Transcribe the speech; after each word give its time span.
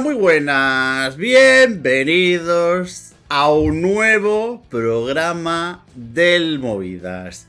Muy 0.00 0.14
buenas. 0.14 1.16
Bienvenidos 1.16 3.12
a 3.30 3.50
un 3.50 3.80
nuevo 3.80 4.62
programa 4.68 5.86
del 5.94 6.58
Movidas. 6.58 7.46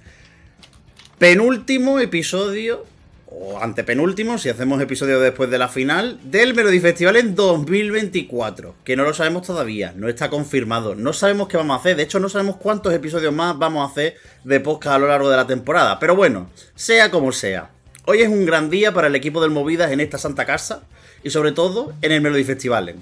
Penúltimo 1.18 2.00
episodio, 2.00 2.86
o 3.26 3.60
antepenúltimo, 3.60 4.38
si 4.38 4.48
hacemos 4.48 4.82
episodio 4.82 5.20
después 5.20 5.50
de 5.50 5.58
la 5.58 5.68
final, 5.68 6.20
del 6.24 6.54
Melody 6.54 6.80
Festival 6.80 7.18
en 7.18 7.36
2024. 7.36 8.76
Que 8.86 8.96
no 8.96 9.04
lo 9.04 9.14
sabemos 9.14 9.46
todavía, 9.46 9.94
no 9.98 10.08
está 10.08 10.30
confirmado. 10.30 10.96
No 10.96 11.12
sabemos 11.12 11.50
qué 11.50 11.58
vamos 11.58 11.76
a 11.76 11.80
hacer. 11.82 11.98
De 11.98 12.04
hecho, 12.04 12.22
no 12.22 12.30
sabemos 12.30 12.56
cuántos 12.56 12.94
episodios 12.94 13.34
más 13.34 13.58
vamos 13.60 13.86
a 13.86 13.92
hacer 13.92 14.16
de 14.46 14.62
podcast 14.62 14.96
a 14.96 15.00
lo 15.00 15.08
largo 15.08 15.30
de 15.30 15.36
la 15.36 15.48
temporada. 15.48 16.00
Pero 16.00 16.16
bueno, 16.16 16.50
sea 16.76 17.12
como 17.12 17.34
sea. 17.34 17.72
Hoy 18.06 18.22
es 18.22 18.30
un 18.30 18.46
gran 18.46 18.70
día 18.70 18.94
para 18.94 19.08
el 19.08 19.16
equipo 19.16 19.42
del 19.42 19.52
Movidas 19.52 19.92
en 19.92 20.00
esta 20.00 20.18
santa 20.18 20.46
casa 20.46 20.84
y 21.28 21.30
sobre 21.32 21.52
todo 21.52 21.94
en 22.02 22.12
el 22.12 22.22
Melody 22.22 22.44
Festival. 22.44 22.96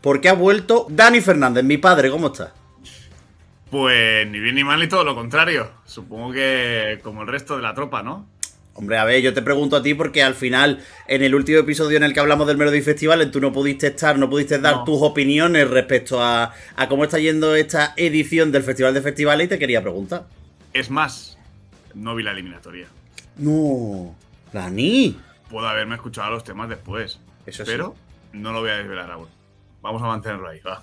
Porque 0.00 0.28
ha 0.28 0.34
vuelto 0.34 0.86
Dani 0.88 1.20
Fernández, 1.20 1.64
mi 1.64 1.78
padre, 1.78 2.10
¿cómo 2.10 2.28
estás? 2.28 2.50
Pues 3.70 4.26
ni 4.28 4.38
bien 4.38 4.54
ni 4.54 4.64
mal 4.64 4.80
ni 4.80 4.88
todo 4.88 5.04
lo 5.04 5.14
contrario. 5.14 5.70
Supongo 5.84 6.32
que 6.32 7.00
como 7.02 7.22
el 7.22 7.28
resto 7.28 7.56
de 7.56 7.62
la 7.62 7.74
tropa, 7.74 8.02
¿no? 8.02 8.26
Hombre, 8.74 8.98
a 8.98 9.04
ver, 9.04 9.22
yo 9.22 9.32
te 9.32 9.40
pregunto 9.42 9.74
a 9.76 9.82
ti 9.82 9.94
porque 9.94 10.22
al 10.22 10.34
final, 10.34 10.84
en 11.08 11.22
el 11.22 11.34
último 11.34 11.58
episodio 11.58 11.96
en 11.96 12.02
el 12.04 12.12
que 12.12 12.20
hablamos 12.20 12.46
del 12.46 12.58
Melody 12.58 12.82
Festival, 12.82 13.30
tú 13.30 13.40
no 13.40 13.50
pudiste 13.52 13.86
estar, 13.88 14.18
no 14.18 14.28
pudiste 14.28 14.58
dar 14.58 14.76
No. 14.76 14.84
tus 14.84 15.00
opiniones 15.02 15.68
respecto 15.70 16.22
a, 16.22 16.52
a 16.76 16.88
cómo 16.88 17.04
está 17.04 17.18
yendo 17.18 17.54
esta 17.54 17.94
edición 17.96 18.52
del 18.52 18.62
Festival 18.62 18.92
de 18.94 19.00
Festivales 19.00 19.46
y 19.46 19.48
te 19.48 19.58
quería 19.58 19.80
preguntar. 19.82 20.26
Es 20.74 20.90
más, 20.90 21.38
no 21.94 22.14
vi 22.14 22.22
la 22.22 22.32
eliminatoria. 22.32 22.86
No, 23.38 24.14
Dani. 24.52 25.16
Puedo 25.50 25.66
haberme 25.66 25.94
escuchado 25.94 26.30
los 26.32 26.44
temas 26.44 26.68
después. 26.68 27.18
Eso 27.46 27.64
sí. 27.64 27.70
pero 27.70 27.94
no 28.32 28.52
lo 28.52 28.60
voy 28.60 28.70
a 28.70 28.76
desvelar 28.76 29.10
aún. 29.10 29.28
Vamos 29.82 30.02
a 30.02 30.06
mantenerlo 30.06 30.48
ahí, 30.48 30.58
va. 30.60 30.82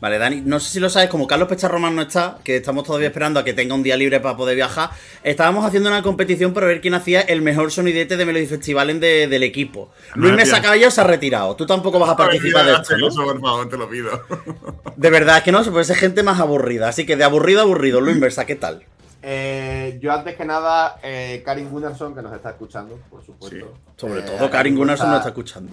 Vale, 0.00 0.18
Dani, 0.18 0.42
no 0.44 0.60
sé 0.60 0.70
si 0.70 0.78
lo 0.80 0.88
sabes, 0.88 1.08
como 1.08 1.26
Carlos 1.26 1.48
Pecharromán 1.48 1.96
no 1.96 2.02
está, 2.02 2.38
que 2.44 2.56
estamos 2.58 2.84
todavía 2.84 3.08
esperando 3.08 3.40
a 3.40 3.44
que 3.44 3.52
tenga 3.52 3.74
un 3.74 3.82
día 3.82 3.96
libre 3.96 4.20
para 4.20 4.36
poder 4.36 4.54
viajar, 4.54 4.90
estábamos 5.24 5.64
haciendo 5.66 5.88
una 5.88 6.02
competición 6.02 6.52
para 6.54 6.66
ver 6.66 6.80
quién 6.80 6.94
hacía 6.94 7.22
el 7.22 7.42
mejor 7.42 7.72
sonidete 7.72 8.16
de 8.16 8.24
Melody 8.24 8.46
Festival 8.46 9.00
de- 9.00 9.26
del 9.26 9.42
equipo. 9.42 9.90
No, 10.14 10.22
Luis 10.22 10.34
Mesa 10.36 10.56
tío. 10.56 10.62
Caballo 10.64 10.90
se 10.92 11.00
ha 11.00 11.04
retirado. 11.04 11.56
Tú 11.56 11.66
tampoco 11.66 11.98
vas 11.98 12.10
a 12.10 12.16
participar 12.16 12.66
de 12.66 12.72
esto, 12.74 12.96
¿no? 12.96 13.08
Eso, 13.08 13.24
por 13.24 13.40
favor, 13.40 13.68
te 13.68 13.76
lo 13.76 13.88
pido. 13.88 14.22
De 14.96 15.10
verdad, 15.10 15.38
es 15.38 15.42
que 15.42 15.50
no, 15.50 15.64
se 15.64 15.72
puede 15.72 15.84
ser 15.84 15.96
gente 15.96 16.22
más 16.22 16.38
aburrida. 16.38 16.88
Así 16.88 17.04
que 17.04 17.16
de 17.16 17.24
aburrido 17.24 17.60
a 17.60 17.62
aburrido, 17.64 18.00
Luis 18.00 18.16
Mesa, 18.16 18.46
¿qué 18.46 18.54
tal? 18.54 18.84
Eh, 19.22 19.98
yo 20.00 20.12
antes 20.12 20.36
que 20.36 20.44
nada, 20.44 21.00
eh, 21.02 21.42
Karin 21.44 21.68
Gunnarsson, 21.70 22.14
que 22.14 22.22
nos 22.22 22.32
está 22.32 22.50
escuchando, 22.50 23.00
por 23.10 23.24
supuesto. 23.24 23.56
Sí. 23.56 23.90
Sobre 23.96 24.20
Eh, 24.20 24.22
todo, 24.24 24.48
Karin 24.50 24.76
Gunnarsson 24.76 25.08
nos 25.08 25.16
está 25.18 25.30
escuchando. 25.30 25.72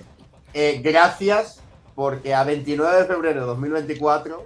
Eh, 0.53 0.81
gracias, 0.83 1.59
porque 1.95 2.33
a 2.33 2.43
29 2.43 2.97
de 2.99 3.05
febrero 3.05 3.41
de 3.41 3.45
2024, 3.47 4.45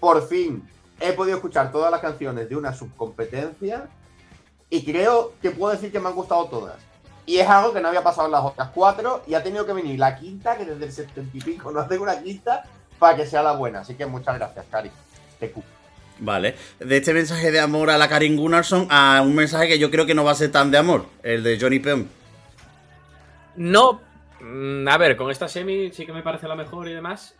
por 0.00 0.26
fin 0.28 0.62
he 1.00 1.12
podido 1.12 1.36
escuchar 1.36 1.72
todas 1.72 1.90
las 1.90 2.00
canciones 2.00 2.48
de 2.48 2.56
una 2.56 2.72
subcompetencia 2.74 3.88
y 4.70 4.84
creo 4.84 5.32
que 5.42 5.50
puedo 5.50 5.72
decir 5.74 5.90
que 5.90 5.98
me 6.00 6.08
han 6.08 6.14
gustado 6.14 6.46
todas. 6.46 6.76
Y 7.26 7.38
es 7.38 7.48
algo 7.48 7.72
que 7.72 7.80
no 7.80 7.88
había 7.88 8.02
pasado 8.02 8.26
en 8.26 8.32
las 8.32 8.42
otras 8.44 8.70
cuatro 8.74 9.22
y 9.26 9.34
ha 9.34 9.42
tenido 9.42 9.64
que 9.66 9.72
venir 9.72 9.98
la 9.98 10.16
quinta, 10.16 10.56
que 10.56 10.64
desde 10.64 10.84
el 10.86 10.92
70 10.92 11.36
y 11.36 11.40
pico 11.40 11.70
no 11.70 11.80
hace 11.80 11.98
una 11.98 12.20
quinta, 12.20 12.64
para 12.98 13.16
que 13.16 13.26
sea 13.26 13.42
la 13.42 13.52
buena. 13.52 13.80
Así 13.80 13.94
que 13.94 14.06
muchas 14.06 14.36
gracias, 14.36 14.64
Karin. 14.70 14.92
Te 15.40 15.50
cu- 15.50 15.62
Vale. 16.18 16.54
De 16.78 16.96
este 16.98 17.12
mensaje 17.12 17.50
de 17.50 17.58
amor 17.60 17.90
a 17.90 17.98
la 17.98 18.08
Karin 18.08 18.36
Gunnarsson 18.36 18.86
a 18.90 19.22
un 19.24 19.34
mensaje 19.34 19.66
que 19.68 19.78
yo 19.78 19.90
creo 19.90 20.06
que 20.06 20.14
no 20.14 20.22
va 20.24 20.32
a 20.32 20.36
ser 20.36 20.52
tan 20.52 20.70
de 20.70 20.78
amor, 20.78 21.06
el 21.24 21.42
de 21.42 21.58
Johnny 21.60 21.78
Peon. 21.80 22.08
No, 23.56 24.00
a 24.88 24.98
ver, 24.98 25.16
con 25.16 25.30
esta 25.30 25.48
semi 25.48 25.90
sí 25.90 26.06
que 26.06 26.12
me 26.12 26.22
parece 26.22 26.48
la 26.48 26.54
mejor 26.56 26.88
y 26.88 26.92
demás. 26.92 27.36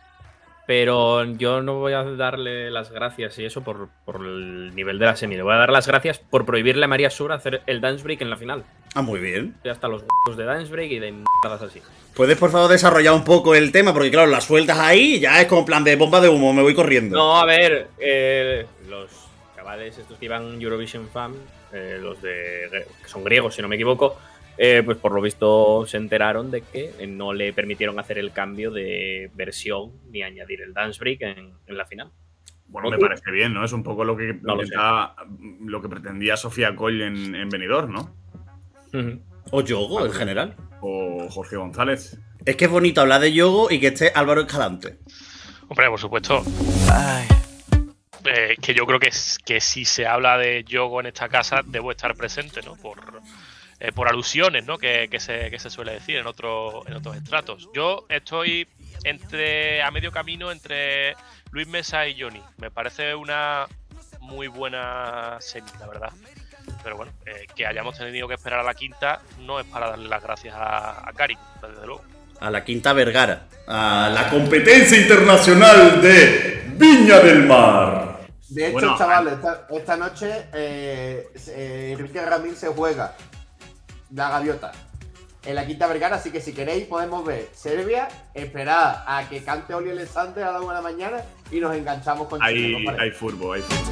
Pero 0.65 1.25
yo 1.25 1.61
no 1.61 1.79
voy 1.79 1.91
a 1.91 2.03
darle 2.03 2.71
las 2.71 2.89
gracias 2.89 3.37
y 3.37 3.43
eso 3.43 3.61
por, 3.63 3.89
por 4.05 4.25
el 4.25 4.73
nivel 4.73 4.97
de 4.97 5.05
la 5.05 5.15
semi. 5.17 5.35
Le 5.35 5.43
voy 5.43 5.53
a 5.53 5.57
dar 5.57 5.71
las 5.71 5.87
gracias 5.87 6.19
por 6.19 6.45
prohibirle 6.45 6.85
a 6.85 6.87
María 6.87 7.09
Sur 7.09 7.33
hacer 7.33 7.61
el 7.65 7.81
dance 7.81 8.01
break 8.01 8.21
en 8.21 8.29
la 8.29 8.37
final. 8.37 8.63
Ah, 8.95 9.01
muy 9.01 9.19
bien. 9.19 9.55
Ya 9.65 9.73
hasta 9.73 9.89
los 9.89 10.03
huevos 10.03 10.37
de 10.37 10.45
dance 10.45 10.71
break 10.71 10.89
y 10.89 10.99
de 10.99 11.11
mierdas 11.11 11.61
así. 11.61 11.81
¿Puedes, 12.15 12.37
por 12.37 12.51
favor, 12.51 12.69
desarrollar 12.69 13.13
un 13.13 13.25
poco 13.25 13.55
el 13.55 13.73
tema? 13.73 13.91
Porque, 13.91 14.09
claro, 14.09 14.27
las 14.27 14.45
sueltas 14.45 14.79
ahí 14.79 15.15
y 15.15 15.19
ya 15.19 15.41
es 15.41 15.47
como 15.47 15.65
plan 15.65 15.83
de 15.83 15.97
bomba 15.97 16.21
de 16.21 16.29
humo, 16.29 16.53
me 16.53 16.61
voy 16.61 16.73
corriendo. 16.73 17.17
No, 17.17 17.37
a 17.37 17.45
ver, 17.45 17.89
eh, 17.99 18.65
los 18.87 19.11
chavales 19.57 19.97
estos 19.97 20.17
que 20.17 20.25
iban 20.25 20.61
Eurovision 20.61 21.09
Fan, 21.09 21.33
eh, 21.73 21.97
los 22.01 22.21
de 22.21 22.85
que 23.01 23.09
son 23.09 23.23
griegos, 23.23 23.55
si 23.55 23.61
no 23.61 23.67
me 23.67 23.75
equivoco, 23.75 24.17
eh, 24.57 24.81
pues 24.85 24.97
por 24.97 25.13
lo 25.13 25.21
visto 25.21 25.85
se 25.87 25.97
enteraron 25.97 26.51
de 26.51 26.61
que 26.61 26.93
no 27.07 27.33
le 27.33 27.53
permitieron 27.53 27.99
hacer 27.99 28.17
el 28.17 28.31
cambio 28.31 28.71
de 28.71 29.31
versión 29.33 29.93
ni 30.09 30.23
añadir 30.23 30.61
el 30.61 30.73
dance 30.73 30.99
break 30.99 31.21
en, 31.21 31.53
en 31.67 31.77
la 31.77 31.85
final. 31.85 32.11
Bueno, 32.67 32.89
me 32.89 32.97
parece 32.97 33.29
bien, 33.29 33.53
¿no? 33.53 33.63
Es 33.63 33.71
un 33.71 33.83
poco 33.83 34.03
lo 34.03 34.17
que, 34.17 34.33
No 34.41 34.55
lo 35.61 35.81
que 35.81 35.89
pretendía 35.89 36.35
Sofía 36.37 36.75
Coll 36.75 37.01
en, 37.01 37.35
en 37.35 37.49
Benidorm, 37.49 37.91
¿no? 37.91 38.15
O 39.51 39.61
Yogo, 39.61 40.05
en 40.05 40.11
general. 40.11 40.55
O 40.81 41.27
Jorge 41.29 41.55
González. 41.55 42.17
Es 42.45 42.55
que 42.55 42.65
es 42.65 42.71
bonito 42.71 43.01
hablar 43.01 43.21
de 43.21 43.31
Yogo 43.31 43.69
y 43.69 43.79
que 43.79 43.87
esté 43.87 44.11
Álvaro 44.15 44.41
Escalante. 44.41 44.97
Hombre, 45.67 45.87
por 45.87 45.99
supuesto. 45.99 46.43
Eh, 48.25 48.55
que 48.61 48.73
yo 48.73 48.85
creo 48.85 48.99
que, 48.99 49.09
es, 49.09 49.37
que 49.45 49.61
si 49.61 49.85
se 49.85 50.07
habla 50.07 50.37
de 50.37 50.63
Yogo 50.63 50.99
en 50.99 51.07
esta 51.07 51.29
casa, 51.29 51.61
debo 51.63 51.91
estar 51.91 52.15
presente, 52.15 52.61
¿no? 52.63 52.75
Por, 52.75 53.21
eh, 53.83 53.91
por 53.91 54.07
alusiones, 54.07 54.65
¿no? 54.65 54.77
Que, 54.77 55.09
que 55.11 55.19
se, 55.19 55.51
que 55.51 55.59
se 55.59 55.69
suele 55.69 55.91
decir 55.91 56.15
en, 56.15 56.25
otro, 56.25 56.87
en 56.87 56.93
otros 56.93 57.17
estratos. 57.17 57.67
Yo 57.75 58.05
estoy 58.07 58.65
entre 59.03 59.83
a 59.83 59.91
medio 59.91 60.09
camino 60.09 60.51
entre 60.51 61.15
Luis 61.51 61.67
Mesa 61.67 62.07
y 62.07 62.19
Johnny. 62.19 62.41
Me 62.57 62.71
parece 62.71 63.13
una 63.13 63.67
muy 64.21 64.47
buena 64.47 65.37
semi, 65.41 65.69
la 65.81 65.87
verdad. 65.87 66.13
Pero 66.81 66.95
bueno, 66.95 67.11
eh, 67.25 67.45
que 67.53 67.67
hayamos 67.67 67.97
tenido 67.97 68.25
que 68.29 68.35
esperar 68.35 68.61
a 68.61 68.63
la 68.63 68.73
quinta 68.73 69.21
no 69.39 69.59
es 69.59 69.65
para 69.65 69.89
darle 69.89 70.07
las 70.07 70.23
gracias 70.23 70.55
a, 70.55 71.07
a 71.09 71.11
Karin, 71.11 71.37
desde 71.61 71.85
luego. 71.85 72.03
A 72.39 72.49
la 72.49 72.63
Quinta 72.63 72.93
Vergara. 72.93 73.47
A 73.67 74.09
la 74.13 74.29
competencia 74.29 74.97
internacional 74.97 76.01
de 76.01 76.63
Viña 76.75 77.19
del 77.19 77.43
Mar. 77.45 78.19
De 78.47 78.63
hecho, 78.63 78.73
Bueno, 78.73 78.97
chavales, 78.97 79.33
esta, 79.33 79.67
esta 79.69 79.97
noche 79.97 80.45
eh, 80.53 81.27
eh, 81.47 81.89
Enrique 81.97 82.21
Ramírez 82.21 82.59
se 82.59 82.67
juega 82.67 83.15
la 84.13 84.29
gaviota 84.29 84.71
en 85.45 85.55
la 85.55 85.65
Quinta 85.67 85.87
Vergara, 85.87 86.15
así 86.15 86.31
que 86.31 86.39
si 86.39 86.53
queréis 86.53 86.85
podemos 86.85 87.25
ver 87.25 87.49
Serbia, 87.53 88.07
esperar 88.33 89.03
a 89.05 89.27
que 89.27 89.43
cante 89.43 89.73
Oli 89.73 89.89
Alexander 89.89 90.45
a 90.45 90.51
la 90.53 90.61
una 90.61 90.75
de 90.75 90.75
la 90.75 90.81
mañana 90.81 91.17
y 91.51 91.59
nos 91.59 91.75
enganchamos 91.75 92.29
con 92.29 92.39
Chile, 92.39 92.77
Hay, 92.77 92.85
¿no 92.85 93.01
hay 93.01 93.11
furbo, 93.11 93.51
hay 93.53 93.61
furbo. 93.61 93.91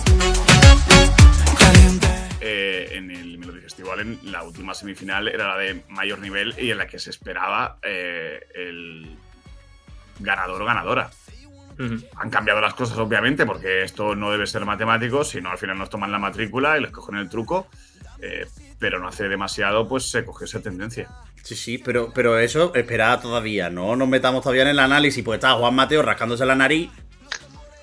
Eh, 2.39 2.89
en 2.93 3.11
el 3.11 3.37
Melody 3.37 3.59
Festival, 3.59 3.99
en 3.99 4.31
la 4.31 4.43
última 4.43 4.73
semifinal 4.73 5.27
era 5.27 5.49
la 5.49 5.57
de 5.57 5.83
mayor 5.89 6.19
nivel 6.19 6.55
y 6.57 6.71
en 6.71 6.77
la 6.77 6.87
que 6.87 6.97
se 6.99 7.09
esperaba 7.09 7.77
eh, 7.83 8.39
el 8.55 9.17
ganador 10.19 10.61
o 10.61 10.65
ganadora. 10.65 11.09
Han 12.17 12.29
cambiado 12.29 12.61
las 12.61 12.75
cosas, 12.75 12.97
obviamente, 12.99 13.43
porque 13.45 13.81
esto 13.83 14.15
no 14.15 14.31
debe 14.31 14.45
ser 14.45 14.65
matemático, 14.65 15.23
si 15.23 15.41
no 15.41 15.49
al 15.49 15.57
final 15.57 15.79
nos 15.79 15.89
toman 15.89 16.11
la 16.11 16.19
matrícula 16.19 16.77
y 16.77 16.81
les 16.81 16.91
cogen 16.91 17.15
el 17.15 17.27
truco. 17.27 17.67
eh, 18.21 18.45
pero 18.81 18.99
no 18.99 19.07
hace 19.07 19.29
demasiado, 19.29 19.87
pues 19.87 20.09
se 20.09 20.25
cogió 20.25 20.45
esa 20.45 20.59
tendencia. 20.59 21.07
Sí, 21.43 21.55
sí, 21.55 21.77
pero, 21.77 22.11
pero 22.13 22.39
eso, 22.39 22.73
esperad 22.73 23.21
todavía, 23.21 23.69
no 23.69 23.95
nos 23.95 24.09
metamos 24.09 24.41
todavía 24.41 24.63
en 24.63 24.69
el 24.69 24.79
análisis, 24.79 25.23
pues 25.23 25.37
está 25.37 25.53
Juan 25.53 25.75
Mateo 25.75 26.01
rascándose 26.01 26.45
la 26.45 26.55
nariz. 26.55 26.89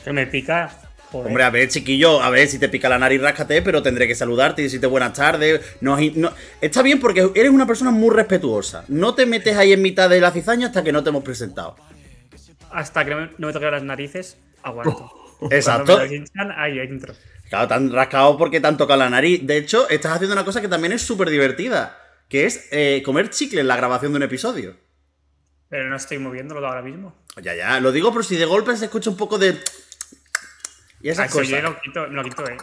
Que 0.04 0.12
me 0.12 0.26
pica. 0.26 0.70
Joder. 1.10 1.28
Hombre, 1.28 1.44
a 1.44 1.50
ver, 1.50 1.68
chiquillo, 1.68 2.20
a 2.20 2.28
ver 2.30 2.48
si 2.48 2.58
te 2.58 2.68
pica 2.68 2.88
la 2.88 2.98
nariz, 2.98 3.22
ráscate, 3.22 3.62
pero 3.62 3.80
tendré 3.80 4.06
que 4.08 4.14
saludarte 4.14 4.60
y 4.60 4.64
decirte 4.64 4.88
buenas 4.88 5.14
tardes. 5.14 5.78
No, 5.80 5.96
no- 6.16 6.32
está 6.60 6.82
bien 6.82 7.00
porque 7.00 7.30
eres 7.34 7.50
una 7.50 7.66
persona 7.66 7.90
muy 7.92 8.14
respetuosa. 8.14 8.84
No 8.88 9.14
te 9.14 9.24
metes 9.24 9.56
ahí 9.56 9.72
en 9.72 9.80
mitad 9.80 10.10
de 10.10 10.20
la 10.20 10.32
cizaña 10.32 10.66
hasta 10.66 10.82
que 10.82 10.92
no 10.92 11.02
te 11.02 11.08
hemos 11.10 11.22
presentado. 11.22 11.76
Hasta 12.70 13.04
que 13.04 13.14
no 13.14 13.28
me, 13.38 13.52
toque 13.52 13.70
las 13.70 13.84
narices, 13.84 14.36
aguanto. 14.62 15.10
Exacto. 15.50 16.04
Hinchan, 16.04 16.52
ahí 16.56 16.80
entro. 16.80 17.14
Claro, 17.48 17.68
te 17.68 17.74
han 17.74 17.92
rascado 17.92 18.36
porque 18.36 18.60
te 18.60 18.66
han 18.66 18.76
tocado 18.76 18.98
la 18.98 19.08
nariz. 19.10 19.46
De 19.46 19.56
hecho, 19.56 19.88
estás 19.88 20.12
haciendo 20.12 20.34
una 20.34 20.44
cosa 20.44 20.60
que 20.60 20.68
también 20.68 20.92
es 20.92 21.02
súper 21.02 21.30
divertida, 21.30 21.98
que 22.28 22.44
es 22.46 22.68
eh, 22.72 23.02
comer 23.04 23.30
chicle 23.30 23.60
en 23.62 23.68
la 23.68 23.76
grabación 23.76 24.12
de 24.12 24.16
un 24.16 24.22
episodio. 24.24 24.76
Pero 25.68 25.88
no 25.88 25.96
estoy 25.96 26.18
moviéndolo 26.18 26.66
ahora 26.66 26.82
mismo. 26.82 27.14
Ya, 27.42 27.54
ya, 27.54 27.78
lo 27.80 27.92
digo 27.92 28.12
por 28.12 28.24
si 28.24 28.36
de 28.36 28.44
golpe 28.46 28.76
se 28.76 28.86
escucha 28.86 29.10
un 29.10 29.16
poco 29.16 29.38
de... 29.38 29.58
Y 31.00 31.10
esas 31.10 31.30
sí, 31.30 31.38
cosas. 31.38 31.48
yo 31.50 31.62
lo 31.62 31.80
quito, 31.80 32.06
lo 32.06 32.22
quito, 32.24 32.44
eh. 32.48 32.56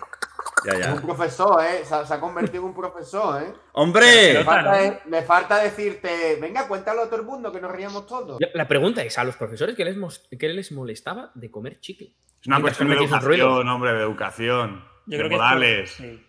Ya, 0.65 0.71
Es 0.73 0.79
ya. 0.79 0.93
un 0.95 1.01
profesor, 1.01 1.63
¿eh? 1.63 1.83
Se, 1.85 1.93
ha- 1.93 2.05
se 2.05 2.13
ha 2.15 2.19
convertido 2.19 2.63
en 2.63 2.69
un 2.69 2.75
profesor, 2.75 3.41
¿eh? 3.43 3.53
¡Hombre! 3.73 4.05
Pero- 4.33 4.43
falta, 4.43 4.71
¿no? 4.71 4.77
de- 4.77 4.99
me 5.05 5.21
falta 5.21 5.57
decirte, 5.63 6.37
venga, 6.41 6.67
cuéntalo 6.67 7.03
a 7.03 7.05
todo 7.05 7.17
el 7.17 7.25
mundo 7.25 7.51
que 7.51 7.61
nos 7.61 7.71
ríamos 7.71 8.05
todos. 8.07 8.39
La- 8.53 8.67
pregunta 8.67 9.03
es, 9.03 9.17
¿a 9.17 9.23
los 9.23 9.35
profesores 9.37 9.75
qué 9.75 9.85
les, 9.85 9.95
qué 10.39 10.49
les 10.49 10.71
molestaba 10.71 11.31
de 11.35 11.51
comer 11.51 11.79
chicle? 11.79 12.13
Es 12.45 12.47
una 12.47 12.61
cuestión 12.61 12.89
de 12.89 12.95
educación, 12.95 13.67
hombre, 13.69 13.93
de 13.93 14.01
educación. 14.03 14.83
Yo 15.07 15.17
de 15.17 15.17
creo 15.17 15.29
que 15.29 15.33
es 15.35 15.41
modales. 15.41 15.91
por- 15.97 16.05
sí. 16.05 16.21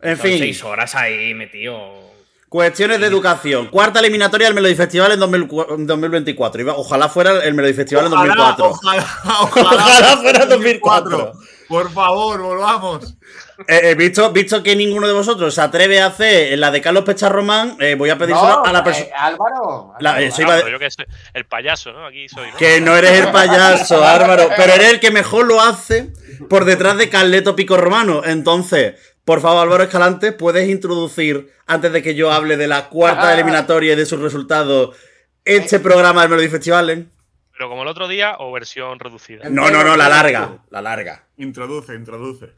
En 0.00 0.16
fin, 0.18 0.38
seis 0.38 0.64
horas 0.64 0.94
ahí 0.94 1.34
metido. 1.34 2.08
Cuestiones 2.48 2.98
de 3.00 3.06
educación. 3.06 3.66
Cuarta 3.66 4.00
eliminatoria 4.00 4.46
del 4.46 4.54
Melody 4.54 4.74
Festival 4.74 5.12
en 5.12 5.20
2004 5.20 5.74
en 5.74 5.86
2024. 5.86 6.60
Iba- 6.62 6.74
Ojalá 6.74 7.10
fuera 7.10 7.44
el 7.44 7.52
Melody 7.52 7.74
Festival 7.74 8.06
en 8.06 8.12
2004. 8.12 8.64
Ojalá, 8.64 9.06
ojalá, 9.42 9.66
Ojalá 9.68 10.16
fuera 10.16 10.46
2004. 10.46 11.32
Por 11.68 11.90
favor, 11.92 12.40
volvamos. 12.42 13.14
Eh, 13.66 13.90
eh, 13.90 13.94
visto, 13.96 14.30
visto 14.32 14.62
que 14.62 14.76
ninguno 14.76 15.08
de 15.08 15.12
vosotros 15.12 15.52
se 15.52 15.60
atreve 15.60 16.00
a 16.00 16.06
hacer 16.06 16.56
la 16.60 16.70
de 16.70 16.80
Carlos 16.80 17.02
Pecharromán, 17.02 17.76
eh, 17.80 17.96
voy 17.96 18.08
a 18.08 18.16
pedírselo 18.16 18.48
No, 18.48 18.64
a 18.64 18.72
la 18.72 18.78
eh, 18.78 18.82
persona. 18.84 19.06
Álvaro. 19.18 19.94
La- 19.98 20.12
Álvaro, 20.14 20.32
pero 20.62 20.68
yo 20.68 20.78
que 20.78 20.90
soy 20.92 21.06
el 21.34 21.44
payaso, 21.44 21.92
¿no? 21.92 22.06
Aquí 22.06 22.28
soy, 22.28 22.52
¿no? 22.52 22.56
Que 22.56 22.80
no 22.80 22.96
eres 22.96 23.18
el 23.18 23.32
payaso, 23.32 24.04
Álvaro, 24.04 24.48
pero 24.56 24.74
eres 24.74 24.90
el 24.92 25.00
que 25.00 25.10
mejor 25.10 25.44
lo 25.46 25.60
hace 25.60 26.12
por 26.48 26.64
detrás 26.66 26.96
de 26.98 27.08
Carleto 27.08 27.56
Pico 27.56 27.76
Romano. 27.76 28.22
Entonces, 28.24 28.94
por 29.24 29.40
favor, 29.40 29.62
Álvaro 29.64 29.82
Escalante, 29.82 30.30
puedes 30.30 30.68
introducir, 30.68 31.52
antes 31.66 31.92
de 31.92 32.00
que 32.00 32.14
yo 32.14 32.30
hable 32.30 32.56
de 32.56 32.68
la 32.68 32.88
cuarta 32.88 33.30
Ah. 33.30 33.34
eliminatoria 33.34 33.94
y 33.94 33.96
de 33.96 34.06
sus 34.06 34.20
resultados, 34.20 34.96
este 35.44 35.80
programa 35.80 36.20
del 36.22 36.30
Melody 36.30 36.48
Festival. 36.48 37.08
Pero 37.58 37.70
como 37.70 37.82
el 37.82 37.88
otro 37.88 38.06
día 38.06 38.36
o 38.38 38.52
versión 38.52 39.00
reducida. 39.00 39.48
No, 39.50 39.68
no, 39.68 39.82
no, 39.82 39.96
la 39.96 40.08
larga, 40.08 40.58
la 40.70 40.80
larga. 40.80 41.24
Introduce, 41.38 41.92
introduce. 41.92 42.54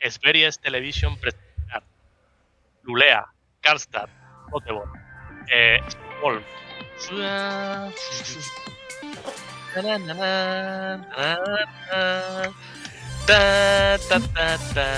Sveriges 0.00 0.58
Television 0.58 1.16
presentar 1.16 1.84
Lulea, 2.82 3.24
Karlstad, 3.60 4.08
Göteborg, 4.50 4.90
eh, 5.52 5.78
Stockholm. 5.86 6.42
Ta, 13.24 13.96
ta, 14.08 14.18
ta, 14.74 14.92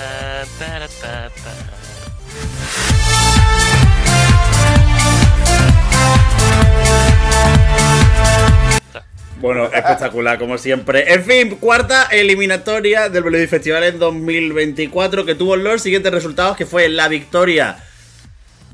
Bueno, 9.41 9.65
espectacular, 9.65 10.39
como 10.39 10.57
siempre. 10.57 11.13
En 11.13 11.23
fin, 11.23 11.57
cuarta 11.57 12.07
eliminatoria 12.11 13.09
del 13.09 13.23
Melody 13.23 13.47
Festival 13.47 13.83
en 13.83 13.99
2024 13.99 15.25
que 15.25 15.35
tuvo 15.35 15.55
los 15.55 15.81
siguientes 15.81 16.11
resultados, 16.11 16.55
que 16.55 16.65
fue 16.65 16.87
la 16.87 17.07
victoria 17.09 17.77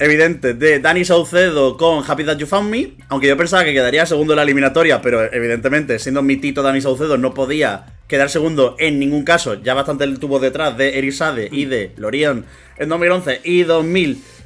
evidente 0.02 0.54
de 0.56 0.80
Dani 0.80 1.06
Saucedo 1.06 1.78
con 1.78 2.04
Happy 2.08 2.24
That 2.24 2.38
You 2.38 2.48
Found 2.48 2.70
Me, 2.70 2.94
aunque 3.10 3.28
yo 3.28 3.38
pensaba 3.38 3.64
que 3.64 3.74
quedaría 3.74 4.06
segundo 4.06 4.34
en 4.34 4.38
la 4.38 4.44
eliminatoria, 4.44 5.02
pero 5.02 5.32
evidentemente, 5.32 6.00
siendo 6.00 6.24
mi 6.24 6.38
tito 6.38 6.64
Dani 6.64 6.82
Saucedo, 6.82 7.18
no 7.18 7.34
podía 7.34 7.86
quedar 8.08 8.30
segundo 8.30 8.76
en 8.80 9.00
ningún 9.00 9.24
caso, 9.24 9.62
ya 9.62 9.74
bastante 9.74 10.08
le 10.08 10.18
tuvo 10.18 10.40
detrás 10.40 10.76
de 10.76 10.98
Erisade 10.98 11.50
y 11.52 11.66
de 11.66 11.92
Lorion 11.98 12.46
en 12.78 12.90
2011 12.90 13.42
y 13.44 13.64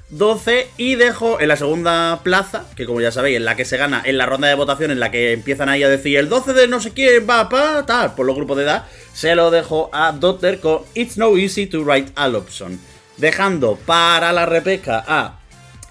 2012, 0.10 0.68
y 0.78 0.96
dejó 0.96 1.40
en 1.40 1.48
la 1.48 1.58
segunda 1.58 2.22
plaza, 2.24 2.66
que 2.76 2.86
como 2.86 3.02
ya 3.02 3.12
sabéis, 3.12 3.38
es 3.38 3.44
la 3.44 3.56
que 3.56 3.66
se 3.66 3.78
gana 3.78 4.02
en 4.06 4.18
la 4.18 4.26
ronda 4.26 4.48
de 4.48 4.56
votación, 4.56 4.92
en 4.92 5.00
la 5.00 5.12
que 5.12 5.34
empiezan 5.34 5.70
ahí 5.70 5.84
a 5.84 5.90
decir 5.90 6.18
el 6.18 6.30
12 6.30 6.54
de 6.54 6.68
no 6.68 6.80
sé 6.80 6.92
quién 6.92 7.28
va 7.28 7.50
pa 7.50 7.86
tal, 7.86 8.14
por 8.14 8.26
los 8.26 8.36
grupos 8.36 8.58
de 8.58 8.64
edad, 8.64 8.86
se 9.14 9.36
lo 9.36 9.52
dejó 9.52 9.90
a 9.94 10.12
Dotter 10.12 10.60
con 10.60 10.82
It's 10.94 11.18
No 11.18 11.36
Easy 11.38 11.66
to 11.68 11.84
Write 11.84 12.12
a 12.16 12.28
Love 12.28 12.52
Song, 12.52 12.78
dejando 13.18 13.78
para 13.86 14.32
la 14.32 14.46
repesca 14.46 15.04
a 15.08 15.40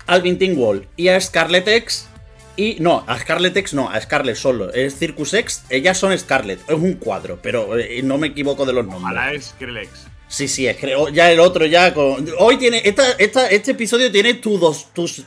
Alvin 0.07 0.39
Tingwall 0.39 0.87
y 0.97 1.09
a 1.09 1.21
Scarlet 1.21 1.67
X. 1.67 2.09
Y 2.57 2.77
no, 2.79 3.03
a 3.09 3.19
Scarlet 3.19 3.57
X 3.57 3.75
no, 3.75 3.91
a 3.91 4.01
Scarlet 4.01 4.37
solo. 4.37 4.73
Es 4.73 4.97
Circus 4.97 5.35
X, 5.35 5.65
ellas 5.71 5.99
son 5.99 6.17
Scarlet. 6.17 6.61
Es 6.69 6.77
un 6.77 6.95
cuadro, 6.95 7.41
pero 7.43 7.77
eh, 7.77 8.01
no 8.05 8.17
me 8.17 8.29
equivoco 8.29 8.65
de 8.65 8.73
los 8.73 8.85
nombres. 8.87 9.03
Ojalá 9.03 9.33
es 9.33 9.47
Skrillex. 9.47 10.14
Sí, 10.29 10.49
sí, 10.49 10.67
es 10.67 10.77
que 10.77 10.95
oh, 10.97 11.09
ya 11.09 11.31
el 11.31 11.39
otro 11.41 11.67
ya 11.67 11.93
con. 11.95 12.27
Hoy 12.39 12.57
tiene. 12.57 12.83
Esta, 12.85 13.13
esta- 13.13 13.49
este 13.49 13.73
episodio 13.73 14.11
tiene 14.11 14.35
tu 14.35 14.59
dos, 14.59 14.89
tus, 14.93 15.23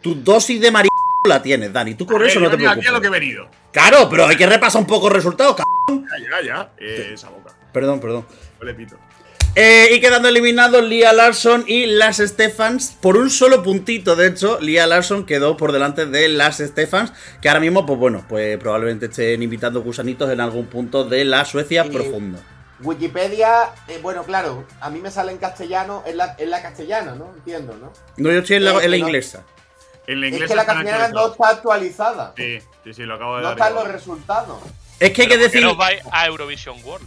tu 0.00 0.14
dosis 0.16 0.60
de 0.60 0.70
marido 0.70 0.90
la 1.28 1.42
tienes, 1.42 1.72
Dani. 1.72 1.94
Tú 1.94 2.06
por 2.06 2.24
eso 2.24 2.40
no 2.40 2.50
te 2.50 2.56
yo 2.62 2.70
aquí 2.70 2.86
a 2.86 2.92
lo 2.92 2.98
preocupes. 2.98 3.00
que 3.02 3.06
he 3.06 3.20
venido. 3.20 3.48
Claro, 3.72 4.08
pero 4.08 4.26
hay 4.26 4.36
que 4.36 4.46
repasar 4.46 4.80
un 4.80 4.86
poco 4.86 5.08
los 5.08 5.16
resultados, 5.16 5.56
c 5.56 5.62
Ya, 5.88 6.40
ya, 6.40 6.46
ya. 6.46 6.72
Eh, 6.78 7.10
esa 7.14 7.28
boca. 7.28 7.54
Perdón, 7.72 8.00
perdón. 8.00 8.26
Huele 8.58 8.74
pito. 8.74 8.96
Eh, 9.56 9.88
y 9.92 10.00
quedando 10.00 10.28
eliminados 10.28 10.82
Lia 10.84 11.12
Larson 11.12 11.64
y 11.66 11.86
Las 11.86 12.18
Stephans 12.18 12.96
por 13.00 13.16
un 13.16 13.30
solo 13.30 13.62
puntito. 13.62 14.14
De 14.16 14.28
hecho, 14.28 14.58
Lia 14.60 14.86
Larson 14.86 15.26
quedó 15.26 15.56
por 15.56 15.72
delante 15.72 16.06
de 16.06 16.28
Las 16.28 16.58
Stephans, 16.58 17.12
que 17.42 17.48
ahora 17.48 17.60
mismo, 17.60 17.84
pues 17.84 17.98
bueno, 17.98 18.24
pues 18.28 18.56
probablemente 18.58 19.06
estén 19.06 19.42
invitando 19.42 19.82
gusanitos 19.82 20.30
en 20.30 20.40
algún 20.40 20.66
punto 20.66 21.04
de 21.04 21.24
la 21.24 21.44
Suecia 21.44 21.84
profunda. 21.84 22.40
Wikipedia, 22.82 23.70
eh, 23.88 23.98
bueno, 24.02 24.24
claro, 24.24 24.64
a 24.80 24.90
mí 24.90 25.00
me 25.00 25.10
sale 25.10 25.32
en 25.32 25.38
castellano, 25.38 26.02
es 26.06 26.14
la, 26.14 26.34
es 26.38 26.48
la 26.48 26.62
castellana, 26.62 27.14
¿no? 27.14 27.32
Entiendo, 27.34 27.76
¿no? 27.76 27.92
No, 28.16 28.32
yo 28.32 28.38
estoy 28.38 28.56
en 28.56 28.64
la, 28.64 28.72
Eh, 28.72 28.84
en 28.84 28.90
la 28.90 28.96
inglesa. 28.96 29.44
En 30.06 30.20
la 30.20 30.26
Es 30.26 30.32
inglesa 30.32 30.52
que 30.52 30.56
la 30.56 30.66
castellana 30.66 31.08
no 31.08 31.32
está 31.32 31.48
actualizada. 31.50 32.32
Sí, 32.36 32.58
sí, 32.84 32.94
sí, 32.94 33.02
lo 33.02 33.14
acabo 33.14 33.36
de 33.36 33.42
No 33.42 33.48
dar. 33.48 33.56
están 33.58 33.72
igual. 33.72 33.84
los 33.84 33.92
resultados. 33.94 34.58
Es 34.98 35.10
que 35.12 35.22
hay 35.22 35.28
que 35.28 35.34
¿Por 35.34 35.38
qué 35.38 35.44
decir. 35.44 35.62
no 35.62 35.76
vais 35.76 36.02
a 36.10 36.26
Eurovision 36.26 36.76
World? 36.84 37.06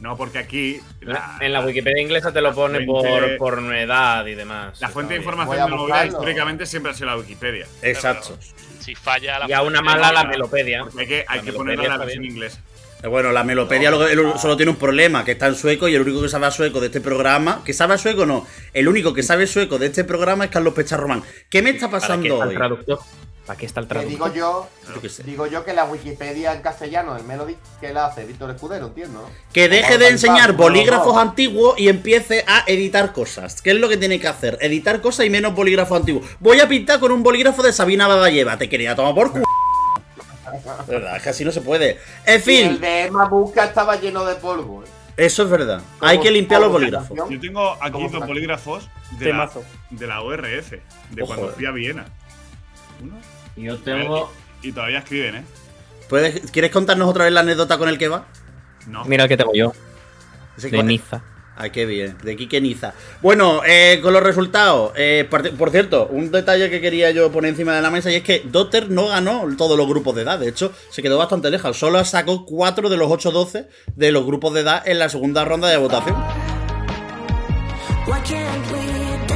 No, 0.00 0.16
porque 0.16 0.38
aquí. 0.38 0.80
La, 1.00 1.38
en 1.40 1.52
la 1.54 1.60
Wikipedia 1.64 2.02
inglesa 2.02 2.30
te 2.30 2.42
lo 2.42 2.54
pone 2.54 2.84
fuente- 2.84 3.38
por, 3.38 3.58
por 3.58 3.74
edad 3.74 4.26
y 4.26 4.34
demás. 4.34 4.78
la 4.80 4.90
fuente 4.90 5.14
de 5.14 5.20
información 5.20 5.56
de 5.56 5.60
la 5.62 5.68
movida 5.68 5.82
buscarlo. 5.94 6.12
históricamente 6.12 6.66
siempre 6.66 6.92
ha 6.92 6.94
sido 6.94 7.06
la 7.06 7.16
Wikipedia. 7.16 7.66
Exacto. 7.80 8.38
Si 8.80 8.94
falla 8.94 9.38
la 9.40 9.48
Y 9.48 9.52
a 9.54 9.62
una 9.62 9.80
mala 9.80 10.12
la 10.12 10.24
melopedia. 10.24 10.80
Porque 10.84 11.00
hay 11.00 11.06
que, 11.06 11.24
hay 11.26 11.40
que 11.40 11.52
ponerla 11.54 11.84
en 11.84 11.90
la 11.90 11.96
versión 11.96 12.24
inglesa. 12.24 12.60
Eh, 13.02 13.08
Bueno, 13.08 13.30
la 13.32 13.44
melopedia 13.44 13.90
lo- 13.90 14.06
el- 14.08 14.38
solo 14.38 14.56
tiene 14.56 14.70
un 14.70 14.76
problema, 14.78 15.24
que 15.24 15.32
está 15.32 15.46
en 15.46 15.54
sueco 15.54 15.86
y 15.88 15.94
el 15.94 16.02
único 16.02 16.22
que 16.22 16.28
sabe 16.28 16.46
a 16.46 16.50
sueco 16.50 16.80
de 16.80 16.86
este 16.86 17.00
programa, 17.00 17.62
que 17.64 17.72
sabe 17.72 17.94
a 17.94 17.98
sueco 17.98 18.24
no, 18.26 18.46
el 18.72 18.88
único 18.88 19.12
que 19.14 19.22
sabe 19.22 19.46
sueco 19.46 19.78
de 19.78 19.86
este 19.86 20.04
programa 20.04 20.44
es 20.46 20.50
Carlos 20.50 20.74
Pecharromán. 20.74 21.22
¿Qué 21.50 21.62
me 21.62 21.70
está 21.70 21.88
¿Para 21.90 21.98
qué 22.00 22.06
pasando 22.08 22.26
está 22.34 22.44
el 22.44 22.48
hoy? 22.50 22.56
traductor? 22.56 22.98
¿Para 23.46 23.58
qué 23.60 23.66
está 23.66 23.78
el 23.80 23.86
Que 23.86 23.98
digo 24.06 24.24
traductor? 24.32 24.68
yo, 24.86 24.92
Yo 24.94 25.00
qué 25.00 25.08
sé. 25.08 25.22
digo 25.22 25.46
yo 25.46 25.64
que 25.64 25.72
la 25.72 25.84
Wikipedia 25.84 26.52
en 26.52 26.62
castellano 26.62 27.14
del 27.14 27.22
Melody, 27.22 27.56
que 27.80 27.92
la 27.92 28.06
hace 28.06 28.24
Víctor 28.24 28.50
Escudero, 28.50 28.86
entiendo, 28.88 29.22
¿no? 29.22 29.30
Que 29.52 29.68
deje 29.68 29.98
de 29.98 30.08
enseñar 30.08 30.54
bolígrafos 30.54 31.16
antiguos 31.16 31.78
y 31.78 31.88
empiece 31.88 32.44
a 32.48 32.64
editar 32.66 33.12
cosas. 33.12 33.62
¿Qué 33.62 33.70
es 33.70 33.76
lo 33.76 33.88
que 33.88 33.98
tiene 33.98 34.18
que 34.18 34.26
hacer? 34.26 34.58
Editar 34.60 35.00
cosas 35.00 35.26
y 35.26 35.30
menos 35.30 35.54
bolígrafos 35.54 35.96
antiguos. 35.96 36.26
Voy 36.40 36.58
a 36.58 36.66
pintar 36.66 36.98
con 36.98 37.12
un 37.12 37.22
bolígrafo 37.22 37.62
de 37.62 37.72
Sabina 37.72 38.08
Baballeva. 38.08 38.58
Te 38.58 38.68
quería 38.68 38.96
tomar 38.96 39.14
por 39.14 39.30
culo. 39.30 39.44
Verdad, 40.86 41.16
es 41.16 41.22
que 41.22 41.28
así 41.30 41.44
no 41.44 41.52
se 41.52 41.60
puede. 41.60 41.98
En 42.24 42.34
Y 42.34 42.34
el 42.34 42.42
fin, 42.42 42.80
de 42.80 43.04
Emma 43.06 43.26
Busca 43.28 43.64
estaba 43.64 43.96
lleno 43.96 44.24
de 44.24 44.34
polvo. 44.36 44.82
¿eh? 44.84 44.86
eso 45.16 45.42
es 45.44 45.50
verdad. 45.50 45.80
Hay 46.00 46.20
que 46.20 46.30
limpiar 46.30 46.60
los 46.60 46.70
bolígrafos. 46.72 47.16
Yo 47.30 47.40
tengo 47.40 47.72
aquí 47.80 47.92
¿Cómo 47.92 48.08
dos 48.10 48.26
bolígrafos 48.26 48.88
de 49.18 49.32
la, 49.32 49.50
de 49.90 50.06
la 50.06 50.20
ORF, 50.22 50.70
de 51.10 51.22
Ojo, 51.22 51.26
cuando 51.26 51.50
eh. 51.50 51.52
fui 51.56 51.66
a 51.66 51.70
Viena. 51.70 52.04
Uno. 53.02 53.14
Yo 53.56 53.78
tengo. 53.78 54.30
Y 54.62 54.72
todavía 54.72 54.98
escriben, 54.98 55.36
¿eh? 55.36 55.44
¿Puedes- 56.08 56.50
¿Quieres 56.50 56.70
contarnos 56.70 57.08
otra 57.08 57.24
vez 57.24 57.32
la 57.32 57.40
anécdota 57.40 57.78
con 57.78 57.88
el 57.88 57.98
que 57.98 58.08
va? 58.08 58.26
No. 58.86 59.04
Mira 59.04 59.24
el 59.24 59.28
que 59.28 59.36
tengo 59.36 59.52
yo, 59.54 59.72
de 60.56 60.82
Niza. 60.82 61.22
Ay, 61.58 61.70
qué 61.70 61.86
bien, 61.86 62.18
de 62.22 62.36
Quique 62.36 62.60
Niza. 62.60 62.92
Bueno, 63.22 63.62
eh, 63.66 63.98
con 64.02 64.12
los 64.12 64.22
resultados, 64.22 64.92
eh, 64.94 65.26
por, 65.28 65.50
por 65.56 65.70
cierto, 65.70 66.06
un 66.10 66.30
detalle 66.30 66.68
que 66.68 66.82
quería 66.82 67.10
yo 67.12 67.32
poner 67.32 67.50
encima 67.50 67.74
de 67.74 67.80
la 67.80 67.90
mesa 67.90 68.12
y 68.12 68.16
es 68.16 68.22
que 68.22 68.42
Dotter 68.44 68.90
no 68.90 69.08
ganó 69.08 69.42
todos 69.56 69.78
los 69.78 69.88
grupos 69.88 70.14
de 70.14 70.22
edad, 70.22 70.38
de 70.38 70.48
hecho, 70.48 70.72
se 70.90 71.00
quedó 71.00 71.16
bastante 71.16 71.50
lejos, 71.50 71.78
solo 71.78 72.04
sacó 72.04 72.44
4 72.44 72.90
de 72.90 72.96
los 72.98 73.08
8-12 73.10 73.68
de 73.94 74.12
los 74.12 74.26
grupos 74.26 74.52
de 74.52 74.60
edad 74.60 74.86
en 74.86 74.98
la 74.98 75.08
segunda 75.08 75.46
ronda 75.46 75.68
de 75.68 75.78
votación. 75.78 76.16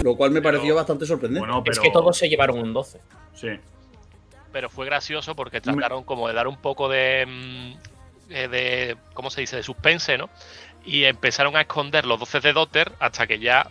Lo 0.02 0.16
cual 0.16 0.30
me 0.30 0.42
pareció 0.42 0.74
bastante 0.74 1.06
sorprendente. 1.06 1.46
Bueno, 1.46 1.62
pero. 1.64 1.72
Es 1.72 1.80
que 1.80 1.90
todos 1.90 2.16
se 2.16 2.28
llevaron 2.28 2.58
un 2.58 2.72
12. 2.72 3.00
Sí. 3.34 3.48
pero 4.52 4.68
fue 4.68 4.84
gracioso 4.84 5.34
porque 5.34 5.60
trataron 5.60 6.04
como 6.04 6.28
de 6.28 6.34
dar 6.34 6.48
un 6.48 6.56
poco 6.56 6.88
de, 6.88 7.24
mm, 7.26 7.72
eh, 8.30 8.48
de 8.48 8.96
¿cómo 9.14 9.30
se 9.30 9.40
dice? 9.40 9.56
de 9.56 9.62
suspense, 9.62 10.18
¿no? 10.18 10.28
Y 10.84 11.04
empezaron 11.04 11.56
a 11.56 11.62
esconder 11.62 12.06
los 12.06 12.18
12 12.18 12.40
de 12.40 12.52
Dotter 12.52 12.92
hasta 13.00 13.26
que 13.26 13.38
ya 13.38 13.68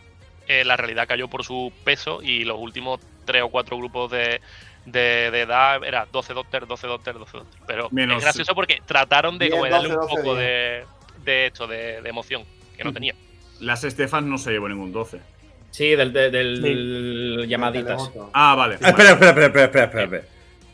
eh, 0.48 0.64
la 0.66 0.78
realidad 0.78 1.08
cayó 1.08 1.28
por 1.28 1.44
su 1.44 1.72
peso 1.84 2.22
y 2.22 2.44
los 2.44 2.58
últimos 2.60 3.00
tres 3.26 3.44
o 3.44 3.50
cuatro 3.50 3.78
grupos 3.78 4.12
de, 4.12 4.42
de, 4.86 5.30
de 5.32 5.42
edad 5.42 5.84
era 5.84 6.08
12 6.12 6.34
Dotter, 6.34 6.66
12 6.68 6.88
Dotter, 6.88 7.14
12 7.20 7.38
Dotter. 7.38 7.60
Pero 7.68 7.88
Menos- 7.92 8.18
es 8.18 8.24
gracioso 8.24 8.54
porque 8.56 8.82
trataron 8.86 9.38
de 9.38 9.46
Bien, 9.46 9.52
como 9.52 9.66
de 9.66 9.70
darle 9.72 9.90
12, 9.90 10.00
un 10.00 10.08
12, 10.10 10.16
poco 10.24 10.36
de, 10.36 10.86
de 11.24 11.46
esto, 11.48 11.68
de, 11.68 12.02
de 12.02 12.10
emoción, 12.10 12.44
que 12.78 12.84
no 12.84 12.94
tenía. 12.94 13.14
Las 13.60 13.84
Estefan 13.84 14.30
no 14.30 14.38
se 14.38 14.52
llevó 14.52 14.70
ningún 14.70 14.92
12. 14.94 15.20
Sí, 15.72 15.90
del, 15.96 16.14
del, 16.14 16.32
del 16.62 17.46
llamaditas. 17.48 17.98
Televoto. 18.10 18.32
Ah, 18.34 18.56
vale. 18.56 18.78
Ah, 18.82 18.90
espera, 18.90 19.12
espera, 19.12 19.30
espera, 19.32 19.46
espera, 19.48 19.66
espera, 19.66 19.84
espera, 19.86 20.04
espera. 20.06 20.24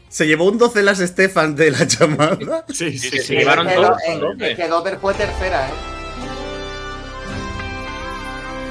Se 0.08 0.26
llevó 0.28 0.46
un 0.46 0.58
12 0.58 0.84
las 0.84 1.00
Stefan 1.00 1.56
de 1.56 1.72
la 1.72 1.84
llamada. 1.84 2.64
Sí, 2.70 2.98
sí, 2.98 3.00
Sí, 3.00 3.10
sí. 3.10 3.10
sí, 3.10 3.18
Es 3.36 3.40
llevaron 3.42 3.68
todos. 3.68 3.98
Es 4.40 4.56
que 4.56 4.68
Dotter 4.70 4.98
fue 5.00 5.14
tercera, 5.16 5.68
¿eh? 5.68 5.72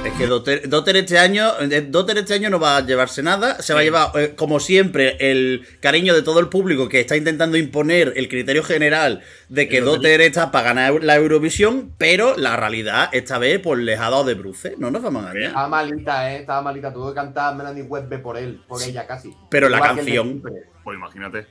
Es 0.05 0.13
que 0.13 0.27
Dotter, 0.27 0.69
Dotter 0.69 0.97
este 0.97 1.17
año 1.17 1.49
eh, 1.59 1.81
Dotter 1.81 2.19
este 2.19 2.35
año 2.35 2.51
no 2.51 2.59
va 2.59 2.77
a 2.77 2.85
llevarse 2.85 3.23
nada. 3.23 3.59
Se 3.63 3.73
va 3.73 3.79
a 3.79 3.83
llevar, 3.83 4.11
eh, 4.13 4.35
como 4.35 4.59
siempre, 4.59 5.17
el 5.19 5.65
cariño 5.79 6.13
de 6.13 6.21
todo 6.21 6.39
el 6.39 6.47
público 6.47 6.87
que 6.87 6.99
está 6.99 7.17
intentando 7.17 7.57
imponer 7.57 8.13
el 8.15 8.29
criterio 8.29 8.63
general 8.63 9.23
de 9.49 9.67
que 9.67 9.81
Dotter 9.81 10.21
está 10.21 10.51
para 10.51 10.65
ganar 10.65 11.03
la 11.03 11.15
Eurovisión, 11.15 11.91
pero 11.97 12.37
la 12.37 12.55
realidad 12.55 13.09
esta 13.13 13.39
vez 13.39 13.59
pues 13.59 13.79
les 13.79 13.99
ha 13.99 14.11
dado 14.11 14.25
de 14.25 14.35
bruce. 14.35 14.75
No 14.77 14.91
nos 14.91 15.01
vamos 15.01 15.25
a 15.25 15.29
engañar. 15.29 15.47
Estaba 15.47 15.67
malita, 15.69 16.31
eh. 16.31 16.39
Estaba 16.41 16.61
malita. 16.61 16.93
Tuvo 16.93 17.09
que 17.09 17.15
cantar 17.15 17.55
Melanie 17.55 17.83
Webbe 17.83 18.19
por 18.19 18.37
él, 18.37 18.61
por 18.67 18.83
ella 18.83 19.07
casi. 19.07 19.33
Pero 19.49 19.69
la 19.69 19.77
Igual 19.77 19.95
canción-. 19.95 20.41
Pues 20.83 20.97
imagínate. 20.97 21.47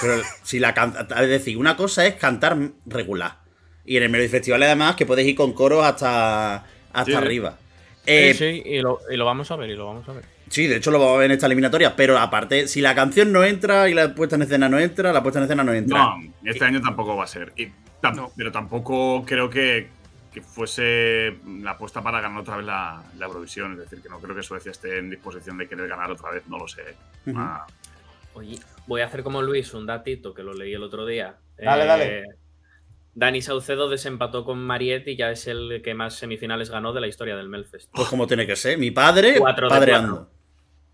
Pero 0.00 0.20
si 0.42 0.58
la 0.58 0.74
canta, 0.74 1.06
es 1.22 1.28
decir, 1.28 1.56
una 1.56 1.76
cosa 1.76 2.04
es 2.06 2.16
cantar 2.16 2.58
regular. 2.86 3.38
Y 3.84 3.96
en 3.96 4.02
el 4.02 4.08
Melody 4.08 4.28
Festival 4.28 4.64
además 4.64 4.96
que 4.96 5.06
puedes 5.06 5.24
ir 5.24 5.36
con 5.36 5.52
coros 5.52 5.84
hasta, 5.84 6.64
hasta 6.92 7.10
Sí. 7.12 7.16
arriba. 7.16 7.58
Eh, 8.06 8.32
sí, 8.34 8.62
sí, 8.62 8.62
y 8.64 8.80
lo, 8.80 9.00
y 9.10 9.16
lo 9.16 9.24
vamos 9.26 9.50
a 9.50 9.56
ver, 9.56 9.70
y 9.70 9.76
lo 9.76 9.86
vamos 9.86 10.08
a 10.08 10.12
ver. 10.12 10.24
Sí, 10.48 10.66
de 10.66 10.76
hecho 10.76 10.90
lo 10.90 10.98
vamos 10.98 11.14
a 11.16 11.18
ver 11.18 11.26
en 11.26 11.32
esta 11.32 11.46
eliminatoria, 11.46 11.94
pero 11.94 12.18
aparte, 12.18 12.66
si 12.66 12.80
la 12.80 12.94
canción 12.94 13.30
no 13.30 13.44
entra 13.44 13.88
y 13.88 13.94
la 13.94 14.14
puesta 14.14 14.36
en 14.36 14.42
escena 14.42 14.68
no 14.68 14.78
entra, 14.78 15.12
la 15.12 15.22
puesta 15.22 15.38
en 15.38 15.44
escena 15.44 15.62
no 15.62 15.72
entra. 15.72 15.98
No, 15.98 16.16
este 16.44 16.64
año 16.64 16.80
tampoco 16.80 17.16
va 17.16 17.24
a 17.24 17.28
ser. 17.28 17.52
Y 17.56 17.66
tam- 18.02 18.14
No. 18.16 18.32
Pero 18.36 18.50
tampoco 18.50 19.22
creo 19.24 19.48
que, 19.50 19.88
que 20.32 20.40
fuese 20.40 21.36
la 21.60 21.72
apuesta 21.72 22.02
para 22.02 22.20
ganar 22.20 22.40
otra 22.40 22.56
vez 22.56 22.66
la, 22.66 23.02
la 23.18 23.26
Eurovisión. 23.26 23.72
Es 23.74 23.78
decir, 23.80 24.00
que 24.02 24.08
no 24.08 24.18
creo 24.18 24.34
que 24.34 24.42
Suecia 24.42 24.72
esté 24.72 24.98
en 24.98 25.10
disposición 25.10 25.58
de 25.58 25.68
querer 25.68 25.86
ganar 25.86 26.10
otra 26.10 26.30
vez. 26.30 26.42
No 26.48 26.58
lo 26.58 26.66
sé. 26.66 26.82
Ah, 27.36 27.66
Oye, 28.34 28.58
voy 28.86 29.02
a 29.02 29.06
hacer 29.06 29.22
como 29.22 29.42
Luis, 29.42 29.72
un 29.74 29.86
datito 29.86 30.32
que 30.34 30.42
lo 30.42 30.54
leí 30.54 30.72
el 30.72 30.82
otro 30.82 31.04
día. 31.06 31.34
Eh, 31.58 31.64
Dale, 31.64 31.84
dale. 31.84 32.24
Dani 33.14 33.42
Saucedo 33.42 33.88
desempató 33.88 34.44
con 34.44 34.58
Marietti 34.64 35.12
y 35.12 35.16
ya 35.16 35.30
es 35.30 35.46
el 35.46 35.80
que 35.82 35.94
más 35.94 36.14
semifinales 36.14 36.70
ganó 36.70 36.92
de 36.92 37.00
la 37.00 37.08
historia 37.08 37.36
del 37.36 37.48
Melfest. 37.48 37.90
Pues 37.92 38.08
como 38.08 38.26
tiene 38.26 38.46
que 38.46 38.56
ser. 38.56 38.78
Mi 38.78 38.90
padre 38.90 39.36
Cuatro 39.38 39.68
padreando. 39.68 40.16
cuatro. 40.16 40.30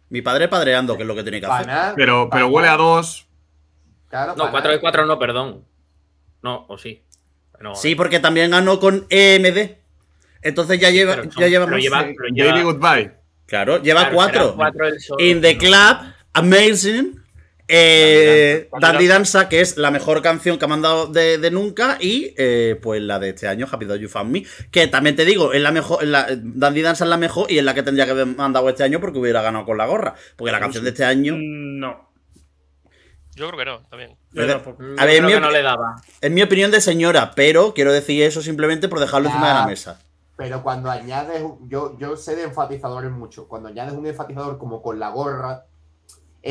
Mi 0.08 0.22
padre 0.22 0.48
padreando, 0.48 0.96
que 0.96 1.02
es 1.02 1.06
lo 1.08 1.14
que 1.14 1.22
tiene 1.22 1.40
que 1.40 1.46
hacer. 1.46 1.94
Pero 1.96 2.28
pero 2.30 2.48
huele 2.48 2.68
a 2.68 2.76
dos. 2.76 3.26
Claro, 4.08 4.34
No. 4.36 4.50
4 4.50 4.70
de 4.72 4.80
4 4.80 5.04
no, 5.04 5.18
perdón. 5.18 5.64
No, 6.42 6.64
o 6.68 6.78
sí. 6.78 7.02
No, 7.60 7.74
Sí, 7.74 7.94
porque 7.94 8.20
también 8.20 8.50
ganó 8.52 8.78
con 8.78 9.06
EMD. 9.10 9.76
Entonces 10.42 10.78
ya 10.78 10.90
lleva, 10.90 11.16
pero 11.16 11.30
ya 11.36 11.48
lleva 11.48 11.64
pero 11.64 11.76
más- 11.76 11.82
lleva- 11.84 12.06
lleva- 12.32 12.62
Goodbye. 12.62 13.12
Claro, 13.46 13.82
lleva 13.82 14.00
claro, 14.02 14.14
cuatro. 14.14 14.42
será 14.44 14.54
cuatro 14.56 14.86
el 14.86 15.00
solo. 15.00 15.24
In 15.24 15.40
the 15.40 15.56
Club, 15.58 15.96
Amazing. 16.34 17.20
Eh, 17.68 18.68
Dandy 18.80 19.06
Danza. 19.06 19.48
Que 19.48 19.60
es 19.60 19.76
la 19.76 19.90
mejor 19.90 20.22
canción 20.22 20.58
que 20.58 20.64
ha 20.64 20.68
mandado 20.68 21.06
de, 21.06 21.38
de 21.38 21.50
nunca. 21.50 21.98
Y 22.00 22.34
eh, 22.36 22.78
pues 22.82 23.02
la 23.02 23.18
de 23.18 23.30
este 23.30 23.48
año, 23.48 23.66
Happy 23.70 23.86
That 23.86 23.96
You 23.96 24.08
Found 24.08 24.30
Me. 24.30 24.44
Que 24.70 24.86
también 24.86 25.16
te 25.16 25.24
digo, 25.24 25.52
es 25.52 25.60
la 25.60 25.72
mejor. 25.72 26.02
es 26.02 26.08
la- 26.08 26.26
Dandy 26.36 26.82
Danza 26.82 27.04
es 27.04 27.10
la 27.10 27.16
mejor 27.16 27.50
y 27.50 27.58
es 27.58 27.64
la 27.64 27.74
que 27.74 27.82
tendría 27.82 28.04
que 28.04 28.12
haber 28.12 28.26
mandado 28.26 28.68
este 28.68 28.82
año 28.84 29.00
porque 29.00 29.18
hubiera 29.18 29.42
ganado 29.42 29.64
con 29.64 29.76
la 29.78 29.86
gorra. 29.86 30.14
Porque 30.36 30.52
la 30.52 30.60
canción 30.60 30.84
de 30.84 30.90
este 30.90 31.04
año. 31.04 31.34
No. 31.38 32.06
Yo 33.34 33.48
creo 33.48 33.58
que 33.58 33.64
no, 33.66 33.82
también. 33.90 34.16
A 34.98 35.04
ver, 35.04 35.18
creo 35.18 35.22
mi 35.28 35.40
no 35.40 35.50
le 35.50 35.60
daba. 35.60 35.96
Es 36.22 36.30
mi 36.30 36.40
opinión 36.40 36.70
de 36.70 36.80
señora, 36.80 37.32
pero 37.36 37.74
quiero 37.74 37.92
decir 37.92 38.22
eso 38.22 38.40
simplemente 38.40 38.88
por 38.88 38.98
dejarlo 38.98 39.28
encima 39.28 39.48
de 39.48 39.54
la 39.54 39.66
mesa. 39.66 40.00
Pero 40.38 40.62
cuando 40.62 40.90
añades, 40.90 41.42
un- 41.42 41.68
yo, 41.68 41.98
yo 41.98 42.16
sé 42.16 42.34
de 42.34 42.44
enfatizadores 42.44 43.10
mucho, 43.10 43.46
cuando 43.46 43.68
añades 43.68 43.92
un 43.92 44.06
enfatizador 44.06 44.56
como 44.56 44.80
con 44.80 44.98
la 44.98 45.10
gorra, 45.10 45.65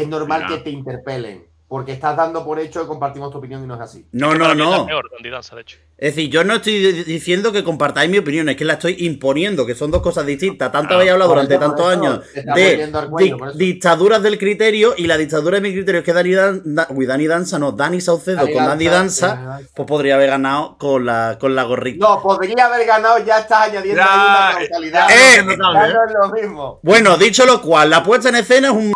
es 0.01 0.07
normal 0.07 0.45
que 0.47 0.57
te 0.57 0.69
interpelen, 0.69 1.45
porque 1.67 1.93
estás 1.93 2.15
dando 2.15 2.45
por 2.45 2.59
hecho 2.59 2.81
que 2.81 2.87
compartimos 2.87 3.31
tu 3.31 3.37
opinión 3.39 3.63
y 3.63 3.67
no 3.67 3.75
es 3.75 3.81
así. 3.81 4.05
No, 4.11 4.35
no, 4.35 4.51
es 4.51 4.57
no. 4.57 4.85
peor 4.85 5.09
Dandy 5.11 5.29
Danza, 5.29 5.55
de 5.55 5.61
hecho. 5.63 5.77
Es 5.97 6.13
decir, 6.13 6.29
yo 6.29 6.43
no 6.43 6.55
estoy 6.55 6.73
di- 6.77 7.03
diciendo 7.05 7.53
que 7.53 7.63
compartáis 7.63 8.09
mi 8.11 8.17
opinión, 8.17 8.49
es 8.49 8.57
que 8.57 8.65
la 8.65 8.73
estoy 8.73 8.97
imponiendo, 8.99 9.65
que 9.65 9.75
son 9.75 9.91
dos 9.91 10.01
cosas 10.01 10.25
distintas. 10.25 10.69
Tanto 10.69 10.89
Claro, 10.89 10.95
habéis 10.97 11.11
hablado 11.13 11.29
durante 11.31 11.57
tantos 11.57 11.79
eso, 11.79 11.89
años 11.89 12.19
de 12.33 12.91
cuello, 13.09 13.37
di- 13.53 13.57
dictaduras 13.65 14.21
del 14.21 14.37
criterio 14.37 14.93
y 14.97 15.07
la 15.07 15.15
dictadura 15.17 15.55
de 15.55 15.61
mi 15.61 15.71
criterio 15.73 15.99
es 15.99 16.05
que 16.05 16.11
Dani, 16.11 16.33
Dan, 16.33 16.61
Da- 16.65 16.87
uy, 16.89 17.05
Dani 17.05 17.27
Danza, 17.27 17.59
no, 17.59 17.71
Dani 17.71 18.01
Saucedo 18.01 18.37
Dani 18.41 18.51
con 18.53 18.65
Dani 18.65 18.85
Danza, 18.87 19.27
Dani 19.27 19.45
Danza. 19.47 19.69
pues 19.73 19.87
podría 19.87 20.15
haber 20.15 20.29
ganado 20.31 20.77
con 20.77 21.05
la, 21.05 21.37
con 21.39 21.55
la 21.55 21.63
gorrita. 21.63 22.05
No, 22.05 22.21
podría 22.21 22.65
haber 22.65 22.85
ganado, 22.85 23.17
ya 23.25 23.39
estás 23.39 23.69
añadiendo 23.69 24.01
Ya, 24.01 24.49
ahí 24.49 24.59
una 24.59 24.67
causalidad. 24.67 25.07
eh, 25.09 25.43
no 25.45 25.53
es 25.85 26.11
lo 26.13 26.29
mismo. 26.33 26.79
Bueno, 26.83 27.15
dicho 27.15 27.45
lo 27.45 27.61
cual, 27.61 27.89
la 27.89 28.03
puesta 28.03 28.27
en 28.27 28.35
escena 28.35 28.67
es 28.67 28.73
un... 28.73 28.94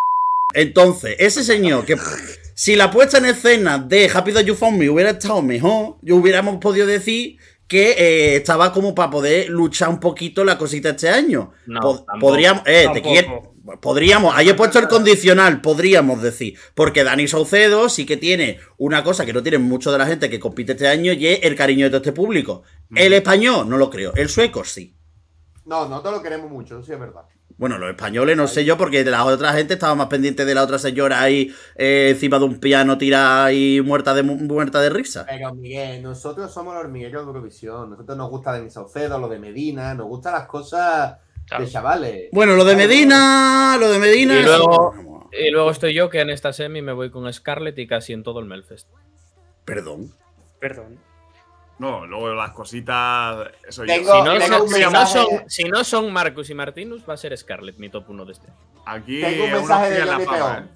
Entonces, 0.54 1.16
ese 1.18 1.42
señor 1.44 1.84
que... 1.84 1.96
Si 2.54 2.76
la 2.76 2.90
puesta 2.90 3.16
en 3.18 3.24
escena 3.24 3.78
de 3.78 4.10
Happy 4.12 4.32
That 4.32 4.42
You 4.44 4.54
Found 4.54 4.76
Me 4.78 4.90
hubiera 4.90 5.10
estado 5.10 5.40
mejor, 5.40 5.96
yo 6.02 6.16
hubiéramos 6.16 6.58
podido 6.58 6.86
decir 6.86 7.38
que 7.66 7.92
eh, 7.92 8.36
estaba 8.36 8.70
como 8.72 8.94
para 8.94 9.08
poder 9.10 9.48
luchar 9.48 9.88
un 9.88 9.98
poquito 9.98 10.44
la 10.44 10.58
cosita 10.58 10.90
este 10.90 11.08
año. 11.08 11.52
No, 11.66 11.80
Po- 11.80 12.04
tampoco. 12.04 12.18
podríamos, 12.20 12.62
eh, 12.66 12.86
te 12.92 13.00
quiero- 13.00 13.54
podríamos, 13.80 14.34
ahí 14.36 14.48
he 14.50 14.54
puesto 14.54 14.78
el 14.78 14.88
condicional, 14.88 15.62
podríamos 15.62 16.20
decir, 16.20 16.58
porque 16.74 17.02
Dani 17.04 17.28
Saucedo 17.28 17.88
sí 17.88 18.04
que 18.04 18.16
tiene 18.18 18.58
una 18.76 19.02
cosa 19.04 19.24
que 19.24 19.32
no 19.32 19.42
tiene 19.42 19.58
mucho 19.58 19.90
de 19.92 19.98
la 19.98 20.06
gente 20.06 20.28
que 20.28 20.40
compite 20.40 20.72
este 20.72 20.88
año 20.88 21.12
y 21.14 21.28
es 21.28 21.38
el 21.44 21.54
cariño 21.56 21.84
de 21.86 21.90
todo 21.90 21.98
este 21.98 22.12
público. 22.12 22.62
El 22.94 23.12
español, 23.14 23.68
no 23.70 23.78
lo 23.78 23.88
creo, 23.88 24.12
el 24.16 24.28
sueco 24.28 24.64
sí. 24.64 24.94
No, 25.64 25.88
no 25.88 26.02
te 26.02 26.10
lo 26.10 26.20
queremos 26.20 26.50
mucho, 26.50 26.74
eso 26.78 26.84
sí 26.86 26.92
es 26.92 26.98
verdad. 27.00 27.22
Bueno, 27.60 27.76
los 27.76 27.90
españoles 27.90 28.38
no 28.38 28.48
sé 28.48 28.64
yo, 28.64 28.78
porque 28.78 29.04
de 29.04 29.10
la 29.10 29.22
otra 29.24 29.52
gente 29.52 29.74
estaba 29.74 29.94
más 29.94 30.06
pendiente 30.06 30.46
de 30.46 30.54
la 30.54 30.62
otra 30.62 30.78
señora 30.78 31.20
ahí 31.20 31.54
eh, 31.76 32.08
encima 32.14 32.38
de 32.38 32.46
un 32.46 32.58
piano 32.58 32.96
tirada 32.96 33.52
y 33.52 33.82
muerta 33.82 34.14
de, 34.14 34.22
mu- 34.22 34.36
muerta 34.36 34.80
de 34.80 34.88
risa. 34.88 35.26
Pero 35.28 35.54
Miguel, 35.54 36.02
nosotros 36.02 36.50
somos 36.52 36.72
los 36.72 36.82
hormigueros 36.84 37.22
de 37.22 37.28
Eurovisión. 37.28 37.90
Nosotros 37.90 38.16
nos 38.16 38.30
gusta 38.30 38.54
Denis 38.54 38.72
Saucedo, 38.72 39.18
lo 39.18 39.28
de 39.28 39.38
Medina, 39.38 39.92
nos 39.92 40.06
gustan 40.06 40.32
las 40.32 40.46
cosas 40.46 41.16
Claro. 41.46 41.64
de 41.64 41.70
chavales. 41.70 42.28
Bueno, 42.32 42.56
lo 42.56 42.64
de 42.64 42.76
Medina, 42.76 43.76
lo 43.78 43.90
de 43.90 43.98
Medina. 43.98 44.40
Y 44.40 44.42
luego- 44.42 44.92
Vamos, 44.96 45.26
Y 45.38 45.50
luego 45.50 45.70
estoy 45.70 45.92
yo 45.92 46.08
que 46.08 46.20
en 46.20 46.30
esta 46.30 46.52
semi 46.54 46.80
me 46.80 46.92
voy 46.92 47.10
con 47.10 47.30
Scarlett 47.32 47.78
y 47.78 47.86
casi 47.86 48.14
en 48.14 48.22
todo 48.22 48.40
el 48.40 48.46
Melfest. 48.46 48.88
Perdón. 49.66 50.14
Perdón. 50.60 50.98
No, 51.80 52.04
luego 52.06 52.34
las 52.34 52.50
cositas. 52.50 53.48
Eso 53.66 53.84
Tengo- 53.84 54.04
yo. 54.06 54.12
Si 54.12 54.22
no, 54.22 54.32
tengo 54.38 54.46
son, 54.58 54.62
un 54.62 54.68
si 54.68 54.80
no 54.82 54.90
mensaje- 54.90 55.12
son- 55.12 55.50
si 55.50 55.64
no 55.64 55.84
son 55.84 56.12
Marcus 56.12 56.50
y 56.50 56.54
Martinus, 56.54 57.02
va 57.08 57.14
a 57.14 57.16
ser 57.16 57.36
Scarlett 57.36 57.78
mi 57.78 57.88
top 57.88 58.10
1 58.10 58.24
de 58.26 58.32
este. 58.32 58.48
Aquí 58.84 59.20
Tengo 59.22 59.44
un 59.44 59.50
mensaje 59.52 59.90
de 59.90 60.02
Johnny 60.02 60.26
Peón. 60.26 60.70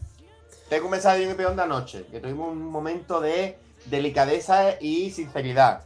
Tengo 0.70 0.84
un 0.86 0.90
mensaje 0.90 1.18
de 1.18 1.24
Johnny 1.26 1.36
Peón 1.36 1.56
de 1.56 1.62
anoche, 1.62 2.06
que 2.10 2.20
tuvimos 2.20 2.50
un 2.52 2.62
momento 2.70 3.20
de 3.20 3.58
delicadeza 3.84 4.76
y 4.80 5.10
sinceridad. 5.10 5.82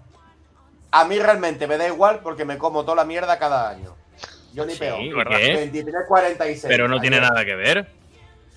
A 0.92 1.04
mí 1.04 1.18
realmente 1.18 1.66
me 1.66 1.76
da 1.78 1.88
igual 1.88 2.20
porque 2.22 2.44
me 2.44 2.56
como 2.56 2.84
toda 2.84 2.94
la 2.96 3.04
mierda 3.04 3.38
cada 3.40 3.68
año. 3.70 3.96
Johnny 4.56 4.74
Sí, 4.74 4.78
Peón. 4.78 5.00
¿y 5.02 5.12
verdad. 5.12 5.36
qué? 5.36 5.52
23-46. 5.72 6.64
Pero 6.68 6.86
no 6.88 7.00
tiene 7.00 7.20
nada 7.20 7.44
que 7.44 7.54
ver. 7.56 7.86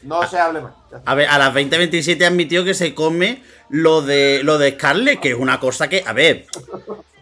No 0.04 0.28
se 0.28 0.40
hable 0.40 0.62
más. 0.62 0.74
A 1.06 1.16
ver, 1.16 1.28
a 1.28 1.38
las 1.38 1.54
20.27 1.54 2.26
admitió 2.26 2.64
que 2.64 2.74
se 2.74 2.94
come 2.94 3.44
lo 3.70 4.02
de 4.02 4.42
lo 4.44 4.58
de 4.58 4.72
Scarlett, 4.72 5.20
que 5.20 5.30
es 5.32 5.38
una 5.38 5.60
cosa 5.60 5.88
que, 5.88 6.04
a 6.06 6.14
ver, 6.14 6.48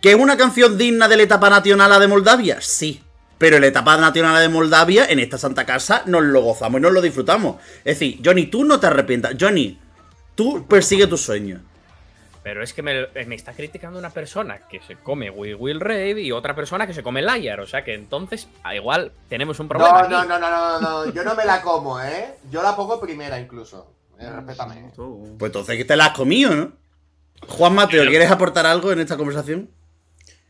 que 0.01 0.11
es 0.11 0.15
una 0.15 0.37
canción 0.37 0.77
digna 0.77 1.07
de 1.07 1.17
la 1.17 1.23
etapa 1.23 1.49
nacional 1.49 1.99
de 1.99 2.07
Moldavia, 2.07 2.61
sí. 2.61 3.03
Pero 3.37 3.59
la 3.59 3.67
etapa 3.67 3.95
nacional 3.97 4.41
de 4.41 4.49
Moldavia, 4.49 5.05
en 5.05 5.19
esta 5.19 5.37
santa 5.37 5.65
casa, 5.65 6.03
nos 6.05 6.23
lo 6.23 6.41
gozamos 6.41 6.79
y 6.79 6.81
nos 6.81 6.91
lo 6.91 7.01
disfrutamos. 7.01 7.55
Es 7.79 7.99
decir, 7.99 8.19
Johnny, 8.23 8.47
tú 8.47 8.65
no 8.65 8.79
te 8.79 8.87
arrepientas. 8.87 9.35
Johnny, 9.39 9.79
tú 10.35 10.65
persigue 10.67 11.07
tus 11.07 11.21
sueños. 11.21 11.61
Pero 12.49 12.63
es 12.63 12.73
que 12.73 12.81
me, 12.81 13.05
me 13.27 13.35
está 13.35 13.53
criticando 13.53 13.99
una 13.99 14.09
persona 14.09 14.61
que 14.67 14.81
se 14.81 14.95
come 14.95 15.29
Will 15.29 15.53
Will 15.53 15.79
Rave 15.79 16.19
y 16.19 16.31
otra 16.31 16.55
persona 16.55 16.87
que 16.87 16.95
se 16.95 17.03
come 17.03 17.21
Liar. 17.21 17.59
O 17.59 17.67
sea 17.67 17.83
que 17.83 17.93
entonces, 17.93 18.49
a 18.63 18.73
igual, 18.73 19.11
tenemos 19.27 19.59
un 19.59 19.67
problema. 19.67 19.91
No, 19.91 19.99
aquí. 19.99 20.11
no, 20.13 20.25
no, 20.25 20.39
no, 20.39 20.49
no, 20.49 20.81
no, 20.81 21.05
no. 21.05 21.13
Yo 21.13 21.23
no 21.23 21.35
me 21.35 21.45
la 21.45 21.61
como, 21.61 22.01
¿eh? 22.01 22.33
Yo 22.49 22.63
la 22.63 22.75
pongo 22.75 22.99
primera 22.99 23.39
incluso. 23.39 23.93
Eh, 24.19 24.27
respétame. 24.27 24.91
Pues 24.95 25.49
entonces 25.49 25.77
que 25.77 25.85
te 25.85 25.95
la 25.95 26.07
has 26.07 26.13
comido, 26.13 26.55
¿no? 26.55 26.71
Juan 27.47 27.75
Mateo, 27.75 28.03
¿quieres 28.07 28.31
aportar 28.31 28.65
algo 28.65 28.91
en 28.91 28.99
esta 28.99 29.15
conversación? 29.15 29.69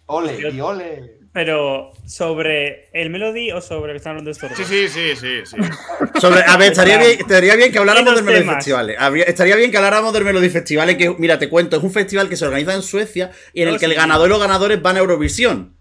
Ole, 0.06 0.52
y 0.54 0.62
ole. 0.62 1.19
Pero, 1.42 1.94
¿sobre 2.06 2.90
el 2.92 3.10
Melody 3.10 3.54
o 3.54 3.62
sobre 3.62 3.88
lo 3.88 3.94
que 3.94 3.98
están 3.98 4.10
hablando 4.18 4.28
de 4.28 4.32
estos 4.34 4.52
Sí, 4.58 4.66
sí, 4.66 4.90
sí, 4.90 5.16
sí, 5.16 5.42
sí. 5.46 5.56
Sobre, 6.20 6.42
a 6.42 6.58
ver, 6.58 6.74
estaría 6.74 6.98
bien, 6.98 7.12
estaría 7.18 7.56
bien 7.56 7.72
que 7.72 7.78
habláramos 7.80 8.14
del 8.14 8.26
Melody. 8.26 8.94
Habría- 9.00 9.24
Estaría 9.24 9.56
bien 9.56 9.72
que 9.72 9.78
habláramos 9.78 10.12
del 10.12 10.26
Melody 10.26 10.50
Festivales, 10.50 10.98
que, 10.98 11.16
mira, 11.18 11.40
te 11.40 11.48
cuento, 11.48 11.78
es 11.78 11.84
un 11.84 11.92
festival 11.94 12.28
que 12.28 12.36
se 12.36 12.44
organiza 12.44 12.74
en 12.74 12.82
Suecia 12.82 13.32
y 13.54 13.62
en 13.62 13.70
No, 13.70 13.74
el 13.76 13.80
que 13.80 13.86
sí. 13.86 13.92
el 13.94 13.96
ganador 13.98 14.28
y 14.28 14.32
los 14.32 14.40
ganadores 14.42 14.82
van 14.82 14.98
a 14.98 15.00
Eurovisión. 15.00 15.78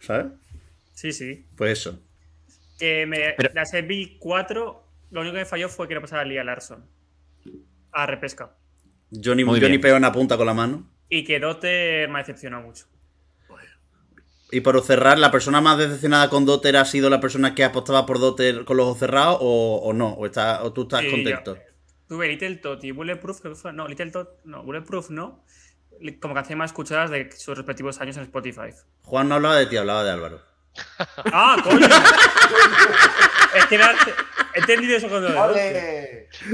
¿Sabes? 0.00 0.26
Sí, 0.92 1.12
sí. 1.12 1.46
Pues 1.56 1.78
eso. 1.78 1.98
Que 2.78 3.06
me, 3.06 3.32
Pero- 3.38 3.54
la 3.54 3.64
Seville 3.64 4.18
4, 4.18 4.84
lo 5.12 5.20
único 5.22 5.32
que 5.32 5.40
me 5.40 5.46
falló 5.46 5.70
fue 5.70 5.88
que 5.88 5.94
no 5.94 6.02
pasara 6.02 6.20
a 6.20 6.24
Lia 6.26 6.44
Larson. 6.44 6.84
A 7.92 8.04
repesca. 8.04 8.50
Johnny, 9.10 9.44
Johnny. 9.44 9.78
Peón 9.78 10.04
apunta 10.04 10.36
con 10.36 10.44
la 10.44 10.52
mano. 10.52 10.86
Y 11.08 11.24
que 11.24 11.40
Dotter 11.40 12.06
me 12.10 12.16
ha 12.16 12.22
decepcionado 12.22 12.64
mucho. 12.64 12.84
Y 14.52 14.60
por 14.62 14.80
cerrar, 14.82 15.18
¿la 15.18 15.30
persona 15.30 15.60
más 15.60 15.78
decepcionada 15.78 16.28
con 16.28 16.44
Dotter 16.44 16.76
ha 16.76 16.84
sido 16.84 17.08
la 17.10 17.20
persona 17.20 17.54
que 17.54 17.62
apostaba 17.64 18.04
por 18.06 18.18
Dotter 18.18 18.64
con 18.64 18.76
los 18.76 18.86
ojos 18.86 18.98
cerrados 18.98 19.38
o, 19.40 19.80
o 19.82 19.92
no? 19.92 20.08
¿O, 20.14 20.26
está, 20.26 20.62
¿O 20.64 20.72
tú 20.72 20.82
estás 20.82 21.02
Sí, 21.02 21.10
contento? 21.10 21.56
Tuve 22.08 22.26
Little 22.28 22.56
Tot 22.56 22.82
y 22.82 22.90
Bulletproof, 22.90 23.40
creo 23.40 23.54
que 23.54 23.60
fue- 23.60 23.72
no, 23.72 23.86
Little 23.86 24.10
Tot, 24.10 24.28
no, 24.44 24.64
Bulletproof 24.64 25.10
no, 25.10 25.44
como 26.20 26.34
canciones 26.34 26.58
más 26.58 26.70
escuchadas 26.70 27.10
de 27.10 27.30
sus 27.32 27.56
respectivos 27.56 28.00
años 28.00 28.16
en 28.16 28.24
Spotify. 28.24 28.70
Juan 29.04 29.28
no 29.28 29.36
hablaba 29.36 29.56
de 29.56 29.66
ti, 29.66 29.76
hablaba 29.76 30.02
de 30.02 30.10
Álvaro. 30.10 30.42
¡Ah, 31.32 31.56
coño! 31.62 31.86
es 33.56 33.66
que 33.66 33.78
no 33.78 33.84
he 34.54 34.58
entendido 34.58 34.96
eso 34.96 35.08
cuando. 35.08 35.28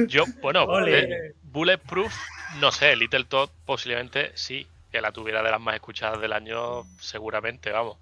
Yo, 0.06 0.24
bueno, 0.42 0.64
Ole. 0.64 1.00
eh, 1.00 1.34
Bulletproof, 1.44 2.12
no 2.60 2.70
sé, 2.72 2.94
Little 2.96 3.24
Todd 3.24 3.48
posiblemente 3.64 4.32
sí, 4.34 4.66
que 4.96 5.02
la 5.02 5.12
tuviera 5.12 5.42
de 5.42 5.50
las 5.50 5.60
más 5.60 5.74
escuchadas 5.74 6.18
del 6.22 6.32
año, 6.32 6.84
seguramente, 6.98 7.70
vamos. 7.70 7.98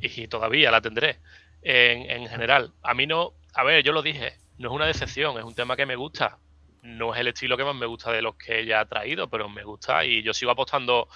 Y 0.00 0.26
todavía 0.26 0.72
la 0.72 0.80
tendré. 0.80 1.20
En, 1.62 2.10
en 2.10 2.28
general, 2.28 2.72
a 2.82 2.94
mí 2.94 3.06
no, 3.06 3.34
a 3.54 3.62
ver, 3.62 3.84
yo 3.84 3.92
lo 3.92 4.02
dije, 4.02 4.36
no 4.58 4.70
es 4.70 4.74
una 4.74 4.86
decepción, 4.86 5.38
es 5.38 5.44
un 5.44 5.54
tema 5.54 5.76
que 5.76 5.86
me 5.86 5.94
gusta. 5.94 6.38
No 6.82 7.14
es 7.14 7.20
el 7.20 7.28
estilo 7.28 7.56
que 7.56 7.62
más 7.62 7.76
me 7.76 7.86
gusta 7.86 8.10
de 8.10 8.22
los 8.22 8.34
que 8.34 8.58
ella 8.58 8.80
ha 8.80 8.86
traído, 8.86 9.30
pero 9.30 9.48
me 9.48 9.62
gusta 9.62 10.04
y 10.04 10.24
yo 10.24 10.34
sigo 10.34 10.50
apostando 10.50 11.06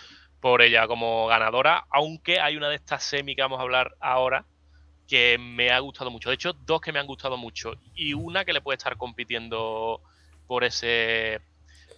por 0.41 0.63
ella 0.63 0.87
como 0.87 1.27
ganadora, 1.27 1.87
aunque 1.91 2.39
hay 2.39 2.57
una 2.57 2.69
de 2.69 2.77
estas 2.77 3.03
semi 3.03 3.35
que 3.35 3.43
vamos 3.43 3.59
a 3.59 3.63
hablar 3.63 3.97
ahora 3.99 4.45
que 5.09 5.39
me 5.39 5.71
ha 5.71 5.81
gustado 5.81 6.13
mucho. 6.13 6.29
De 6.29 6.37
hecho, 6.37 6.53
dos 6.53 6.81
que 6.81 6.93
me 6.93 7.01
han 7.01 7.07
gustado 7.09 7.37
mucho 7.37 7.73
y 7.97 8.15
una 8.15 8.45
que 8.45 8.53
le 8.53 8.61
puede 8.61 8.77
estar 8.77 8.97
compitiendo 8.97 10.01
por 10.47 10.63
ese 10.63 11.41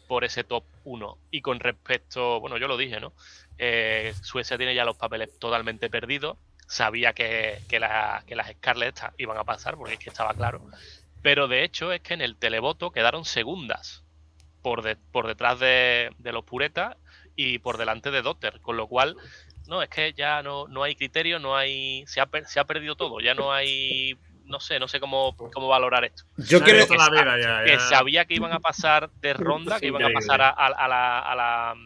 por 0.09 0.25
ese 0.25 0.43
top 0.43 0.65
1. 0.85 1.19
Y 1.31 1.43
con 1.43 1.61
respecto, 1.61 2.41
bueno, 2.41 2.57
yo 2.59 2.67
lo 2.67 2.77
dije, 2.77 2.99
¿no? 2.99 3.13
Eh, 3.59 4.13
Suecia 4.23 4.57
tiene 4.59 4.75
ya 4.75 4.85
los 4.85 4.97
papeles 4.97 5.39
totalmente 5.39 5.89
perdidos. 5.91 6.37
Sabía 6.67 7.13
que, 7.13 7.61
que, 7.69 7.81
que 8.27 8.35
las 8.37 8.51
Scarlett 8.53 8.95
estas 8.97 9.15
iban 9.19 9.39
a 9.39 9.45
pasar, 9.45 9.77
porque 9.77 9.95
es 9.95 9.99
que 10.01 10.11
estaba 10.11 10.35
claro. 10.35 10.63
Pero 11.23 11.49
de 11.49 11.65
hecho 11.65 11.93
es 11.93 12.01
que 12.01 12.15
en 12.15 12.21
el 12.23 12.37
televoto 12.37 12.91
quedaron 12.91 13.25
segundas 13.25 14.03
por, 14.63 14.83
de- 14.83 14.97
por 14.97 15.27
detrás 15.27 15.59
de, 15.61 16.11
de 16.19 16.33
los 16.33 16.45
puretas 16.45 16.97
y 17.37 17.59
por 17.59 17.79
delante 17.79 18.11
de 18.11 18.23
Dotter. 18.23 18.61
Con 18.61 18.77
lo 18.77 18.87
cual, 18.87 19.17
no, 19.67 19.83
es 19.83 19.89
que 19.89 20.13
ya 20.13 20.43
no, 20.43 20.67
no 20.69 20.83
hay 20.83 20.95
criterio, 20.95 21.39
no 21.39 21.57
hay. 21.57 22.05
Se 22.07 22.21
ha, 22.21 22.29
se 22.47 22.61
ha 22.61 22.65
perdido 22.65 22.97
todo, 22.97 23.21
ya 23.21 23.35
no 23.35 23.53
hay. 23.53 24.17
No 24.49 24.61
sé, 24.61 24.79
no 24.81 24.89
sé 24.89 24.99
cómo, 24.99 25.37
cómo 25.37 25.69
valorar 25.69 26.05
esto. 26.05 26.25
Yo 26.39 26.61
creo 26.61 26.77
visto 26.87 26.95
la 26.95 27.11
vida 27.11 27.39
ya, 27.41 27.65
Que 27.65 27.79
sabía 27.81 28.25
que 28.25 28.35
iban 28.35 28.53
a 28.53 28.61
pasar 28.61 29.11
de 29.21 29.35
ronda, 29.35 29.79
que 29.79 29.87
iban 29.89 30.03
a 30.03 30.11
pasar 30.11 30.41
a, 30.41 30.49
a- 30.49 30.67
a 30.67 30.89
la, 30.89 31.19
a, 31.21 31.35
la- 31.37 31.77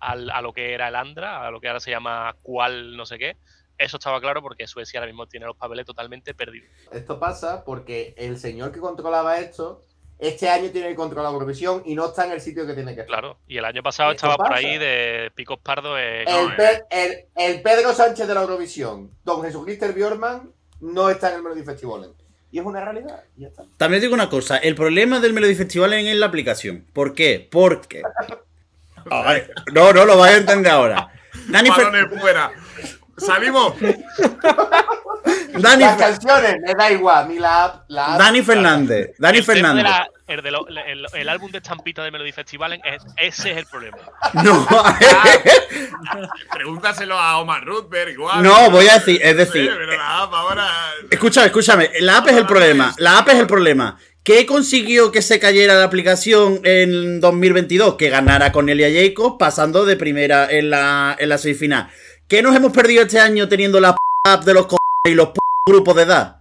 al- 0.00 0.30
a 0.30 0.40
lo 0.42 0.52
que 0.52 0.72
era 0.74 0.88
el 0.88 0.94
Andra, 0.96 1.46
a 1.46 1.50
lo 1.50 1.60
que 1.60 1.68
ahora 1.68 1.80
se 1.80 1.90
llama 1.90 2.34
cual 2.42 2.96
no 2.96 3.04
sé 3.06 3.18
qué. 3.18 3.36
Eso 3.78 3.96
estaba 3.96 4.20
claro 4.20 4.42
porque 4.42 4.66
Suecia 4.66 5.00
ahora 5.00 5.10
mismo 5.10 5.26
tiene 5.26 5.46
los 5.46 5.56
papeles 5.56 5.84
totalmente 5.86 6.34
perdidos. 6.34 6.68
Esto 6.92 7.18
pasa 7.18 7.64
porque 7.64 8.14
el 8.16 8.38
señor 8.38 8.70
que 8.70 8.78
controlaba 8.78 9.38
esto, 9.38 9.82
este 10.20 10.48
año 10.48 10.70
tiene 10.70 10.88
que 10.88 10.94
controlar 10.94 11.32
Eurovisión 11.32 11.82
y 11.84 11.96
no 11.96 12.06
está 12.06 12.26
en 12.26 12.32
el 12.32 12.40
sitio 12.40 12.64
que 12.64 12.74
tiene 12.74 12.94
que 12.94 13.00
estar. 13.00 13.18
Claro. 13.18 13.38
Y 13.48 13.56
el 13.58 13.64
año 13.64 13.82
pasado 13.82 14.12
Esto 14.12 14.26
estaba 14.26 14.36
por 14.36 14.54
pasa. 14.54 14.58
ahí 14.68 14.78
de 14.78 15.32
picos 15.34 15.58
pardos. 15.58 15.98
No, 16.28 16.52
el- 16.90 17.24
el 17.34 17.62
Pedro 17.62 17.92
Sánchez 17.92 18.28
de 18.28 18.34
la 18.34 18.42
Eurovisión, 18.42 19.10
don 19.24 19.42
Jesucristo 19.42 19.86
Bjorman, 19.92 20.52
no 20.82 21.08
está 21.08 21.30
en 21.30 21.36
el 21.36 21.42
Melody 21.42 21.62
Festival. 21.62 22.12
Y 22.50 22.58
es 22.58 22.64
una 22.66 22.84
realidad. 22.84 23.24
y 23.36 23.42
ya 23.42 23.48
está. 23.48 23.64
También 23.78 24.02
digo 24.02 24.12
una 24.12 24.28
cosa, 24.28 24.58
el 24.58 24.74
problema 24.74 25.20
del 25.20 25.32
Melody 25.32 25.54
Festival 25.54 25.94
es 25.94 26.06
en 26.06 26.20
la 26.20 26.26
aplicación. 26.26 26.84
¿Por 26.92 27.14
qué? 27.14 27.48
Porque... 27.50 28.02
Ay, 29.10 29.42
no, 29.72 29.92
no 29.92 30.04
lo 30.04 30.16
vais 30.18 30.34
a 30.34 30.38
entender 30.38 30.70
ahora. 30.70 31.08
Dani, 31.48 31.70
Fer- 31.70 32.20
fuera. 32.20 32.52
Salimos. 33.16 33.74
Dani, 35.60 35.84
Las 35.84 35.96
canciones, 35.96 36.56
me 36.64 36.74
da 36.74 36.90
igual. 36.90 37.28
Ni 37.28 37.38
la 37.38 37.84
Dani 37.88 38.42
Fernández. 38.42 39.10
Dani 39.18 39.38
el 39.38 39.44
de 39.46 39.52
Fernández. 39.52 39.84
la- 39.84 40.08
el, 40.28 40.40
de 40.42 40.50
lo- 40.50 40.66
el- 40.68 41.06
el 41.12 41.28
álbum 41.28 41.50
de 41.50 41.58
estampita 41.58 42.02
de 42.02 42.10
Melody 42.10 42.32
Festival, 42.32 42.72
es- 42.84 43.02
ese 43.16 43.50
es 43.52 43.56
el 43.58 43.66
problema. 43.66 43.98
No, 44.44 44.66
Pregúntaselo 46.52 47.18
a 47.18 47.38
Omar 47.38 47.64
Rutberg 47.64 48.10
igual. 48.12 48.42
no, 48.42 48.70
voy 48.70 48.88
a 48.88 48.94
decir, 48.94 49.20
es 49.22 49.36
decir, 49.36 49.70
pero 49.76 49.96
la 49.96 50.22
app 50.22 50.32
ahora. 50.34 50.68
Escúchame, 51.10 51.46
escúchame. 51.46 51.90
La 52.00 52.18
app 52.18 52.28
es 52.28 52.36
el 52.36 52.46
problema. 52.46 52.94
La 52.98 53.18
app 53.18 53.28
es 53.28 53.34
el 53.36 53.46
problema. 53.46 53.98
¿Qué 54.24 54.46
consiguió 54.46 55.10
que 55.10 55.20
se 55.20 55.40
cayera 55.40 55.74
la 55.74 55.84
aplicación 55.84 56.60
en 56.64 57.20
2022? 57.20 57.96
Que 57.96 58.08
ganara 58.08 58.52
Cornelia 58.52 58.88
Jacobs 58.88 59.36
pasando 59.38 59.84
de 59.84 59.96
primera 59.96 60.48
en 60.50 60.70
la, 60.70 61.16
en 61.18 61.28
la 61.28 61.38
semifinal. 61.38 61.88
¿Qué 62.28 62.40
nos 62.40 62.54
hemos 62.54 62.72
perdido 62.72 63.02
este 63.02 63.18
año 63.18 63.48
teniendo 63.48 63.80
la 63.80 63.92
p 63.94 63.98
app 64.24 64.44
de 64.44 64.54
los 64.54 64.66
co 64.66 64.76
y 65.08 65.14
los 65.14 65.30
p 65.30 65.40
grupos 65.64 65.94
de 65.94 66.02
edad? 66.02 66.36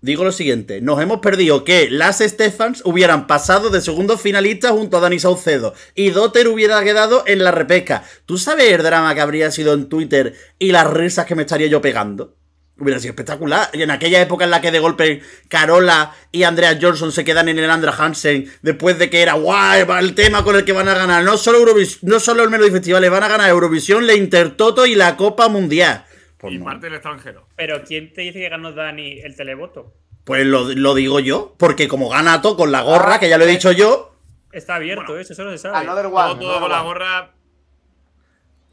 Digo 0.00 0.22
lo 0.22 0.30
siguiente, 0.30 0.80
nos 0.80 1.02
hemos 1.02 1.18
perdido 1.18 1.64
que 1.64 1.90
las 1.90 2.18
Stephans 2.18 2.82
hubieran 2.84 3.26
pasado 3.26 3.68
de 3.68 3.80
segundo 3.80 4.16
finalista 4.16 4.70
junto 4.70 4.96
a 4.96 5.00
Dani 5.00 5.18
Saucedo 5.18 5.74
y 5.96 6.10
Dotter 6.10 6.46
hubiera 6.46 6.80
quedado 6.84 7.24
en 7.26 7.42
la 7.42 7.50
repesca. 7.50 8.04
¿Tú 8.26 8.38
sabes 8.38 8.72
el 8.72 8.84
drama 8.84 9.12
que 9.16 9.22
habría 9.22 9.50
sido 9.50 9.72
en 9.74 9.88
Twitter 9.88 10.34
y 10.56 10.70
las 10.70 10.86
risas 10.88 11.26
que 11.26 11.34
me 11.34 11.42
estaría 11.42 11.66
yo 11.66 11.80
pegando? 11.80 12.36
Hubiera 12.78 13.00
sido 13.00 13.10
espectacular. 13.10 13.70
Y 13.72 13.82
en 13.82 13.90
aquella 13.90 14.22
época 14.22 14.44
en 14.44 14.52
la 14.52 14.60
que 14.60 14.70
de 14.70 14.78
golpe 14.78 15.20
Carola 15.48 16.14
y 16.30 16.44
Andrea 16.44 16.78
Johnson 16.80 17.10
se 17.10 17.24
quedan 17.24 17.48
en 17.48 17.58
el 17.58 17.68
Andra 17.68 17.92
Hansen 17.98 18.48
después 18.62 19.00
de 19.00 19.10
que 19.10 19.20
era 19.20 19.32
guay 19.32 19.84
el 19.98 20.14
tema 20.14 20.44
con 20.44 20.54
el 20.54 20.64
que 20.64 20.70
van 20.70 20.86
a 20.86 20.94
ganar 20.94 21.24
no 21.24 21.36
solo, 21.36 21.58
Eurovis- 21.58 21.98
no 22.02 22.20
solo 22.20 22.44
el 22.44 22.50
Melody 22.50 22.70
Festival, 22.70 23.10
van 23.10 23.24
a 23.24 23.28
ganar 23.28 23.50
Eurovisión, 23.50 24.06
la 24.06 24.14
Intertoto 24.14 24.86
y 24.86 24.94
la 24.94 25.16
Copa 25.16 25.48
Mundial. 25.48 26.04
Pues, 26.38 26.54
Y 26.54 26.58
no. 26.58 26.64
parte 26.64 26.86
del 26.86 26.94
extranjero. 26.94 27.46
Pero 27.56 27.82
¿quién 27.84 28.12
te 28.12 28.22
dice 28.22 28.38
que 28.40 28.48
ganó 28.48 28.72
Dani 28.72 29.20
el 29.20 29.34
televoto? 29.36 29.92
Pues 30.24 30.46
lo, 30.46 30.64
lo 30.74 30.94
digo 30.94 31.20
yo, 31.20 31.54
porque 31.58 31.88
como 31.88 32.08
gana 32.10 32.40
todo 32.42 32.56
con 32.56 32.70
la 32.72 32.82
gorra, 32.82 33.14
Ah, 33.14 33.20
que 33.20 33.28
ya 33.28 33.38
lo 33.38 33.44
he 33.44 33.48
eh. 33.48 33.52
dicho 33.52 33.72
yo, 33.72 34.14
Está 34.52 34.76
abierto 34.76 35.18
eso, 35.18 35.32
eso 35.34 35.44
no 35.44 35.50
se 35.50 35.58
sabe. 35.58 35.86
One. 35.88 36.02
Todo, 36.10 36.38
todo 36.38 36.60
con 36.60 36.70
la 36.70 36.80
gorra. 36.82 37.34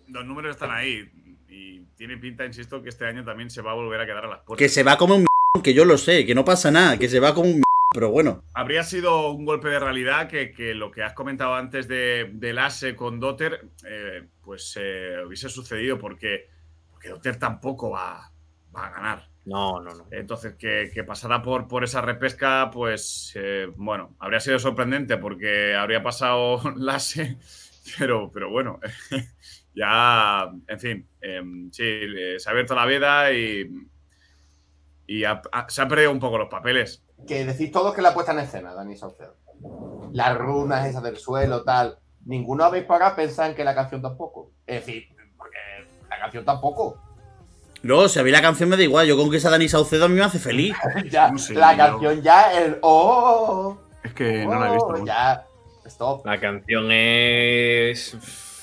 Los 0.08 0.25
números 0.25 0.51
están 0.56 0.71
ahí. 0.71 1.10
Y 1.49 1.80
tiene 1.97 2.17
pinta, 2.17 2.45
insisto, 2.45 2.82
que 2.82 2.89
este 2.89 3.06
año 3.06 3.23
también 3.25 3.49
se 3.49 3.62
va 3.62 3.71
a 3.71 3.75
volver 3.75 3.99
a 3.99 4.06
quedar 4.06 4.25
a 4.25 4.30
las 4.30 4.39
puertas. 4.39 4.58
que 4.58 4.69
se 4.69 4.84
va 4.84 4.97
como 4.97 5.15
un 5.15 5.21
m***, 5.21 5.28
que 5.63 5.73
yo 5.73 5.84
lo 5.86 5.97
sé, 5.97 6.25
que 6.25 6.36
no 6.36 6.45
pasa 6.45 6.71
nada, 6.71 6.97
que 6.97 7.10
se 7.10 7.19
va 7.19 7.34
como 7.34 7.47
un 7.49 7.56
m***, 7.58 7.63
pero 7.93 8.10
bueno. 8.10 8.43
Habría 8.54 8.84
sido 8.84 9.32
un 9.32 9.45
golpe 9.45 9.67
de 9.69 9.80
realidad 9.80 10.28
que, 10.30 10.51
que 10.54 10.73
lo 10.75 10.91
que 10.91 11.04
has 11.04 11.13
comentado 11.13 11.56
antes 11.56 11.88
de, 11.88 12.30
del 12.34 12.58
ASE 12.60 12.95
con 12.95 13.19
Dotter, 13.19 13.65
eh, 13.86 14.23
pues 14.43 14.78
eh, 14.80 15.17
hubiese 15.25 15.49
sucedido 15.49 15.97
porque, 15.99 16.47
porque 17.05 17.09
Dotter 17.09 17.37
tampoco 17.37 17.91
va, 17.91 18.31
va 18.75 18.87
a 18.87 18.89
ganar. 18.91 19.29
No, 19.45 19.79
no, 19.79 19.93
no. 19.93 20.07
Entonces, 20.11 20.55
que, 20.55 20.89
que 20.93 21.03
pasara 21.03 21.41
por, 21.43 21.67
por 21.67 21.83
esa 21.83 22.01
repesca, 22.01 22.71
pues 22.73 23.31
eh, 23.35 23.67
bueno, 23.75 24.15
habría 24.19 24.39
sido 24.39 24.57
sorprendente 24.57 25.17
porque 25.17 25.75
habría 25.75 26.01
pasado 26.01 26.59
la 26.75 26.95
ASE, 26.95 27.37
pero, 27.99 28.31
pero 28.31 28.49
bueno, 28.49 28.79
ya, 29.75 30.49
en 30.67 30.79
fin, 30.79 31.07
em, 31.21 31.71
sí, 31.71 31.83
se 32.39 32.49
ha 32.49 32.51
abierto 32.51 32.73
la 32.73 32.85
veda 32.85 33.31
y, 33.33 33.69
y 35.05 35.23
ha- 35.25 35.41
ha- 35.51 35.69
se 35.69 35.81
han 35.81 35.87
perdido 35.89 36.11
un 36.11 36.19
poco 36.19 36.37
los 36.39 36.49
papeles. 36.49 37.03
Que 37.27 37.45
decís 37.45 37.71
todos 37.71 37.93
que 37.93 38.01
la 38.01 38.13
puesta 38.13 38.31
en 38.31 38.39
escena, 38.39 38.73
Dani 38.73 38.95
Saucedo. 38.95 39.37
Las 40.11 40.35
runas 40.37 40.87
esas 40.87 41.03
del 41.03 41.17
suelo, 41.17 41.63
tal. 41.63 41.99
Ninguno 42.25 42.63
habéis 42.63 42.85
pagado 42.85 43.15
pensar 43.15 43.51
en 43.51 43.55
que 43.55 43.63
la 43.63 43.75
canción 43.75 44.01
tampoco. 44.01 44.51
Es 44.65 44.85
decir, 44.85 45.14
la 46.15 46.19
canción 46.19 46.45
tampoco. 46.45 46.97
No, 47.84 48.08
si 48.10 48.17
a 48.19 48.23
mí 48.23 48.32
la 48.32 48.41
canción 48.41 48.67
me 48.69 48.78
da 48.78 48.84
igual, 48.84 49.06
yo 49.06 49.15
con 49.15 49.30
que 49.30 49.38
esa 49.38 49.49
Dani 49.51 49.69
Saucedo 49.69 50.06
a 50.06 50.08
mí 50.08 50.15
me 50.15 50.23
hace 50.23 50.39
feliz. 50.39 50.75
ya, 51.12 51.32
Sí, 51.38 51.54
la 51.54 51.73
yo- 51.73 51.78
canción 51.78 52.21
ya, 52.23 52.51
el 52.60 52.78
oh, 52.82 53.78
Es 54.04 54.13
que 54.13 54.45
oh, 54.47 55.06
ya. 55.06 55.45
Stop. 55.86 56.25
La 56.25 56.39
canción 56.39 56.88
es. 56.91 58.17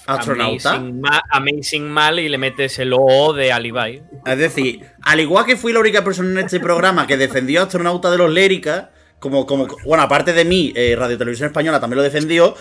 Astronauta. 0.07 0.73
Amazing, 0.73 1.01
ma- 1.01 1.23
amazing 1.31 1.89
mal 1.89 2.19
y 2.19 2.29
le 2.29 2.37
metes 2.37 2.81
el 2.81 2.93
O 2.93 3.33
de 3.33 3.53
Alibi. 3.53 4.03
Es 4.27 4.39
decir, 4.39 4.85
al 5.03 5.21
igual 5.21 5.45
que 5.47 5.57
fui 5.57 5.73
la 5.73 5.79
única 5.79 6.03
persona 6.03 6.31
en 6.41 6.45
este 6.47 6.59
programa 6.59 7.07
que 7.07 7.17
defendió 7.17 7.61
a 7.61 7.65
Astronauta 7.65 8.11
de 8.11 8.19
los 8.19 8.29
Lérica, 8.33 8.91
como, 9.21 9.47
como, 9.47 9.69
bueno, 9.87 10.03
aparte 10.03 10.33
de 10.33 10.45
mí, 10.45 10.73
eh, 10.75 10.97
Radio 10.99 11.17
Televisión 11.17 11.47
Española 11.47 11.79
también 11.79 11.99
lo 11.99 12.03
defendió. 12.03 12.57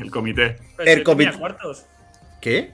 El 0.00 0.10
comité. 0.10 0.56
El 0.78 1.04
cuartos. 1.04 1.84
¿Qué? 2.40 2.72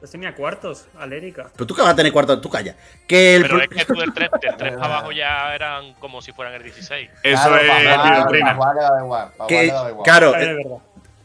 Pues 0.00 0.10
tenía 0.10 0.34
cuartos, 0.34 0.86
alérica. 0.98 1.50
Pero 1.52 1.66
tú 1.66 1.74
que 1.74 1.82
vas 1.82 1.92
a 1.92 1.96
tener 1.96 2.10
cuarto, 2.12 2.40
tú 2.40 2.48
calla. 2.48 2.74
Que 3.06 3.36
el, 3.36 3.42
Pero 3.42 3.60
es 3.62 3.68
que 3.68 3.84
tú 3.84 3.94
del 4.00 4.12
3, 4.14 4.30
del 4.40 4.56
3 4.56 4.72
para 4.72 4.84
abajo 4.86 5.12
ya 5.12 5.54
eran 5.54 5.92
como 5.94 6.22
si 6.22 6.32
fueran 6.32 6.54
el 6.54 6.62
16. 6.62 7.10
Eso 7.22 7.42
Claro, 7.42 7.56
es 7.56 8.04
mi 8.10 8.16
doctrina. 8.16 8.58
claro, 10.02 10.34
Es 10.34 10.46
eh, 10.48 10.54
verdad. 10.54 10.76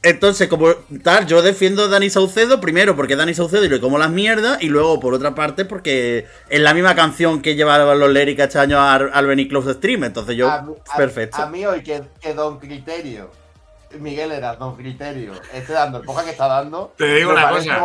entonces, 0.04 0.48
como 0.50 0.74
tal, 1.04 1.26
yo 1.26 1.42
defiendo 1.42 1.84
a 1.86 1.88
Dani 1.88 2.10
Saucedo, 2.10 2.60
primero 2.60 2.96
porque 2.96 3.16
Dani 3.16 3.34
Saucedo 3.34 3.64
y 3.66 3.70
le 3.70 3.80
como 3.80 3.98
las 3.98 4.10
mierdas, 4.10 4.62
y 4.62 4.68
luego 4.68 5.00
por 5.00 5.14
otra 5.14 5.34
parte 5.36 5.66
porque 5.66 6.28
es 6.50 6.60
la 6.60 6.74
misma 6.74 6.96
canción 6.96 7.42
que 7.42 7.56
llevaban 7.56 7.98
los 8.00 8.10
Lérica 8.12 8.44
este 8.46 8.60
año 8.60 8.82
al, 8.82 9.10
al 9.14 9.26
Benny 9.26 9.48
Close 9.48 9.74
Stream, 9.76 10.04
entonces 10.04 10.36
yo, 10.36 10.50
a, 10.52 10.62
mí- 10.62 10.74
a- 10.94 10.98
perfecto. 10.98 11.38
A 11.42 11.46
mí 11.48 11.66
hoy 11.66 11.82
que, 11.82 12.04
que 12.22 12.34
Don 12.34 12.60
Criterio, 12.60 13.32
Miguel 14.00 14.32
era 14.32 14.56
Don 14.56 14.76
Criterio, 14.76 15.34
esté 15.54 15.74
dando 15.74 16.00
el 16.00 16.04
poca 16.06 16.24
que 16.24 16.32
está 16.32 16.48
dando. 16.48 16.94
Te 16.98 17.16
digo 17.16 17.32
una 17.32 17.50
cosa. 17.50 17.80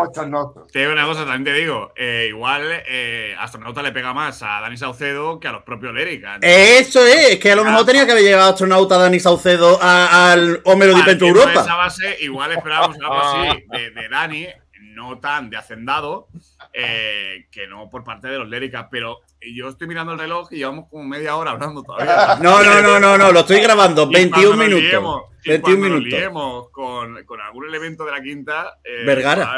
Te 0.72 0.78
digo 0.80 0.92
una 0.92 1.04
cosa, 1.06 1.20
también 1.24 1.44
te 1.44 1.52
digo. 1.52 1.92
eh, 1.96 2.26
igual 2.28 2.62
eh, 2.86 3.34
Astronauta 3.38 3.82
le 3.82 3.92
pega 3.92 4.12
más 4.14 4.42
a 4.42 4.60
Dani 4.60 4.76
Saucedo 4.76 5.40
que 5.40 5.48
a 5.48 5.52
los 5.52 5.62
propios 5.62 5.92
Lérica. 5.94 6.38
Eso 6.42 7.04
es, 7.04 7.30
es 7.32 7.38
que 7.38 7.52
a 7.52 7.56
lo 7.56 7.64
mejor 7.64 7.84
tenía 7.86 8.04
que 8.06 8.12
haber 8.12 8.24
llegado 8.24 8.50
astronauta 8.50 8.96
Dani 8.98 9.20
Saucedo 9.20 9.78
a- 9.80 10.32
al 10.32 10.60
Homero 10.64 10.94
Di 10.94 11.02
de 11.02 11.12
esa 11.12 11.26
Europa. 11.26 11.76
base, 11.76 12.16
igual 12.20 12.52
esperábamos 12.52 12.96
algo 13.00 13.18
así 13.20 13.64
de, 13.70 13.90
de 13.90 14.08
Dani, 14.08 14.46
no 14.94 15.18
tan 15.18 15.50
de 15.50 15.56
hacendado, 15.56 16.28
eh, 16.72 17.46
que 17.50 17.66
no 17.66 17.88
por 17.90 18.04
parte 18.04 18.28
de 18.28 18.38
los 18.38 18.48
Lérica, 18.48 18.88
pero 18.90 19.20
yo 19.42 19.68
estoy 19.68 19.88
mirando 19.88 20.12
el 20.12 20.18
reloj 20.18 20.48
y 20.52 20.56
llevamos 20.58 20.86
como 20.90 21.04
media 21.04 21.36
hora 21.36 21.52
hablando 21.52 21.82
todavía. 21.82 22.36
No, 22.42 22.62
no, 22.62 22.80
no, 22.82 23.00
no, 23.00 23.16
no, 23.18 23.32
lo 23.32 23.40
estoy 23.40 23.60
grabando. 23.60 24.08
Y 24.10 24.14
21 24.14 24.46
cuando 24.48 24.56
nos 24.56 24.68
minutos. 24.68 24.90
liemos- 24.90 25.22
y 25.42 25.48
21 25.48 25.62
cuando 25.62 25.88
nos 25.88 25.98
minutos. 26.00 26.18
liemos 26.20 26.68
con, 26.70 27.24
con 27.24 27.40
algún 27.40 27.66
elemento 27.66 28.04
de 28.04 28.10
la 28.12 28.20
quinta, 28.22 28.78
eh, 28.84 29.04
Vergara. 29.06 29.56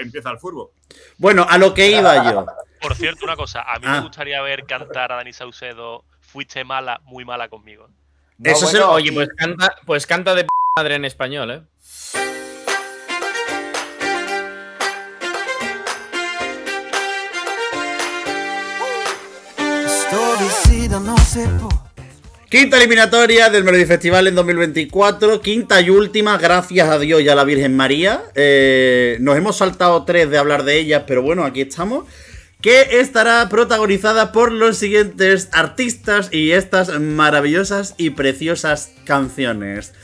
empieza 0.00 0.30
el 0.30 0.38
fútbol. 0.38 0.70
Bueno, 1.18 1.46
a 1.48 1.56
lo 1.58 1.72
que 1.74 1.90
iba 1.92 2.24
yo. 2.32 2.46
Por 2.80 2.94
cierto, 2.96 3.24
una 3.24 3.36
cosa, 3.36 3.62
a 3.62 3.78
mí 3.78 3.84
Ah. 3.86 3.92
me 3.96 4.00
gustaría 4.00 4.42
ver 4.42 4.64
cantar 4.66 5.12
a 5.12 5.16
Dani 5.16 5.32
Saucedo, 5.32 6.04
fuiste 6.20 6.64
mala, 6.64 7.00
muy 7.04 7.24
mala 7.24 7.48
conmigo. 7.48 7.88
No, 8.38 8.50
Eso 8.50 8.66
es 8.66 8.74
el- 8.74 8.80
bueno, 8.80 8.92
Oye, 8.94 9.12
pues 9.12 9.28
canta, 9.36 9.74
pues 9.86 10.06
canta 10.06 10.34
de 10.34 10.42
p 10.44 10.48
madre 10.76 10.96
en 10.96 11.04
español, 11.04 11.50
¿eh? 11.52 12.21
Quinta 22.52 22.76
eliminatoria 22.76 23.48
del 23.48 23.64
Melody 23.64 23.86
Festival 23.86 24.26
en 24.26 24.34
2024. 24.34 25.40
Quinta 25.40 25.80
y 25.80 25.88
última, 25.88 26.36
gracias 26.36 26.86
a 26.90 26.98
Dios 26.98 27.22
y 27.22 27.28
a 27.30 27.34
la 27.34 27.44
Virgen 27.44 27.74
María. 27.74 28.22
Eh, 28.34 29.16
nos 29.20 29.38
hemos 29.38 29.56
saltado 29.56 30.04
tres 30.04 30.28
de 30.28 30.36
hablar 30.36 30.64
de 30.64 30.78
ellas, 30.78 31.04
pero 31.06 31.22
bueno, 31.22 31.44
aquí 31.44 31.62
estamos. 31.62 32.04
Que 32.60 33.00
estará 33.00 33.48
protagonizada 33.48 34.32
por 34.32 34.52
los 34.52 34.76
siguientes 34.76 35.48
artistas 35.52 36.28
y 36.30 36.52
estas 36.52 37.00
maravillosas 37.00 37.94
y 37.96 38.10
preciosas 38.10 38.92
canciones. 39.06 39.94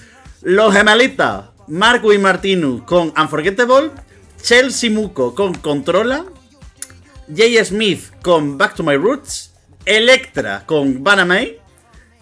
Los 0.41 0.75
Gemelitas, 0.75 1.51
Marco 1.67 2.15
y 2.15 2.19
Martinu 2.19 2.87
con 2.87 3.13
Unforgettable. 3.15 3.91
Chelsea 4.41 4.91
Muco 4.91 5.35
con 5.35 5.55
Controla. 5.55 6.25
Jay 7.35 7.63
Smith 7.63 8.05
con 8.23 8.57
Back 8.57 8.75
to 8.75 8.83
My 8.83 8.97
Roots. 8.97 9.48
Electra 9.89 10.65
con 10.67 11.03
Banamay. 11.03 11.59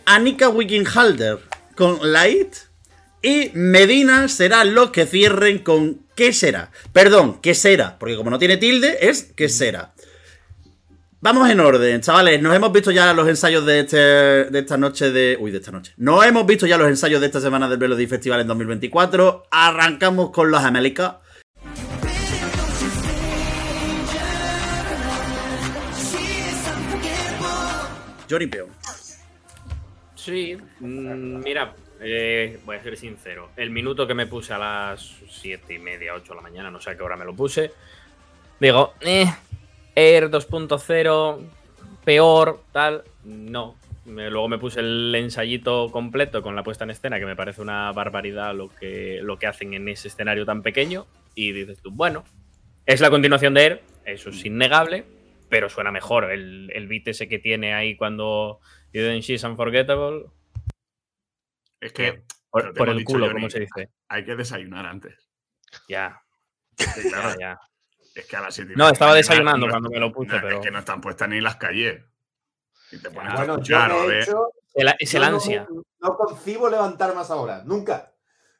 Anika 0.04 0.48
Wickenhalder 0.48 1.40
con 1.74 2.12
Light. 2.12 2.54
Y 3.22 3.50
Medina 3.54 4.28
será 4.28 4.62
los 4.64 4.90
que 4.90 5.04
cierren 5.04 5.58
con 5.58 6.06
¿Qué 6.14 6.32
será? 6.32 6.70
Perdón, 6.92 7.40
¿qué 7.42 7.54
será? 7.54 7.98
Porque 7.98 8.16
como 8.16 8.30
no 8.30 8.38
tiene 8.38 8.56
tilde, 8.56 8.98
es 9.00 9.32
¿Qué 9.36 9.48
será? 9.48 9.92
Vamos 11.20 11.50
en 11.50 11.58
orden, 11.58 12.00
chavales. 12.00 12.40
Nos 12.40 12.54
hemos 12.54 12.72
visto 12.72 12.92
ya 12.92 13.12
los 13.12 13.26
ensayos 13.28 13.66
de, 13.66 13.80
este, 13.80 13.96
de 13.96 14.58
esta 14.60 14.76
noche 14.76 15.10
de. 15.10 15.36
Uy, 15.40 15.50
de 15.50 15.58
esta 15.58 15.72
noche. 15.72 15.92
Nos 15.96 16.24
hemos 16.24 16.46
visto 16.46 16.66
ya 16.66 16.78
los 16.78 16.86
ensayos 16.86 17.20
de 17.20 17.26
esta 17.26 17.40
semana 17.40 17.68
del 17.68 17.80
Melody 17.80 18.06
Festival 18.06 18.42
en 18.42 18.46
2024. 18.46 19.48
Arrancamos 19.50 20.30
con 20.30 20.52
los 20.52 20.62
América. 20.62 21.20
Johnny 28.28 28.46
Peón. 28.46 28.68
Sí, 30.14 30.56
mm, 30.80 31.42
mira, 31.42 31.74
eh, 32.00 32.58
voy 32.64 32.76
a 32.76 32.82
ser 32.82 32.96
sincero. 32.96 33.50
El 33.56 33.70
minuto 33.70 34.06
que 34.06 34.14
me 34.14 34.26
puse 34.26 34.52
a 34.52 34.58
las 34.58 35.16
siete 35.28 35.74
y 35.74 35.78
media, 35.78 36.14
8 36.14 36.32
de 36.32 36.36
la 36.36 36.42
mañana, 36.42 36.70
no 36.70 36.80
sé 36.80 36.90
a 36.90 36.96
qué 36.96 37.02
hora 37.02 37.16
me 37.16 37.24
lo 37.24 37.34
puse. 37.34 37.72
Digo, 38.58 38.94
eh, 39.00 39.26
Air 39.94 40.30
2.0, 40.30 41.40
peor, 42.04 42.62
tal. 42.72 43.04
No. 43.24 43.76
Luego 44.04 44.48
me 44.48 44.58
puse 44.58 44.80
el 44.80 45.12
ensayito 45.16 45.90
completo 45.90 46.40
con 46.40 46.54
la 46.54 46.62
puesta 46.62 46.84
en 46.84 46.90
escena, 46.90 47.18
que 47.18 47.26
me 47.26 47.34
parece 47.34 47.60
una 47.60 47.90
barbaridad 47.90 48.54
lo 48.54 48.68
que, 48.68 49.18
lo 49.22 49.36
que 49.38 49.48
hacen 49.48 49.74
en 49.74 49.88
ese 49.88 50.08
escenario 50.08 50.46
tan 50.46 50.62
pequeño. 50.62 51.06
Y 51.34 51.52
dices 51.52 51.78
tú, 51.82 51.90
bueno, 51.90 52.24
es 52.86 53.00
la 53.00 53.10
continuación 53.10 53.54
de 53.54 53.64
Air, 53.64 53.82
eso 54.04 54.30
es 54.30 54.44
innegable, 54.44 55.04
pero 55.48 55.68
suena 55.68 55.90
mejor. 55.92 56.30
El, 56.30 56.70
el 56.72 56.88
beat 56.88 57.08
ese 57.08 57.28
que 57.28 57.38
tiene 57.38 57.74
ahí 57.74 57.96
cuando 57.96 58.60
dicen 58.92 59.20
She's 59.20 59.44
Unforgettable, 59.44 60.26
Es 61.80 61.92
que 61.92 62.22
por, 62.50 62.72
te 62.72 62.78
por 62.78 62.88
el 62.88 62.98
dicho, 62.98 63.12
culo, 63.12 63.26
Johnny. 63.26 63.34
como 63.40 63.50
se 63.50 63.60
dice. 63.60 63.90
hay 64.08 64.24
que 64.24 64.36
desayunar 64.36 64.86
antes. 64.86 65.28
Ya, 65.88 66.22
Sí, 66.78 67.08
claro, 67.08 67.30
ya, 67.32 67.38
ya. 67.38 67.60
Es 68.14 68.26
que 68.26 68.36
a 68.36 68.40
las 68.42 68.54
siete 68.54 68.72
y 68.72 68.76
No, 68.76 68.84
media 68.84 68.92
estaba 68.92 69.14
desayunando 69.14 69.66
no 69.66 69.72
cuando 69.72 69.90
me 69.90 69.98
lo 70.00 70.12
puse, 70.12 70.34
no, 70.34 70.40
pero- 70.42 70.56
Es 70.60 70.64
que 70.64 70.70
no 70.70 70.78
están 70.78 71.00
puestas 71.00 71.28
ni 71.28 71.40
las 71.40 71.56
calles. 71.56 72.02
Y 72.92 72.98
te 72.98 73.10
pones 73.10 73.32
a 73.32 73.36
Bueno, 73.36 73.54
yo 73.56 73.76
escuchar, 73.78 73.90
a 73.92 74.04
ver. 74.06 74.22
hecho, 74.22 74.52
El- 74.74 74.88
es 74.98 75.14
el 75.14 75.22
yo 75.22 75.28
no- 75.30 75.34
ansia. 75.36 75.68
No, 76.00 76.16
concibo 76.16 76.68
levantar 76.70 77.14
más 77.14 77.30
ahora, 77.30 77.62
nunca. 77.64 78.12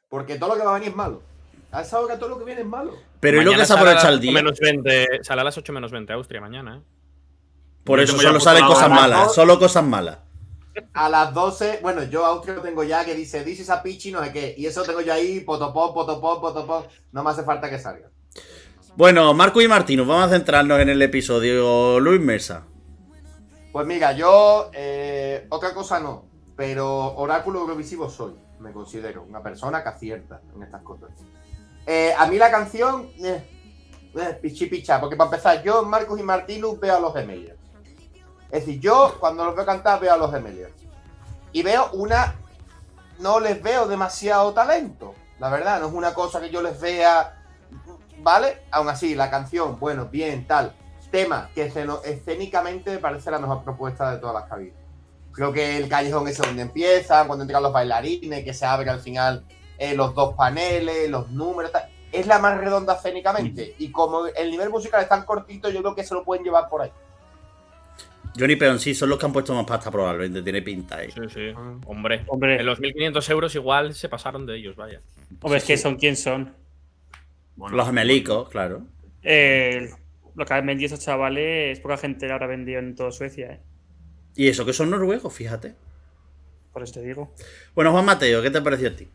Porque 0.09 0.37
todo 0.37 0.49
lo 0.53 0.55
que 0.59 0.63
va 0.65 0.71
a 0.71 0.73
venir 0.75 0.89
es 0.89 0.95
malo. 0.95 1.23
A 1.71 1.81
esa 1.81 1.99
hora 1.99 2.17
todo 2.17 2.29
lo 2.29 2.39
que 2.39 2.45
viene 2.45 2.61
es 2.61 2.67
malo. 2.67 2.93
Pero 3.19 3.41
¿y 3.41 3.45
lo 3.45 3.53
que 3.53 3.65
se 3.65 3.73
aprovecha 3.73 4.09
el 4.09 4.19
día? 4.19 4.31
8 4.31 4.43
Menos 4.43 4.59
20, 4.59 5.23
sale 5.23 5.41
a 5.41 5.43
las 5.43 5.57
8 5.57 5.73
menos 5.73 5.91
20 5.91 6.13
Austria 6.13 6.41
mañana, 6.41 6.77
¿eh? 6.77 6.81
Por 7.83 7.99
Yo 7.99 8.03
eso 8.03 8.19
solo 8.19 8.39
salen 8.39 8.65
cosas 8.65 8.89
malas. 8.89 9.33
Solo 9.33 9.57
cosas 9.59 9.83
malas. 9.83 10.19
A 10.93 11.09
las 11.09 11.33
12, 11.33 11.79
bueno, 11.81 12.03
yo 12.03 12.25
Austria 12.25 12.55
lo 12.55 12.61
tengo 12.61 12.83
ya 12.83 13.03
que 13.03 13.15
dice, 13.15 13.43
dice 13.43 13.63
esa 13.63 13.81
pichi, 13.81 14.11
no 14.11 14.23
sé 14.23 14.31
qué. 14.31 14.53
Y 14.57 14.65
eso 14.65 14.83
tengo 14.83 15.01
yo 15.01 15.13
ahí, 15.13 15.39
potopop, 15.39 15.93
potopop, 15.93 16.41
potopop. 16.41 16.87
No 17.11 17.23
me 17.23 17.31
hace 17.31 17.43
falta 17.43 17.69
que 17.69 17.79
salga. 17.79 18.09
Bueno, 18.95 19.33
Marco 19.33 19.61
y 19.61 19.67
Martino, 19.67 20.05
vamos 20.05 20.25
a 20.25 20.29
centrarnos 20.29 20.79
en 20.79 20.89
el 20.89 21.01
episodio. 21.01 21.99
Luis 21.99 22.19
Mesa. 22.19 22.65
Pues 23.71 23.85
mira, 23.85 24.11
yo 24.11 24.69
eh, 24.73 25.45
otra 25.49 25.73
cosa 25.73 25.99
no, 25.99 26.25
pero 26.55 27.15
oráculo 27.15 27.59
eurovisivo 27.61 28.09
soy, 28.09 28.33
me 28.59 28.71
considero 28.71 29.23
una 29.23 29.41
persona 29.41 29.83
que 29.83 29.89
acierta 29.89 30.41
en 30.55 30.63
estas 30.63 30.81
cosas. 30.81 31.09
Eh, 31.87 32.13
a 32.17 32.27
mí 32.27 32.37
la 32.37 32.51
canción, 32.51 33.09
eh, 33.23 33.49
eh, 34.13 34.39
pichi 34.41 34.65
picha, 34.65 34.99
porque 34.99 35.15
para 35.15 35.29
empezar, 35.29 35.63
yo 35.63 35.83
Marcos 35.83 36.19
y 36.19 36.23
Martinus 36.23 36.79
veo 36.79 36.97
a 36.97 36.99
los 36.99 37.13
gemelos. 37.13 37.55
Es 38.51 38.65
decir, 38.65 38.79
yo 38.79 39.15
cuando 39.19 39.45
los 39.45 39.55
veo 39.55 39.65
cantar 39.65 39.99
veo 39.99 40.13
a 40.13 40.17
los 40.17 40.31
gemelos. 40.31 40.71
Y 41.53 41.63
veo 41.63 41.89
una, 41.93 42.35
no 43.19 43.39
les 43.39 43.63
veo 43.63 43.87
demasiado 43.87 44.53
talento, 44.53 45.15
la 45.39 45.49
verdad, 45.49 45.79
no 45.79 45.87
es 45.87 45.93
una 45.93 46.13
cosa 46.13 46.41
que 46.41 46.49
yo 46.49 46.61
les 46.61 46.79
vea, 46.79 47.41
¿vale? 48.19 48.63
Aún 48.69 48.89
así, 48.89 49.15
la 49.15 49.29
canción, 49.29 49.79
bueno, 49.79 50.07
bien, 50.07 50.45
tal 50.45 50.75
tema 51.09 51.49
que 51.55 51.71
escénicamente 52.03 52.91
me 52.91 52.97
parece 52.97 53.31
la 53.31 53.39
mejor 53.39 53.63
propuesta 53.63 54.11
de 54.11 54.17
todas 54.17 54.35
las 54.35 54.49
cabinas. 54.49 54.75
Creo 55.31 55.53
que 55.53 55.77
el 55.77 55.87
callejón 55.87 56.27
es 56.27 56.37
donde 56.37 56.63
empieza, 56.63 57.25
cuando 57.25 57.43
entran 57.43 57.63
los 57.63 57.71
bailarines, 57.71 58.43
que 58.43 58.53
se 58.53 58.65
abre 58.65 58.89
al 58.89 58.99
final 58.99 59.45
eh, 59.77 59.95
los 59.95 60.13
dos 60.15 60.33
paneles, 60.35 61.09
los 61.09 61.29
números, 61.29 61.71
tal. 61.71 61.89
es 62.11 62.25
la 62.27 62.39
más 62.39 62.57
redonda 62.59 62.95
escénicamente. 62.95 63.75
Y 63.79 63.91
como 63.91 64.25
el 64.27 64.51
nivel 64.51 64.69
musical 64.69 65.01
es 65.01 65.09
tan 65.09 65.23
cortito, 65.25 65.69
yo 65.69 65.81
creo 65.81 65.95
que 65.95 66.03
se 66.03 66.13
lo 66.13 66.23
pueden 66.23 66.43
llevar 66.43 66.67
por 66.69 66.81
ahí. 66.81 66.91
Johnny 68.39 68.55
Peón, 68.55 68.79
sí, 68.79 68.93
son 68.93 69.09
los 69.09 69.17
que 69.17 69.25
han 69.25 69.33
puesto 69.33 69.53
más 69.55 69.65
pasta 69.65 69.89
probablemente. 69.89 70.43
Tiene 70.43 70.61
pinta 70.61 70.97
ahí. 70.97 71.09
Sí, 71.11 71.21
sí. 71.33 71.49
Hombre, 71.87 72.23
Hombre, 72.27 72.59
en 72.59 72.65
los 72.65 72.79
1.500 72.79 73.29
euros 73.31 73.55
igual 73.55 73.95
se 73.95 74.09
pasaron 74.09 74.45
de 74.45 74.57
ellos, 74.57 74.75
vaya. 74.75 75.01
hombre, 75.41 75.57
es 75.57 75.63
que 75.63 75.77
son 75.77 75.95
quien 75.95 76.15
son. 76.15 76.53
Bueno, 77.55 77.75
Los 77.75 77.87
gemelicos, 77.87 78.49
claro. 78.49 78.83
Eh, 79.23 79.89
lo 80.35 80.45
que 80.45 80.53
han 80.53 80.65
vendido 80.67 80.85
esos 80.87 81.03
chavales, 81.03 81.79
poca 81.79 81.97
gente 81.97 82.27
lo 82.27 82.33
habrá 82.35 82.45
vendido 82.45 82.77
en 82.79 82.93
toda 82.95 83.11
Suecia, 83.11 83.53
¿eh? 83.53 83.59
Y 84.35 84.47
eso 84.49 84.63
que 84.65 84.73
son 84.73 84.91
noruegos, 84.91 85.33
fíjate. 85.33 85.73
Por 86.71 86.83
eso 86.83 86.93
te 86.93 87.01
digo. 87.01 87.33
Bueno, 87.73 87.91
Juan 87.91 88.05
Mateo, 88.05 88.43
¿qué 88.43 88.51
te 88.51 88.61
pareció 88.61 88.89
a 88.89 88.95
ti? 88.95 89.07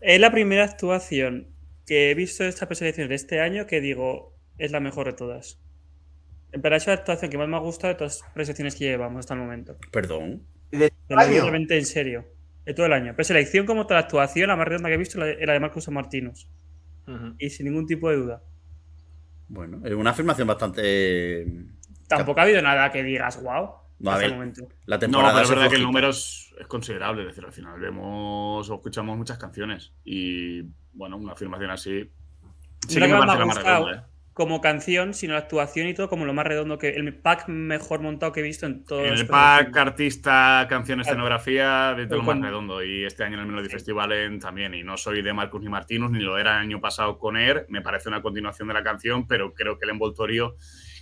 Es 0.00 0.20
la 0.20 0.30
primera 0.30 0.64
actuación 0.64 1.48
que 1.86 2.10
he 2.10 2.14
visto 2.14 2.44
de 2.44 2.50
estas 2.50 2.68
preselecciones 2.68 3.08
de 3.08 3.14
este 3.14 3.40
año 3.40 3.66
que 3.66 3.80
digo 3.80 4.36
es 4.58 4.70
la 4.70 4.80
mejor 4.80 5.06
de 5.06 5.12
todas. 5.14 5.60
En 6.52 6.62
verdad 6.62 6.78
es 6.78 6.86
la 6.86 6.92
actuación 6.94 7.30
que 7.30 7.38
más 7.38 7.48
me 7.48 7.56
ha 7.56 7.60
gustado 7.60 7.92
de 7.92 7.98
todas 7.98 8.20
las 8.20 8.32
preselecciones 8.32 8.74
que 8.74 8.84
llevamos 8.84 9.20
hasta 9.20 9.34
el 9.34 9.40
momento. 9.40 9.76
Perdón. 9.92 10.46
De 10.70 10.92
año. 11.08 11.42
realmente 11.42 11.76
en 11.76 11.86
serio. 11.86 12.26
De 12.64 12.74
todo 12.74 12.86
el 12.86 12.92
año. 12.92 13.14
Preselección 13.14 13.66
como 13.66 13.86
toda 13.86 14.00
la 14.00 14.06
actuación, 14.06 14.48
la 14.48 14.56
más 14.56 14.68
redonda 14.68 14.88
que 14.88 14.94
he 14.94 14.98
visto 14.98 15.22
es 15.24 15.46
la, 15.46 15.52
de 15.52 15.90
Martinus. 15.90 16.50
Ujú. 17.06 17.34
Y 17.38 17.50
sin 17.50 17.66
ningún 17.66 17.86
tipo 17.86 18.10
de 18.10 18.16
duda. 18.16 18.42
Bueno, 19.48 19.80
es 19.84 19.94
una 19.94 20.10
afirmación 20.10 20.46
bastante. 20.46 21.46
Tampoco 22.06 22.40
ha 22.40 22.42
habido 22.42 22.60
nada 22.60 22.92
que 22.92 23.02
digas, 23.02 23.42
wow. 23.42 23.70
No, 24.00 24.10
a 24.12 24.18
ver. 24.18 24.32
momento. 24.32 24.68
La 24.86 24.96
No, 24.96 25.00
temporada 25.00 25.32
pero 25.34 25.44
es 25.44 25.50
verdad 25.50 25.68
que 25.70 25.76
el 25.76 25.82
número 25.82 26.08
es, 26.10 26.54
es 26.58 26.66
considerable. 26.66 27.22
Es 27.22 27.28
decir, 27.28 27.44
al 27.44 27.52
final 27.52 27.80
vemos 27.80 28.68
o 28.70 28.74
escuchamos 28.74 29.16
muchas 29.16 29.38
canciones. 29.38 29.92
Y 30.04 30.62
bueno, 30.92 31.16
una 31.16 31.32
afirmación 31.32 31.70
así. 31.70 32.10
Sí 32.88 33.00
Lo 33.00 33.06
que 33.06 33.12
me 33.12 33.18
más 33.18 33.26
me 33.26 33.26
parece 33.26 33.38
la 33.40 33.46
más 33.46 33.56
redonda, 33.64 33.98
¿eh? 33.98 34.02
como 34.32 34.60
canción, 34.60 35.14
sino 35.14 35.32
la 35.32 35.40
actuación 35.40 35.88
y 35.88 35.94
todo 35.94 36.08
como 36.08 36.24
lo 36.24 36.32
más 36.32 36.46
redondo 36.46 36.78
que. 36.78 36.90
El 36.90 37.12
pack 37.12 37.48
mejor 37.48 38.00
montado 38.00 38.30
que 38.30 38.38
he 38.38 38.44
visto 38.44 38.66
en 38.66 38.84
todo 38.84 39.04
el 39.04 39.26
pack, 39.26 39.76
artista, 39.76 40.64
canción, 40.68 41.00
escenografía, 41.00 41.92
de 41.96 42.06
todo 42.06 42.18
lo 42.18 42.22
más 42.22 42.40
redondo. 42.40 42.84
Y 42.84 43.04
este 43.04 43.24
año 43.24 43.34
en 43.34 43.40
el 43.40 43.46
Melody 43.46 43.68
Festival 43.68 44.12
en- 44.12 44.38
también. 44.38 44.74
Y 44.74 44.84
no 44.84 44.96
soy 44.96 45.22
de 45.22 45.32
Marcus 45.32 45.60
ni 45.60 45.68
Martinus, 45.68 46.12
ni 46.12 46.20
lo 46.20 46.38
era 46.38 46.52
el 46.58 46.62
año 46.62 46.80
pasado 46.80 47.18
con 47.18 47.36
Air. 47.36 47.66
Me 47.68 47.82
parece 47.82 48.08
una 48.08 48.22
continuación 48.22 48.68
de 48.68 48.74
la 48.74 48.84
canción, 48.84 49.26
pero 49.26 49.52
creo 49.54 49.76
que 49.76 49.86
el 49.86 49.90
envoltorio 49.90 50.54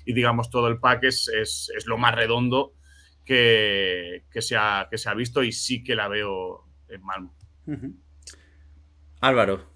y 0.07 0.15
digamos 0.15 0.49
todo 0.49 0.69
el 0.69 0.79
pack 0.79 1.05
es, 1.05 1.29
es- 1.29 1.71
es 1.77 1.87
lo 1.87 1.99
más 1.99 2.15
redondo 2.15 2.73
que, 3.27 4.25
que, 4.31 4.41
se 4.41 4.57
ha, 4.57 4.89
que 4.91 4.97
se 4.97 5.11
ha 5.11 5.15
visto 5.15 5.43
y 5.43 5.53
sí 5.53 5.85
que 5.85 5.95
la 5.95 6.09
veo 6.09 6.65
en 6.89 7.03
Malmo. 7.03 7.35
Álvaro. 9.21 9.69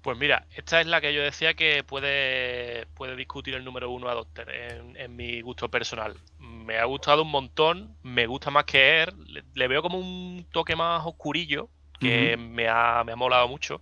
Pues 0.00 0.18
mira, 0.18 0.46
esta 0.54 0.80
es 0.80 0.86
la 0.86 1.00
que 1.00 1.14
yo 1.14 1.22
decía 1.22 1.54
que 1.54 1.82
puede, 1.82 2.86
puede 2.94 3.16
discutir 3.16 3.54
el 3.54 3.64
número 3.64 3.90
uno 3.90 4.08
a 4.08 4.14
Doctor 4.14 4.50
en, 4.50 4.96
en 4.96 5.16
mi 5.16 5.40
gusto 5.40 5.70
personal. 5.70 6.14
Me 6.38 6.78
ha 6.78 6.84
gustado 6.84 7.22
un 7.22 7.30
montón, 7.30 7.96
me 8.02 8.26
gusta 8.26 8.50
más 8.50 8.64
que 8.64 9.02
él, 9.02 9.14
le, 9.26 9.44
le 9.54 9.68
veo 9.68 9.80
como 9.82 9.98
un 9.98 10.46
toque 10.52 10.76
más 10.76 11.04
oscurillo, 11.04 11.70
que 11.98 12.36
me, 12.36 12.68
ha, 12.68 13.02
me 13.02 13.12
ha 13.12 13.16
molado 13.16 13.48
mucho. 13.48 13.80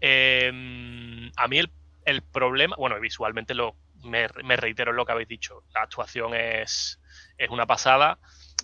Eh, 0.00 0.48
a 1.36 1.48
mí 1.48 1.58
el, 1.58 1.70
el 2.04 2.22
problema, 2.22 2.76
bueno, 2.76 3.00
visualmente 3.00 3.54
lo, 3.54 3.74
me, 4.04 4.28
me 4.44 4.56
reitero 4.56 4.92
en 4.92 4.96
lo 4.98 5.04
que 5.04 5.12
habéis 5.12 5.28
dicho, 5.28 5.64
la 5.74 5.82
actuación 5.82 6.32
es, 6.34 6.99
es 7.44 7.50
una 7.50 7.66
pasada. 7.66 8.18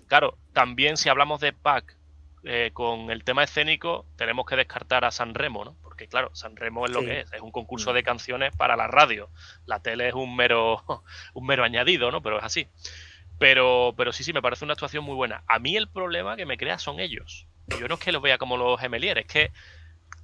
Claro, 0.06 0.38
también 0.52 0.96
si 0.96 1.08
hablamos 1.08 1.40
de 1.40 1.52
Pac 1.52 1.96
eh, 2.44 2.70
con 2.72 3.10
el 3.10 3.24
tema 3.24 3.42
escénico, 3.42 4.06
tenemos 4.16 4.46
que 4.46 4.56
descartar 4.56 5.04
a 5.04 5.10
San 5.10 5.34
Remo, 5.34 5.64
¿no? 5.64 5.76
Porque 5.82 6.06
claro, 6.08 6.30
San 6.34 6.54
Remo 6.56 6.84
es 6.86 6.92
lo 6.92 7.00
Sí. 7.00 7.06
que 7.06 7.20
es, 7.20 7.32
es 7.32 7.40
un 7.40 7.50
concurso 7.50 7.92
de 7.92 8.02
canciones 8.02 8.54
para 8.54 8.76
la 8.76 8.86
radio. 8.86 9.30
La 9.64 9.80
tele 9.80 10.08
es 10.08 10.14
un 10.14 10.36
mero, 10.36 10.84
un 11.34 11.46
mero 11.46 11.64
añadido, 11.64 12.10
¿no? 12.12 12.22
Pero 12.22 12.38
es 12.38 12.44
así. 12.44 12.68
Pero, 13.38 13.94
pero 13.96 14.12
sí, 14.12 14.22
sí, 14.24 14.32
me 14.32 14.40
parece 14.42 14.64
una 14.64 14.74
actuación 14.74 15.04
muy 15.04 15.14
buena. 15.14 15.42
A 15.48 15.58
mí 15.58 15.76
el 15.76 15.88
problema 15.88 16.36
que 16.36 16.46
me 16.46 16.56
crea 16.56 16.78
son 16.78 17.00
ellos. 17.00 17.46
Yo 17.78 17.88
no 17.88 17.94
es 17.94 18.00
que 18.00 18.12
los 18.12 18.22
vea 18.22 18.38
como 18.38 18.56
los 18.56 18.80
gemelieres, 18.80 19.26
es 19.26 19.32
que, 19.32 19.50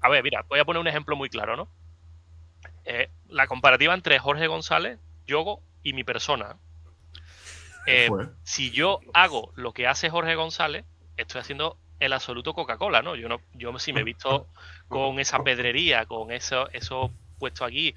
a 0.00 0.08
ver, 0.08 0.22
mira, 0.22 0.44
voy 0.48 0.60
a 0.60 0.64
poner 0.64 0.80
un 0.80 0.86
ejemplo 0.88 1.16
muy 1.16 1.28
claro, 1.28 1.56
¿no? 1.56 1.68
Eh, 2.84 3.10
la 3.28 3.46
comparativa 3.48 3.94
entre 3.94 4.18
Jorge 4.18 4.46
González, 4.46 4.98
Yogo 5.26 5.62
y 5.82 5.92
mi 5.92 6.04
persona. 6.04 6.56
Eh, 7.86 8.08
si 8.44 8.70
yo 8.70 9.00
hago 9.12 9.52
lo 9.56 9.72
que 9.72 9.86
hace 9.86 10.10
Jorge 10.10 10.34
González, 10.34 10.84
estoy 11.16 11.40
haciendo 11.40 11.78
el 11.98 12.12
absoluto 12.12 12.54
Coca-Cola, 12.54 13.02
¿no? 13.02 13.14
Yo 13.14 13.28
no, 13.28 13.40
yo 13.54 13.76
si 13.78 13.92
me 13.92 14.00
he 14.00 14.04
visto 14.04 14.48
con 14.88 15.20
esa 15.20 15.42
pedrería, 15.42 16.06
con 16.06 16.32
eso, 16.32 16.68
eso 16.70 17.12
puesto 17.38 17.64
aquí, 17.64 17.94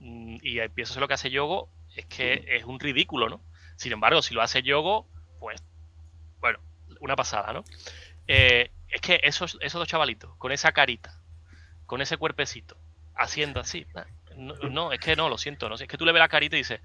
mm, 0.00 0.38
y 0.42 0.58
empiezo 0.58 0.90
a 0.90 0.92
hacer 0.92 1.00
lo 1.00 1.08
que 1.08 1.14
hace 1.14 1.30
Yogo, 1.30 1.68
es 1.94 2.06
que 2.06 2.44
es 2.46 2.64
un 2.64 2.80
ridículo, 2.80 3.28
¿no? 3.28 3.40
Sin 3.76 3.92
embargo, 3.92 4.22
si 4.22 4.34
lo 4.34 4.42
hace 4.42 4.62
Yogo, 4.62 5.06
pues, 5.38 5.62
bueno, 6.40 6.60
una 7.00 7.16
pasada, 7.16 7.52
¿no? 7.52 7.64
Eh, 8.26 8.70
es 8.88 9.00
que 9.00 9.20
esos, 9.22 9.58
esos 9.60 9.78
dos 9.78 9.88
chavalitos, 9.88 10.34
con 10.36 10.52
esa 10.52 10.72
carita, 10.72 11.20
con 11.86 12.00
ese 12.00 12.16
cuerpecito, 12.16 12.76
haciendo 13.14 13.60
así, 13.60 13.86
no, 14.36 14.54
no, 14.54 14.92
es 14.92 15.00
que 15.00 15.16
no, 15.16 15.28
lo 15.28 15.36
siento, 15.36 15.68
no 15.68 15.74
es 15.74 15.86
que 15.86 15.98
tú 15.98 16.06
le 16.06 16.12
ves 16.12 16.20
la 16.20 16.28
carita 16.28 16.56
y 16.56 16.60
dices, 16.60 16.80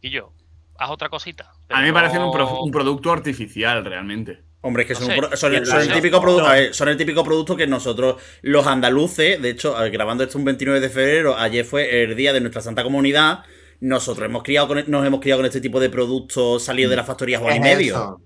y 0.00 0.10
yo, 0.10 0.34
haz 0.82 0.90
otra 0.90 1.08
cosita. 1.08 1.52
A 1.70 1.80
mí 1.80 1.86
me 1.86 1.92
parece 1.92 2.18
un, 2.18 2.32
pro- 2.32 2.46
pero- 2.46 2.60
un 2.62 2.70
producto 2.70 3.12
artificial, 3.12 3.84
realmente. 3.84 4.42
Hombre, 4.64 4.82
es 4.84 4.88
que 4.88 4.94
No 4.94 5.00
son, 5.00 5.08
sé, 5.08 5.14
un 5.14 5.20
pro- 5.28 5.36
son- 5.36 5.52
y 5.52 5.56
el 5.56 5.66
son 5.66 5.80
el 5.80 5.88
lazo, 5.88 6.00
típico 6.00 6.22
produ- 6.22 6.38
no. 6.40 6.46
a 6.46 6.52
ver, 6.52 6.74
son 6.74 6.88
el 6.88 6.96
típico 6.96 7.24
producto 7.24 7.56
que 7.56 7.66
nosotros, 7.66 8.20
los 8.42 8.66
andaluces, 8.66 9.40
de 9.42 9.50
hecho, 9.50 9.76
ver, 9.76 9.90
grabando 9.90 10.22
esto 10.24 10.38
un 10.38 10.44
29 10.44 10.80
de 10.80 10.88
febrero, 10.88 11.36
ayer 11.36 11.64
fue 11.64 12.02
el 12.04 12.14
día 12.14 12.32
de 12.32 12.40
nuestra 12.40 12.60
santa 12.62 12.82
comunidad. 12.84 13.40
Nosotros 13.80 14.24
hemos 14.26 14.44
criado 14.44 14.68
con, 14.68 14.84
nos 14.88 15.04
hemos 15.04 15.18
criado 15.20 15.40
con 15.40 15.46
este 15.46 15.60
tipo 15.60 15.80
de 15.80 15.90
productos 15.90 16.62
salidos 16.64 16.90
de 16.90 16.96
las 16.96 17.06
factorías 17.06 17.40
Juan 17.42 17.56
y 17.56 17.60
medio. 17.60 17.94
eso. 17.94 18.20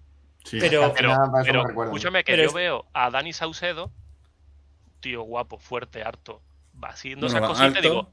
Sí. 0.44 0.58
Pero- 0.60 0.92
Pero, 0.94 1.14
pero 1.44 1.64
escúchame 1.84 2.22
que 2.22 2.32
Pero 2.32 2.42
yo 2.42 2.48
es- 2.48 2.54
veo 2.54 2.84
a 2.92 3.10
Dani 3.10 3.32
Saucedo, 3.32 3.90
tío 5.00 5.22
guapo, 5.22 5.58
fuerte, 5.58 6.02
harto, 6.02 6.42
va 6.82 6.88
haciendo 6.88 7.26
esas 7.26 7.40
cositas 7.40 7.82
digo, 7.82 8.12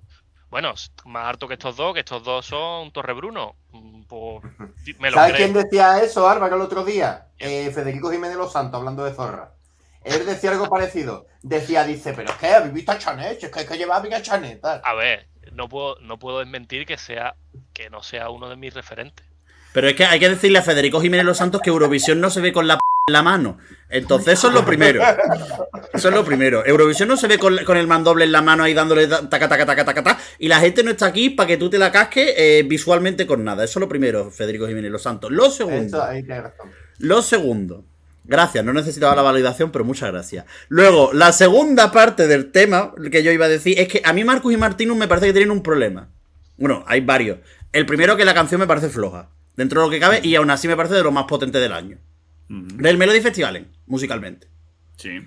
bueno, 0.54 0.74
más 1.06 1.26
harto 1.26 1.48
que 1.48 1.56
estos 1.56 1.76
dos, 1.76 1.94
que 1.96 2.02
estos 2.02 2.24
dos 2.24 2.46
son 2.46 2.92
Torre 2.92 3.14
Bruno. 3.14 3.56
Mm, 3.72 4.04
Pues, 4.04 4.44
di- 4.86 4.94
me 5.00 5.10
lo 5.10 5.16
¿Sabes 5.16 5.34
creo. 5.36 5.48
quién 5.52 5.64
decía 5.64 6.00
eso, 6.04 6.30
Álvaro, 6.30 6.56
el 6.58 6.62
otro 6.62 6.86
día? 6.86 7.30
Eh, 7.40 7.72
Federico 7.74 8.12
Jiménez 8.12 8.38
Los 8.38 8.52
Santos, 8.54 8.78
hablando 8.78 9.04
de 9.04 9.14
Zorra. 9.14 9.54
Él 10.04 10.24
decía 10.28 10.52
algo 10.52 10.70
parecido. 10.70 11.26
Decía, 11.42 11.84
dice, 11.84 12.14
pero 12.14 12.30
es 12.30 12.36
que 12.36 12.48
habéis 12.48 12.74
visto 12.74 12.92
a 12.92 13.00
Chanet, 13.00 13.42
es 13.44 13.50
que 13.50 13.60
hay 13.62 13.66
que 13.66 13.78
llevar 13.78 14.06
a 14.14 14.22
Chanet. 14.22 14.62
tal". 14.62 14.82
A 14.84 14.94
ver, 14.94 15.28
no 15.54 15.68
puedo, 15.68 15.98
no 16.02 16.20
puedo 16.20 16.40
desmentir 16.40 16.86
que 16.86 16.98
sea, 17.00 17.36
que 17.74 17.90
no 17.90 18.04
sea 18.04 18.30
uno 18.30 18.48
de 18.50 18.56
mis 18.56 18.74
referentes. 18.76 19.26
Pero 19.74 19.88
es 19.88 19.96
que 19.96 20.06
hay 20.06 20.20
que 20.20 20.30
decirle 20.30 20.60
a 20.60 20.62
Federico 20.62 21.02
Jiménez 21.02 21.26
Los 21.26 21.38
Santos 21.40 21.62
que 21.62 21.72
Eurovisión 21.72 22.22
no 22.22 22.30
se 22.30 22.42
ve 22.42 22.54
con 22.54 22.68
la 22.68 22.76
p 22.76 22.82
la 23.08 23.22
mano. 23.22 23.58
Entonces 23.90 24.34
eso 24.40 24.48
es 24.48 24.54
lo 24.54 24.66
primero. 24.66 25.02
Eso 25.94 26.08
es 26.10 26.16
lo 26.16 26.24
primero. 26.24 26.66
Eurovisión 26.66 27.10
no 27.10 27.18
se 27.18 27.28
ve 27.28 27.38
con, 27.38 27.58
con 27.66 27.78
el 27.78 27.86
mandoble 27.86 28.24
en 28.26 28.32
la 28.32 28.42
mano 28.42 28.64
ahí 28.64 28.74
dándole 28.74 29.08
ta- 29.08 29.30
taca, 29.30 29.50
taca, 29.50 29.66
taca, 29.66 29.86
taca, 29.86 30.04
taca. 30.04 30.20
Y 30.40 30.48
la 30.48 30.60
gente 30.60 30.84
no 30.84 30.92
está 30.92 31.08
aquí 31.08 31.30
para 31.30 31.48
que 31.48 31.58
tú 31.58 31.70
te 31.70 31.78
la 31.78 31.92
casques 31.92 32.34
eh, 32.38 32.64
visualmente 32.66 33.28
con 33.28 33.44
nada. 33.44 33.64
Eso 33.66 33.80
es 33.80 33.82
lo 33.82 33.90
primero, 33.90 34.32
Federico 34.32 34.68
Jiménez 34.68 34.90
Los 34.92 35.04
Santos. 35.04 35.32
Lo 35.32 35.50
segundo. 35.52 35.98
Eso, 35.98 36.04
ahí 36.04 36.24
tienes 36.24 36.44
razón. 36.44 36.72
Lo 37.00 37.22
segundo. 37.22 37.84
Gracias, 38.26 38.64
no 38.64 38.72
necesitaba 38.72 39.16
la 39.18 39.22
validación, 39.22 39.70
pero 39.72 39.84
muchas 39.84 40.10
gracias. 40.10 40.46
Luego, 40.70 41.12
la 41.12 41.34
segunda 41.34 41.92
parte 41.92 42.26
del 42.28 42.52
tema 42.54 42.94
que 43.12 43.22
yo 43.22 43.32
iba 43.34 43.46
a 43.48 43.50
decir 43.50 43.78
es 43.78 43.90
que 43.90 44.02
a 44.06 44.14
mí 44.14 44.24
Marcus 44.24 44.54
y 44.54 44.58
Martinus 44.58 44.96
me 44.96 45.10
parece 45.10 45.28
que 45.28 45.34
tienen 45.34 45.52
un 45.52 45.62
problema. 45.62 46.08
Bueno, 46.56 46.86
hay 46.88 47.02
varios. 47.02 47.40
El 47.74 47.86
primero 47.86 48.16
que 48.16 48.24
la 48.24 48.34
canción 48.34 48.62
me 48.62 48.68
parece 48.68 48.88
floja, 48.88 49.28
dentro 49.58 49.82
de 49.82 49.88
lo 49.88 49.92
que 49.92 50.00
cabe, 50.00 50.22
y 50.24 50.36
aún 50.36 50.50
así 50.52 50.70
me 50.70 50.78
parece 50.78 50.96
de 50.96 51.04
lo 51.04 51.12
más 51.12 51.26
potente 51.26 51.60
del 51.60 51.74
año. 51.74 51.98
Del 52.48 52.98
Melody 52.98 53.22
Festival, 53.22 53.68
musicalmente. 53.88 54.48
Sí. 54.98 55.22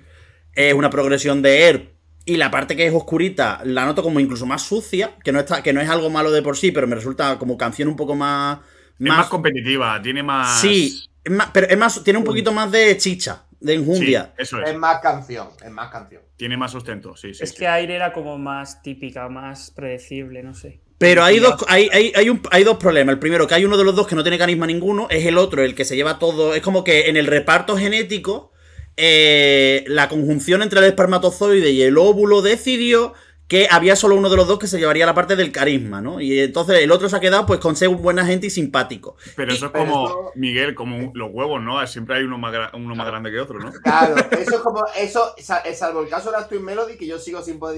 Es 0.53 0.75
una 0.75 0.91
progresión 0.91 1.43
de 1.43 1.63
Air. 1.69 1.97
Y 2.29 2.39
la 2.39 2.51
parte 2.51 2.75
que 2.75 2.87
es 2.87 2.93
oscurita 2.93 3.61
la 3.65 3.85
noto 3.85 4.03
como 4.03 4.19
incluso 4.19 4.47
más 4.47 4.63
sucia, 4.63 5.15
que 5.23 5.31
no, 5.31 5.39
está, 5.39 5.63
que 5.63 5.73
no 5.73 5.81
es 5.81 5.89
algo 5.89 6.11
malo 6.11 6.33
de 6.33 6.43
por 6.43 6.57
sí, 6.57 6.73
pero 6.73 6.89
me 6.89 6.97
resulta 6.97 7.39
como 7.39 7.57
canción 7.57 7.89
un 7.89 7.95
poco 7.95 8.17
más... 8.17 8.59
Es 8.99 9.07
más 9.07 9.29
competitiva, 9.29 10.01
tiene 10.03 10.23
más. 10.25 10.61
Sí, 10.61 11.05
es 11.23 11.31
más- 11.33 11.51
pero 11.53 11.69
es 11.69 11.77
más, 11.79 12.03
tiene 12.03 12.19
un 12.19 12.25
poquito 12.25 12.51
más 12.53 12.73
de 12.73 12.97
chicha, 12.97 13.45
de 13.61 13.75
Sí, 13.75 13.79
enjundia. 13.81 14.33
eso 14.39 14.61
Es 14.61 14.71
es. 14.71 14.77
más 14.77 15.01
canción, 15.01 15.49
es 15.65 15.71
más 15.71 15.89
canción. 15.91 16.23
Tiene 16.37 16.57
más 16.57 16.73
sustento, 16.73 17.15
sí, 17.15 17.33
sí. 17.33 17.45
es 17.45 17.51
sí. 17.51 17.57
que 17.59 17.69
Aire 17.69 17.95
era 17.95 18.13
como 18.13 18.39
más 18.39 18.83
típica, 18.83 19.29
más 19.29 19.71
predecible, 19.71 20.43
no 20.43 20.55
sé. 20.55 20.81
Pero 20.99 21.23
hay 21.25 21.39
dos, 21.39 21.57
hay, 21.69 21.89
hay, 21.93 22.13
hay, 22.17 22.31
un- 22.31 22.41
hay 22.51 22.65
dos 22.65 22.79
problemas. 22.79 23.13
El 23.15 23.19
primero, 23.19 23.47
que 23.47 23.55
hay 23.55 23.65
uno 23.65 23.77
de 23.77 23.85
los 23.85 23.95
dos 23.95 24.07
que 24.07 24.15
no 24.17 24.23
tiene 24.23 24.39
carisma 24.39 24.67
ninguno, 24.67 25.07
es 25.11 25.27
el 25.27 25.37
otro, 25.39 25.63
el 25.63 25.75
que 25.75 25.85
se 25.85 25.95
lleva 25.97 26.19
todo. 26.19 26.55
Es 26.55 26.63
como 26.63 26.85
que 26.85 27.09
en 27.09 27.17
el 27.17 27.27
reparto 27.27 27.77
genético, 27.77 28.53
eh, 28.97 29.85
la 29.89 30.09
conjunción 30.09 30.63
entre 30.63 30.79
el 30.81 30.87
espermatozoide 30.87 31.71
y 31.71 31.83
el 31.83 31.99
óvulo 31.99 32.41
decidió 32.43 33.13
que 33.47 33.69
había 33.71 33.95
solo 33.95 34.17
uno 34.17 34.29
de 34.29 34.37
los 34.37 34.49
dos 34.49 34.59
que 34.59 34.67
se 34.67 34.79
llevaría 34.79 35.07
la 35.07 35.15
parte 35.15 35.37
del 35.37 35.53
carisma, 35.53 36.01
¿no? 36.01 36.21
Y 36.21 36.41
entonces 36.41 36.81
el 36.81 36.91
otro 36.91 37.09
se 37.09 37.15
ha 37.15 37.21
quedado 37.21 37.47
pues 37.47 37.61
con 37.61 37.77
ser 37.77 37.89
buena 37.91 38.27
gente 38.27 38.49
y 38.49 38.51
simpático. 38.51 39.17
Pero 39.37 39.53
eso 39.53 39.67
es 39.67 39.73
como, 39.73 40.07
eso- 40.09 40.33
Miguel, 40.35 40.75
como 40.75 41.13
los 41.15 41.29
huevos, 41.33 41.63
¿no? 41.63 41.87
Siempre 41.87 42.17
hay 42.17 42.25
uno 42.25 42.39
más, 42.39 42.53
gra- 42.53 42.71
uno 42.75 42.97
más 42.97 43.07
grande 43.07 43.31
que 43.31 43.39
otro, 43.39 43.61
¿no? 43.61 43.71
Claro, 43.85 44.17
eso 44.33 44.57
es 44.57 44.61
como, 44.63 44.83
eso, 44.99 45.33
sa- 45.39 45.63
salvo 45.77 46.01
el 46.03 46.09
caso 46.09 46.33
de 46.33 46.39
la 46.39 46.49
Twin 46.49 46.65
Melody, 46.65 46.97
que 46.97 47.07
yo 47.07 47.21
sigo 47.21 47.41
sin 47.43 47.61
poder 47.61 47.77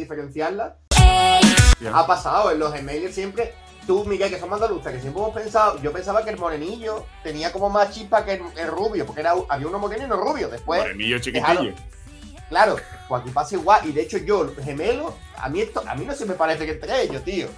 ha 1.92 2.06
pasado 2.06 2.50
en 2.50 2.58
los 2.58 2.74
emails 2.74 3.14
siempre. 3.14 3.54
Tú, 3.86 4.04
Miguel, 4.04 4.28
que 4.30 4.38
somos 4.38 4.60
andaluces, 4.60 4.92
que 4.92 5.00
siempre 5.00 5.22
hemos 5.22 5.34
pensado, 5.34 5.80
yo 5.80 5.90
pensaba 5.92 6.22
que 6.22 6.28
el 6.28 6.36
morenillo 6.36 7.06
tenía 7.22 7.50
como 7.52 7.70
más 7.70 7.90
chispa 7.90 8.22
que 8.22 8.34
el, 8.34 8.42
el 8.58 8.68
rubio, 8.68 9.06
porque 9.06 9.22
era, 9.22 9.32
había 9.48 9.66
uno 9.66 9.78
moreno 9.78 10.02
y 10.02 10.04
uno 10.06 10.16
rubio. 10.16 10.48
Después, 10.50 10.82
Morenillo 10.82 11.18
chiquitillo. 11.18 11.72
claro, 12.50 12.76
pues 13.08 13.22
aquí 13.22 13.30
pasa 13.30 13.54
igual. 13.54 13.88
Y 13.88 13.92
de 13.92 14.02
hecho, 14.02 14.18
yo, 14.18 14.52
gemelo, 14.62 15.14
a 15.38 15.48
mí 15.48 15.62
esto, 15.62 15.82
a 15.86 15.94
mí 15.94 16.04
no 16.04 16.14
se 16.14 16.26
me 16.26 16.34
parece 16.34 16.66
que 16.66 16.72
entre 16.72 17.02
ellos, 17.02 17.24
tío. 17.24 17.48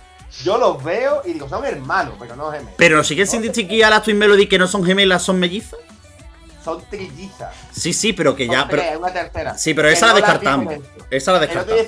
Yo 0.44 0.56
los 0.58 0.84
veo 0.84 1.22
y 1.24 1.32
digo, 1.32 1.48
son 1.48 1.64
hermanos, 1.64 2.14
pero 2.20 2.36
no 2.36 2.52
gemelos. 2.52 2.74
Pero 2.76 3.02
siguen 3.02 3.26
sin 3.26 3.42
distinguir 3.42 3.84
a 3.84 3.90
las 3.90 4.04
Twin 4.04 4.16
Melody 4.16 4.46
que 4.46 4.58
no 4.60 4.68
son 4.68 4.84
gemelas, 4.84 5.24
son 5.24 5.40
mellizas. 5.40 5.80
Son 6.62 6.82
trillizas. 6.90 7.54
Sí, 7.72 7.92
sí, 7.92 8.12
pero 8.12 8.36
que 8.36 8.46
Son 8.46 8.54
ya. 8.54 8.68
tres, 8.68 8.84
Pero, 8.88 9.00
una 9.00 9.12
tercera. 9.12 9.56
sí, 9.56 9.72
pero 9.74 9.88
esa 9.88 10.08
la 10.08 10.14
descartamos. 10.14 10.74
Esa 11.10 11.32
la 11.32 11.38
descartamos. 11.40 11.80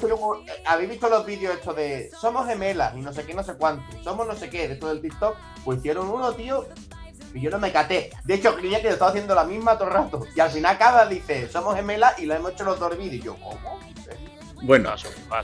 eh, 0.48 0.62
habéis 0.64 0.90
visto 0.90 1.08
los 1.10 1.26
vídeos 1.26 1.54
estos 1.54 1.76
de 1.76 2.10
somos 2.18 2.46
gemelas 2.46 2.94
y 2.96 3.00
no 3.00 3.12
sé 3.12 3.24
qué, 3.24 3.34
no 3.34 3.42
sé 3.44 3.54
cuánto, 3.54 3.84
somos 4.02 4.26
no 4.26 4.34
sé 4.34 4.48
qué, 4.48 4.68
de 4.68 4.76
todo 4.76 4.92
el 4.92 5.00
TikTok, 5.02 5.36
pues 5.64 5.78
hicieron 5.80 6.08
uno, 6.08 6.32
tío, 6.32 6.66
y 7.34 7.40
yo 7.40 7.50
no 7.50 7.58
me 7.58 7.70
caté. 7.72 8.10
De 8.24 8.34
hecho, 8.34 8.54
creía 8.56 8.78
que 8.78 8.84
yo 8.88 8.92
estaba 8.94 9.10
haciendo 9.10 9.34
la 9.34 9.44
misma 9.44 9.76
todo 9.78 9.88
el 9.88 9.94
rato. 9.94 10.26
Y 10.36 10.40
al 10.40 10.50
final 10.50 10.76
cada 10.78 11.06
dice, 11.06 11.48
somos 11.50 11.74
gemelas 11.74 12.18
y 12.18 12.26
lo 12.26 12.34
hemos 12.34 12.52
hecho 12.52 12.64
los 12.64 12.78
dos 12.78 12.96
vídeos. 12.96 13.14
Y 13.14 13.20
yo, 13.22 13.36
¿cómo? 13.36 13.78
Bueno, 14.62 14.90
Ah, 14.90 14.96
ah. 15.30 15.42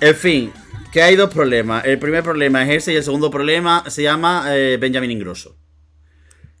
En 0.00 0.14
fin, 0.14 0.52
que 0.92 1.02
hay 1.02 1.16
dos 1.16 1.32
problemas. 1.32 1.84
El 1.84 1.98
primer 1.98 2.22
problema 2.22 2.62
es 2.64 2.70
ese 2.82 2.92
y 2.92 2.96
el 2.96 3.04
segundo 3.04 3.30
problema 3.30 3.84
se 3.88 4.02
llama 4.02 4.46
eh, 4.48 4.76
Benjamin 4.80 5.10
Ingrosso. 5.10 5.56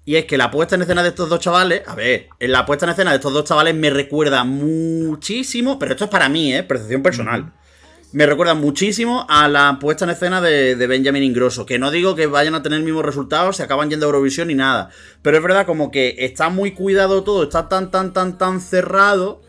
Y 0.06 0.14
es 0.14 0.24
que 0.24 0.38
la 0.38 0.52
puesta 0.52 0.76
en 0.76 0.82
escena 0.82 1.02
de 1.02 1.08
estos 1.08 1.28
dos 1.28 1.40
chavales, 1.40 1.82
a 1.84 1.96
ver, 1.96 2.28
en 2.38 2.52
la 2.52 2.64
puesta 2.64 2.86
en 2.86 2.92
escena 2.92 3.10
de 3.10 3.16
estos 3.16 3.32
dos 3.32 3.44
chavales 3.44 3.74
me 3.74 3.90
recuerda 3.90 4.44
muchísimo, 4.44 5.80
pero 5.80 5.92
esto 5.92 6.04
es 6.04 6.10
para 6.10 6.28
mí, 6.28 6.54
¿eh? 6.54 6.62
Percepción 6.62 7.02
personal. 7.02 7.52
Me 8.12 8.24
recuerda 8.24 8.54
muchísimo 8.54 9.26
a 9.28 9.48
la 9.48 9.78
puesta 9.80 10.04
en 10.04 10.12
escena 10.12 10.40
de, 10.40 10.76
de 10.76 10.86
Benjamin 10.86 11.24
Ingrosso. 11.24 11.66
Que 11.66 11.80
no 11.80 11.90
digo 11.90 12.14
que 12.14 12.26
vayan 12.26 12.54
a 12.54 12.62
tener 12.62 12.78
el 12.78 12.84
mismo 12.84 13.02
resultado, 13.02 13.52
se 13.52 13.64
acaban 13.64 13.90
yendo 13.90 14.06
a 14.06 14.10
Eurovisión 14.10 14.46
ni 14.46 14.54
nada. 14.54 14.90
Pero 15.22 15.38
es 15.38 15.42
verdad 15.42 15.66
como 15.66 15.90
que 15.90 16.14
está 16.18 16.50
muy 16.50 16.70
cuidado 16.70 17.24
todo, 17.24 17.42
está 17.42 17.68
tan, 17.68 17.90
tan, 17.90 18.12
tan, 18.12 18.38
tan 18.38 18.60
cerrado 18.60 19.42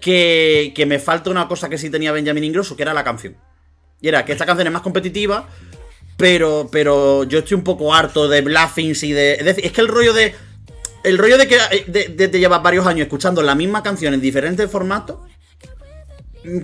que, 0.00 0.72
que 0.74 0.86
me 0.86 1.00
falta 1.00 1.28
una 1.28 1.48
cosa 1.48 1.68
que 1.68 1.76
sí 1.76 1.90
tenía 1.90 2.12
Benjamin 2.12 2.44
Ingrosso, 2.44 2.76
que 2.76 2.82
era 2.82 2.94
la 2.94 3.04
canción. 3.04 3.36
Y 4.00 4.08
era 4.08 4.24
que 4.24 4.32
esta 4.32 4.46
canción 4.46 4.68
es 4.68 4.72
más 4.72 4.82
competitiva, 4.82 5.48
pero, 6.18 6.68
pero 6.70 7.24
yo 7.24 7.38
estoy 7.38 7.54
un 7.56 7.64
poco 7.64 7.94
harto 7.94 8.28
de 8.28 8.42
bluffings 8.42 9.02
y 9.04 9.12
de. 9.12 9.34
Es 9.62 9.72
que 9.72 9.80
el 9.80 9.88
rollo 9.88 10.12
de. 10.12 10.34
El 11.04 11.16
rollo 11.16 11.38
de 11.38 11.46
que 11.48 11.56
de, 11.86 12.08
de- 12.08 12.28
de 12.28 12.38
llevar 12.38 12.60
varios 12.62 12.86
años 12.86 13.06
escuchando 13.06 13.40
la 13.40 13.54
misma 13.54 13.82
canción 13.82 14.12
en 14.12 14.20
diferentes 14.20 14.70
formatos. 14.70 15.20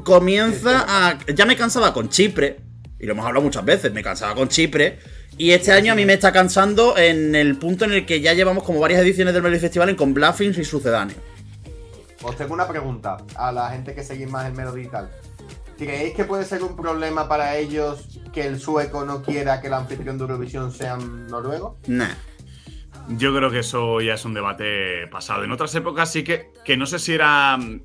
comienza 0.04 0.84
a. 0.86 1.18
Ya 1.34 1.46
me 1.46 1.56
cansaba 1.56 1.92
con 1.92 2.08
Chipre, 2.08 2.58
y 2.98 3.06
lo 3.06 3.12
hemos 3.12 3.26
hablado 3.26 3.44
muchas 3.44 3.64
veces, 3.64 3.92
me 3.92 4.02
cansaba 4.02 4.34
con 4.34 4.48
Chipre. 4.48 4.98
Y 5.36 5.50
este 5.50 5.72
año 5.72 5.92
a 5.92 5.96
mí 5.96 6.04
me 6.04 6.12
está 6.14 6.32
cansando 6.32 6.96
en 6.96 7.34
el 7.34 7.56
punto 7.58 7.84
en 7.84 7.92
el 7.92 8.06
que 8.06 8.20
ya 8.20 8.34
llevamos 8.34 8.62
como 8.62 8.78
varias 8.78 9.02
ediciones 9.02 9.34
del 9.34 9.42
Melody 9.42 9.60
Festival 9.60 9.88
en 9.88 9.96
con 9.96 10.14
Bluffings 10.14 10.58
y 10.58 10.64
sucedáneos. 10.64 11.18
Os 12.22 12.36
tengo 12.36 12.54
una 12.54 12.68
pregunta 12.68 13.16
a 13.34 13.50
la 13.50 13.68
gente 13.70 13.94
que 13.94 14.04
seguís 14.04 14.30
más 14.30 14.46
el 14.46 14.52
Melody 14.54 14.82
y 14.82 14.88
tal. 14.88 15.10
¿Creéis 15.76 16.14
que 16.14 16.24
puede 16.24 16.44
ser 16.44 16.62
un 16.62 16.76
problema 16.76 17.28
para 17.28 17.56
ellos 17.56 18.20
que 18.32 18.46
el 18.46 18.60
sueco 18.60 19.04
no 19.04 19.22
quiera 19.22 19.60
que 19.60 19.66
el 19.66 19.74
anfitrión 19.74 20.18
de 20.18 20.22
Eurovisión 20.22 20.72
sea 20.72 20.96
noruego? 20.96 21.78
Nah. 21.86 22.14
Yo 23.08 23.34
creo 23.36 23.50
que 23.50 23.58
eso 23.58 24.00
ya 24.00 24.14
es 24.14 24.24
un 24.24 24.34
debate 24.34 25.06
pasado. 25.08 25.44
En 25.44 25.52
otras 25.52 25.74
épocas 25.74 26.10
sí 26.10 26.24
que, 26.24 26.52
que 26.64 26.76
no 26.76 26.86
sé 26.86 26.98
si 26.98 27.12
era 27.12 27.56
mm, 27.56 27.82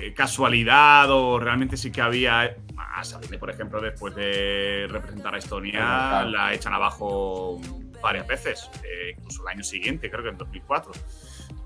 eh, 0.00 0.14
casualidad 0.14 1.10
o 1.10 1.38
realmente 1.38 1.76
sí 1.76 1.90
que 1.90 2.00
había. 2.00 2.56
A 2.76 3.04
Sabine, 3.04 3.36
por 3.38 3.50
ejemplo, 3.50 3.80
después 3.80 4.14
de 4.14 4.86
representar 4.88 5.34
a 5.34 5.38
Estonia, 5.38 6.24
la 6.24 6.54
echan 6.54 6.72
abajo 6.72 7.60
varias 8.02 8.26
veces. 8.26 8.70
eh, 8.84 9.14
incluso 9.16 9.42
el 9.42 9.48
año 9.48 9.62
siguiente, 9.62 10.10
creo 10.10 10.22
que 10.22 10.30
en 10.30 10.38
2004, 10.38 10.92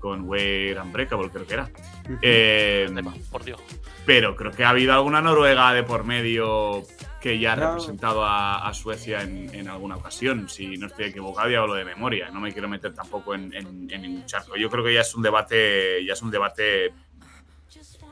con 0.01 0.27
We're 0.27 0.77
Unbreakable, 0.81 1.29
creo 1.29 1.47
que 1.47 1.53
era. 1.53 1.69
Eh, 2.21 2.89
Por 3.31 3.45
Dios. 3.45 3.61
pero 4.05 4.35
creo 4.35 4.51
que 4.51 4.65
ha 4.65 4.69
habido 4.71 4.91
alguna 4.93 5.21
noruega 5.21 5.73
de 5.73 5.83
por 5.83 6.03
medio 6.03 6.83
que 7.21 7.37
ya 7.39 7.53
ha 7.53 7.55
representado 7.55 8.25
a, 8.25 8.67
a 8.67 8.73
Suecia 8.73 9.21
en, 9.21 9.53
en 9.53 9.69
alguna 9.69 9.95
ocasión. 9.95 10.49
Si 10.49 10.75
no 10.77 10.87
estoy 10.87 11.05
equivocado, 11.05 11.49
ya 11.51 11.59
hablo 11.59 11.75
de 11.75 11.85
memoria. 11.85 12.29
No 12.31 12.39
me 12.41 12.51
quiero 12.51 12.67
meter 12.67 12.93
tampoco 12.95 13.35
en, 13.35 13.53
en- 13.53 13.87
en 13.91 14.01
ningún 14.01 14.25
charco. 14.25 14.57
Yo 14.57 14.69
creo 14.71 14.83
que 14.83 14.93
ya 14.95 15.01
es 15.01 15.13
un 15.15 15.21
debate, 15.21 16.03
ya 16.03 16.13
es 16.13 16.21
un 16.23 16.31
debate 16.31 16.91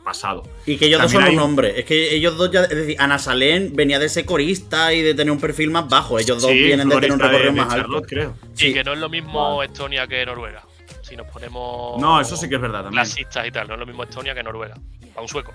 pasado. 0.03 0.43
Y 0.65 0.77
que 0.77 0.85
ellos 0.85 1.01
dos 1.01 1.11
son 1.11 1.23
un 1.23 1.29
un- 1.33 1.39
hombre. 1.39 1.79
Es 1.79 1.85
que 1.85 2.13
ellos 2.13 2.37
dos 2.37 2.51
ya. 2.51 2.63
Es 2.63 2.69
decir, 2.69 2.95
Ana 2.99 3.17
Salén 3.19 3.75
venía 3.75 3.99
de 3.99 4.09
ser 4.09 4.25
corista 4.25 4.93
y 4.93 5.01
de 5.01 5.13
tener 5.13 5.31
un 5.31 5.39
perfil 5.39 5.71
más 5.71 5.89
bajo. 5.89 6.19
Ellos 6.19 6.41
dos 6.41 6.51
Sí, 6.51 6.57
vienen 6.63 6.87
de 6.87 6.95
tener 6.95 7.11
un 7.11 7.19
recorrido 7.19 7.39
de- 7.45 7.45
de 7.55 7.61
más 7.61 7.73
alto. 7.73 7.81
Charlotte, 7.87 8.07
creo. 8.07 8.35
Y 8.55 8.57
Sí. 8.59 8.73
que 8.73 8.83
no 8.83 8.93
es 8.93 8.99
lo 8.99 9.09
mismo 9.09 9.61
Estonia 9.63 10.07
que 10.07 10.25
Noruega. 10.25 10.63
Si 11.09 11.17
nos 11.17 11.25
ponemos. 11.27 11.99
No, 11.99 12.21
eso 12.21 12.37
sí 12.37 12.47
que 12.47 12.55
es 12.55 12.61
verdad 12.61 12.83
también. 12.83 13.03
Clasistas 13.03 13.47
y 13.47 13.51
tal. 13.51 13.67
No 13.67 13.73
es 13.73 13.79
lo 13.79 13.85
mismo 13.87 14.03
Estonia 14.03 14.35
que 14.35 14.43
Noruega. 14.43 14.75
A 15.15 15.21
un 15.21 15.27
sueco. 15.27 15.51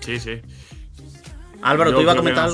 Sí, 0.00 0.20
sí. 0.20 0.42
Álvaro, 1.62 1.90
Yo 1.90 1.96
tú 1.96 2.02
ibas 2.02 2.14
a 2.14 2.18
comentar 2.18 2.50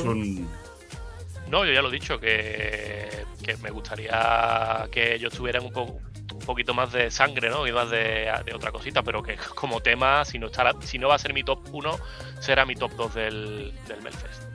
No, 1.49 1.64
yo 1.64 1.73
ya 1.73 1.83
lo 1.83 1.88
he 1.88 1.93
dicho, 1.93 2.21
que, 2.21 3.25
que 3.45 3.57
me 3.57 3.71
gustaría 3.71 4.87
que 4.93 5.16
ellos 5.16 5.35
tuvieran 5.35 5.64
un, 5.64 5.73
poco, 5.73 5.99
un 6.33 6.38
poquito 6.47 6.73
más 6.73 6.93
de 6.93 7.11
sangre, 7.11 7.51
¿no? 7.51 7.66
Y 7.66 7.73
más 7.73 7.90
de, 7.90 8.31
de 8.45 8.55
otra 8.55 8.71
cosita, 8.71 9.03
pero 9.03 9.25
que 9.25 9.37
como 9.57 9.81
tema, 9.81 10.25
si 10.25 10.38
no, 10.38 10.47
estará, 10.47 10.73
si 10.83 10.99
no 11.01 11.09
va 11.09 11.16
a 11.16 11.19
ser 11.19 11.35
mi 11.35 11.43
top 11.43 11.59
1, 11.73 11.99
será 12.38 12.64
mi 12.64 12.77
top 12.77 12.93
2 12.93 13.14
del, 13.14 13.75
del 13.88 14.03
Melfest. 14.03 14.49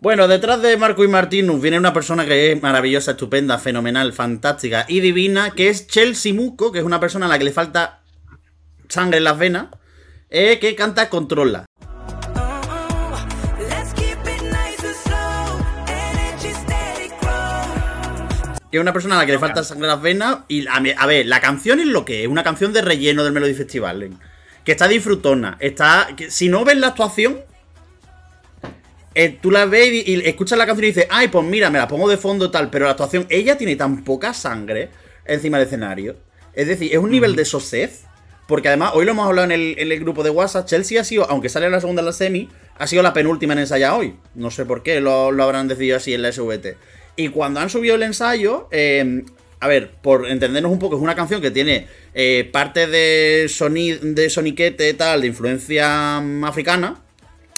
Bueno, 0.00 0.28
detrás 0.28 0.62
de 0.62 0.76
Marco 0.76 1.02
y 1.02 1.08
Martinus 1.08 1.60
viene 1.60 1.76
una 1.78 1.92
persona 1.92 2.24
que 2.24 2.52
es 2.52 2.62
maravillosa, 2.62 3.12
estupenda, 3.12 3.58
fenomenal, 3.58 4.12
fantástica 4.12 4.84
y 4.88 5.00
divina, 5.00 5.50
que 5.50 5.68
es 5.68 5.88
Chelsea 5.88 6.32
Muco, 6.32 6.70
que 6.70 6.78
es 6.78 6.84
una 6.84 7.00
persona 7.00 7.26
a 7.26 7.28
la 7.28 7.38
que 7.38 7.44
le 7.44 7.52
falta 7.52 8.00
sangre 8.88 9.18
en 9.18 9.24
las 9.24 9.36
venas, 9.38 9.66
eh, 10.30 10.58
que 10.60 10.76
canta 10.76 11.10
Controla. 11.10 11.64
Que 18.70 18.76
es 18.76 18.80
una 18.82 18.92
persona 18.92 19.14
a 19.14 19.18
la 19.18 19.26
que 19.26 19.32
le 19.32 19.38
falta 19.38 19.64
sangre 19.64 19.86
en 19.86 19.92
las 19.92 20.02
venas. 20.02 20.38
Y 20.46 20.66
a, 20.68 20.78
mí- 20.80 20.92
a 20.96 21.06
ver, 21.06 21.26
la 21.26 21.40
canción 21.40 21.80
es 21.80 21.86
lo 21.86 22.04
que 22.04 22.22
es, 22.22 22.28
una 22.28 22.44
canción 22.44 22.72
de 22.72 22.82
relleno 22.82 23.24
del 23.24 23.32
Melody 23.32 23.54
Festival. 23.54 24.02
¿eh? 24.02 24.10
Que 24.64 24.72
está 24.72 24.86
disfrutona. 24.88 25.56
Está. 25.58 26.08
que 26.16 26.30
si 26.30 26.48
no 26.48 26.64
ves 26.64 26.76
la 26.76 26.88
actuación. 26.88 27.40
Eh, 29.18 29.36
tú 29.40 29.50
la 29.50 29.66
ves 29.66 29.88
y, 30.06 30.12
y 30.12 30.20
escuchas 30.28 30.56
la 30.56 30.64
canción 30.64 30.84
y 30.84 30.88
dices, 30.88 31.06
ay, 31.10 31.26
pues 31.26 31.44
mira, 31.44 31.70
me 31.70 31.78
la 31.78 31.88
pongo 31.88 32.08
de 32.08 32.16
fondo 32.16 32.52
tal, 32.52 32.70
pero 32.70 32.84
la 32.84 32.92
actuación, 32.92 33.26
ella 33.28 33.58
tiene 33.58 33.74
tan 33.74 34.04
poca 34.04 34.32
sangre 34.32 34.90
encima 35.24 35.58
del 35.58 35.66
escenario. 35.66 36.16
Es 36.54 36.68
decir, 36.68 36.92
es 36.92 36.98
un 36.98 37.10
nivel 37.10 37.34
de 37.34 37.44
sosez. 37.44 38.04
Porque 38.46 38.68
además, 38.68 38.92
hoy 38.94 39.04
lo 39.04 39.10
hemos 39.10 39.26
hablado 39.26 39.44
en 39.44 39.52
el, 39.52 39.74
en 39.76 39.92
el 39.92 40.00
grupo 40.00 40.22
de 40.22 40.30
WhatsApp, 40.30 40.66
Chelsea 40.66 41.00
ha 41.00 41.04
sido, 41.04 41.28
aunque 41.28 41.48
sale 41.48 41.66
en 41.66 41.72
la 41.72 41.80
segunda 41.80 42.00
en 42.00 42.06
la 42.06 42.12
semi, 42.12 42.48
ha 42.78 42.86
sido 42.86 43.02
la 43.02 43.12
penúltima 43.12 43.52
en 43.54 43.58
ensayar 43.58 43.92
hoy. 43.92 44.14
No 44.36 44.52
sé 44.52 44.64
por 44.64 44.84
qué 44.84 45.00
lo, 45.00 45.32
lo 45.32 45.42
habrán 45.42 45.66
decidido 45.66 45.96
así 45.96 46.14
en 46.14 46.22
la 46.22 46.32
SVT. 46.32 46.76
Y 47.16 47.28
cuando 47.28 47.58
han 47.58 47.68
subido 47.68 47.96
el 47.96 48.04
ensayo, 48.04 48.68
eh, 48.70 49.24
a 49.60 49.66
ver, 49.66 49.90
por 50.00 50.28
entendernos 50.28 50.70
un 50.70 50.78
poco, 50.78 50.96
es 50.96 51.02
una 51.02 51.16
canción 51.16 51.42
que 51.42 51.50
tiene 51.50 51.88
eh, 52.14 52.48
parte 52.52 52.86
de, 52.86 53.48
soni 53.48 53.94
de 53.94 54.30
soniquete 54.30 54.94
tal, 54.94 55.22
de 55.22 55.26
influencia 55.26 56.20
mm, 56.20 56.44
africana, 56.44 57.02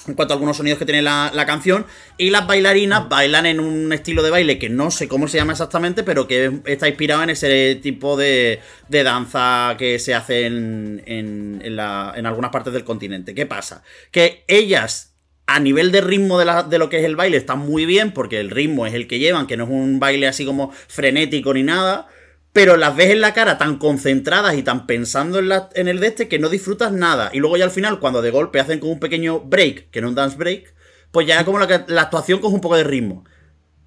en 0.09 0.15
cuanto 0.15 0.33
a 0.33 0.37
algunos 0.37 0.57
sonidos 0.57 0.79
que 0.79 0.85
tiene 0.85 1.03
la, 1.03 1.31
la 1.35 1.47
canción. 1.47 1.87
Y 2.19 2.31
las 2.31 2.47
bailarinas 2.47 3.09
bailan 3.09 3.47
en 3.47 3.61
un 3.61 3.93
estilo 3.93 4.23
de 4.23 4.31
baile 4.31 4.59
que 4.59 4.69
no 4.69 4.91
sé 4.91 5.09
cómo 5.09 5.29
se 5.29 5.39
llama 5.39 5.53
exactamente, 5.53 6.03
pero 6.03 6.27
que 6.27 6.61
está 6.67 6.89
inspirado 6.89 7.23
en 7.23 7.31
ese 7.31 7.75
tipo 7.83 8.17
de, 8.17 8.61
de 8.89 9.03
danza 9.03 9.75
que 9.79 9.99
se 9.99 10.15
hace 10.15 10.47
en, 10.47 11.03
en- 11.07 11.63
en 11.65 12.27
algunas 12.27 12.51
partes 12.51 12.73
del 12.73 12.85
continente. 12.85 13.35
¿Qué 13.35 13.47
pasa? 13.47 13.83
Que 14.11 14.45
ellas, 14.49 15.15
a 15.47 15.61
nivel 15.61 15.93
de 15.93 16.01
ritmo 16.01 16.39
de, 16.39 16.45
la- 16.45 16.63
de 16.63 16.79
lo 16.79 16.89
que 16.89 16.99
es 16.99 17.05
el 17.05 17.17
baile, 17.17 17.37
están 17.37 17.59
muy 17.59 17.87
bien, 17.87 18.13
porque 18.13 18.41
el 18.41 18.51
ritmo 18.51 18.87
es 18.87 18.95
el 18.95 19.07
que 19.07 19.19
llevan, 19.19 19.47
que 19.47 19.57
no 19.57 19.65
es 19.65 19.71
un 19.71 19.99
baile 20.01 20.27
así 20.29 20.45
como 20.45 20.73
frenético 20.89 21.53
ni 21.55 21.63
nada. 21.63 22.09
Pero 22.53 22.77
las 22.77 22.97
ves 22.97 23.11
en 23.11 23.21
la 23.21 23.33
cara 23.33 23.59
tan 23.59 23.79
concentradas 23.79 24.57
y 24.57 24.63
tan 24.65 24.87
pensando 24.87 25.39
en, 25.39 25.49
la- 25.49 25.69
en 25.75 25.87
el 25.89 26.01
de 26.01 26.09
este 26.09 26.29
que 26.29 26.39
no 26.41 26.49
disfrutas 26.49 26.91
nada. 26.93 27.31
Y 27.33 27.39
luego 27.39 27.57
ya 27.57 27.65
al 27.65 27.71
final, 27.71 28.01
cuando 28.01 28.23
de 28.23 28.31
golpe 28.33 28.59
hacen 28.61 28.81
como 28.81 28.93
un 28.93 29.01
pequeño 29.01 29.41
break, 29.41 29.91
que 29.91 30.01
no 30.01 30.09
un 30.09 30.15
dance 30.17 30.37
break, 30.37 30.75
pues 31.13 31.27
ya 31.27 31.45
como 31.45 31.59
la, 31.61 31.85
actuación 32.01 32.41
coge 32.41 32.55
un 32.55 32.61
poco 32.61 32.77
de 32.77 32.85
ritmo. 32.85 33.25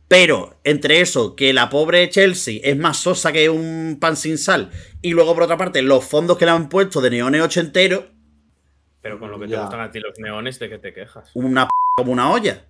Pero 0.08 0.60
entre 0.64 1.02
eso, 1.02 1.36
que 1.36 1.54
la 1.54 1.70
pobre 1.70 2.10
Chelsea 2.10 2.60
es 2.64 2.78
más 2.78 2.98
sosa 2.98 3.32
que 3.32 3.50
un 3.50 3.98
pan 4.00 4.16
sin 4.16 4.38
sal, 4.38 4.70
y 5.02 5.12
luego 5.12 5.34
por 5.34 5.44
otra 5.44 5.58
parte, 5.58 5.82
los 5.82 6.06
fondos 6.06 6.38
que 6.38 6.46
le 6.46 6.52
han 6.52 6.70
puesto 6.70 7.02
de 7.02 7.10
neones 7.10 7.42
ochenteros, 7.42 8.06
Pero 9.02 9.20
con 9.20 9.30
lo 9.32 9.38
que 9.40 9.48
te 9.48 9.52
Ya. 9.54 9.62
gustan 9.62 9.82
a 9.82 9.92
ti 9.92 10.00
los 10.00 10.14
neones, 10.20 10.60
¿de 10.60 10.70
qué 10.70 10.78
te 10.80 10.94
quejas? 10.94 11.30
una 11.34 11.66
p 11.66 11.72
como 11.98 12.12
una 12.14 12.32
olla. 12.32 12.66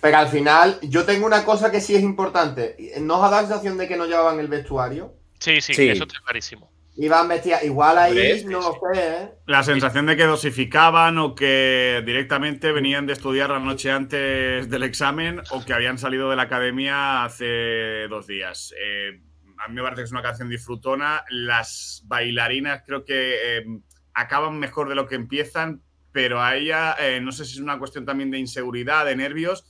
Pero 0.00 0.16
al 0.16 0.28
final, 0.28 0.78
yo 0.82 1.04
tengo 1.04 1.26
una 1.26 1.44
cosa 1.44 1.70
que 1.70 1.80
sí 1.80 1.94
es 1.94 2.02
importante. 2.02 2.76
¿No 3.00 3.18
os 3.18 3.24
ha 3.24 3.30
dado 3.30 3.42
la 3.42 3.48
sensación 3.48 3.78
de 3.78 3.88
que 3.88 3.96
no 3.96 4.06
llevaban 4.06 4.38
el 4.40 4.48
vestuario? 4.48 5.14
Sí, 5.38 5.60
sí, 5.60 5.74
Sí. 5.74 5.88
eso 5.88 6.04
está 6.04 6.20
clarísimo. 6.24 6.70
Iban 6.96 7.26
vestidas. 7.26 7.64
Igual 7.64 7.98
ahí, 7.98 8.44
no 8.46 8.62
sí. 8.62 8.68
lo 8.68 8.92
sé, 8.94 9.00
¿eh? 9.00 9.28
La 9.46 9.64
sensación 9.64 10.06
de 10.06 10.16
que 10.16 10.24
dosificaban 10.24 11.18
o 11.18 11.34
que 11.34 12.02
directamente 12.06 12.70
venían 12.70 13.06
de 13.06 13.14
estudiar 13.14 13.50
la 13.50 13.58
noche 13.58 13.90
antes 13.90 14.70
del 14.70 14.82
examen 14.84 15.40
o 15.50 15.64
que 15.64 15.72
habían 15.72 15.98
salido 15.98 16.30
de 16.30 16.36
la 16.36 16.42
academia 16.42 17.24
hace 17.24 18.06
dos 18.08 18.28
días. 18.28 18.72
Eh, 18.80 19.20
a 19.58 19.68
mí 19.68 19.74
me 19.74 19.82
parece 19.82 20.02
que 20.02 20.04
es 20.04 20.12
una 20.12 20.22
canción 20.22 20.48
disfrutona. 20.48 21.24
Las 21.30 22.02
bailarinas 22.06 22.82
creo 22.86 23.04
que 23.04 23.58
eh, 23.58 23.64
acaban 24.12 24.58
mejor 24.60 24.88
de 24.88 24.94
lo 24.94 25.08
que 25.08 25.16
empiezan, 25.16 25.82
pero 26.14 26.40
a 26.40 26.54
ella 26.56 26.94
eh, 27.00 27.20
no 27.20 27.32
sé 27.32 27.44
si 27.44 27.54
es 27.54 27.58
una 27.60 27.76
cuestión 27.78 28.06
también 28.06 28.30
de 28.30 28.38
inseguridad, 28.38 29.04
de 29.04 29.16
nervios. 29.16 29.66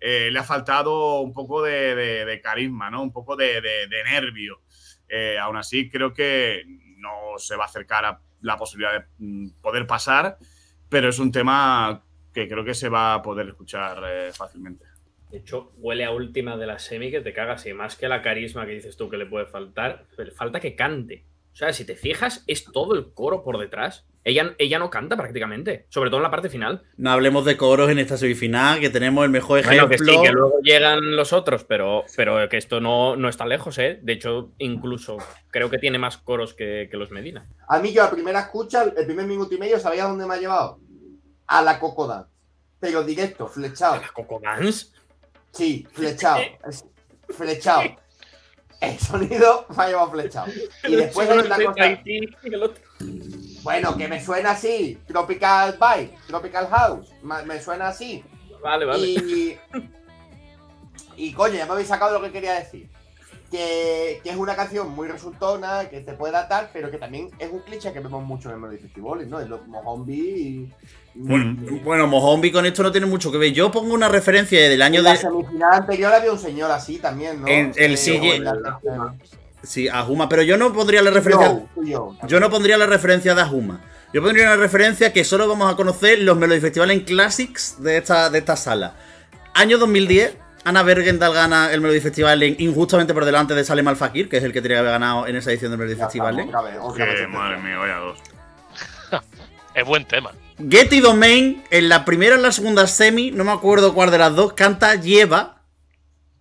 eh, 0.00 0.28
le 0.30 0.38
ha 0.38 0.44
faltado 0.44 1.20
un 1.22 1.32
poco 1.32 1.62
de, 1.62 1.94
de- 1.96 2.24
de 2.26 2.40
carisma, 2.42 2.90
¿no? 2.90 3.02
Un 3.02 3.10
poco 3.12 3.34
de, 3.36 3.60
de- 3.62 4.04
nervio. 4.04 4.60
Eh, 5.08 5.38
aún 5.40 5.56
así, 5.56 5.88
creo 5.90 6.12
que 6.14 6.62
no 6.98 7.38
se 7.38 7.56
va 7.56 7.64
a 7.64 7.66
acercar 7.68 8.04
a 8.04 8.20
la 8.42 8.56
posibilidad 8.58 8.92
de 9.00 9.06
mm, 9.18 9.60
poder 9.62 9.86
pasar, 9.86 10.36
pero 10.90 11.08
es 11.08 11.18
un 11.18 11.32
tema 11.32 12.04
que 12.34 12.46
creo 12.48 12.64
que 12.64 12.74
se 12.74 12.88
va 12.90 13.14
a 13.14 13.22
poder 13.22 13.48
escuchar 13.48 14.02
eh, 14.06 14.30
fácilmente. 14.32 14.84
De 15.30 15.38
hecho, 15.38 15.72
huele 15.78 16.04
a 16.04 16.10
última 16.12 16.56
de 16.58 16.66
la 16.66 16.78
semi 16.78 17.10
que 17.10 17.20
te 17.22 17.32
cagas. 17.32 17.66
Y 17.66 17.72
más 17.72 17.96
que 17.96 18.08
la 18.08 18.22
carisma 18.22 18.66
que 18.66 18.72
dices 18.72 18.96
tú 18.96 19.08
que 19.10 19.16
le 19.16 19.26
puede 19.26 19.46
faltar, 19.46 20.06
falta 20.36 20.60
que 20.60 20.76
cante. 20.76 21.24
O 21.52 21.56
sea, 21.56 21.72
si 21.72 21.84
te 21.84 21.96
fijas, 21.96 22.44
es 22.46 22.64
todo 22.64 22.94
el 22.94 23.12
coro 23.14 23.42
por 23.42 23.58
detrás. 23.58 24.06
Ella, 24.24 24.54
ella 24.58 24.78
no 24.78 24.90
canta 24.90 25.16
prácticamente, 25.16 25.86
sobre 25.88 26.10
todo 26.10 26.18
en 26.18 26.24
la 26.24 26.30
parte 26.30 26.50
final. 26.50 26.82
No 26.96 27.10
hablemos 27.10 27.44
de 27.44 27.56
coros 27.56 27.90
en 27.90 27.98
esta 27.98 28.18
semifinal, 28.18 28.78
que 28.80 28.90
tenemos 28.90 29.24
el 29.24 29.30
mejor 29.30 29.60
ejemplo. 29.60 29.86
Bueno, 29.86 30.04
que 30.06 30.12
sí, 30.12 30.22
que 30.22 30.32
luego 30.32 30.60
llegan 30.62 31.16
los 31.16 31.32
otros, 31.32 31.64
pero, 31.64 32.04
pero 32.16 32.48
que 32.48 32.58
esto 32.58 32.80
no, 32.80 33.16
no 33.16 33.28
está 33.28 33.46
lejos, 33.46 33.78
¿eh? 33.78 33.98
De 34.02 34.12
hecho, 34.12 34.52
incluso 34.58 35.16
creo 35.50 35.70
que 35.70 35.78
tiene 35.78 35.98
más 35.98 36.18
coros 36.18 36.52
que, 36.52 36.88
que 36.90 36.96
los 36.96 37.10
Medina. 37.10 37.48
A 37.68 37.78
mí 37.78 37.92
yo 37.92 38.04
a 38.04 38.10
primera 38.10 38.40
escucha, 38.40 38.82
el 38.82 39.06
primer 39.06 39.26
minuto 39.26 39.54
y 39.54 39.58
medio, 39.58 39.78
¿sabía 39.78 40.04
dónde 40.04 40.26
me 40.26 40.34
ha 40.34 40.38
llevado? 40.38 40.78
A 41.46 41.62
la 41.62 41.78
Coco 41.78 42.06
Dance. 42.06 42.30
Pero 42.80 43.02
directo, 43.02 43.46
flechado. 43.48 44.00
¿La 44.00 44.08
Coco 44.08 44.40
Dance? 44.42 44.88
Sí, 45.52 45.86
flechado. 45.90 46.42
Flechado. 47.30 47.82
El 48.80 48.98
sonido 48.98 49.66
me 49.76 49.82
ha 49.82 49.88
llevado 49.88 50.10
flechado. 50.12 50.52
Y 50.86 50.94
después 50.96 51.28
hay 51.28 51.38
una 51.38 51.56
cosa. 51.56 52.02
Bueno, 53.68 53.98
que 53.98 54.08
me 54.08 54.24
suena 54.24 54.52
así. 54.52 54.98
Tropical 55.06 55.78
Vibe, 55.78 56.14
Tropical 56.26 56.68
House. 56.68 57.12
Me 57.44 57.60
suena 57.60 57.88
así. 57.88 58.24
Vale, 58.62 58.86
vale. 58.86 59.06
Y. 59.06 59.58
Y 61.18 61.32
coño, 61.34 61.54
ya 61.56 61.66
me 61.66 61.72
habéis 61.72 61.88
sacado 61.88 62.18
lo 62.18 62.24
que 62.24 62.32
quería 62.32 62.54
decir. 62.54 62.88
que, 63.50 64.20
que 64.22 64.30
es 64.30 64.36
una 64.36 64.56
canción 64.56 64.90
muy 64.90 65.06
resultona, 65.08 65.88
que 65.90 66.00
te 66.00 66.12
puede 66.14 66.32
datar, 66.32 66.70
pero 66.72 66.90
que 66.90 66.96
también 66.96 67.30
es 67.38 67.50
un 67.50 67.60
cliché 67.60 67.92
que 67.92 68.00
vemos 68.00 68.24
mucho 68.24 68.48
en 68.48 68.54
el 68.54 68.60
Melody 68.60 68.78
Festivales, 68.78 69.28
¿no? 69.28 69.38
En 69.38 69.50
los 69.50 69.66
Mojombi 69.66 70.18
y. 70.18 70.72
Bueno, 71.14 71.56
bueno, 71.84 72.06
Mojombi 72.06 72.50
con 72.50 72.64
esto 72.64 72.82
no 72.82 72.92
tiene 72.92 73.06
mucho 73.06 73.30
que 73.30 73.36
ver. 73.36 73.52
Yo 73.52 73.70
pongo 73.70 73.92
una 73.92 74.08
referencia 74.08 74.66
del 74.66 74.80
año 74.80 75.00
en 75.00 75.04
la 75.04 75.12
de. 75.12 75.18
semifinal 75.18 75.72
anterior 75.74 76.14
había 76.14 76.32
un 76.32 76.38
señor 76.38 76.70
así 76.70 76.98
también, 76.98 77.40
¿no? 77.42 77.48
En 77.48 77.72
el 77.76 77.96
Eh, 77.96 78.38
la 78.38 78.52
tercera. 78.52 79.14
Sí, 79.62 79.88
a 79.88 80.02
Juma, 80.02 80.28
pero 80.28 80.42
yo 80.42 80.56
no 80.56 80.72
pondría 80.72 81.02
la 81.02 81.10
referencia. 81.10 81.48
Yo, 81.76 81.82
yo. 81.84 82.16
Yo 82.26 82.40
no 82.40 82.50
pondría 82.50 82.78
la 82.78 82.86
referencia 82.86 83.34
de 83.34 83.42
Ajuma. 83.42 83.80
Yo 84.12 84.22
pondría 84.22 84.46
una 84.46 84.56
referencia 84.56 85.12
que 85.12 85.24
solo 85.24 85.46
vamos 85.46 85.70
a 85.72 85.76
conocer 85.76 86.20
los 86.20 86.36
Melody 86.38 86.60
Festival 86.60 86.90
en 86.90 87.00
Classics 87.00 87.82
de 87.82 87.98
esta, 87.98 88.30
de 88.30 88.38
esta 88.38 88.56
sala. 88.56 88.94
Año 89.52 89.76
2010, 89.76 90.36
Ana 90.64 90.82
Bergendal 90.82 91.34
gana 91.34 91.72
el 91.72 91.80
Melody 91.80 92.00
Festival 92.00 92.42
en 92.42 92.56
injustamente 92.58 93.12
por 93.12 93.24
delante 93.24 93.54
de 93.54 93.64
Salem 93.64 93.86
Al 93.88 93.96
Fakir, 93.96 94.28
que 94.28 94.38
es 94.38 94.44
el 94.44 94.52
que 94.52 94.62
tenía 94.62 94.76
que 94.76 94.80
haber 94.80 94.92
ganado 94.92 95.26
en 95.26 95.36
esa 95.36 95.50
edición 95.50 95.72
del 95.72 95.78
Melody 95.78 95.98
Ya 95.98 96.04
Festival. 96.04 96.38
estamos, 96.38 96.54
otra 96.54 96.70
vez, 96.70 96.80
otra 96.80 97.04
vez 97.04 97.20
Que, 97.20 97.26
madre 97.26 97.58
mía, 97.58 97.78
vaya 97.78 97.96
dos. 97.96 98.18
Es 99.74 99.84
buen 99.84 100.04
tema. 100.06 100.32
Getty 100.58 101.00
Domain, 101.00 101.62
en 101.70 101.88
la 101.88 102.04
primera 102.04 102.34
y 102.34 102.38
en 102.38 102.42
la 102.42 102.50
segunda 102.52 102.86
semi, 102.86 103.30
no 103.30 103.44
me 103.44 103.52
acuerdo 103.52 103.94
cuál 103.94 104.10
de 104.10 104.18
las 104.18 104.34
dos, 104.34 104.54
canta 104.54 104.94
Lleva, 104.96 105.62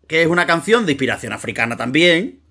que 0.08 0.24
es 0.24 0.28
una 0.28 0.48
canción 0.48 0.86
de 0.86 0.94
inspiración 0.94 1.34
africana 1.34 1.78
también. 1.78 2.42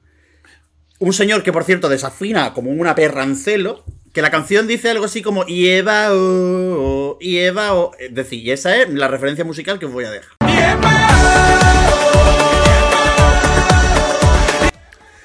Un 0.98 1.12
señor 1.12 1.42
que, 1.42 1.52
por 1.52 1.64
cierto, 1.64 1.90
desafina 1.90 2.54
como 2.54 2.70
una 2.70 2.94
perra 2.94 3.22
en 3.22 3.36
celo, 3.36 3.84
que 4.14 4.22
la 4.22 4.30
canción 4.30 4.66
dice 4.66 4.88
algo 4.88 5.04
así 5.04 5.20
como 5.20 5.44
Lleva, 5.44 6.08
oh. 6.12 7.18
Es 7.20 8.14
decir, 8.14 8.42
y 8.42 8.50
esa 8.50 8.74
es 8.76 8.88
la 8.88 9.06
referencia 9.06 9.44
musical 9.44 9.78
que 9.78 9.84
os 9.84 9.92
voy 9.92 10.06
a 10.06 10.10
dejar. 10.10 10.32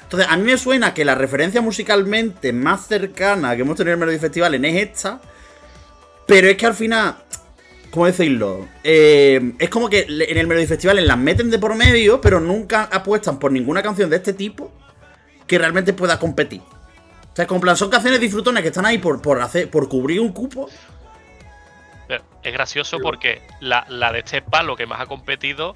Entonces, 0.04 0.28
a 0.30 0.36
mí 0.36 0.44
me 0.44 0.58
suena 0.58 0.94
que 0.94 1.06
la 1.06 1.16
referencia 1.16 1.62
musicalmente 1.62 2.52
más 2.52 2.88
cercana 2.88 3.56
que 3.56 3.62
hemos 3.62 3.78
tenido 3.78 3.94
en 3.94 4.02
el 4.02 4.06
Melody 4.06 4.20
Festival 4.20 4.66
es 4.66 4.76
esta, 4.76 5.22
pero 6.28 6.50
es 6.50 6.58
que 6.58 6.66
al 6.66 6.74
final, 6.74 7.16
¿cómo 7.92 8.08
decirlo? 8.08 8.68
Eh, 8.84 9.54
es 9.58 9.70
como 9.70 9.90
que 9.90 10.02
en 10.02 10.38
el 10.38 10.48
Melody 10.48 10.68
Festival 10.68 11.08
las 11.08 11.18
meten 11.18 11.50
de 11.50 11.60
por 11.60 11.76
medio, 11.76 12.20
pero 12.20 12.42
nunca 12.42 12.90
apuestan 12.92 13.40
por 13.40 13.54
ninguna 13.54 13.82
canción 13.82 14.10
de 14.10 14.18
este 14.18 14.34
tipo 14.34 14.74
que 15.52 15.58
realmente 15.58 15.92
pueda 15.92 16.18
competir. 16.18 16.62
O 16.62 17.36
sea, 17.36 17.46
como 17.46 17.58
en 17.58 17.62
plan, 17.64 17.76
son 17.76 17.90
canciones 17.90 18.22
disfrutonas 18.22 18.64
que 18.64 18.70
están 18.70 18.86
ahí 18.86 19.00
por, 19.00 19.22
por, 19.22 19.42
hacer, 19.42 19.70
por 19.70 19.90
cubrir 19.90 20.22
un 20.22 20.32
cupo. 20.32 20.70
Pero 22.08 22.24
es 22.42 22.54
gracioso 22.54 23.00
porque 23.00 23.42
la, 23.60 23.86
la 23.90 24.14
de 24.14 24.20
este 24.20 24.42
palo 24.42 24.78
que 24.78 24.86
más 24.86 25.02
ha 25.02 25.08
competido 25.08 25.76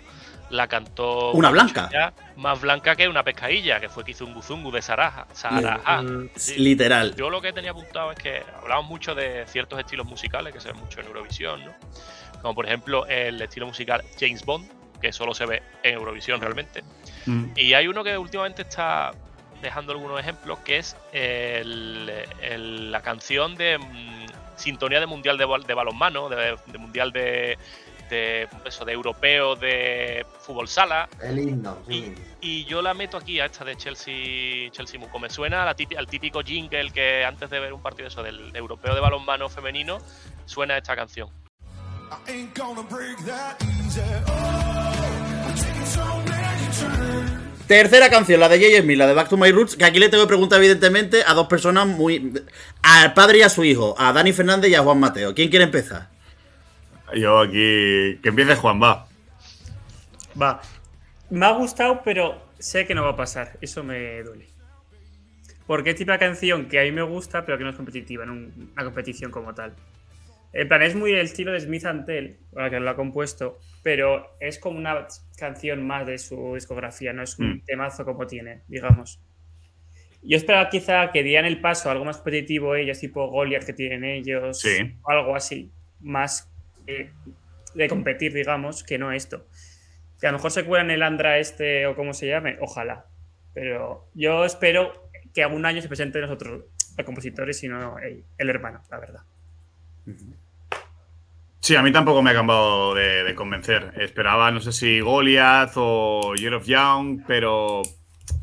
la 0.49 0.69
cantó 0.69 1.33
Una 1.33 1.49
blanca. 1.49 2.13
Más 2.37 2.61
blanca 2.61 2.95
que 2.95 3.09
una 3.09 3.23
pescadilla, 3.23 3.81
que 3.81 3.89
fue 3.89 4.05
Kizunguzungu 4.05 4.71
de 4.71 4.81
Saraja. 4.81 5.27
Saraja. 5.33 6.03
Mm, 6.03 6.29
Sí. 6.37 6.57
Literal. 6.57 7.13
Yo 7.17 7.29
lo 7.29 7.41
que 7.41 7.51
tenía 7.51 7.71
apuntado 7.71 8.13
es 8.13 8.17
que 8.17 8.41
hablamos 8.61 8.85
mucho 8.85 9.13
de 9.13 9.43
ciertos 9.47 9.77
estilos 9.77 10.05
musicales 10.05 10.53
que 10.53 10.61
se 10.61 10.69
ven 10.69 10.79
mucho 10.79 11.01
en 11.01 11.07
Eurovisión, 11.07 11.65
¿no? 11.65 11.73
Como 12.41 12.55
por 12.55 12.65
ejemplo 12.65 13.05
el 13.07 13.41
estilo 13.41 13.67
musical 13.67 14.05
James 14.17 14.45
Bond, 14.45 14.69
que 15.01 15.11
solo 15.11 15.33
se 15.33 15.45
ve 15.45 15.63
en 15.83 15.95
Eurovisión 15.95 16.39
realmente. 16.39 16.81
Mm. 17.25 17.47
Y 17.57 17.73
hay 17.73 17.89
uno 17.89 18.05
que 18.05 18.17
últimamente 18.17 18.61
está 18.61 19.11
dejando 19.65 19.91
algunos 19.91 20.19
ejemplos, 20.19 20.59
que 20.59 20.77
es 20.77 20.95
el- 21.11 22.09
el- 22.41 22.91
la 22.91 23.01
canción 23.01 23.55
de 23.55 23.77
mm, 23.77 24.25
Sintonía 24.55 24.99
de 24.99 25.05
Mundial 25.05 25.37
de, 25.37 25.45
de 25.67 25.73
Balonmano, 25.73 26.29
de, 26.29 26.57
de 26.67 26.77
Mundial 26.77 27.11
de, 27.11 27.57
de, 28.09 28.47
eso, 28.65 28.85
de 28.85 28.93
Europeo 28.93 29.55
de 29.55 30.25
Fútbol 30.39 30.67
Sala. 30.67 31.09
El 31.21 31.39
himno, 31.39 31.77
Y, 31.89 32.01
sí. 32.03 32.15
y 32.41 32.65
yo 32.65 32.81
la 32.81 32.93
meto 32.93 33.17
aquí 33.17 33.39
a 33.39 33.45
esta 33.45 33.65
de 33.65 33.75
Chelsea, 33.75 34.69
Chelsea 34.71 34.99
Muco. 34.99 35.19
Me 35.19 35.29
suena 35.29 35.63
a 35.63 35.65
la 35.65 35.75
típi- 35.75 35.97
al 35.97 36.07
típico 36.07 36.41
jingle 36.41 36.91
que 36.91 37.25
antes 37.25 37.49
de 37.49 37.59
ver 37.59 37.73
un 37.73 37.81
partido 37.81 38.07
eso 38.07 38.23
del 38.23 38.55
europeo 38.55 38.93
de 38.95 39.01
balonmano 39.01 39.49
femenino 39.49 39.97
suena 40.45 40.77
esta 40.77 40.95
canción. 40.95 41.27
I 42.27 42.31
ain't 42.31 42.55
gonna 42.57 42.83
break 42.83 43.17
that 43.25 43.57
easy. 43.61 43.99
Oh, 44.27 44.54
Tercera 47.67 48.09
canción, 48.11 48.39
la 48.39 48.47
de 48.47 48.59
J.J. 48.59 48.83
Smith, 48.83 48.97
la 48.97 49.07
de 49.07 49.13
Back 49.13 49.29
to 49.29 49.37
My 49.37 49.51
Roots, 49.51 49.75
que 49.75 49.85
aquí 49.85 49.97
le 49.99 50.09
tengo 50.09 50.23
que 50.25 50.27
preguntar 50.27 50.59
evidentemente 50.59 51.23
a 51.25 51.33
dos 51.33 51.47
personas 51.47 51.87
muy... 51.87 52.31
Al 52.83 53.13
padre 53.15 53.39
y 53.39 53.41
a 53.41 53.49
su 53.49 53.63
hijo, 53.63 53.95
a 53.97 54.13
Dani 54.13 54.33
Fernández 54.33 54.69
y 54.69 54.75
a 54.75 54.81
Juan 54.83 54.99
Mateo. 54.99 55.33
¿Quién 55.33 55.49
quiere 55.49 55.65
empezar? 55.65 56.09
Yo 57.15 57.39
aquí. 57.39 58.19
Que 58.21 58.29
empiece 58.29 58.55
Juan, 58.55 58.79
va. 58.81 59.07
Va. 60.39 60.61
Me 61.31 61.45
ha 61.45 61.51
gustado, 61.51 62.01
pero 62.05 62.39
sé 62.59 62.85
que 62.85 62.93
no 62.93 63.03
va 63.03 63.11
a 63.11 63.15
pasar. 63.15 63.57
Eso 63.61 63.83
me 63.83 64.21
duele. 64.21 64.47
Porque 65.65 65.89
es 65.91 65.95
tipo 65.95 66.11
de 66.11 66.19
canción 66.19 66.67
que 66.67 66.79
a 66.79 66.83
mí 66.83 66.91
me 66.91 67.01
gusta, 67.01 67.45
pero 67.45 67.57
que 67.57 67.63
no 67.63 67.71
es 67.71 67.75
competitiva 67.75 68.23
en 68.25 68.29
un- 68.29 68.71
una 68.73 68.83
competición 68.83 69.31
como 69.31 69.55
tal. 69.55 69.73
En 70.57 70.67
plan, 70.69 70.81
es 70.83 70.95
muy 70.95 71.11
el 71.11 71.17
estilo 71.19 71.51
de 71.51 71.59
Smith 71.59 71.83
Tell, 72.05 72.37
la 72.53 72.69
que 72.69 72.79
lo 72.79 72.89
ha 72.89 72.95
compuesto, 72.95 73.59
pero 73.83 74.37
es 74.39 74.57
como 74.57 74.77
una 74.77 75.05
canción 75.37 75.85
más 75.85 76.07
de 76.07 76.17
su 76.17 76.53
discografía, 76.55 77.11
no 77.11 77.23
es 77.23 77.37
un 77.37 77.55
Mm. 77.57 77.61
temazo 77.65 78.05
como 78.05 78.25
tiene, 78.25 78.61
digamos. 78.69 79.19
Yo 80.23 80.37
esperaba 80.37 80.69
quizá 80.69 81.11
que 81.11 81.23
dieran 81.23 81.45
el 81.45 81.59
paso 81.59 81.89
a 81.89 81.91
algo 81.91 82.05
más 82.05 82.17
competitivo 82.17 82.73
ellos, 82.75 82.99
tipo 82.99 83.27
Goliath 83.27 83.65
que 83.65 83.73
tienen 83.73 84.05
ellos, 84.05 84.59
Sí. 84.61 84.95
o 85.03 85.11
algo 85.11 85.35
así, 85.35 85.71
más 85.99 86.49
eh, 86.87 87.09
de 87.73 87.89
competir, 87.89 88.31
digamos, 88.33 88.83
que 88.83 88.97
no 88.97 89.11
esto. 89.11 89.45
Que 90.21 90.27
a 90.27 90.31
lo 90.31 90.37
mejor 90.37 90.51
se 90.51 90.63
cuelan 90.63 90.89
el 90.91 91.03
Andra 91.03 91.37
este 91.39 91.85
o 91.87 91.95
como 91.95 92.13
se 92.13 92.27
llame, 92.27 92.57
ojalá. 92.61 93.07
Pero 93.53 94.07
yo 94.13 94.45
espero 94.45 95.09
que 95.33 95.43
algún 95.43 95.65
año 95.65 95.81
se 95.81 95.87
presenten 95.89 96.21
los 96.21 96.31
otros 96.31 96.63
los 96.97 97.05
compositores 97.05 97.61
y 97.63 97.67
no 97.67 97.99
el, 97.99 98.23
el 98.37 98.49
hermano, 98.49 98.81
la 98.89 98.99
verdad. 98.99 99.21
Sí, 101.65 101.75
a 101.75 101.81
mí 101.81 101.91
tampoco 101.91 102.21
me 102.21 102.29
ha 102.29 102.33
acabado 102.33 102.93
de, 102.93 103.23
de 103.23 103.33
convencer. 103.33 103.91
Esperaba, 103.99 104.51
no 104.51 104.59
sé 104.61 104.71
si 104.71 104.99
Goliath 104.99 105.71
o 105.77 106.35
Year 106.35 106.53
of 106.53 106.67
Young, 106.67 107.21
pero 107.25 107.81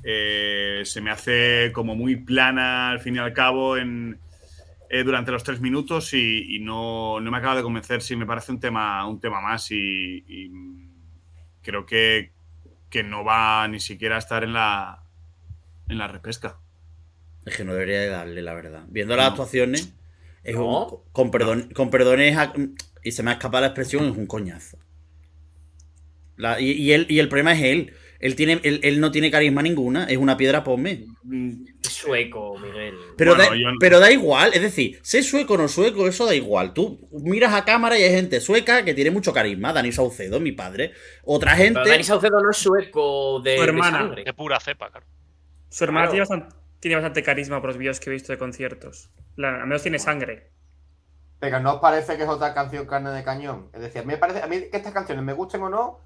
eh, 0.03 0.83
se 0.85 1.01
me 1.01 1.13
hace 1.13 1.71
como 1.73 1.95
muy 1.95 2.17
plana 2.17 2.91
al 2.91 2.99
fin 2.99 3.15
y 3.15 3.19
al 3.21 3.33
cabo 3.33 3.77
en, 3.77 4.19
eh, 4.91 5.05
durante 5.05 5.31
los 5.31 5.45
tres 5.45 5.61
minutos 5.61 6.13
y, 6.15 6.57
y 6.57 6.59
no, 6.59 7.21
no 7.21 7.31
me 7.31 7.39
acaba 7.39 7.55
de 7.55 7.63
convencer. 7.63 8.03
Sí, 8.03 8.17
me 8.17 8.27
parece 8.27 8.51
un 8.51 8.59
tema, 8.59 9.07
un 9.07 9.21
tema 9.21 9.41
más 9.41 9.71
y, 9.71 10.25
y 10.27 10.51
creo 11.63 11.87
que, 11.87 12.33
que 12.91 13.05
no 13.05 13.23
va 13.23 13.69
ni 13.69 13.79
siquiera 13.79 14.17
a 14.17 14.19
estar 14.19 14.43
en 14.43 14.53
la, 14.53 15.01
en 15.89 15.97
la 15.97 16.09
repesca. 16.09 16.59
Es 17.47 17.57
que 17.57 17.63
no 17.63 17.73
debería 17.73 18.01
de 18.01 18.09
darle, 18.09 18.43
la 18.43 18.55
verdad. 18.55 18.83
Viendo 18.89 19.15
las 19.15 19.27
No. 19.27 19.31
actuaciones, 19.31 19.95
es 20.43 20.57
No. 20.57 20.87
un, 20.87 20.99
con, 21.13 21.31
perdón, 21.31 21.71
con 21.73 21.89
perdones, 21.89 22.37
a- 22.37 22.53
y 23.03 23.13
se 23.13 23.23
me 23.23 23.31
ha 23.31 23.35
escapado 23.35 23.61
la 23.63 23.69
expresión, 23.69 24.05
es 24.11 24.17
un 24.17 24.27
coñazo. 24.27 24.79
La- 26.37 26.61
y, 26.61 26.71
y 26.73 26.93
él, 26.93 27.07
y 27.09 27.19
el 27.19 27.29
problema 27.29 27.53
es 27.53 27.63
él. 27.63 27.93
Él, 28.19 28.37
tiene, 28.37 28.61
él, 28.63 28.79
él 28.85 29.01
no 29.01 29.11
tiene 29.11 29.33
carisma 29.33 29.63
ninguna, 29.63 30.05
es 30.05 30.17
una 30.17 30.37
piedra 30.37 30.63
pome. 30.63 31.07
Es 31.83 31.93
sueco, 31.93 32.57
Miguel. 32.57 32.95
Pero, 33.17 33.35
Bueno, 33.35 33.51
da, 33.51 33.57
yo 33.57 33.71
no- 33.73 33.77
pero 33.81 33.99
da 33.99 34.13
igual, 34.13 34.53
es 34.55 34.63
decir, 34.63 35.01
sé 35.03 35.25
sueco 35.25 35.55
o 35.55 35.59
no 35.59 35.67
sueco, 35.67 36.07
eso 36.07 36.25
da 36.25 36.33
igual. 36.35 36.73
Tú 36.73 37.09
miras 37.11 37.53
a 37.53 37.65
cámara 37.65 37.99
y 37.99 38.05
hay 38.05 38.11
gente 38.11 38.41
sueca 38.41 38.85
que 38.85 38.95
tiene 38.95 39.11
mucho 39.11 39.33
carisma. 39.33 39.73
Dani 39.73 39.91
Saucedo, 39.91 40.39
mi 40.39 40.53
padre. 40.53 40.93
Otra 41.25 41.57
gente. 41.57 41.81
Pero 41.83 41.91
Dani 41.91 42.05
Saucedo 42.05 42.41
no 42.41 42.51
es 42.51 42.57
sueco 42.57 43.41
de, 43.41 43.51
de 43.53 43.59
hermana. 43.59 43.99
sangre. 43.99 44.23
De 44.25 44.33
pura 44.33 44.61
cepa, 44.61 44.89
claro. 44.91 45.07
Su 45.69 45.83
hermana 45.83 46.09
Claro. 46.09 46.13
tiene, 46.13 46.21
bastante, 46.41 46.57
tiene 46.79 46.95
bastante 46.97 47.23
carisma 47.25 47.61
por 47.61 47.71
los 47.71 47.79
vídeos 47.79 47.99
que 47.99 48.11
he 48.11 48.13
visto 48.13 48.33
de 48.33 48.39
conciertos. 48.39 49.11
La- 49.35 49.63
al 49.63 49.67
menos 49.67 49.83
tiene 49.83 49.99
sangre. 49.99 50.51
Pero 51.43 51.59
¿no 51.59 51.75
os 51.75 51.81
parece 51.81 52.17
que 52.17 52.23
es 52.23 52.29
otra 52.29 52.55
canción 52.55 52.87
carne 52.87 53.11
de 53.11 53.25
cañón? 53.25 53.69
Es 53.73 53.81
decir, 53.81 54.03
a 54.03 54.05
mí 54.05 54.13
me 54.13 54.17
parece, 54.17 54.43
a 54.43 54.47
mí 54.47 54.61
que 54.71 54.77
estas 54.77 54.93
canciones 54.93 55.25
me 55.25 55.33
gusten 55.33 55.61
o 55.65 55.69
no, 55.69 55.99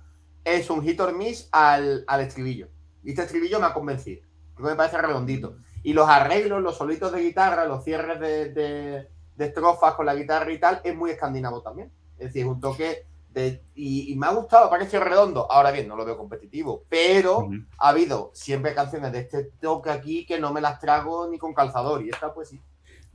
es 0.45 0.71
un 0.71 0.83
hit 0.83 0.99
or 0.99 1.13
miss 1.15 1.51
al, 1.53 2.05
al 2.07 2.21
estribillo. 2.23 2.69
Y 3.05 3.11
este 3.11 3.25
estribillo 3.25 3.61
me 3.61 3.67
ha 3.67 3.75
convencido. 3.75 4.23
Porque 4.55 4.71
me 4.71 4.77
parece 4.77 4.97
redondito. 4.97 5.59
Y 5.83 5.93
los 5.93 6.09
arreglos, 6.09 6.63
los 6.63 6.79
solitos 6.79 7.13
de 7.13 7.21
guitarra, 7.21 7.67
los 7.67 7.85
cierres 7.85 8.19
de, 8.19 8.49
de- 8.55 9.11
de 9.37 9.45
estrofas 9.45 9.93
con 9.93 10.07
la 10.07 10.15
guitarra 10.15 10.51
y 10.51 10.59
tal, 10.59 10.81
es 10.83 10.97
muy 10.97 11.11
escandinavo 11.11 11.61
también. 11.61 11.93
Es 12.17 12.29
decir, 12.29 12.45
es 12.45 12.49
un 12.49 12.59
toque 12.59 13.05
de. 13.29 13.63
Y, 13.75 14.11
y 14.11 14.17
me 14.17 14.29
ha 14.29 14.31
gustado, 14.33 14.71
parecido 14.71 15.05
redondo. 15.05 15.53
Ahora 15.53 15.71
bien, 15.71 15.87
no 15.87 15.97
lo 15.97 16.07
veo 16.07 16.17
competitivo. 16.17 16.85
Pero 16.89 17.41
Ujú. 17.41 17.57
ha 17.79 17.89
habido 17.91 18.31
siempre 18.33 18.73
canciones 18.75 19.13
de 19.13 19.19
este 19.19 19.45
toque 19.61 19.91
aquí 19.91 20.25
que 20.25 20.41
no 20.41 20.55
me 20.55 20.63
las 20.63 20.81
trago 20.81 21.29
ni 21.29 21.37
con 21.37 21.53
calzador. 21.53 22.03
Y 22.03 22.09
esta, 22.09 22.33
pues 22.33 22.49
sí. 22.49 22.59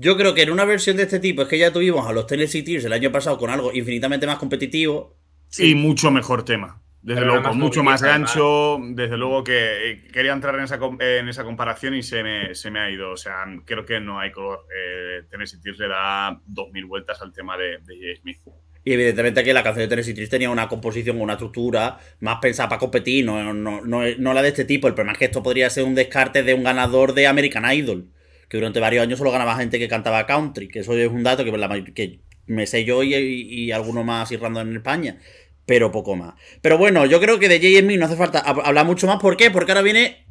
Yo 0.01 0.17
creo 0.17 0.33
que 0.33 0.41
en 0.41 0.49
una 0.49 0.65
versión 0.65 0.97
de 0.97 1.03
este 1.03 1.19
tipo 1.19 1.43
es 1.43 1.47
que 1.47 1.59
ya 1.59 1.71
tuvimos 1.71 2.07
a 2.07 2.11
los 2.11 2.25
Tennessee 2.25 2.63
Tears 2.63 2.85
el 2.85 2.93
año 2.93 3.11
pasado 3.11 3.37
con 3.37 3.51
algo 3.51 3.71
infinitamente 3.71 4.25
más 4.25 4.39
competitivo. 4.39 5.15
Y 5.59 5.75
mucho 5.75 6.09
mejor 6.09 6.43
tema. 6.43 6.81
Desde 7.03 7.21
Pero 7.21 7.33
luego, 7.33 7.49
con 7.49 7.59
mucho 7.59 7.83
más 7.83 8.01
gancho. 8.01 8.79
Desde 8.81 9.15
luego 9.15 9.43
que 9.43 9.91
eh, 9.91 10.07
quería 10.11 10.33
entrar 10.33 10.55
en 10.55 10.63
esa, 10.63 10.79
en 10.99 11.29
esa 11.29 11.43
comparación 11.43 11.93
y 11.93 12.01
se 12.01 12.23
me, 12.23 12.55
se 12.55 12.71
me 12.71 12.79
ha 12.79 12.89
ido. 12.89 13.11
O 13.11 13.17
sea, 13.17 13.45
creo 13.63 13.85
que 13.85 13.99
no 13.99 14.19
hay 14.19 14.31
color. 14.31 14.65
Eh, 14.75 15.21
Tennessee 15.29 15.61
Tears 15.61 15.77
le 15.77 15.87
da 15.87 16.31
2.000 16.31 16.87
vueltas 16.87 17.21
al 17.21 17.31
tema 17.31 17.55
de, 17.55 17.77
de 17.85 17.95
J. 17.95 18.21
Smith. 18.21 18.39
Y 18.83 18.93
evidentemente 18.93 19.43
que 19.43 19.53
la 19.53 19.61
canción 19.61 19.83
de 19.83 19.87
Tennessee 19.87 20.15
Trills 20.15 20.31
tenía 20.31 20.49
una 20.49 20.67
composición, 20.67 21.21
una 21.21 21.33
estructura 21.33 21.99
más 22.21 22.39
pensada 22.41 22.69
para 22.69 22.79
competir, 22.79 23.23
no, 23.23 23.53
no, 23.53 23.81
no, 23.85 24.01
no 24.17 24.33
la 24.33 24.41
de 24.41 24.47
este 24.47 24.65
tipo. 24.65 24.87
El 24.87 24.95
problema 24.95 25.13
es 25.13 25.19
que 25.19 25.25
esto 25.25 25.43
podría 25.43 25.69
ser 25.69 25.83
un 25.83 25.93
descarte 25.93 26.41
de 26.41 26.55
un 26.55 26.63
ganador 26.63 27.13
de 27.13 27.27
American 27.27 27.71
Idol, 27.71 28.07
que 28.51 28.57
durante 28.57 28.81
varios 28.81 29.01
años 29.03 29.17
solo 29.17 29.31
ganaba 29.31 29.55
gente 29.55 29.79
que 29.79 29.87
cantaba 29.87 30.25
country, 30.25 30.67
que 30.67 30.79
eso 30.79 30.91
es 30.97 31.07
un 31.09 31.23
dato 31.23 31.45
que, 31.45 31.51
la 31.57 31.69
may- 31.69 31.85
que 31.93 32.19
me 32.47 32.67
sé 32.67 32.83
yo 32.83 33.01
y, 33.01 33.15
y, 33.15 33.63
y 33.63 33.71
alguno 33.71 34.03
más 34.03 34.23
así 34.23 34.35
random 34.35 34.67
en 34.71 34.75
España, 34.75 35.17
pero 35.65 35.89
poco 35.89 36.17
más. 36.17 36.33
Pero 36.61 36.77
bueno, 36.77 37.05
yo 37.05 37.21
creo 37.21 37.39
que 37.39 37.47
de 37.47 37.59
JME 37.61 37.95
no 37.95 38.07
hace 38.07 38.17
falta 38.17 38.43
hab- 38.43 38.61
hablar 38.65 38.85
mucho 38.85 39.07
más. 39.07 39.21
¿Por 39.21 39.37
qué? 39.37 39.51
Porque 39.51 39.71
ahora 39.71 39.81
viene... 39.81 40.25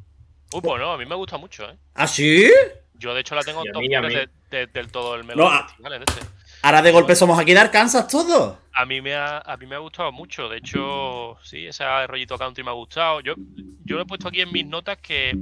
Uh, 0.52 0.60
pues 0.60 0.78
no, 0.78 0.92
a 0.92 0.98
mí 0.98 1.06
me 1.06 1.14
gusta 1.14 1.38
mucho, 1.38 1.64
¿eh? 1.70 1.78
¿Ah, 1.94 2.06
sí? 2.06 2.46
Yo, 2.92 3.14
de 3.14 3.22
hecho, 3.22 3.34
la 3.34 3.40
tengo 3.42 3.64
en 3.64 3.72
top 3.72 3.80
mí, 3.80 3.94
a 3.94 4.02
3 4.02 4.12
mí. 4.12 4.20
de- 4.50 4.58
de- 4.58 4.66
del 4.66 4.88
todo 4.92 5.14
el 5.14 5.24
Melody 5.24 5.38
No, 5.40 5.48
a- 5.50 5.66
Festival, 5.68 5.92
es 5.94 6.00
este. 6.02 6.26
Ahora 6.62 6.82
de 6.82 6.92
golpe 6.92 7.14
somos 7.16 7.38
aquí 7.38 7.54
de 7.54 7.58
Arkansas 7.60 8.06
todos. 8.06 8.58
A 8.74 8.84
mí 8.84 9.00
me 9.00 9.14
ha, 9.14 9.38
a 9.38 9.56
mí 9.56 9.64
me 9.64 9.76
ha 9.76 9.78
gustado 9.78 10.12
mucho. 10.12 10.46
De 10.50 10.58
hecho, 10.58 11.38
sí, 11.42 11.64
ese 11.66 11.84
rollito 12.06 12.36
country 12.36 12.62
me 12.62 12.68
ha 12.68 12.74
gustado. 12.74 13.20
Yo, 13.22 13.32
yo 13.86 13.96
lo 13.96 14.02
he 14.02 14.04
puesto 14.04 14.28
aquí 14.28 14.42
en 14.42 14.52
mis 14.52 14.66
notas 14.66 14.98
que, 14.98 15.32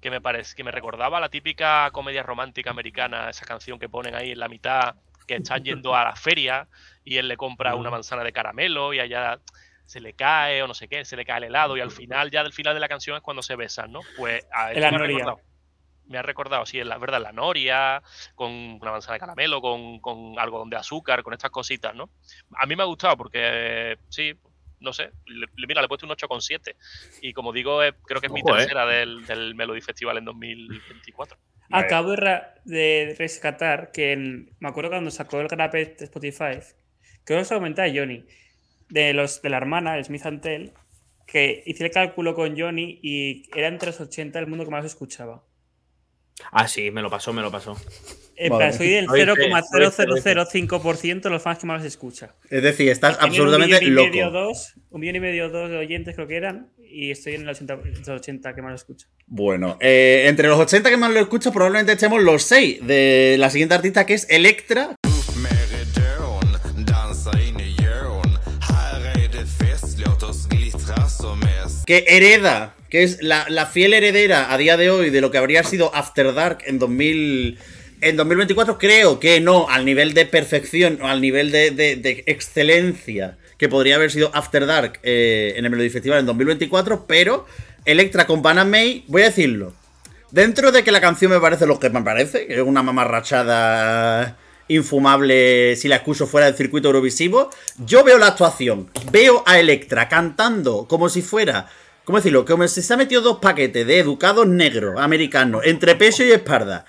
que 0.00 0.10
me 0.10 0.20
parece, 0.20 0.54
que 0.54 0.64
me 0.64 0.70
recordaba 0.70 1.20
la 1.20 1.28
típica 1.28 1.90
comedia 1.92 2.22
romántica 2.22 2.70
americana, 2.70 3.30
esa 3.30 3.46
canción 3.46 3.78
que 3.78 3.88
ponen 3.88 4.14
ahí 4.14 4.32
en 4.32 4.38
la 4.38 4.48
mitad, 4.48 4.96
que 5.26 5.36
están 5.36 5.64
yendo 5.64 5.94
a 5.94 6.04
la 6.04 6.16
feria 6.16 6.68
y 7.04 7.16
él 7.16 7.28
le 7.28 7.36
compra 7.36 7.74
una 7.74 7.90
manzana 7.90 8.22
de 8.22 8.32
caramelo 8.32 8.94
y 8.94 9.00
allá 9.00 9.40
se 9.84 10.00
le 10.00 10.14
cae 10.14 10.62
o 10.62 10.66
no 10.66 10.74
sé 10.74 10.88
qué, 10.88 11.04
se 11.04 11.16
le 11.16 11.24
cae 11.24 11.38
el 11.38 11.44
helado 11.44 11.76
y 11.76 11.80
al 11.80 11.90
final, 11.90 12.30
ya 12.30 12.42
del 12.42 12.52
final 12.52 12.74
de 12.74 12.80
la 12.80 12.88
canción 12.88 13.16
es 13.16 13.22
cuando 13.22 13.42
se 13.42 13.56
besan, 13.56 13.92
¿no? 13.92 14.00
Pues 14.16 14.46
a 14.52 14.72
la 14.72 14.90
me 14.90 14.96
ha 14.96 14.98
recordado. 14.98 15.40
Me 16.08 16.18
ha 16.18 16.22
recordado, 16.22 16.66
sí, 16.66 16.78
es 16.78 16.86
la 16.86 16.98
verdad, 16.98 17.20
la 17.20 17.32
noria, 17.32 18.00
con 18.36 18.52
una 18.52 18.92
manzana 18.92 19.14
de 19.14 19.20
caramelo, 19.20 19.60
con, 19.60 19.98
con 19.98 20.38
algodón 20.38 20.70
de 20.70 20.76
azúcar, 20.76 21.24
con 21.24 21.32
estas 21.32 21.50
cositas, 21.50 21.96
¿no? 21.96 22.10
A 22.56 22.66
mí 22.66 22.76
me 22.76 22.84
ha 22.84 22.86
gustado 22.86 23.16
porque, 23.16 23.98
sí, 24.08 24.38
no 24.80 24.92
sé, 24.92 25.10
le, 25.26 25.46
mira, 25.66 25.80
le 25.80 25.86
he 25.86 25.88
puesto 25.88 26.06
un 26.06 26.12
8,7. 26.12 26.74
Y 27.22 27.32
como 27.32 27.52
digo, 27.52 27.82
eh, 27.82 27.94
creo 28.04 28.20
que 28.20 28.26
es 28.26 28.32
mi 28.32 28.40
eh. 28.40 28.44
tercera 28.44 28.86
del, 28.86 29.24
del 29.26 29.54
Melody 29.54 29.80
Festival 29.80 30.18
en 30.18 30.24
2024. 30.26 31.38
Acabo 31.70 32.14
de, 32.64 33.14
rescatar 33.18 33.90
que 33.92 34.12
en- 34.12 34.50
me 34.60 34.68
acuerdo 34.68 34.90
cuando 34.90 35.10
sacó 35.10 35.40
el 35.40 35.48
Grapet 35.48 35.98
de 35.98 36.04
Spotify, 36.04 36.60
creo 37.24 37.40
que 37.40 37.44
se 37.44 37.54
comenté 37.54 37.82
a 37.82 37.92
Johnny, 37.92 38.24
de 38.88 39.12
los 39.14 39.42
de 39.42 39.50
la 39.50 39.56
hermana, 39.56 39.96
el 39.96 40.04
Smith 40.04 40.24
Antel, 40.26 40.72
que 41.26 41.64
hice 41.66 41.84
el 41.84 41.90
cálculo 41.90 42.34
con 42.34 42.56
Johnny 42.56 43.00
y 43.02 43.50
era 43.58 43.66
entre 43.68 43.88
los 43.88 44.00
80 44.00 44.38
el 44.38 44.46
mundo 44.46 44.64
que 44.64 44.70
más 44.70 44.84
escuchaba. 44.84 45.42
Ah, 46.52 46.68
sí, 46.68 46.90
me 46.90 47.02
lo 47.02 47.10
pasó, 47.10 47.32
me 47.32 47.42
lo 47.42 47.50
pasó. 47.50 47.76
Vale. 48.50 48.72
soy 48.74 48.90
del 48.90 49.06
Lo 49.06 49.16
hice, 49.16 49.26
lo 49.26 49.88
hice, 49.88 50.06
lo 50.06 50.16
hice. 50.16 50.34
0,0005% 50.34 51.22
de 51.22 51.30
los 51.30 51.42
fans 51.42 51.58
que 51.58 51.66
más 51.66 51.78
los 51.78 51.86
escucha. 51.86 52.34
Es 52.50 52.62
decir, 52.62 52.90
estás 52.90 53.16
Tenían 53.18 53.30
absolutamente 53.30 53.76
un 53.76 53.80
millón 53.80 54.04
y 54.04 54.10
medio, 54.10 54.24
loco. 54.26 54.38
dos, 54.38 54.74
un 54.90 55.00
millón 55.00 55.16
y 55.16 55.20
medio, 55.20 55.48
dos 55.48 55.70
de 55.70 55.78
oyentes 55.78 56.14
creo 56.14 56.28
que 56.28 56.36
eran, 56.36 56.68
y 56.78 57.10
estoy 57.10 57.34
en 57.34 57.42
el 57.42 57.48
80, 57.48 57.72
entre 57.74 58.12
los 58.12 58.20
80 58.20 58.54
que 58.54 58.62
más 58.62 58.70
lo 58.72 58.76
escucha. 58.76 59.06
Bueno, 59.26 59.78
eh, 59.80 60.24
entre 60.26 60.48
los 60.48 60.58
80 60.58 60.90
que 60.90 60.96
más 60.98 61.10
lo 61.12 61.20
escucho, 61.20 61.50
probablemente 61.52 61.92
estemos 61.92 62.22
los 62.22 62.42
6 62.42 62.86
de 62.86 63.36
la 63.38 63.48
siguiente 63.48 63.74
artista 63.74 64.04
que 64.04 64.14
es 64.14 64.26
Electra, 64.28 64.96
que 71.86 72.04
hereda, 72.08 72.74
que 72.90 73.04
es 73.04 73.22
la, 73.22 73.44
fiel 73.66 73.94
heredera 73.94 74.52
a 74.52 74.58
día 74.58 74.76
de 74.76 74.90
hoy 74.90 75.10
de 75.10 75.20
lo 75.20 75.30
que 75.30 75.38
habría 75.38 75.62
sido 75.62 75.94
After 75.94 76.34
Dark 76.34 76.58
en 76.66 76.78
2000. 76.78 77.58
En 78.02 78.16
2024 78.16 78.76
creo 78.76 79.18
que 79.20 79.40
no 79.40 79.70
al 79.70 79.86
nivel 79.86 80.12
de 80.12 80.26
perfección 80.26 80.98
o 81.00 81.06
al 81.06 81.22
nivel 81.22 81.50
de, 81.50 82.24
excelencia 82.26 83.38
que 83.56 83.70
podría 83.70 83.94
haber 83.94 84.10
sido 84.10 84.30
After 84.34 84.66
Dark 84.66 85.00
eh, 85.02 85.54
en 85.56 85.64
el 85.64 85.70
Melody 85.70 85.88
Festival 85.88 86.18
en 86.18 86.26
2024, 86.26 87.06
pero 87.06 87.46
Electra 87.86 88.26
con 88.26 88.42
Banana 88.42 88.68
May, 88.68 89.04
voy 89.06 89.22
a 89.22 89.26
decirlo, 89.26 89.72
dentro 90.30 90.72
de 90.72 90.84
que 90.84 90.92
la 90.92 91.00
canción 91.00 91.30
me 91.30 91.40
parece 91.40 91.66
lo 91.66 91.78
que 91.80 91.88
me 91.88 92.02
parece, 92.02 92.46
que 92.46 92.54
es 92.56 92.60
una 92.60 92.82
mamarrachada 92.82 94.36
infumable 94.68 95.76
si 95.76 95.88
la 95.88 95.96
escucho 95.96 96.26
fuera 96.26 96.46
del 96.46 96.56
circuito 96.56 96.88
eurovisivo, 96.88 97.50
yo 97.84 98.04
veo 98.04 98.18
la 98.18 98.28
actuación, 98.28 98.90
veo 99.10 99.42
a 99.46 99.58
Electra 99.58 100.08
cantando 100.08 100.86
como 100.88 101.08
si 101.08 101.22
fuera, 101.22 101.68
¿cómo 102.04 102.18
decirlo? 102.18 102.44
Como 102.44 102.66
si 102.68 102.82
se 102.82 102.94
ha 102.94 102.96
metido 102.96 103.22
dos 103.22 103.38
paquetes 103.38 103.86
de 103.86 103.98
educados 103.98 104.46
negros 104.46 105.00
americanos 105.00 105.62
entre 105.64 105.94
pecho 105.94 106.24
y 106.24 106.32
espalda. 106.32 106.84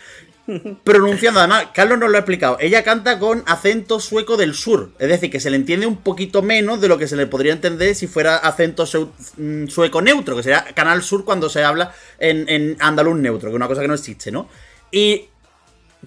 Pronunciando, 0.85 1.41
además, 1.41 1.67
Carlos 1.73 1.99
nos 1.99 2.09
lo 2.09 2.15
ha 2.15 2.21
explicado. 2.21 2.57
Ella 2.61 2.81
canta 2.81 3.19
con 3.19 3.43
acento 3.47 3.99
sueco 3.99 4.37
del 4.37 4.53
sur. 4.53 4.91
Es 4.97 5.09
decir, 5.09 5.29
que 5.29 5.41
se 5.41 5.49
le 5.49 5.57
entiende 5.57 5.85
un 5.85 5.97
poquito 5.97 6.41
menos 6.41 6.79
de 6.79 6.87
lo 6.87 6.97
que 6.97 7.07
se 7.09 7.17
le 7.17 7.27
podría 7.27 7.51
entender 7.51 7.93
si 7.95 8.07
fuera 8.07 8.37
acento 8.37 8.85
mm, 9.37 9.67
sueco 9.67 10.01
neutro, 10.01 10.37
que 10.37 10.43
sería 10.43 10.63
Canal 10.73 11.03
Sur 11.03 11.25
cuando 11.25 11.49
se 11.49 11.65
habla 11.65 11.93
en, 12.17 12.47
en 12.47 12.77
andaluz 12.79 13.17
neutro, 13.17 13.49
que 13.49 13.55
es 13.55 13.57
una 13.57 13.67
cosa 13.67 13.81
que 13.81 13.89
no 13.89 13.93
existe, 13.93 14.31
¿no? 14.31 14.47
Y 14.89 15.25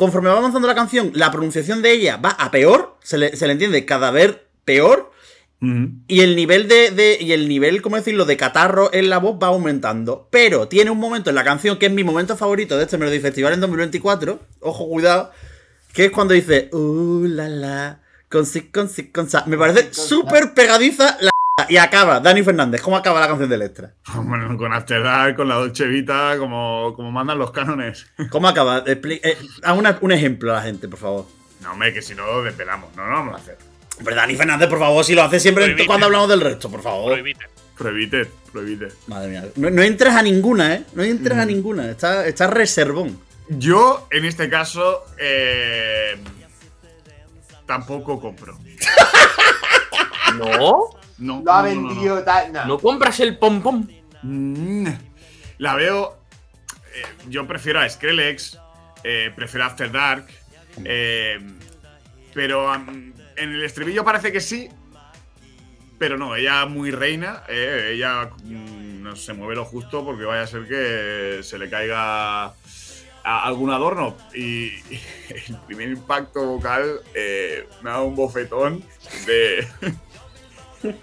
conforme 0.00 0.30
va 0.30 0.38
avanzando 0.38 0.66
la 0.66 0.74
canción, 0.74 1.10
la 1.14 1.30
pronunciación 1.30 1.82
de 1.82 1.92
ella 1.92 2.16
va 2.16 2.30
a 2.30 2.50
peor, 2.50 2.96
se 3.02 3.18
le, 3.18 3.36
se 3.36 3.46
le 3.46 3.52
entiende 3.52 3.84
cada 3.84 4.10
vez 4.10 4.34
peor, 4.64 5.10
y 6.08 6.20
el 6.22 6.36
nivel 6.36 6.68
de, 6.68 6.90
de- 6.90 7.18
Y 7.20 7.32
el 7.32 7.46
nivel, 7.46 7.82
¿cómo 7.82 7.96
decirlo?, 7.96 8.24
de 8.24 8.38
catarro 8.38 8.88
en 8.94 9.10
la 9.10 9.18
voz 9.18 9.36
va 9.42 9.48
aumentando. 9.48 10.26
Pero 10.30 10.68
tiene 10.68 10.90
un 10.90 10.96
momento 10.96 11.28
en 11.28 11.36
la 11.36 11.44
canción 11.44 11.76
que 11.78 11.84
es 11.84 11.92
mi 11.92 12.02
momento 12.02 12.34
favorito 12.34 12.78
de 12.78 12.84
este 12.84 12.96
Melody 12.96 13.20
Festival 13.20 13.52
en 13.52 13.60
2024. 13.60 14.40
Ojo, 14.60 14.88
cuidado. 14.88 15.32
Que 15.92 16.06
es 16.06 16.10
cuando 16.12 16.32
dice. 16.32 16.70
Uh, 16.72 17.26
la 17.26 17.48
la. 17.50 18.00
Con 18.30 18.46
si, 18.46 18.62
con 18.70 18.88
si, 18.88 19.08
con 19.08 19.28
sa. 19.28 19.44
Me 19.44 19.58
parece 19.58 19.92
súper 19.92 20.54
pegadiza 20.54 21.18
la. 21.20 21.30
Y 21.68 21.76
acaba, 21.76 22.20
Dani 22.20 22.42
Fernández. 22.42 22.80
¿Cómo 22.82 22.96
acaba 22.96 23.20
la 23.20 23.28
canción 23.28 23.48
de 23.48 23.54
Electra? 23.56 23.92
Bueno, 24.14 24.56
con 24.56 24.72
After 24.72 25.02
Dark, 25.02 25.36
con 25.36 25.48
la 25.48 25.56
Dolce 25.56 25.86
Vita, 25.86 26.36
como, 26.38 26.92
como 26.96 27.10
mandan 27.10 27.38
los 27.38 27.50
cánones. 27.50 28.06
¿Cómo 28.30 28.48
acaba? 28.48 28.84
Expli- 28.84 29.20
eh, 29.22 29.36
haz 29.62 29.76
una- 29.78 29.98
un 30.00 30.12
ejemplo 30.12 30.52
a 30.52 30.56
la 30.56 30.62
gente, 30.62 30.88
por 30.88 30.98
favor. 30.98 31.26
No, 31.62 31.72
hombre, 31.72 31.92
que 31.92 32.02
si 32.02 32.14
no, 32.14 32.42
desvelamos. 32.42 32.94
No, 32.96 33.06
no 33.06 33.12
vamos 33.12 33.34
a 33.34 33.38
hacer. 33.38 33.58
Hombre, 33.98 34.14
Dani 34.14 34.34
Fernández, 34.36 34.68
por 34.68 34.78
favor, 34.78 35.04
si 35.04 35.14
lo 35.14 35.22
hace 35.22 35.38
siempre 35.40 35.64
Prohibite. 35.64 35.86
cuando 35.86 36.06
hablamos 36.06 36.28
del 36.28 36.40
resto, 36.40 36.70
por 36.70 36.80
favor. 36.82 37.12
Prohibite. 37.12 37.44
Prohibite, 37.76 38.26
prohibite. 38.52 38.88
Madre 39.06 39.28
mía. 39.30 39.44
No, 39.56 39.70
no 39.70 39.82
entras 39.82 40.14
a 40.14 40.22
ninguna, 40.22 40.74
¿eh? 40.74 40.84
No 40.94 41.02
entras 41.02 41.38
a 41.38 41.44
ninguna. 41.46 41.90
Está, 41.90 42.26
está 42.26 42.46
reservón. 42.46 43.18
Yo, 43.48 44.06
en 44.10 44.24
este 44.26 44.48
caso, 44.48 45.04
eh, 45.18 46.16
tampoco 47.66 48.20
compro. 48.20 48.58
¿No? 50.38 50.90
No, 51.20 51.42
Lo 51.44 51.52
ha 51.52 51.62
no, 51.62 51.68
no, 51.68 51.74
no, 51.74 51.80
no. 51.82 51.88
vendido 51.94 52.24
tal. 52.24 52.52
no. 52.52 52.64
¿No 52.66 52.78
compras 52.78 53.20
el 53.20 53.36
pom 53.38 53.62
pom? 53.62 53.86
Mm, 54.22 54.88
La 55.58 55.74
veo. 55.76 56.18
eh, 56.94 57.02
yo 57.28 57.46
prefiero 57.46 57.80
a 57.80 57.88
Skrillex, 57.88 58.58
eh, 59.04 59.30
prefiero 59.36 59.64
a 59.64 59.68
After 59.68 59.90
Dark. 59.92 60.26
eh, 60.84 61.38
pero 62.34 62.74
en 62.74 63.14
el 63.36 63.62
estribillo 63.64 64.04
parece 64.04 64.32
que 64.32 64.40
sí. 64.40 64.68
Pero 65.98 66.16
no, 66.16 66.34
ella 66.34 66.64
muy 66.66 66.90
reina. 66.90 67.42
eh, 67.48 67.92
ella 67.94 68.30
mm, 68.44 69.02
no 69.02 69.16
se 69.16 69.32
mueve 69.34 69.54
lo 69.56 69.64
justo 69.64 70.04
porque 70.04 70.24
vaya 70.24 70.42
a 70.42 70.46
ser 70.46 70.66
que 70.66 71.42
se 71.42 71.58
le 71.58 71.68
caiga 71.68 72.44
a- 72.44 72.52
algún 73.22 73.70
adorno. 73.70 74.16
Y, 74.34 74.66
y 74.68 75.00
el 75.48 75.56
primer 75.66 75.88
impacto 75.90 76.42
vocal 76.46 77.00
eh, 77.14 77.68
me 77.82 77.90
ha 77.90 77.94
dado 77.94 78.04
un 78.06 78.16
bofetón 78.16 78.82
de. 79.26 79.68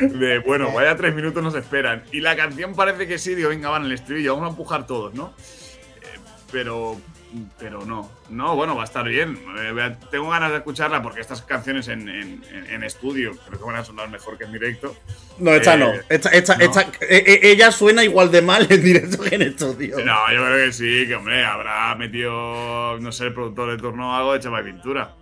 De 0.00 0.38
bueno, 0.40 0.72
vaya 0.72 0.96
tres 0.96 1.14
minutos 1.14 1.42
nos 1.42 1.54
esperan. 1.54 2.02
Y 2.12 2.20
la 2.20 2.36
canción 2.36 2.74
parece 2.74 3.06
que 3.06 3.18
sí, 3.18 3.34
digo, 3.34 3.48
venga, 3.50 3.70
van 3.70 3.84
el 3.84 3.92
estribillo, 3.92 4.34
vamos 4.34 4.48
a 4.48 4.50
empujar 4.50 4.86
todos, 4.86 5.14
¿no? 5.14 5.32
Eh, 6.02 6.18
pero. 6.52 6.96
Pero 7.58 7.84
no. 7.84 8.10
No, 8.30 8.54
bueno, 8.54 8.76
va 8.76 8.82
a 8.82 8.84
estar 8.84 9.04
bien. 9.06 9.36
Eh, 9.58 9.96
tengo 10.10 10.30
ganas 10.30 10.52
de 10.52 10.58
escucharla 10.58 11.02
porque 11.02 11.20
estas 11.20 11.42
canciones 11.42 11.88
en, 11.88 12.08
en- 12.08 12.42
en- 12.50 12.66
en 12.70 12.82
estudio 12.84 13.32
creo 13.46 13.58
que 13.58 13.64
van 13.64 13.76
a 13.76 13.84
sonar 13.84 14.08
mejor 14.08 14.38
que 14.38 14.44
en 14.44 14.52
directo. 14.52 14.96
No, 15.38 15.50
esta 15.50 15.74
Eh, 15.74 15.78
no. 15.78 15.92
Esta, 16.08 16.30
esta, 16.30 16.56
no. 16.56 16.64
esta- 16.64 16.82
eh, 17.00 17.24
eh, 17.26 17.40
ella 17.42 17.72
suena 17.72 18.04
igual 18.04 18.30
de 18.30 18.40
mal 18.42 18.66
en 18.70 18.82
directo 18.82 19.22
que 19.22 19.34
en 19.34 19.42
estudio. 19.42 19.98
No, 19.98 20.32
yo 20.32 20.44
creo 20.46 20.66
que 20.66 20.72
sí, 20.72 21.04
que 21.06 21.14
hombre, 21.16 21.44
habrá 21.44 21.94
metido, 21.96 22.98
no 23.00 23.12
sé, 23.12 23.24
el 23.24 23.34
productor 23.34 23.72
de 23.72 23.76
turno 23.78 24.12
o 24.12 24.14
algo 24.14 24.32
de 24.32 24.40
chapa 24.40 24.62
de 24.62 24.72
pintura. 24.72 25.14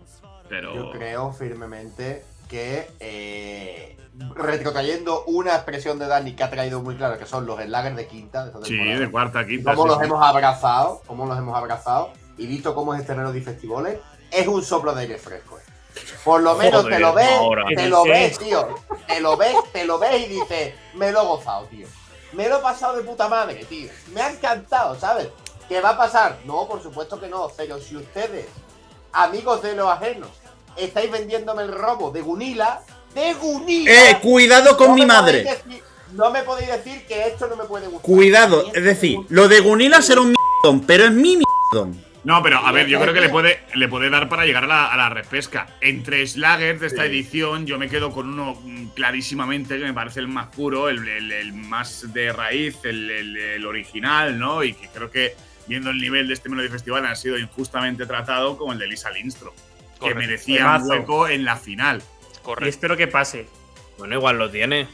Pero. 0.48 0.74
Yo 0.74 0.90
creo 0.92 1.32
firmemente 1.32 2.22
que 2.48 2.90
eh, 3.00 3.96
retrotrayendo 4.34 5.24
una 5.26 5.54
expresión 5.54 5.98
de 5.98 6.06
Dani 6.06 6.34
que 6.34 6.44
ha 6.44 6.50
traído 6.50 6.80
muy 6.82 6.96
claro, 6.96 7.18
que 7.18 7.26
son 7.26 7.46
los 7.46 7.60
slagers 7.60 7.96
de 7.96 8.06
quinta. 8.06 8.46
De 8.46 8.66
Sí, 8.66 8.76
de 8.78 9.10
cuarta, 9.10 9.44
quinta. 9.46 9.74
cómo 9.74 9.84
sí, 9.84 9.88
los 9.90 9.98
sí. 9.98 10.04
hemos 10.04 10.22
abrazado, 10.24 11.02
cómo 11.06 11.26
los 11.26 11.36
hemos 11.38 11.56
abrazado 11.56 12.10
y 12.36 12.46
visto 12.46 12.74
cómo 12.74 12.94
es 12.94 13.00
este 13.00 13.14
Melody 13.14 13.40
Festivales, 13.40 13.98
es 14.30 14.46
un 14.46 14.62
soplo 14.64 14.94
de 14.94 15.02
aire 15.02 15.18
fresco. 15.18 15.58
eh. 15.58 15.62
Por 16.24 16.42
lo 16.42 16.56
menos 16.56 16.82
Joder, 16.82 16.94
te 16.96 17.00
lo 17.00 17.12
ves, 17.12 17.30
ahora. 17.38 17.64
te 17.74 17.88
lo 17.88 18.04
ves, 18.04 18.38
tío. 18.38 18.68
Te 19.06 19.20
lo 19.20 19.36
ves, 19.36 19.54
te 19.72 19.84
lo 19.84 19.98
ves 19.98 20.26
y 20.26 20.28
dices, 20.28 20.74
me 20.94 21.12
lo 21.12 21.22
he 21.22 21.26
gozado, 21.26 21.66
tío. 21.66 21.86
Me 22.32 22.48
lo 22.48 22.58
he 22.58 22.62
pasado 22.62 22.96
de 22.96 23.04
puta 23.04 23.28
madre, 23.28 23.64
tío. 23.64 23.90
Me 24.12 24.20
ha 24.20 24.30
encantado, 24.30 24.98
¿sabes? 24.98 25.28
¿Qué 25.68 25.80
va 25.80 25.90
a 25.90 25.96
pasar? 25.96 26.38
No, 26.44 26.66
por 26.66 26.82
supuesto 26.82 27.20
que 27.20 27.28
no, 27.28 27.48
pero 27.56 27.78
si 27.78 27.96
ustedes, 27.96 28.46
amigos 29.12 29.62
de 29.62 29.76
los 29.76 29.88
ajenos, 29.88 30.28
estáis 30.76 31.10
vendiéndome 31.10 31.62
el 31.62 31.72
robo 31.72 32.10
de 32.10 32.20
Gunila. 32.22 32.80
¡De 33.14 33.32
Gunila! 33.34 34.10
Eh, 34.10 34.18
cuidado 34.20 34.76
con 34.76 34.88
No 34.88 34.94
mi 34.94 35.06
madre. 35.06 35.44
decir- 35.44 35.82
no 36.12 36.30
me 36.30 36.42
podéis 36.42 36.70
decir 36.70 37.04
que 37.06 37.26
esto 37.26 37.46
no 37.48 37.56
me 37.56 37.64
puede 37.64 37.86
gustar. 37.86 38.02
Cuidado, 38.02 38.70
es 38.72 38.84
decir, 38.84 39.18
lo 39.30 39.48
de 39.48 39.60
Gunila 39.60 40.00
será 40.02 40.20
un 40.20 40.34
mierdón, 40.62 40.86
pero 40.86 41.04
es 41.04 41.10
mi 41.12 41.38
mierdón. 41.38 42.02
No, 42.22 42.42
pero 42.42 42.58
a 42.58 42.72
ver, 42.72 42.86
yo 42.86 42.98
creo 43.00 43.12
que 43.12 43.20
le 43.20 43.28
puede, 43.28 43.60
le 43.74 43.86
puede 43.86 44.08
dar 44.08 44.30
para 44.30 44.46
llegar 44.46 44.64
a 44.64 44.66
la, 44.66 44.86
a 44.86 44.96
la 44.96 45.10
repesca. 45.10 45.66
Entre 45.82 46.26
slagers 46.26 46.80
de 46.80 46.86
esta 46.86 47.04
edición, 47.04 47.66
yo 47.66 47.78
me 47.78 47.88
quedo 47.90 48.12
con 48.12 48.28
uno 48.30 48.54
mm, 48.62 48.86
clarísimamente 48.94 49.76
que 49.78 49.84
me 49.84 49.92
parece 49.92 50.20
el 50.20 50.28
más 50.28 50.46
puro, 50.48 50.88
el, 50.88 51.06
el- 51.06 51.32
el 51.32 51.52
más 51.52 52.12
de 52.14 52.32
raíz, 52.32 52.78
el, 52.84 53.10
el- 53.10 53.36
el 53.36 53.66
original, 53.66 54.38
¿no? 54.38 54.64
Y 54.64 54.72
que 54.72 54.88
creo 54.88 55.10
que, 55.10 55.36
viendo 55.66 55.90
el 55.90 55.98
nivel 55.98 56.26
de 56.28 56.32
este 56.34 56.48
Melody 56.48 56.68
Festival, 56.68 57.04
ha 57.04 57.14
sido 57.14 57.36
injustamente 57.38 58.06
tratado 58.06 58.56
como 58.56 58.72
el 58.72 58.78
de 58.78 58.86
Lisa 58.86 59.10
Lindstrom, 59.10 59.52
que 60.04 60.14
merecía 60.14 60.76
un 60.76 60.88
hueco 60.90 61.28
en 61.28 61.44
la 61.44 61.56
final. 61.56 62.02
Y 62.02 62.38
Correcto. 62.44 62.68
espero 62.68 62.96
que 62.96 63.06
pase. 63.08 63.46
Bueno, 63.98 64.14
igual 64.16 64.38
lo 64.38 64.50
tiene. 64.50 64.86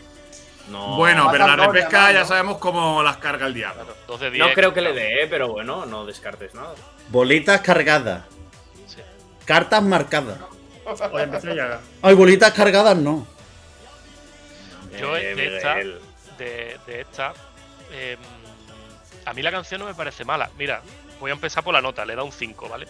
No, 0.68 0.96
Bueno, 0.96 1.28
pero 1.32 1.46
la 1.48 1.56
repesca 1.56 2.08
¿no? 2.08 2.12
ya 2.12 2.24
sabemos 2.24 2.58
cómo 2.58 3.02
las 3.02 3.16
carga 3.16 3.46
el 3.46 3.54
diablo. 3.54 3.86
Claro, 4.06 4.30
no 4.38 4.52
creo 4.54 4.72
que 4.72 4.80
le 4.80 4.92
dé, 4.92 5.26
pero 5.28 5.48
bueno, 5.48 5.84
no 5.86 6.06
descartes 6.06 6.54
nada. 6.54 6.74
Bolitas 7.08 7.61
cargadas. 7.61 8.24
Sí. 8.86 9.00
Cartas 9.44 9.82
marcadas. 9.82 10.38
Ay, 12.02 12.14
bolitas 12.14 12.52
cargadas 12.52 12.96
no. 12.96 13.26
Yo 14.98 15.16
Eh, 15.16 15.34
de 15.34 15.56
esta, 15.56 15.74
de, 16.38 16.78
de 16.86 17.00
esta, 17.00 17.32
em, 17.92 18.18
a 19.24 19.32
mí 19.32 19.42
la 19.42 19.50
canción 19.50 19.80
no 19.80 19.86
me 19.86 19.94
parece 19.94 20.24
mala. 20.24 20.50
Mira, 20.58 20.82
voy 21.20 21.30
a 21.30 21.34
empezar 21.34 21.62
por 21.62 21.72
la 21.74 21.80
nota, 21.82 22.04
le 22.04 22.16
da 22.16 22.22
un 22.24 22.32
5, 22.32 22.68
¿vale? 22.68 22.88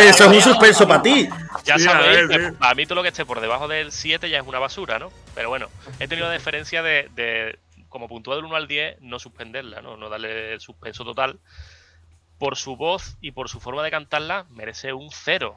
Eso 0.00 0.24
es 0.24 0.30
un 0.36 0.40
suspenso 0.42 0.86
para 0.88 1.02
ti. 1.02 1.28
Ya 1.64 1.78
Sí, 1.78 1.86
a 1.86 1.92
sabéis 1.92 2.28
ver, 2.28 2.40
que 2.40 2.50
sí. 2.50 2.56
a 2.60 2.74
mí 2.74 2.84
todo 2.86 2.96
lo 2.96 3.02
que 3.02 3.08
esté 3.08 3.24
por 3.24 3.40
debajo 3.40 3.68
del 3.68 3.92
7 3.92 4.28
ya 4.28 4.38
es 4.38 4.46
una 4.46 4.58
basura, 4.58 4.98
¿no? 4.98 5.10
Pero 5.34 5.48
bueno, 5.48 5.68
he 5.98 6.08
tenido 6.08 6.28
la 6.28 6.34
diferencia 6.34 6.82
de, 6.82 7.08
de 7.14 7.58
como 7.88 8.08
puntúa 8.08 8.36
del 8.36 8.44
1 8.44 8.56
al 8.56 8.66
10, 8.68 9.00
no 9.00 9.18
suspenderla, 9.18 9.80
¿no? 9.82 9.96
No 9.96 10.08
darle 10.08 10.52
el 10.54 10.60
suspenso 10.60 11.04
total. 11.04 11.38
Por 12.38 12.56
su 12.56 12.76
voz 12.76 13.16
y 13.20 13.30
por 13.30 13.48
su 13.48 13.60
forma 13.60 13.82
de 13.82 13.90
cantarla, 13.90 14.46
merece 14.50 14.92
un 14.92 15.10
0. 15.10 15.56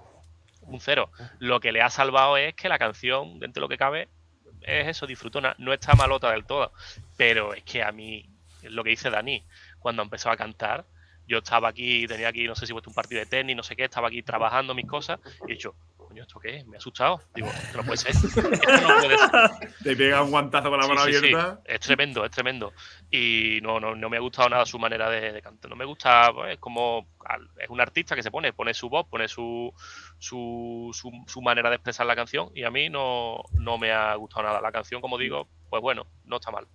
Un 0.62 0.80
0. 0.80 1.10
Lo 1.40 1.60
que 1.60 1.72
le 1.72 1.82
ha 1.82 1.90
salvado 1.90 2.38
es 2.38 2.54
que 2.54 2.70
la 2.70 2.78
canción, 2.78 3.40
dentro 3.40 3.62
de 3.62 3.66
lo 3.66 3.70
que 3.70 3.78
cabe, 3.78 4.08
es 4.62 4.88
eso, 4.88 5.08
disfrutona. 5.08 5.56
No 5.58 5.74
está 5.74 5.94
malota 5.96 6.32
del 6.32 6.46
todo. 6.46 6.72
Pero 7.18 7.54
es 7.54 7.64
que 7.64 7.84
a 7.84 7.92
mí, 7.92 8.30
es 8.62 8.72
lo 8.72 8.84
que 8.84 8.92
dice 8.92 9.10
Dani, 9.10 9.44
cuando 9.88 10.04
empezó 10.04 10.30
a 10.30 10.36
cantar, 10.36 10.86
yo 11.28 11.38
estaba 11.38 11.70
aquí, 11.70 12.06
tenía 12.08 12.28
aquí, 12.28 12.46
no 12.46 12.56
sé 12.56 12.66
si 12.68 12.74
puesto 12.74 12.90
un 12.90 12.94
partido 12.94 13.20
de 13.20 13.26
tenis, 13.26 13.56
no 13.56 13.64
sé 13.64 13.74
qué, 13.74 13.86
estaba 13.86 14.10
aquí 14.10 14.22
trabajando 14.22 14.76
mis 14.76 14.86
cosas 14.86 15.18
y 15.48 15.52
he 15.52 15.54
dicho, 15.56 15.76
coño, 15.96 16.24
¿esto 16.24 16.42
qué 16.42 16.58
es? 16.58 16.68
Me 16.68 16.76
ha 16.76 16.80
asustado. 16.80 17.22
Digo, 17.34 17.48
esto 17.48 17.78
no 17.78 17.84
puede 17.86 17.98
ser. 17.98 18.12
Esto 18.12 18.42
no 18.42 18.50
puede 19.00 19.18
ser. 19.18 19.74
Te 19.84 19.96
pega 19.96 20.24
un 20.24 20.32
guantazo 20.32 20.70
con 20.70 20.78
la 20.80 20.84
Sí, 20.86 20.90
mano 20.90 21.06
sí, 21.06 21.12
sí. 21.14 21.18
abierta. 21.20 21.62
Es 21.64 21.80
tremendo, 21.80 22.26
es 22.26 22.32
tremendo. 22.32 22.74
Y 23.10 23.60
no, 23.62 23.80
no, 23.80 23.96
no 23.96 24.10
me 24.10 24.18
ha 24.18 24.20
gustado 24.20 24.50
nada 24.50 24.66
su 24.66 24.78
manera 24.78 25.10
de, 25.10 25.32
de 25.32 25.42
cantar. 25.42 25.70
No 25.70 25.78
me 25.78 25.86
gusta, 25.86 26.34
pues, 26.34 26.54
es 26.56 26.60
como. 26.60 27.08
Es 27.60 27.70
un 27.70 27.80
artista 27.80 28.14
que 28.14 28.24
se 28.24 28.32
pone, 28.32 28.52
pone 28.52 28.74
su 28.74 28.90
voz, 28.90 29.08
pone 29.08 29.30
su, 29.30 29.74
su, 30.18 30.92
su, 30.94 31.12
su 31.28 31.42
manera 31.42 31.70
de 31.70 31.76
expresar 31.76 32.06
la 32.06 32.16
canción. 32.16 32.52
Y 32.54 32.64
a 32.64 32.72
mí 32.72 32.90
no, 32.90 33.44
no 33.54 33.78
me 33.78 33.92
ha 33.94 34.14
gustado 34.16 34.44
nada. 34.48 34.60
La 34.62 34.72
canción, 34.74 35.00
como 35.02 35.18
digo, 35.18 35.48
pues 35.70 35.82
bueno, 35.82 36.08
no 36.26 36.38
está 36.38 36.52
mal. 36.52 36.68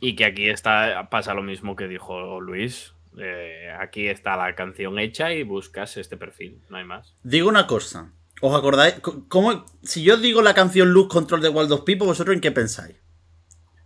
Y 0.00 0.16
que 0.16 0.24
aquí 0.24 0.48
está 0.48 1.08
pasa 1.10 1.34
lo 1.34 1.42
mismo 1.42 1.76
que 1.76 1.88
dijo 1.88 2.40
Luis. 2.40 2.94
Eh, 3.18 3.70
aquí 3.78 4.08
está 4.08 4.36
la 4.36 4.54
canción 4.54 4.98
hecha 4.98 5.32
y 5.32 5.42
buscas 5.42 5.96
este 5.96 6.16
perfil, 6.16 6.60
no 6.68 6.76
hay 6.76 6.84
más. 6.84 7.14
Digo 7.22 7.48
una 7.48 7.66
cosa. 7.66 8.12
¿Os 8.42 8.54
acordáis? 8.54 8.96
¿Cómo, 9.28 9.64
si 9.82 10.02
yo 10.02 10.18
digo 10.18 10.42
la 10.42 10.52
canción 10.52 10.90
Luz 10.90 11.08
Control 11.08 11.40
de 11.40 11.48
Wild 11.48 11.72
of 11.72 11.84
People, 11.84 12.06
¿vosotros 12.06 12.34
en 12.34 12.40
qué 12.40 12.52
pensáis? 12.52 12.96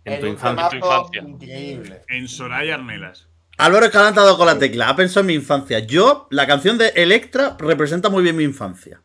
En 0.03 0.19
tu 0.19 0.25
infancia. 0.25 0.69
tu 0.69 0.75
temazo 0.75 1.05
infancia. 1.09 1.21
Increíble. 1.21 2.01
En 2.09 2.27
Soraya 2.27 2.75
Arnelas. 2.75 3.27
Álvaro 3.57 3.85
Escalante 3.85 4.19
ha 4.19 4.23
dado 4.23 4.37
con 4.37 4.47
la 4.47 4.57
tecla, 4.57 4.89
ha 4.89 4.95
pensado 4.95 5.21
en 5.21 5.27
mi 5.27 5.33
infancia. 5.35 5.79
Yo, 5.79 6.27
la 6.31 6.47
canción 6.47 6.77
de 6.77 6.87
Electra 6.95 7.55
representa 7.59 8.09
muy 8.09 8.23
bien 8.23 8.35
mi 8.35 8.43
infancia. 8.43 9.01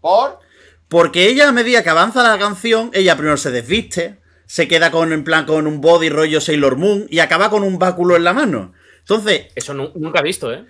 Por. 0.00 0.38
Porque 0.86 1.28
ella, 1.28 1.48
a 1.48 1.52
medida 1.52 1.82
que 1.82 1.90
avanza 1.90 2.22
la 2.22 2.38
canción, 2.38 2.90
ella 2.94 3.16
primero 3.16 3.36
se 3.36 3.50
desviste, 3.50 4.20
se 4.48 4.66
queda 4.66 4.90
con, 4.90 5.12
en 5.12 5.22
plan, 5.24 5.44
con 5.44 5.66
un 5.66 5.80
body 5.82 6.08
rollo 6.08 6.40
Sailor 6.40 6.76
Moon 6.76 7.06
y 7.10 7.18
acaba 7.18 7.50
con 7.50 7.62
un 7.62 7.78
báculo 7.78 8.16
en 8.16 8.24
la 8.24 8.32
mano. 8.32 8.72
Entonces, 9.00 9.46
Eso 9.54 9.74
nu- 9.74 9.92
nunca 9.94 10.20
he 10.20 10.22
visto, 10.22 10.50
¿eh? 10.52 10.64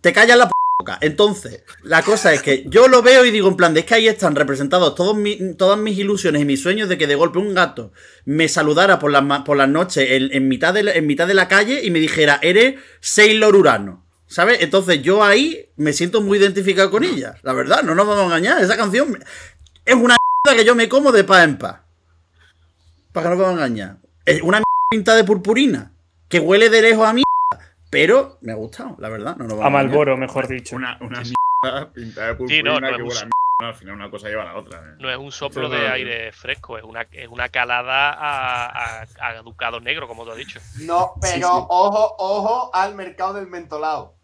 te 0.00 0.12
callas 0.14 0.38
la 0.38 0.46
p 0.46 0.52
boca. 0.78 0.96
Entonces, 1.02 1.62
la 1.82 2.02
cosa 2.02 2.32
es 2.32 2.40
que 2.42 2.64
yo 2.66 2.88
lo 2.88 3.02
veo 3.02 3.26
y 3.26 3.30
digo 3.30 3.48
en 3.48 3.56
plan, 3.56 3.74
de 3.74 3.80
es 3.80 3.86
que 3.86 3.94
ahí 3.94 4.08
están 4.08 4.34
representados 4.34 4.94
todos 4.94 5.14
mi- 5.14 5.54
todas 5.54 5.78
mis 5.78 5.98
ilusiones 5.98 6.40
y 6.40 6.46
mis 6.46 6.62
sueños 6.62 6.88
de 6.88 6.96
que 6.96 7.06
de 7.06 7.14
golpe 7.14 7.38
un 7.38 7.54
gato 7.54 7.92
me 8.24 8.48
saludara 8.48 8.98
por 8.98 9.10
las, 9.10 9.22
por 9.42 9.58
las 9.58 9.68
noches 9.68 10.10
en, 10.10 10.30
en 10.32 10.48
mitad 10.48 10.72
de 10.72 10.82
la, 10.84 10.92
en 10.92 11.06
mitad 11.06 11.26
de 11.26 11.34
la 11.34 11.46
calle 11.48 11.84
y 11.84 11.90
me 11.90 11.98
dijera, 12.00 12.38
eres 12.42 12.76
Sailor 13.00 13.54
Urano. 13.54 14.06
¿Sabes? 14.26 14.58
Entonces 14.62 15.02
yo 15.02 15.22
ahí 15.24 15.66
me 15.76 15.92
siento 15.92 16.20
muy 16.22 16.38
identificado 16.38 16.90
con 16.90 17.02
ella. 17.04 17.34
La 17.42 17.52
verdad, 17.52 17.82
no 17.82 17.94
nos 17.96 18.06
vamos 18.06 18.22
a 18.22 18.26
engañar. 18.26 18.62
Esa 18.62 18.76
canción 18.76 19.18
es 19.84 19.94
una 19.94 20.16
que 20.56 20.64
yo 20.64 20.74
me 20.76 20.88
como 20.88 21.10
de 21.12 21.24
paz 21.24 21.44
en 21.44 21.58
paz. 21.58 21.80
Para 23.12 23.30
que 23.30 23.36
no 23.36 23.46
a 23.46 23.52
engañar. 23.52 23.96
Es 24.24 24.42
una 24.42 24.62
pinta 24.90 25.14
de 25.14 25.24
purpurina. 25.24 25.92
Que 26.28 26.38
huele 26.40 26.68
de 26.70 26.82
lejos 26.82 27.06
a 27.06 27.12
mí. 27.12 27.22
Pero 27.90 28.38
me 28.40 28.52
ha 28.52 28.54
gustado, 28.56 28.94
la 28.98 29.08
verdad. 29.08 29.36
No 29.36 29.44
vamos 29.48 29.64
A 29.64 29.68
engañar. 29.68 29.72
Malboro, 29.88 30.16
mejor 30.16 30.46
dicho. 30.46 30.76
Una, 30.76 30.96
una 31.00 31.20
mierda 31.22 31.92
pintada 31.92 32.28
de 32.28 32.34
purpurina 32.34 32.56
Sí, 32.58 32.62
no, 32.62 32.80
no 32.80 32.86
que 32.86 33.02
huele 33.02 33.04
un- 33.04 33.10
a 33.10 33.20
mierda. 33.20 33.30
Al 33.62 33.74
final 33.74 33.94
una 33.96 34.10
cosa 34.10 34.28
lleva 34.28 34.40
a 34.42 34.46
la 34.46 34.56
otra. 34.56 34.78
¿eh? 34.78 34.94
No 35.00 35.10
es 35.10 35.18
un 35.18 35.30
soplo 35.30 35.68
de 35.68 35.78
no- 35.86 35.92
aire 35.92 36.32
fresco, 36.32 36.78
es 36.78 36.84
una, 36.84 37.02
es 37.12 37.28
una 37.28 37.50
calada 37.50 38.10
a, 38.10 39.00
a, 39.02 39.06
a 39.20 39.42
ducado 39.42 39.80
negro, 39.80 40.08
como 40.08 40.24
tú 40.24 40.30
has 40.30 40.38
dicho. 40.38 40.58
No, 40.78 41.12
pero 41.20 41.34
sí. 41.34 41.42
ojo, 41.44 42.14
ojo 42.18 42.70
al 42.74 42.94
mercado 42.94 43.34
del 43.34 43.48
mentolado. 43.48 44.14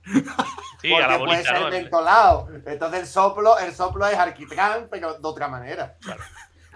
Sí, 0.81 0.91
a 0.95 1.01
la 1.01 1.19
porque 1.19 1.25
puede 1.25 1.43
bolita, 1.43 1.51
ser 1.53 1.61
¿no? 1.61 1.69
mentolado. 1.71 2.49
Entonces 2.65 3.01
el 3.01 3.07
soplo, 3.07 3.59
el 3.59 3.75
soplo 3.75 4.07
es 4.07 4.17
arquitrán, 4.17 4.89
pero 4.91 5.13
de 5.15 5.21
otra 5.29 5.49
manera. 5.49 5.97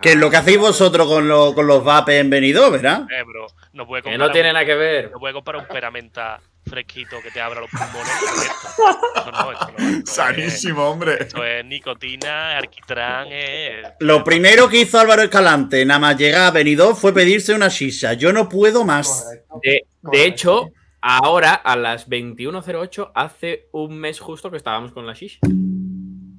Que 0.02 0.10
es 0.12 0.16
lo 0.16 0.30
que 0.30 0.36
hacéis 0.36 0.58
vosotros 0.58 1.06
con, 1.06 1.28
lo- 1.28 1.54
con 1.54 1.66
los 1.66 1.84
vapes 1.84 2.20
en 2.20 2.30
Benidorm, 2.30 2.72
¿verdad? 2.72 3.02
Eh, 3.10 3.22
bro, 3.24 3.46
no 3.72 3.86
puede 3.86 4.02
Que 4.02 4.16
no 4.18 4.30
tiene 4.30 4.52
nada 4.52 4.64
que 4.64 4.74
ver. 4.74 5.10
No 5.10 5.18
puede 5.18 5.34
comprar 5.34 5.56
un 5.56 5.66
peramenta 5.66 6.40
fresquito 6.66 7.16
que 7.22 7.30
te 7.30 7.40
abra 7.40 7.60
los 7.60 7.70
pulmones. 7.70 8.12
con 8.20 8.42
esto. 8.42 9.20
Eso 9.20 9.30
no, 9.32 9.52
esto 9.52 9.66
no. 9.76 9.88
Esto 9.88 9.98
es- 10.04 10.10
Sanísimo, 10.10 10.88
hombre. 10.88 11.16
Esto 11.20 11.44
es 11.44 11.64
nicotina, 11.64 12.56
alquitrán, 12.58 13.26
eh, 13.30 13.82
Lo 14.00 14.22
primero 14.24 14.68
que 14.68 14.80
hizo 14.80 14.98
Álvaro 14.98 15.22
Escalante, 15.22 15.84
nada 15.84 16.00
más 16.00 16.16
llegar 16.16 16.42
a 16.42 16.50
Benidorm, 16.50 16.96
fue 16.96 17.12
pedirse 17.12 17.52
una 17.54 17.68
shisha. 17.68 18.12
Yo 18.14 18.32
no 18.32 18.48
puedo 18.48 18.84
más. 18.84 19.28
De, 19.62 20.24
hecho, 20.24 20.70
ahora 21.02 21.52
a 21.54 21.76
las 21.76 22.08
21.08, 22.08 23.10
hace 23.14 23.68
un 23.72 23.98
mes 23.98 24.18
justo 24.20 24.50
que 24.50 24.56
estábamos 24.56 24.92
con 24.92 25.06
la 25.06 25.12
shish. 25.14 25.40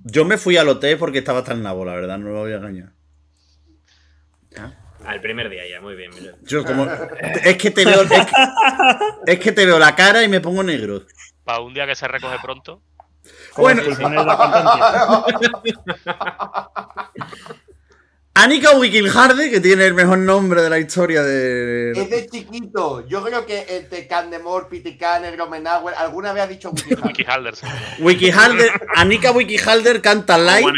Yo 0.03 0.25
me 0.25 0.37
fui 0.37 0.57
al 0.57 0.67
hotel 0.69 0.97
porque 0.97 1.19
estaba 1.19 1.43
tan 1.43 1.61
nabo, 1.61 1.85
la 1.85 1.93
verdad, 1.93 2.17
no 2.17 2.29
lo 2.29 2.39
voy 2.39 2.53
a 2.53 2.55
engañar. 2.55 2.93
Al 5.05 5.19
primer 5.21 5.49
día 5.49 5.67
ya, 5.67 5.81
muy 5.81 5.95
bien. 5.95 6.11
mira. 6.13 6.35
Yo 6.43 6.63
como... 6.63 6.87
Es 7.43 7.57
que 7.57 7.71
te 7.71 7.85
veo... 7.85 8.03
Es 8.03 8.09
que, 8.09 8.25
es 9.25 9.39
que 9.39 9.51
te 9.51 9.65
veo 9.65 9.79
la 9.79 9.95
cara 9.95 10.23
y 10.23 10.27
me 10.27 10.41
pongo 10.41 10.61
negro. 10.63 11.05
para 11.43 11.59
un 11.59 11.73
día 11.73 11.87
que 11.87 11.95
se 11.95 12.07
recoge 12.07 12.37
pronto. 12.41 12.81
Bueno. 13.57 13.81
Annika 18.33 18.77
Wikilharde, 18.77 19.51
que 19.51 19.59
tiene 19.59 19.85
el 19.85 19.93
mejor 19.93 20.17
nombre 20.17 20.61
de 20.61 20.69
la 20.69 20.79
historia 20.79 21.21
de... 21.21 21.91
Es 21.91 22.09
de 22.09 22.27
chiquito. 22.27 23.05
Yo 23.05 23.21
creo 23.25 23.45
que 23.45 23.65
entre 23.67 24.07
Candemore, 24.07 24.67
Piticaner, 24.69 25.35
Gromenauer, 25.35 25.93
alguna 25.95 26.31
vez 26.31 26.43
ha 26.43 26.47
dicho 26.47 26.71
Wikihalder. 26.71 27.53
Wiki. 27.99 28.03
Wikihalder, 28.03 28.71
Annika 28.95 29.31
Wikihalder 29.31 30.01
canta 30.01 30.37
live. 30.37 30.71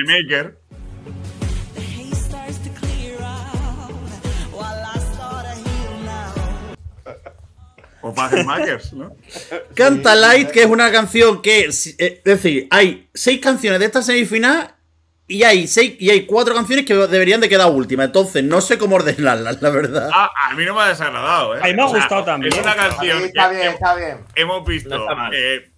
O 8.06 8.14
Packers, 8.14 8.92
¿no? 8.94 9.16
Canta 9.76 10.14
Light, 10.16 10.52
que 10.52 10.62
es 10.64 10.68
una 10.68 10.92
canción 10.92 11.42
que. 11.42 11.62
eh, 11.62 11.68
Es 11.68 12.24
decir, 12.24 12.68
hay 12.70 13.08
seis 13.14 13.40
canciones 13.40 13.80
de 13.80 13.86
esta 13.86 14.02
semifinal 14.02 14.76
y 15.26 15.44
hay 15.44 15.68
seis 15.68 15.96
y 16.00 16.10
hay 16.10 16.26
cuatro 16.26 16.54
canciones 16.54 16.86
que 16.86 16.94
deberían 16.94 17.40
de 17.40 17.48
quedar 17.48 17.72
últimas. 17.72 18.08
Entonces, 18.08 18.44
no 18.44 18.60
sé 18.60 18.78
cómo 18.78 18.98
ordenarlas, 18.98 19.62
la 19.62 19.70
verdad. 19.70 20.10
Ah, 20.14 20.30
a 20.50 20.54
mí 20.54 20.66
no 20.66 20.76
me 20.76 20.82
ha 20.82 20.88
desagradado, 20.90 21.56
¿eh? 21.56 21.60
A 21.64 21.68
mí 21.68 21.74
me 21.74 21.82
ha 21.82 21.86
O 21.86 21.90
sea, 21.92 22.00
gustado 22.02 22.26
también. 22.26 22.52
Es 22.54 22.60
una 22.60 22.74
Sí, 22.74 22.78
canción 22.80 23.24
está 23.24 23.50
que 23.50 23.56
bien, 23.56 23.68
está 23.72 23.96
bien. 23.96 24.18
hemos 24.36 24.68
visto 24.68 24.90
No 24.98 25.34
eh, 25.34 25.72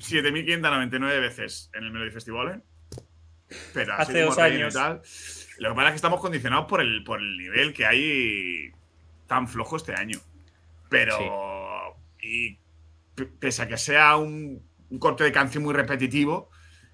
7.599 0.00 1.20
veces 1.20 1.70
en 1.74 1.82
el 1.84 1.90
Melody 1.90 2.12
Festival, 2.12 2.48
¿eh? 2.60 2.60
Pero 3.74 3.94
así 3.94 4.02
Hace 4.12 4.20
dos 4.22 4.38
y 4.38 4.40
años. 4.40 4.74
tal. 4.74 5.02
Lo 5.58 5.70
que 5.70 5.74
pasa 5.74 5.88
es 5.88 5.92
que 5.92 5.96
estamos 5.96 6.20
condicionados 6.20 6.66
por 6.66 6.80
el, 6.80 7.02
por 7.02 7.18
el 7.18 7.36
nivel 7.38 7.72
que 7.74 7.86
hay 7.86 8.70
tan 9.26 9.48
flojo 9.48 9.76
este 9.76 9.94
año. 9.94 10.20
Pero. 10.88 11.16
Y 12.26 12.58
pese 13.38 13.62
a 13.62 13.68
que 13.68 13.76
sea 13.78 14.16
un, 14.16 14.62
un 14.90 14.98
corte 14.98 15.24
de 15.24 15.32
canción 15.32 15.62
muy 15.64 15.72
repetitivo, 15.74 16.50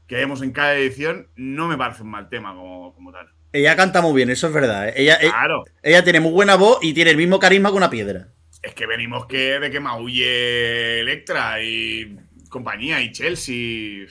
que 0.07 0.17
vemos 0.17 0.43
en 0.43 0.53
cada 0.53 0.75
edición, 0.77 1.29
no 1.37 1.69
me 1.69 1.77
parece 1.79 2.03
un 2.03 2.11
mal 2.11 2.29
tema 2.29 2.55
como, 2.55 2.95
como 2.95 3.13
tal. 3.13 3.29
Ella 3.53 3.77
canta 3.77 4.01
muy 4.01 4.15
bien, 4.15 4.31
eso 4.31 4.47
es 4.47 4.53
verdad. 4.55 4.89
¿eh? 4.89 4.95
Ella, 4.97 5.17
eh, 5.21 5.29
Claro, 5.29 5.65
ella 5.83 6.05
tiene 6.05 6.21
muy 6.21 6.33
buena 6.33 6.57
voz 6.57 6.79
y 6.83 6.95
tiene 6.95 7.11
el 7.11 7.17
mismo 7.17 7.39
carisma 7.39 7.71
que 7.71 7.77
una 7.77 7.91
piedra. 7.91 8.29
es 8.63 8.75
que 8.75 8.87
venimos 8.87 9.27
que, 9.27 9.59
de 9.59 9.71
que 9.71 9.81
maulle 9.81 11.01
Electra 11.01 11.63
y 11.63 12.17
compañía 12.49 13.01
y 13.03 13.11
Chelsea. 13.13 14.07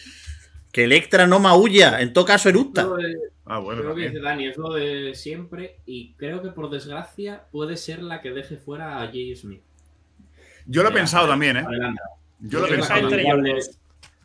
Que 0.71 0.83
Electra 0.85 1.27
no 1.27 1.39
maulla, 1.39 2.01
en 2.01 2.13
todo 2.13 2.25
caso 2.25 2.49
eructa. 2.49 2.85
De- 2.87 3.31
Ah, 3.45 3.57
bueno, 3.59 3.81
creo 3.81 3.95
que 3.95 4.03
dice 4.03 4.19
Dani, 4.21 4.47
es 4.47 4.55
lo 4.55 4.71
de 4.73 5.13
siempre 5.13 5.81
y 5.85 6.13
creo 6.13 6.41
que 6.41 6.51
por 6.51 6.69
desgracia 6.69 7.47
puede 7.51 7.75
ser 7.75 8.01
la 8.01 8.21
que 8.21 8.31
deje 8.31 8.55
fuera 8.55 9.01
a 9.01 9.07
Jay 9.07 9.35
Smith. 9.35 9.61
Yo 10.71 10.83
lo 10.83 10.89
he 10.89 10.91
Ya, 10.91 10.97
pensado 10.99 11.27
también, 11.27 11.57
¿eh? 11.57 11.63
Adelante. 11.67 12.01
Yo 12.39 12.59
lo 12.59 12.65
he 12.67 12.69
pensado 12.69 13.09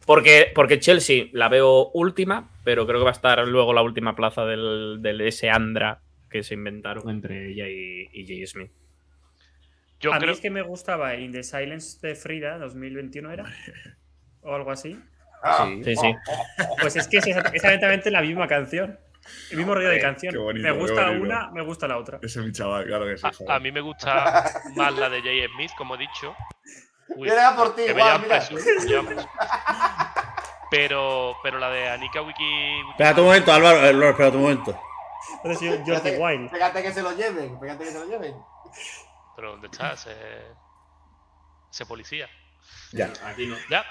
Porque, 0.06 0.52
porque 0.54 0.78
Chelsea 0.78 1.26
la 1.32 1.48
veo 1.48 1.90
última, 1.92 2.48
pero 2.64 2.86
creo 2.86 3.00
que 3.00 3.04
va 3.04 3.10
a 3.10 3.12
estar 3.12 3.46
luego 3.46 3.72
la 3.74 3.82
última 3.82 4.14
plaza 4.14 4.44
del, 4.44 4.98
del 5.00 5.20
ese 5.22 5.50
Andra 5.50 6.00
que 6.30 6.42
se 6.42 6.54
inventaron 6.54 7.08
entre 7.10 7.50
ella 7.50 7.68
y, 7.68 8.08
y 8.12 8.26
Jay 8.26 8.46
Smith. 8.46 8.70
Yo 9.98 10.12
a 10.12 10.20
mí 10.20 10.30
es 10.30 10.40
que 10.40 10.50
me 10.50 10.62
gustaba 10.62 11.14
In 11.16 11.32
the 11.32 11.42
Silence 11.42 11.98
de 12.06 12.14
Frida 12.14 12.58
2021 12.58 13.32
era. 13.32 13.44
O 14.42 14.54
algo 14.54 14.70
así. 14.70 14.96
Ah, 15.42 15.68
Sí, 15.84 15.96
sí. 15.96 16.14
Pues 16.80 16.96
es 16.96 17.08
que 17.08 17.18
es 17.18 17.26
exa- 17.26 17.50
exactamente 17.52 18.10
la 18.10 18.20
misma 18.22 18.46
canción. 18.46 18.98
El 19.50 19.56
mismo 19.58 19.74
rollo 19.74 19.88
de 19.88 20.00
canción. 20.00 20.32
qué 20.32 20.38
bonito, 20.38 20.66
me 20.66 20.72
gusta 20.72 21.10
una, 21.10 21.50
me 21.50 21.62
gusta 21.62 21.88
la 21.88 21.98
otra. 21.98 22.18
Ese 22.22 22.40
es 22.40 22.46
mi 22.46 22.52
chaval, 22.52 22.84
claro 22.86 23.04
que 23.06 23.16
sí. 23.16 23.26
a, 23.48 23.54
a 23.54 23.58
mí 23.60 23.70
me 23.72 23.80
gusta 23.80 24.44
más 24.76 24.94
la 24.94 25.08
de 25.08 25.22
Jay 25.22 25.46
Smith, 25.54 25.70
como 25.76 25.94
he 25.94 25.98
dicho. 25.98 26.34
Uy, 27.08 27.28
Viene 27.28 27.40
a 27.40 27.54
por 27.54 27.74
ti, 27.76 27.82
Juan, 27.92 28.20
mira. 28.22 28.40
preso. 28.48 28.56
Pero, 30.70 31.36
pero 31.42 31.58
la 31.58 31.70
de 31.70 31.88
Anika 31.88 32.20
Wiki. 32.22 32.42
Wiki- 32.42 32.90
Espérate 32.90 33.20
un 33.20 33.26
momento, 33.26 33.52
Álvaro, 33.52 33.86
eh, 33.86 33.92
Lord, 33.92 34.10
espérate 34.10 34.36
un 34.36 34.42
momento. 34.42 34.80
Yo, 35.44 36.22
Wild. 36.24 36.50
fíjate 36.50 36.82
que 36.82 36.92
se 36.92 37.02
lo 37.02 37.12
lleven, 37.16 37.58
fíjate 37.60 37.84
que 37.84 37.90
se 37.90 37.98
lo 38.00 38.06
lleven. 38.06 38.34
Pero 39.36 39.52
¿dónde 39.52 39.68
está 39.70 39.92
ese, 39.92 40.14
ese 41.70 41.86
policía? 41.86 42.28
Ya. 42.92 43.12
Aquí 43.24 43.46
no. 43.46 43.56
Ya. 43.70 43.84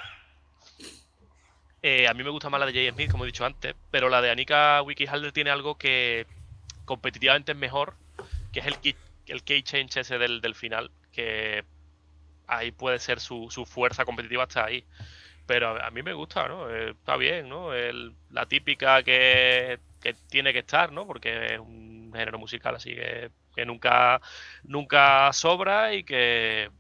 Eh, 1.88 2.08
a 2.08 2.16
mí 2.16 2.24
me 2.24 2.32
gusta 2.32 2.50
más 2.50 2.60
la 2.60 2.66
de 2.66 2.74
Jay 2.74 2.90
Smith, 2.90 3.12
como 3.12 3.26
he 3.26 3.28
dicho 3.28 3.46
antes, 3.46 3.76
pero 3.92 4.10
la 4.10 4.20
de 4.20 4.32
Anika 4.32 4.82
Wikihalder 4.82 5.32
tiene 5.32 5.52
algo 5.52 5.78
que 5.78 6.26
competitivamente 6.84 7.52
es 7.52 7.58
mejor, 7.60 7.94
que 8.52 8.62
es 8.62 8.66
el 8.66 8.80
key, 8.80 8.96
el 9.28 9.44
key 9.44 9.62
change 9.62 10.00
ese 10.00 10.18
del, 10.18 10.42
del 10.42 10.56
final, 10.56 10.90
que 11.12 11.64
ahí 12.48 12.72
puede 12.72 12.98
ser 12.98 13.20
su, 13.20 13.52
su 13.52 13.68
fuerza 13.68 14.04
competitiva 14.04 14.46
hasta 14.46 14.66
ahí. 14.66 14.84
Pero 15.46 15.80
a, 15.80 15.92
mí 15.92 16.02
me 16.02 16.14
gusta, 16.14 16.48
¿no? 16.48 16.72
Eh, 16.72 16.90
está 16.90 17.18
bien, 17.18 17.50
¿no? 17.50 17.70
La 18.32 18.48
típica 18.48 19.04
que, 19.04 19.78
que 20.02 20.16
tiene 20.28 20.54
que 20.54 20.60
estar, 20.60 20.92
¿no? 20.92 21.06
Porque 21.06 21.54
es 21.54 21.60
un 21.60 22.12
género 22.16 22.40
musical 22.40 22.74
así 22.74 22.96
que, 22.96 23.30
que 23.56 23.64
nunca, 23.64 24.20
nunca 24.64 25.32
sobra 25.34 25.94
y 25.94 26.04
que 26.04 26.72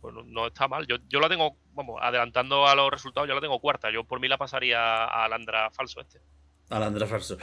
pues 0.00 0.14
no, 0.14 0.22
no 0.22 0.46
está 0.46 0.68
mal. 0.68 0.86
Yo, 0.86 0.98
yo 1.08 1.18
la 1.18 1.28
tengo, 1.28 1.56
vamos, 1.74 1.98
adelantando 2.02 2.66
a 2.66 2.74
los 2.74 2.90
resultados, 2.90 3.28
yo 3.28 3.34
la 3.34 3.40
tengo 3.40 3.60
cuarta. 3.60 3.90
Yo 3.90 4.04
por 4.04 4.20
mí 4.20 4.28
la 4.28 4.38
pasaría 4.38 4.78
a 4.80 5.24
Alandra 5.24 5.70
falso 5.70 6.00
este. 6.00 6.20
Alandra 6.70 7.06
Falso. 7.06 7.36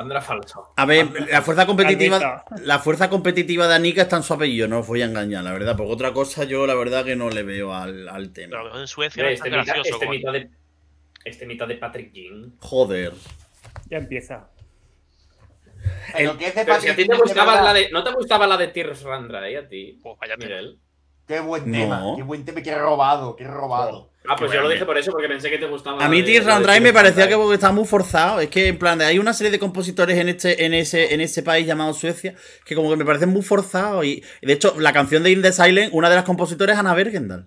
Andra 0.00 0.22
falso. 0.22 0.72
A 0.76 0.86
ver, 0.86 1.08
la 1.30 1.42
fuerza 1.42 1.66
competitiva, 1.66 2.44
la 2.62 2.78
fuerza 2.78 3.10
competitiva 3.10 3.68
de 3.68 3.74
Anika 3.74 4.00
está 4.02 4.16
en 4.16 4.22
su 4.22 4.32
apellido, 4.32 4.66
no 4.66 4.78
os 4.78 4.86
voy 4.86 5.02
a 5.02 5.04
engañar, 5.04 5.44
la 5.44 5.52
verdad. 5.52 5.76
Porque 5.76 5.92
otra 5.92 6.12
cosa 6.14 6.44
yo 6.44 6.66
la 6.66 6.74
verdad 6.74 7.04
que 7.04 7.16
no 7.16 7.28
le 7.28 7.42
veo 7.42 7.74
al, 7.74 8.08
al 8.08 8.30
Pero 8.30 8.30
a 8.30 8.32
tema. 8.32 8.56
lo 8.58 8.64
mejor 8.64 8.80
en 8.80 8.86
Suecia 8.86 9.22
no 9.24 9.28
es 9.28 9.34
Este 9.34 9.50
mitad, 9.50 9.64
gracioso 9.66 9.90
este 9.90 10.06
como 10.06 10.10
mitad 10.18 10.32
de, 10.32 10.50
este 11.24 11.46
mitad 11.46 11.68
de 11.68 11.74
Patrick 11.74 12.12
Jean. 12.12 12.54
Joder. 12.60 13.12
Ya 13.90 13.98
empieza. 13.98 14.48
Pero 16.16 16.38
que 16.38 16.46
es 16.46 16.54
de 16.54 16.64
Pero 16.64 16.80
si 16.80 16.88
a 16.88 16.96
ti 16.96 17.02
te 17.02 17.08
Patrick, 17.08 17.10
de 17.10 17.22
gustaba 17.22 17.52
verdad. 17.52 17.64
la 17.66 17.72
de. 17.74 17.90
¿No 17.90 18.04
te 18.04 18.12
gustaba 18.12 18.46
la 18.46 18.56
de 18.56 18.68
Tears 18.68 19.02
Randra, 19.02 19.48
eh? 19.50 19.58
A 19.58 19.68
ti, 19.68 19.98
Pues 20.02 20.16
vaya. 20.18 20.36
Miguel. 20.38 20.78
Qué 21.28 21.40
buen 21.40 21.70
No. 21.70 21.78
tema, 21.78 22.02
qué 22.16 22.22
buen 22.22 22.44
tema, 22.44 22.62
qué 22.62 22.74
robado, 22.76 23.36
qué 23.36 23.44
robado. 23.44 24.08
Ah, 24.30 24.34
pues 24.36 24.50
Qué 24.50 24.56
yo 24.56 24.62
lo 24.62 24.68
dije 24.68 24.84
por 24.84 24.98
eso, 24.98 25.10
porque 25.12 25.28
pensé 25.28 25.48
que 25.50 25.58
te 25.58 25.66
gustaba. 25.66 25.98
A 25.98 26.02
la 26.02 26.08
mí 26.08 26.22
Tears 26.22 26.44
la 26.46 26.54
Run 26.56 26.62
Drive 26.64 26.80
me 26.80 26.92
parecía 26.92 27.28
que 27.28 27.54
estaba 27.54 27.72
muy 27.72 27.84
forzado. 27.86 28.40
Es 28.40 28.48
que 28.50 28.68
en 28.68 28.78
plan, 28.78 29.00
hay 29.00 29.18
una 29.18 29.32
serie 29.32 29.50
de 29.50 29.58
compositores 29.58 30.18
en 30.18 30.28
este, 30.28 30.64
en 30.66 30.74
ese, 30.74 31.14
en 31.14 31.20
ese 31.20 31.42
país 31.42 31.66
llamado 31.66 31.94
Suecia 31.94 32.34
que 32.64 32.74
como 32.74 32.90
que 32.90 32.96
me 32.96 33.04
parecen 33.06 33.30
muy 33.30 33.42
forzados. 33.42 34.04
Y 34.04 34.22
de 34.42 34.52
hecho, 34.52 34.74
la 34.78 34.92
canción 34.92 35.22
de 35.22 35.30
In 35.30 35.40
the 35.42 35.52
Silent, 35.52 35.94
una 35.94 36.10
de 36.10 36.16
las 36.16 36.24
compositores 36.24 36.74
es 36.74 36.80
Ana 36.80 36.94
Bergendal. 36.94 37.46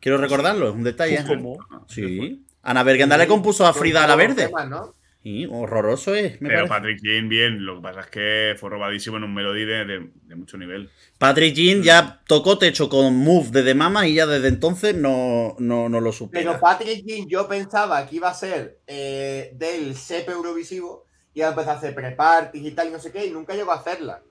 Quiero 0.00 0.18
recordarlo, 0.18 0.68
es 0.68 0.74
un 0.74 0.84
detalle. 0.84 1.24
¿Cómo? 1.26 1.56
Sí. 1.88 2.44
Ana 2.62 2.82
Bergendal 2.82 3.18
le 3.20 3.26
compuso 3.26 3.66
a 3.66 3.72
Frida 3.72 4.04
a 4.04 4.06
la 4.06 4.14
Todos 4.14 4.26
los 4.28 4.36
Verde. 4.36 4.46
temas, 4.48 4.68
¿no? 4.68 4.94
Sí, 5.26 5.44
horroroso 5.50 6.14
es, 6.14 6.40
me 6.40 6.48
Pero 6.50 6.68
parece. 6.68 6.68
Patrick 6.68 7.00
Jean, 7.02 7.28
bien. 7.28 7.66
Lo 7.66 7.74
que 7.76 7.82
pasa 7.82 8.00
es 8.02 8.06
que 8.06 8.54
fue 8.60 8.70
robadísimo 8.70 9.16
en 9.16 9.24
un 9.24 9.34
melodí 9.34 9.64
de, 9.64 9.84
de- 9.84 10.10
de 10.22 10.36
mucho 10.36 10.56
nivel. 10.56 10.88
Patrick 11.18 11.52
Jean 11.52 11.82
ya 11.82 12.22
tocó 12.28 12.58
techo 12.58 12.88
con 12.88 13.12
Move 13.16 13.50
de 13.50 13.64
The 13.64 13.74
Mama 13.74 14.06
y 14.06 14.14
ya 14.14 14.26
desde 14.26 14.46
entonces 14.46 14.94
no, 14.94 15.56
no, 15.58 15.88
no 15.88 16.00
lo 16.00 16.10
Pero 16.10 16.12
supera. 16.12 16.60
Patrick 16.60 17.04
Jean 17.04 17.26
yo 17.28 17.48
pensaba 17.48 18.06
que 18.06 18.14
iba 18.14 18.28
a 18.30 18.34
ser 18.34 18.78
eh, 18.86 19.50
del 19.56 19.96
SEP 19.96 20.28
Eurovisivo 20.28 21.06
y 21.34 21.40
iba 21.40 21.48
a 21.48 21.50
empezar 21.50 21.74
a 21.74 21.78
hacer 21.78 21.92
pre-parties 21.92 22.64
y 22.64 22.70
tal 22.70 22.86
y 22.86 22.90
no 22.92 23.00
sé 23.00 23.10
qué 23.10 23.26
y 23.26 23.30
nunca 23.32 23.54
llegó 23.56 23.72
a 23.72 23.80
hacerla. 23.80 24.22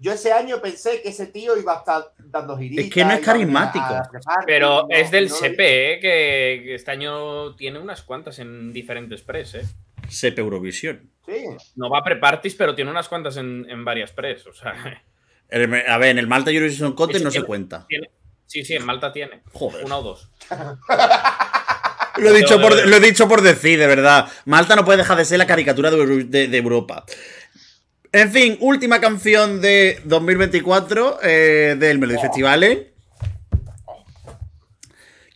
Yo 0.00 0.12
ese 0.12 0.32
año 0.34 0.60
pensé 0.60 1.00
que 1.00 1.08
ese 1.08 1.28
tío 1.28 1.56
iba 1.56 1.76
a 1.76 1.78
estar 1.78 2.02
dando 2.26 2.58
giritas. 2.58 2.84
Es 2.84 2.92
que 2.92 3.04
no 3.04 3.12
es 3.12 3.16
a 3.16 3.20
a- 3.20 3.24
carismático. 3.24 4.02
Pero 4.44 4.82
no- 4.82 4.86
es 4.90 5.10
del 5.10 5.28
no 5.30 5.34
CP, 5.34 5.94
eh, 5.94 5.98
que, 6.00 6.60
que 6.64 6.74
este 6.74 6.90
año 6.90 7.54
tiene 7.56 7.78
unas 7.78 8.02
cuantas 8.02 8.38
en 8.38 8.70
diferentes 8.74 9.22
pres, 9.22 9.54
¿eh? 9.54 9.62
Sep 10.08 10.38
Eurovisión. 10.38 11.10
Sí. 11.26 11.44
No 11.76 11.88
va 11.90 11.98
a 11.98 12.04
pre-parties, 12.04 12.54
pero 12.54 12.74
tiene 12.74 12.90
unas 12.90 13.08
cuantas 13.08 13.36
en, 13.36 13.66
en 13.70 13.84
varias 13.84 14.12
pres. 14.12 14.46
O 14.46 14.52
sea, 14.52 14.74
El- 15.48 15.74
A 15.88 15.98
ver, 15.98 16.10
en 16.10 16.18
el 16.18 16.26
Malta 16.26 16.50
Eurovision 16.50 16.94
Contest 16.94 17.24
no 17.24 17.30
se 17.30 17.42
cuenta. 17.42 17.86
tiene, 17.88 18.10
sí, 18.46 18.64
sí, 18.64 18.74
en 18.74 18.84
Malta 18.84 19.12
tiene. 19.12 19.42
Joder. 19.52 19.84
Una 19.84 19.98
o 19.98 20.02
dos. 20.02 20.30
Lo 22.18 22.28
he, 22.28 22.34
dicho 22.34 22.60
por, 22.60 22.86
lo 22.88 22.96
he 22.96 23.00
dicho 23.00 23.26
por 23.26 23.40
decir, 23.40 23.78
de 23.78 23.86
verdad. 23.86 24.28
Malta 24.44 24.76
no 24.76 24.84
puede 24.84 24.98
dejar 24.98 25.16
de 25.16 25.24
ser 25.24 25.38
la 25.38 25.46
caricatura 25.46 25.90
de, 25.90 26.24
de- 26.24 26.46
de 26.48 26.58
Europa. 26.58 27.04
En 28.12 28.30
fin, 28.30 28.58
última 28.60 29.00
canción 29.00 29.62
de 29.62 29.98
2024 30.04 31.20
eh, 31.22 31.76
del 31.78 31.98
Melody 31.98 32.20
Festival. 32.20 32.62
¿eh? 32.64 32.91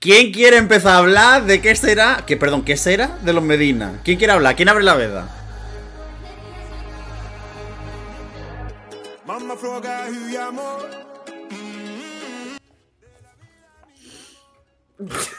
¿Quién 0.07 0.33
quiere 0.33 0.57
empezar 0.57 0.93
a 0.93 0.99
hablar 0.99 1.47
de 1.47 1.61
qué 1.61 1.75
será? 1.75 2.23
Que, 2.25 2.37
perdón, 2.37 2.65
¿qué 2.65 2.77
será 2.77 3.19
de 3.23 3.33
los 3.33 3.43
Medina? 3.43 4.01
¿Quién 4.05 4.19
quiere 4.19 4.35
hablar? 4.35 4.55
¿Quién 4.55 4.69
abre 4.69 4.85
la 4.85 4.95
veda? 4.95 5.29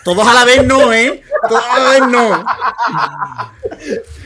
Todos 0.04 0.28
a 0.28 0.34
la 0.34 0.46
vez 0.46 0.64
no, 0.66 0.94
¿eh? 0.94 1.24
Todos 1.50 1.64
a 1.68 1.80
la 1.80 1.90
vez 1.90 2.02
no. 2.08 2.46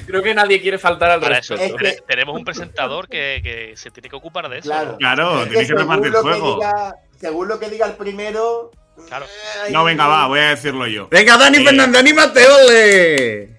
Creo 0.05 0.21
que 0.21 0.33
nadie 0.33 0.61
quiere 0.61 0.77
faltar 0.77 1.09
al 1.11 1.21
Para 1.21 1.37
eso. 1.37 1.53
Es 1.55 1.73
que- 1.73 2.03
tenemos 2.05 2.35
un 2.35 2.43
presentador 2.43 3.07
que, 3.07 3.39
que 3.41 3.73
se 3.77 3.91
tiene 3.91 4.09
que 4.09 4.15
ocupar 4.17 4.49
de 4.49 4.57
eso. 4.57 4.67
Claro. 4.69 4.97
Claro, 4.97 5.43
Es 5.43 5.49
que 5.49 5.65
según 5.67 5.81
repartir 5.83 6.11
lo 6.11 6.23
que 6.23 6.29
fuego. 6.29 6.55
diga- 6.59 6.95
según 7.17 7.47
lo 7.47 7.59
que 7.59 7.69
diga 7.69 7.85
el 7.85 7.93
primero. 7.93 8.71
Claro. 9.07 9.25
No, 9.71 9.83
venga, 9.83 10.07
va, 10.07 10.27
voy 10.27 10.39
a 10.39 10.49
decirlo 10.49 10.87
yo. 10.87 11.07
Venga, 11.09 11.37
Dani 11.37 11.57
Eh, 11.57 11.63
Fernández, 11.63 11.99
anímate, 11.99 12.41
ole. 12.47 13.49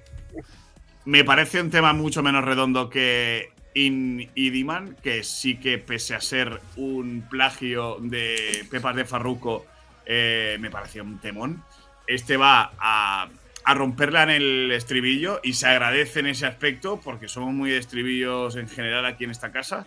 Me 1.04 1.24
parece 1.24 1.60
un 1.60 1.70
tema 1.70 1.92
mucho 1.92 2.22
menos 2.22 2.44
redondo 2.44 2.88
que 2.88 3.50
In 3.74 4.30
Idiman, 4.34 4.96
que 5.02 5.24
sí 5.24 5.56
que 5.58 5.78
pese 5.78 6.14
a 6.14 6.20
ser 6.20 6.60
un 6.76 7.26
plagio 7.28 7.96
de 8.00 8.64
Pepas 8.70 8.94
de 8.94 9.04
Farruco, 9.04 9.66
eh, 10.06 10.56
me 10.60 10.70
pareció 10.70 11.02
un 11.02 11.18
temón. 11.18 11.64
Este 12.06 12.36
va 12.36 12.72
a, 12.78 13.28
a 13.64 13.74
romperla 13.74 14.24
en 14.24 14.30
el 14.30 14.72
estribillo 14.72 15.40
y 15.42 15.54
se 15.54 15.66
agradece 15.66 16.20
en 16.20 16.26
ese 16.26 16.46
aspecto 16.46 17.00
porque 17.02 17.28
somos 17.28 17.52
muy 17.52 17.70
de 17.70 17.78
estribillos 17.78 18.56
en 18.56 18.68
general 18.68 19.06
aquí 19.06 19.24
en 19.24 19.30
esta 19.30 19.50
casa 19.50 19.86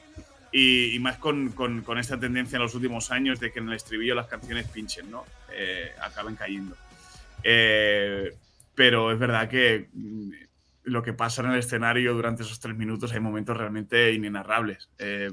y, 0.58 0.96
y 0.96 1.00
más 1.00 1.18
con, 1.18 1.50
con- 1.50 1.82
con 1.82 1.98
esta 1.98 2.18
tendencia 2.18 2.56
en 2.56 2.62
los 2.64 2.74
últimos 2.76 3.12
años 3.12 3.42
de 3.42 3.52
que 3.52 3.60
en 3.60 3.68
el 3.68 3.76
estribillo 3.76 4.16
las 4.16 4.28
canciones 4.28 4.68
pinchen, 4.70 5.12
¿no? 5.12 5.26
Eh, 5.52 5.92
acaben 6.02 6.36
cayendo. 6.36 6.78
Eh, 7.44 8.34
pero 8.74 9.12
es 9.12 9.20
verdad 9.20 9.50
que 9.50 9.90
mm, 9.94 10.32
lo 10.84 11.04
que 11.04 11.12
pasa 11.14 11.42
en 11.44 11.52
el 11.52 11.60
escenario 11.60 12.14
durante 12.14 12.44
esos 12.44 12.60
tres 12.62 12.76
minutos 12.76 13.12
hay 13.12 13.20
momentos 13.20 13.58
realmente 13.58 14.14
inenarrables. 14.14 14.90
Eh, 14.98 15.30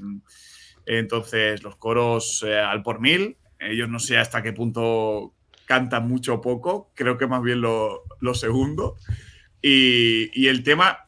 entonces, 0.85 1.63
los 1.63 1.77
coros 1.77 2.43
eh, 2.45 2.59
al 2.59 2.83
por 2.83 2.99
mil, 2.99 3.37
ellos 3.59 3.87
no 3.87 3.99
sé 3.99 4.17
hasta 4.17 4.43
qué 4.43 4.51
punto 4.51 5.33
cantan 5.65 6.05
mucho 6.05 6.33
o 6.35 6.41
poco, 6.41 6.91
creo 6.95 7.17
que 7.17 7.27
más 7.27 7.41
bien 7.41 7.61
lo, 7.61 8.03
lo 8.19 8.33
segundo. 8.33 8.97
Y, 9.61 10.29
y 10.33 10.47
el 10.49 10.63
tema, 10.63 10.99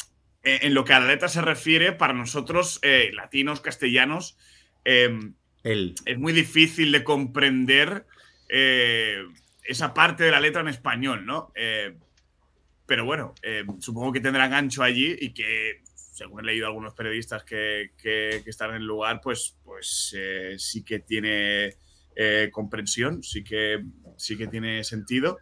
en 0.45 0.73
lo 0.73 0.85
que 0.85 0.93
a 0.93 0.99
la 0.99 1.07
letra 1.07 1.27
se 1.27 1.41
refiere, 1.41 1.91
para 1.91 2.13
nosotros, 2.13 2.79
eh, 2.83 3.11
latinos, 3.13 3.61
castellanos, 3.61 4.37
eh, 4.85 5.09
Él. 5.63 5.95
es 6.05 6.17
muy 6.17 6.31
difícil 6.33 6.91
de 6.91 7.03
comprender 7.03 8.05
eh, 8.49 9.23
esa 9.63 9.93
parte 9.93 10.23
de 10.23 10.31
la 10.31 10.39
letra 10.39 10.61
en 10.61 10.67
español, 10.67 11.25
¿no? 11.25 11.51
Eh, 11.55 11.95
pero 12.85 13.03
bueno, 13.05 13.33
eh, 13.41 13.63
supongo 13.79 14.11
que 14.13 14.19
tendrán 14.19 14.51
gancho 14.51 14.83
allí 14.83 15.15
y 15.19 15.33
que, 15.33 15.81
según 15.95 16.41
he 16.41 16.43
leído 16.43 16.67
algunos 16.67 16.93
periodistas 16.93 17.43
que, 17.43 17.91
que- 17.97 18.41
que 18.43 18.49
están 18.49 18.69
en 18.71 18.75
el 18.77 18.85
lugar, 18.85 19.21
pues, 19.23 19.57
pues 19.63 20.13
eh, 20.15 20.55
sí 20.59 20.83
que 20.83 20.99
tiene 20.99 21.73
eh, 22.15 22.49
comprensión, 22.51 23.23
sí 23.23 23.43
que, 23.43 23.83
sí 24.17 24.37
que 24.37 24.47
tiene 24.47 24.83
sentido. 24.83 25.39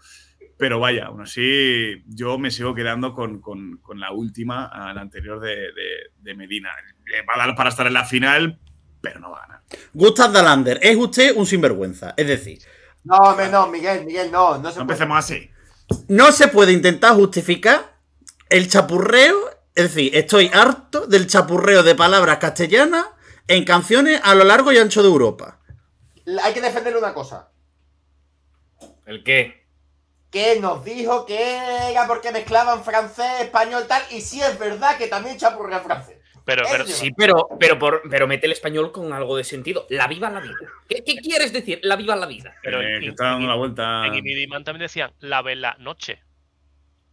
Pero 0.64 0.80
vaya, 0.80 1.08
aún 1.08 1.20
así, 1.24 2.02
yo 2.08 2.38
me 2.38 2.50
sigo 2.50 2.74
quedando 2.74 3.14
con, 3.14 3.42
con- 3.42 3.80
con 3.82 4.00
la 4.00 4.14
última, 4.14 4.72
la 4.94 5.02
anterior 5.02 5.42
de, 5.42 5.50
de- 5.58 6.12
de 6.22 6.36
Medina. 6.36 6.70
Le 7.06 7.22
va 7.24 7.34
a 7.36 7.48
dar 7.48 7.54
para 7.58 7.68
estar 7.70 7.86
en 7.86 7.92
la 7.92 8.06
final, 8.06 8.60
pero 9.02 9.20
no 9.20 9.32
va 9.32 9.40
a 9.40 9.42
ganar. 9.42 9.62
Gustav 9.94 10.32
Dalander, 10.32 10.80
es 10.82 10.96
usted 10.96 11.36
un 11.36 11.46
sinvergüenza. 11.46 12.14
Es 12.16 12.28
decir, 12.28 12.60
No, 13.04 13.18
hombre, 13.18 13.50
no, 13.50 13.68
Miguel, 13.68 14.06
Miguel, 14.06 14.32
no. 14.32 14.58
No 14.58 14.72
se 14.72 14.80
No 14.80 14.86
puede. 14.86 15.04
empecemos 15.04 15.18
así. 15.18 15.50
no 16.08 16.32
se 16.32 16.48
puede 16.48 16.72
intentar 16.72 17.14
justificar 17.14 17.98
el 18.50 18.70
chapurreo. 18.70 19.36
Es 19.76 19.94
decir, 19.94 20.16
estoy 20.16 20.50
harto 20.54 21.08
del 21.08 21.28
chapurreo 21.28 21.84
de 21.84 21.94
palabras 21.96 22.38
castellanas 22.38 23.06
en 23.50 23.66
canciones 23.66 24.22
a 24.24 24.34
lo 24.34 24.46
largo 24.46 24.72
y 24.72 24.78
ancho 24.78 25.02
de 25.04 25.10
Europa. 25.10 25.60
Hay 26.42 26.54
que 26.54 26.62
defenderle 26.62 27.00
una 27.00 27.14
cosa. 27.14 27.50
¿El 29.06 29.26
qué? 29.26 29.63
Que 30.34 30.60
nos 30.60 30.84
dijo 30.84 31.26
que 31.26 31.38
era 31.92 32.06
porque 32.08 32.32
mezclaban 32.32 32.84
francés, 32.84 33.42
español, 33.42 33.86
tal. 33.88 34.02
Y 34.12 34.20
sí 34.20 34.42
es 34.42 34.58
verdad 34.60 34.98
que 34.98 35.08
también 35.08 35.38
chapurrea 35.38 35.80
francés. 35.80 36.18
Pero, 36.46 36.64
pero. 36.70 36.86
Sí, 36.86 37.12
pero, 37.16 37.48
pero, 37.60 37.80
por, 37.80 38.02
pero 38.10 38.28
mete 38.28 38.48
el 38.48 38.52
español 38.52 38.92
con 38.92 39.14
algo 39.14 39.38
de 39.38 39.44
sentido. 39.46 39.86
La 39.90 40.08
viva 40.08 40.30
la 40.30 40.42
vida. 40.42 40.56
¿Qué, 40.90 41.04
qué 41.06 41.16
quieres 41.18 41.54
decir? 41.54 41.80
La 41.84 41.96
viva 41.96 42.16
la 42.18 42.26
vida. 42.26 42.54
Pero 42.62 42.82
Eh, 42.82 42.96
en- 42.96 43.02
que 43.02 43.08
está 43.10 43.26
dando 43.28 43.48
la 43.48 43.56
vuelta. 43.56 44.08
en 44.08 44.16
Inidiman 44.16 44.64
también 44.66 44.82
decían 44.82 45.14
la 45.20 45.42
vela 45.42 45.78
noche. 45.80 46.22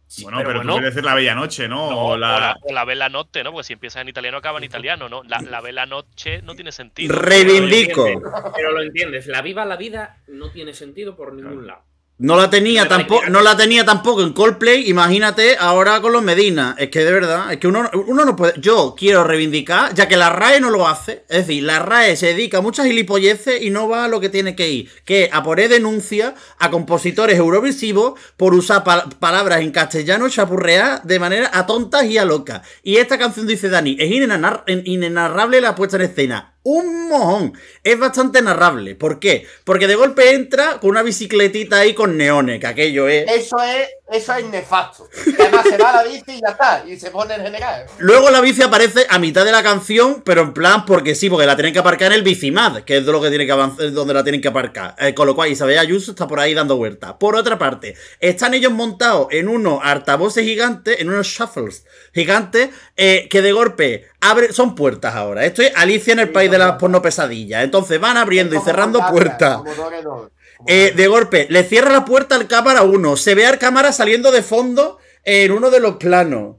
Sí, 0.07 0.23
Bueno, 0.23 0.39
pero, 0.39 0.55
bueno. 0.55 0.73
tú 0.73 0.79
quieres 0.79 0.93
decir 0.95 1.05
la 1.05 1.15
bella 1.15 1.35
noche, 1.35 1.69
¿no? 1.69 1.89
No, 1.89 1.97
o 2.07 2.17
la... 2.17 2.57
o 2.63 2.73
la 2.73 2.83
vela 2.83 3.07
noche, 3.07 3.43
¿no? 3.45 3.53
Porque 3.53 3.67
si 3.67 3.73
empieza 3.73 4.01
en 4.01 4.09
italiano 4.09 4.39
acaba 4.39 4.57
en 4.57 4.65
italiano, 4.65 5.07
¿no? 5.07 5.23
La, 5.23 5.39
la 5.39 5.61
vela 5.61 5.85
noche 5.85 6.41
no 6.41 6.53
tiene 6.55 6.73
sentido. 6.73 7.15
Reivindico. 7.17 8.03
Pero 8.03 8.19
lo 8.19 8.31
entiendes, 8.41 8.53
Pero 8.57 8.71
lo 8.73 8.81
entiendes. 8.81 9.27
La 9.27 9.41
viva 9.41 9.63
la 9.63 9.77
vida 9.77 10.17
no 10.27 10.51
tiene 10.51 10.73
sentido 10.73 11.15
por 11.15 11.31
ningún 11.33 11.67
lado. 11.67 11.83
No 12.23 12.35
la 12.37 12.51
tenía 12.51 12.87
tampoco, 12.87 13.25
no 13.31 13.41
la 13.41 13.57
tenía 13.57 13.83
tampoco 13.83 14.21
en 14.21 14.31
Coldplay, 14.33 14.87
imagínate 14.87 15.57
ahora 15.59 15.99
con 16.01 16.13
los 16.13 16.21
Medina. 16.21 16.75
Es 16.77 16.89
que 16.91 17.03
de 17.03 17.11
verdad, 17.11 17.51
es 17.51 17.57
que 17.57 17.67
uno, 17.67 17.89
uno 18.07 18.25
no 18.25 18.35
puede. 18.35 18.53
Yo 18.59 18.93
quiero 18.95 19.23
reivindicar, 19.23 19.95
ya 19.95 20.07
que 20.07 20.17
la 20.17 20.29
RAE 20.29 20.59
no 20.61 20.69
lo 20.69 20.87
hace. 20.87 21.23
Es 21.29 21.47
decir, 21.47 21.63
la 21.63 21.79
RAE 21.79 22.15
se 22.15 22.27
dedica 22.27 22.59
a 22.59 22.61
muchas 22.61 22.85
gilipolleces 22.85 23.59
y 23.63 23.71
no 23.71 23.89
va 23.89 24.05
a 24.05 24.07
lo 24.07 24.19
que 24.19 24.29
tiene 24.29 24.55
que 24.55 24.69
ir. 24.69 24.91
Que 25.03 25.31
a 25.33 25.41
poner 25.41 25.69
denuncia 25.69 26.35
a 26.59 26.69
compositores 26.69 27.39
eurovisivos 27.39 28.19
por 28.37 28.53
usar 28.53 28.83
pa- 28.83 29.09
palabras 29.19 29.61
en 29.61 29.71
castellano 29.71 30.29
chapurrear 30.29 31.01
de 31.01 31.17
manera 31.17 31.49
a 31.51 31.65
tontas 31.65 32.05
y 32.05 32.19
a 32.19 32.25
locas. 32.25 32.61
Y 32.83 32.97
esta 32.97 33.17
canción 33.17 33.47
dice 33.47 33.67
Dani, 33.67 33.97
es 33.99 34.11
inenar- 34.11 34.63
inenarrable 34.85 35.59
la 35.59 35.73
puesta 35.73 35.95
en 35.97 36.03
escena. 36.03 36.53
Un 36.63 37.09
mojón. 37.09 37.53
Es 37.83 37.97
bastante 37.97 38.41
narrable. 38.41 38.93
¿Por 38.93 39.19
qué? 39.19 39.47
Porque 39.63 39.87
de 39.87 39.95
golpe 39.95 40.33
entra 40.33 40.79
con 40.79 40.91
una 40.91 41.01
bicicletita 41.01 41.79
ahí 41.79 41.95
con 41.95 42.17
neones, 42.17 42.59
que 42.59 42.67
aquello 42.67 43.07
es. 43.07 43.27
Eso 43.31 43.57
es, 43.63 43.89
eso 44.11 44.35
es 44.35 44.45
nefasto. 44.45 45.09
Y 45.25 45.41
además 45.41 45.65
se 45.67 45.77
va 45.77 45.89
a 45.89 46.03
la 46.03 46.09
bici 46.11 46.33
y 46.33 46.41
ya 46.41 46.51
está. 46.51 46.83
Y 46.87 46.99
se 46.99 47.09
pone 47.09 47.33
en 47.33 47.41
general. 47.41 47.87
Luego 47.97 48.29
la 48.29 48.41
bici 48.41 48.61
aparece 48.61 49.07
a 49.09 49.17
mitad 49.17 49.43
de 49.43 49.51
la 49.51 49.63
canción, 49.63 50.21
pero 50.23 50.41
en 50.41 50.53
plan 50.53 50.85
porque 50.85 51.15
sí, 51.15 51.31
porque 51.31 51.47
la 51.47 51.55
tienen 51.55 51.73
que 51.73 51.79
aparcar 51.79 52.11
en 52.11 52.19
el 52.19 52.23
bicimad, 52.23 52.83
que 52.83 52.97
es 52.97 53.05
de 53.07 53.11
lo 53.11 53.19
que 53.19 53.29
tiene 53.29 53.47
que 53.47 53.53
avanzar, 53.53 53.91
donde 53.91 54.13
la 54.13 54.23
tienen 54.23 54.41
que 54.41 54.49
aparcar. 54.49 54.95
Eh, 54.99 55.15
con 55.15 55.25
lo 55.25 55.33
cual 55.33 55.51
Isabel 55.51 55.79
Ayuso 55.79 56.11
está 56.11 56.27
por 56.27 56.39
ahí 56.39 56.53
dando 56.53 56.77
vueltas. 56.77 57.13
Por 57.19 57.35
otra 57.35 57.57
parte, 57.57 57.95
están 58.19 58.53
ellos 58.53 58.71
montados 58.71 59.29
en 59.31 59.47
unos 59.47 59.79
altavoces 59.81 60.45
gigantes, 60.45 60.99
en 60.99 61.09
unos 61.09 61.25
shuffles 61.25 61.85
gigantes, 62.13 62.69
eh, 62.97 63.27
que 63.31 63.41
de 63.41 63.51
golpe 63.51 64.10
abre, 64.21 64.53
son 64.53 64.75
puertas 64.75 65.15
ahora. 65.15 65.45
Esto 65.45 65.61
es 65.61 65.71
Alicia 65.75 66.13
en 66.13 66.19
el 66.19 66.27
Sí, 66.27 66.33
país 66.33 66.49
de 66.51 66.57
las 66.57 66.73
porno 66.73 67.01
pesadillas. 67.01 67.63
Entonces 67.63 67.99
van 67.99 68.17
abriendo 68.17 68.55
y 68.55 68.59
cerrando 68.59 68.99
puertas. 69.09 69.57
como 69.57 69.73
como 69.75 70.31
Eh, 70.67 70.93
de 70.95 71.07
golpe, 71.07 71.47
le 71.49 71.63
cierra 71.63 71.91
la 71.91 72.05
puerta 72.05 72.35
al 72.35 72.47
cámara 72.47 72.83
uno. 72.83 73.17
Se 73.17 73.33
ve 73.35 73.45
al 73.47 73.57
cámara 73.57 73.91
saliendo 73.91 74.31
de 74.31 74.43
fondo 74.43 74.99
en 75.23 75.51
uno 75.51 75.69
de 75.71 75.79
los 75.79 75.95
planos. 75.97 76.57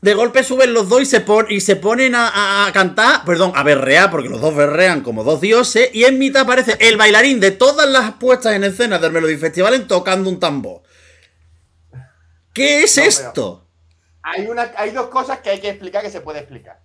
De 0.00 0.12
golpe 0.12 0.44
suben 0.44 0.74
los 0.74 0.88
dos 0.90 1.00
y 1.00 1.06
se, 1.06 1.20
pon- 1.20 1.46
y 1.48 1.60
se 1.62 1.76
ponen 1.76 2.14
a, 2.14 2.28
a- 2.28 2.66
a 2.66 2.72
cantar, 2.72 3.24
perdón, 3.24 3.52
a 3.54 3.62
berrear, 3.62 4.10
porque 4.10 4.28
los 4.28 4.40
dos 4.40 4.54
berrean 4.54 5.00
como 5.00 5.24
dos 5.24 5.40
dioses. 5.40 5.88
Y 5.94 6.04
en 6.04 6.18
mitad 6.18 6.42
aparece 6.42 6.76
el 6.80 6.98
bailarín 6.98 7.40
de 7.40 7.52
todas 7.52 7.88
las 7.88 8.12
puestas 8.14 8.54
en 8.54 8.64
escena 8.64 8.98
del 8.98 9.12
Melody 9.12 9.36
Festival 9.38 9.72
en 9.74 9.86
tocando 9.88 10.28
un 10.28 10.38
tambor. 10.40 10.82
¿Qué 12.52 12.82
es 12.82 12.96
No, 12.96 13.02
pero- 13.02 13.08
esto? 13.08 13.63
Hay, 14.26 14.46
una, 14.46 14.72
hay 14.76 14.90
dos 14.90 15.08
cosas 15.08 15.40
que 15.40 15.50
hay 15.50 15.60
que 15.60 15.68
explicar 15.68 16.02
que 16.02 16.10
se 16.10 16.20
puede 16.22 16.38
explicar. 16.40 16.80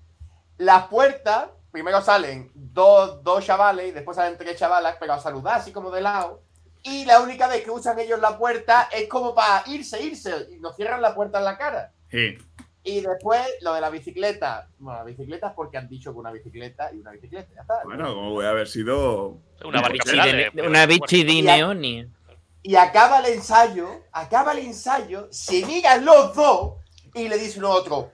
Las 0.57 0.87
puertas, 0.87 1.47
primero 1.71 2.01
salen 2.01 2.51
dos, 2.53 3.23
dos 3.23 3.45
chavales 3.45 3.87
y 3.87 3.91
después 3.91 4.15
salen 4.17 4.37
tres 4.37 4.57
chavalas, 4.57 4.97
pero 4.99 5.13
a 5.13 5.19
saludar 5.19 5.59
así 5.59 5.71
como 5.71 5.89
de 5.89 6.01
lado. 6.01 6.41
Y 6.83 7.05
la 7.05 7.21
única 7.21 7.47
vez 7.47 7.63
que 7.63 7.71
usan 7.71 7.97
ellos 7.99 8.19
la 8.19 8.37
puerta 8.37 8.89
es 8.91 9.07
como 9.07 9.33
para 9.33 9.63
irse, 9.67 10.01
irse. 10.01 10.47
Y 10.51 10.59
nos 10.59 10.75
cierran 10.75 11.01
la 11.01 11.15
puerta 11.15 11.39
en 11.39 11.45
la 11.45 11.57
cara. 11.57 11.91
Sí. 12.11 12.37
Y 12.83 13.01
después 13.01 13.41
lo 13.61 13.73
de 13.73 13.81
la 13.81 13.89
bicicleta. 13.89 14.67
Bueno, 14.77 14.99
la 14.99 15.05
bicicleta 15.05 15.47
es 15.47 15.53
porque 15.53 15.77
han 15.77 15.87
dicho 15.89 16.11
que 16.13 16.19
una 16.19 16.31
bicicleta 16.31 16.89
y 16.93 16.99
una 16.99 17.11
bicicleta. 17.11 17.49
Ya 17.55 17.61
está. 17.61 17.81
Bueno, 17.83 18.13
como 18.15 18.33
puede 18.33 18.49
haber 18.49 18.67
sido. 18.67 19.37
Una 19.63 19.81
de- 19.81 20.51
una 20.67 20.85
Y 20.85 21.47
a- 21.47 21.55
neoni. 21.55 22.07
Y 22.63 22.75
acaba 22.75 23.19
el 23.19 23.33
ensayo, 23.33 24.01
acaba 24.11 24.51
el 24.51 24.59
ensayo, 24.59 25.27
se 25.31 25.65
miran 25.65 26.03
los 26.03 26.35
dos 26.35 26.73
y 27.13 27.27
le 27.29 27.37
dice 27.37 27.59
uno 27.59 27.67
a 27.71 27.75
otro, 27.75 28.11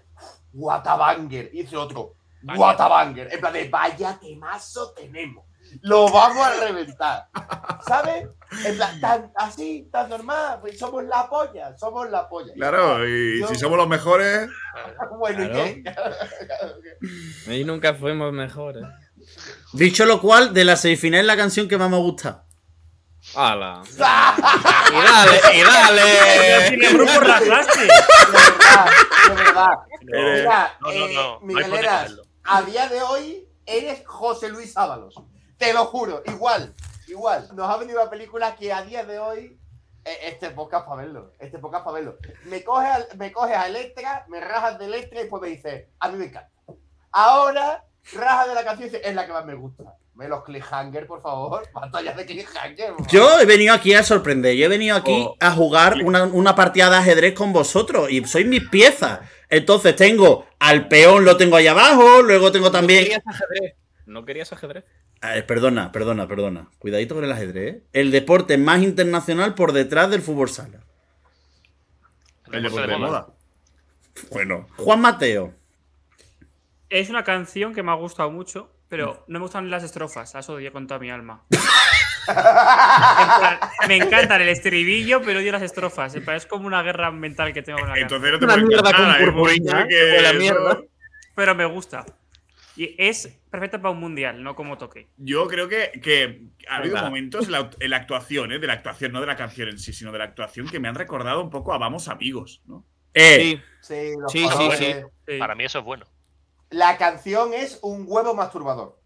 Whatabanger. 0.53 1.49
Y 1.53 1.63
dice 1.63 1.77
otro, 1.77 2.13
Banger. 2.41 2.61
Whatabanger. 2.61 3.33
En 3.33 3.39
plan 3.39 3.53
de, 3.53 3.69
vaya 3.69 4.17
temazo 4.19 4.91
tenemos. 4.93 5.45
Lo 5.81 6.07
vamos 6.09 6.45
a 6.45 6.53
reventar. 6.63 7.27
¿Sabes? 7.87 8.27
En 8.65 8.75
plan, 8.75 9.01
tan 9.01 9.31
así, 9.35 9.89
tan 9.91 10.09
normal. 10.09 10.59
Pues 10.61 10.77
somos 10.77 11.03
la 11.03 11.27
polla, 11.27 11.75
somos 11.77 12.09
la 12.09 12.29
polla. 12.29 12.53
Claro, 12.53 13.05
y 13.07 13.41
Yo- 13.41 13.47
si 13.47 13.55
somos 13.55 13.77
los 13.77 13.87
mejores. 13.87 14.47
Bueno, 15.17 15.43
¿y 15.43 15.81
Claro. 15.83 16.03
qué? 17.45 17.53
Y 17.55 17.63
nunca 17.63 17.93
fuimos 17.95 18.31
mejores. 18.31 18.83
Dicho 19.73 20.05
lo 20.05 20.21
cual, 20.21 20.53
de 20.53 20.63
la 20.65 20.75
semifinal 20.75 21.25
la 21.27 21.35
canción 21.35 21.67
que 21.67 21.77
más 21.77 21.89
me 21.89 21.97
gusta. 21.97 22.44
¡Hala! 23.33 23.81
¡Y 23.97 23.97
dale! 23.99 25.41
¡Y 25.57 25.63
dale! 25.63 26.67
si 26.69 26.75
de 26.79 26.87
grupo 26.93 27.19
rajaste. 27.19 27.81
De 27.81 29.35
verdad, 29.35 29.77
de 30.01 30.21
verdad. 30.23 30.71
No, 30.81 30.87
no, 30.91 30.93
no, 30.99 31.05
eh, 31.07 31.13
no, 31.15 31.39
Migueleras, 31.41 32.11
a 32.43 32.61
día 32.61 32.87
de 32.87 33.01
hoy 33.01 33.47
eres 33.65 34.03
José 34.05 34.49
Luis 34.49 34.77
Ábalos. 34.77 35.15
Te 35.57 35.73
lo 35.73 35.85
juro, 35.85 36.21
igual, 36.25 36.75
igual. 37.07 37.49
Nos 37.53 37.69
ha 37.69 37.77
venido 37.77 38.03
la 38.03 38.09
película 38.09 38.55
que 38.55 38.71
a 38.71 38.83
día 38.83 39.03
de 39.03 39.17
hoy. 39.19 39.59
eh, 40.05 40.17
Este 40.23 40.51
podcast 40.51 40.85
para 40.87 41.01
verlo, 41.01 41.31
este 41.39 41.57
podcast 41.57 41.83
para 41.83 41.95
verlo. 41.95 42.17
Me 42.45 42.63
coges, 42.63 42.89
al- 42.89 43.07
me 43.17 43.31
coges 43.31 43.57
a 43.57 43.67
Electra, 43.67 44.25
me 44.27 44.39
rajas 44.39 44.77
de 44.77 44.85
Electra 44.85 45.19
y 45.19 45.21
después 45.23 45.41
me 45.41 45.47
dices, 45.49 45.87
a 45.99 46.09
mí 46.09 46.17
me 46.19 46.25
encanta. 46.25 46.51
Ahora, 47.11 47.83
rajas 48.13 48.47
de 48.49 48.53
la 48.55 48.63
canción 48.63 48.87
y 48.87 48.91
dices, 48.91 49.07
es 49.07 49.15
la 49.15 49.25
que 49.25 49.33
más 49.33 49.45
me 49.45 49.55
gusta. 49.55 49.83
Me 50.15 50.27
los 50.29 50.43
cliffhanger, 50.43 51.07
por 51.07 51.21
favor. 51.21 51.67
Batallas 51.73 52.15
de 52.15 52.25
cliffhanger. 52.25 52.93
por 52.95 53.05
favor. 53.05 53.11
Yo 53.11 53.39
he 53.39 53.45
venido 53.45 53.73
aquí 53.73 53.93
a 53.93 54.03
sorprender. 54.03 54.55
Yo 54.55 54.65
he 54.65 54.69
venido 54.69 54.95
aquí 54.95 55.25
Oh. 55.27 55.35
a 55.39 55.51
jugar 55.51 55.97
una, 56.03 56.23
una 56.23 56.55
partida 56.55 56.89
de 56.89 56.95
ajedrez 56.97 57.33
con 57.33 57.51
vosotros. 57.53 58.09
Y 58.09 58.23
sois 58.25 58.45
mis 58.47 58.67
piezas. 58.69 59.19
Entonces 59.49 59.95
tengo 59.95 60.47
al 60.59 60.87
peón, 60.87 61.25
lo 61.25 61.35
tengo 61.37 61.57
ahí 61.57 61.67
abajo. 61.67 62.21
Luego 62.21 62.51
tengo 62.51 62.67
¿No 62.67 62.71
también. 62.71 63.03
querías 63.03 63.23
ajedrez? 63.27 63.75
¿No 64.05 64.23
querías 64.25 64.53
ajedrez? 64.53 64.85
Perdona, 65.47 65.91
perdona, 65.91 66.27
perdona. 66.27 66.69
Cuidadito 66.77 67.15
con 67.15 67.23
el 67.23 67.31
ajedrez. 67.31 67.75
¿eh? 67.75 67.83
El 67.93 68.11
deporte 68.11 68.57
más 68.57 68.81
internacional 68.83 69.55
por 69.55 69.71
detrás 69.73 70.09
del 70.11 70.21
fútbol 70.21 70.49
sala. 70.49 70.81
El 72.51 72.63
deporte 72.63 72.87
de 72.87 72.97
moda. 72.97 73.27
Bueno. 74.31 74.67
Juan 74.77 75.01
Mateo. 75.01 75.53
Es 76.89 77.09
una 77.09 77.23
canción 77.23 77.73
que 77.73 77.81
me 77.83 77.91
ha 77.91 77.95
gustado 77.95 78.29
mucho, 78.29 78.71
pero 78.89 79.25
no 79.27 79.39
me 79.39 79.43
gustan 79.43 79.69
las 79.69 79.83
estrofas. 79.83 80.33
Las 80.33 80.49
odio 80.49 80.71
con 80.71 80.87
toda 80.87 80.99
mi 80.99 81.09
alma. 81.09 81.43
Plan, 82.25 83.59
me 83.87 83.97
encantan 83.97 84.41
el 84.41 84.49
estribillo, 84.49 85.21
pero 85.21 85.39
odio 85.39 85.51
las 85.51 85.61
estrofas. 85.61 86.15
Es 86.15 86.45
como 86.45 86.67
una 86.67 86.81
guerra 86.81 87.11
mental 87.11 87.53
que 87.53 87.61
tengo 87.61 87.79
con 87.79 87.89
la 87.89 87.95
canción. 87.95 88.23
Entonces 88.25 88.31
no 88.31 88.39
te 88.39 88.45
Una 88.45 88.57
mierda 88.67 88.89
encantar, 88.89 89.17
con 89.17 89.27
un 89.27 89.33
purpurina, 89.33 89.87
que 89.87 90.33
mierda. 90.37 90.81
Pero 91.35 91.55
me 91.55 91.65
gusta. 91.65 92.05
Y 92.77 92.93
es 92.97 93.39
perfecta 93.49 93.81
para 93.81 93.91
un 93.91 93.99
mundial, 93.99 94.43
no 94.43 94.53
como 94.55 94.77
toque. 94.77 95.07
Yo 95.17 95.47
creo 95.47 95.69
que, 95.69 95.91
que 96.03 96.41
ha 96.67 96.77
habido 96.77 96.95
Verdad. 96.95 97.07
momentos 97.07 97.45
en 97.45 97.51
la, 97.53 97.69
en 97.79 97.89
la 97.89 97.97
actuación, 97.97 98.51
¿eh? 98.51 98.59
de 98.59 98.67
la 98.67 98.73
actuación, 98.73 99.13
no 99.13 99.21
de 99.21 99.27
la 99.27 99.37
canción 99.37 99.69
en 99.69 99.79
sí, 99.79 99.93
sino 99.93 100.11
de 100.11 100.17
la 100.17 100.25
actuación 100.25 100.67
que 100.67 100.79
me 100.79 100.89
han 100.89 100.95
recordado 100.95 101.41
un 101.41 101.49
poco 101.49 101.73
a 101.73 101.77
Vamos 101.77 102.09
Amigos, 102.09 102.61
¿no? 102.65 102.83
Eh, 103.13 103.61
Sí. 103.79 104.13
Sí, 104.29 104.47
Sí, 104.47 104.69
sí. 104.77 104.95
Sí. 105.27 105.37
Para 105.37 105.55
mí 105.55 105.63
eso 105.63 105.79
es 105.79 105.85
bueno. 105.85 106.05
La 106.75 106.97
canción 106.97 107.53
es 107.53 107.79
un 107.81 108.03
huevo 108.05 108.33
masturbador. 108.35 108.99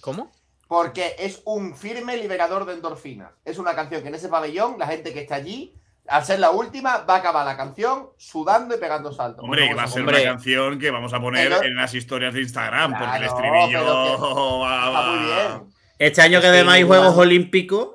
¿Cómo? 0.00 0.30
Porque 0.68 1.16
es 1.18 1.42
un 1.44 1.74
firme 1.76 2.16
liberador 2.16 2.64
de 2.64 2.74
endorfinas. 2.74 3.32
Es 3.44 3.58
una 3.58 3.74
canción 3.74 4.02
que 4.02 4.08
en 4.08 4.14
ese 4.14 4.28
pabellón, 4.28 4.76
la 4.78 4.86
gente 4.86 5.12
que 5.12 5.20
está 5.22 5.34
allí, 5.34 5.74
al 6.06 6.24
ser 6.24 6.38
la 6.38 6.50
última, 6.52 6.98
va 6.98 7.16
a 7.16 7.18
acabar 7.18 7.44
la 7.44 7.56
canción 7.56 8.10
sudando 8.18 8.76
y 8.76 8.78
pegando 8.78 9.12
saltos. 9.12 9.42
Hombre, 9.44 9.68
que 9.68 9.74
va 9.74 9.82
a 9.82 9.86
ser 9.88 10.02
hombre. 10.02 10.22
una 10.22 10.30
canción 10.32 10.78
que 10.78 10.90
vamos 10.92 11.12
a 11.12 11.20
poner 11.20 11.48
Pero- 11.48 11.64
en 11.64 11.74
las 11.74 11.92
historias 11.92 12.34
de 12.34 12.42
Instagram, 12.42 12.92
porque 12.92 13.16
el 13.16 13.22
Claro, 13.22 13.36
estribillo 13.36 14.60
va, 14.60 14.76
Está 14.86 14.90
va- 14.90 15.10
muy 15.10 15.24
bien. 15.26 15.74
Este 15.98 16.22
año 16.22 16.38
que 16.40 16.46
Sí, 16.46 16.52
además 16.52 16.74
hay. 16.76 16.82
Juegos 16.84 17.16
Olímpicos. 17.18 17.88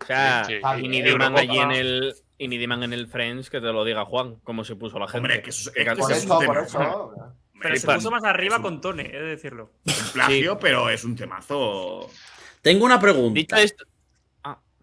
O 0.00 0.04
sea, 0.06 0.44
Sí, 0.44 0.54
sí. 0.54 0.84
y 0.84 0.88
ni. 0.88 1.02
Diman 1.02 1.38
allí 1.38 1.58
en 1.58 1.70
el. 1.70 2.14
Y 2.36 2.48
ni 2.48 2.58
Diman 2.58 2.82
en 2.82 2.92
el 2.92 3.06
Friends, 3.06 3.48
que 3.48 3.60
te 3.60 3.72
lo 3.72 3.84
diga 3.84 4.04
Juan, 4.04 4.40
cómo 4.42 4.64
se 4.64 4.74
puso 4.76 4.98
la 4.98 5.06
gente. 5.06 5.18
Hombre, 5.18 5.40
que 5.42 5.50
eso- 5.50 5.72
Que 5.72 5.82
es 5.82 5.88
que 5.94 6.00
es 6.14 6.24
un. 6.26 7.45
Pero 7.60 7.76
se 7.76 7.86
puso 7.86 8.10
más 8.10 8.24
arriba 8.24 8.56
un- 8.56 8.62
con 8.62 8.80
Tone, 8.80 9.02
he 9.06 9.18
de 9.20 9.26
decirlo. 9.26 9.72
un 9.86 10.12
plagio, 10.12 10.58
pero 10.58 10.88
es 10.90 11.04
un 11.04 11.16
temazo. 11.16 12.10
Tengo 12.62 12.84
una 12.84 13.00
pregunta. 13.00 13.34
Dicho 13.38 13.56
esto, 13.56 13.84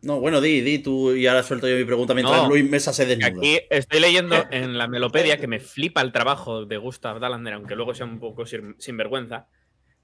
No, 0.02 0.20
bueno, 0.20 0.42
di, 0.42 0.60
di 0.60 0.80
tú 0.80 1.14
y 1.14 1.28
ahora 1.28 1.44
suelto 1.44 1.66
yo 1.66 1.78
mi 1.78 1.86
pregunta 1.86 2.14
mientras 2.14 2.44
No. 2.44 2.50
Luis 2.50 2.70
Mesa 2.70 2.92
se 2.92 3.06
desnuda. 3.06 3.28
aquí 3.28 3.58
estoy 3.70 4.02
leyendo 4.02 4.36
en 4.52 4.78
la 4.78 4.90
melopedia 4.90 5.38
que 5.38 5.48
me 5.48 5.62
flipa 5.62 6.02
el 6.02 6.12
trabajo 6.12 6.66
de 6.66 6.76
Gustav 6.76 7.22
Dalander, 7.22 7.54
aunque 7.54 7.76
luego 7.78 7.94
sea 7.96 8.06
un 8.06 8.20
poco 8.20 8.46
sin- 8.46 8.76
sinvergüenza. 8.80 9.48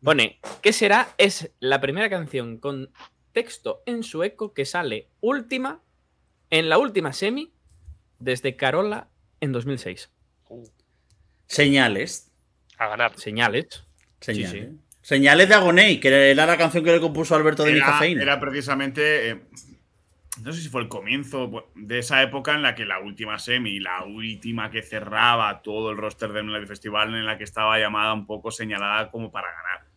Pone, 0.02 0.40
¿qué 0.62 0.72
será? 0.72 1.10
Es 1.18 1.52
la 1.60 1.82
primera 1.82 2.10
canción 2.10 2.60
con 2.60 2.94
texto 3.34 3.84
en 3.86 4.04
sueco 4.04 4.54
que 4.54 4.64
sale 4.66 5.10
última, 5.20 5.82
en 6.50 6.70
la 6.70 6.78
última 6.78 7.12
semi, 7.12 7.52
desde 8.20 8.56
Carola 8.56 9.10
en 9.42 9.52
2006. 9.52 10.12
Uh, 10.48 10.66
Señales. 11.46 12.29
A 12.80 12.88
ganar. 12.88 13.12
Señales. 13.18 13.84
Señales. 14.20 14.52
Sí, 14.52 14.60
sí. 14.60 14.80
Señales 15.02 15.50
de 15.50 15.56
Agoney, 15.56 16.00
que 16.00 16.32
era 16.32 16.46
la 16.46 16.58
canción 16.58 16.84
que 16.84 16.92
le 16.92 17.00
compuso 17.00 17.36
Alberto 17.36 17.64
de 17.64 17.72
mi 17.72 17.78
Era, 17.78 17.86
cafeína. 17.88 18.22
era 18.22 18.40
precisamente. 18.40 19.30
eh, 19.32 19.42
no 20.44 20.54
sé 20.54 20.62
si 20.62 20.70
fue 20.70 20.82
el 20.82 20.88
comienzo 20.88 21.70
de 21.76 22.00
esa 22.00 22.22
época 22.22 22.54
en 22.54 22.62
la 22.62 22.74
que 22.76 22.86
la 22.86 23.00
última 23.00 23.40
semi, 23.40 23.80
la 23.80 24.04
última 24.06 24.72
que 24.72 24.82
cerraba 24.82 25.62
todo 25.62 25.92
el 25.92 25.98
roster 25.98 26.32
del 26.32 26.46
Melody 26.46 26.66
Festival, 26.66 27.14
en 27.14 27.26
la 27.26 27.38
que 27.38 27.44
estaba 27.44 27.78
llamada 27.80 28.14
un 28.14 28.26
poco 28.26 28.52
señalada 28.52 29.10
como 29.10 29.32
para 29.32 29.48
ganar. 29.48 29.88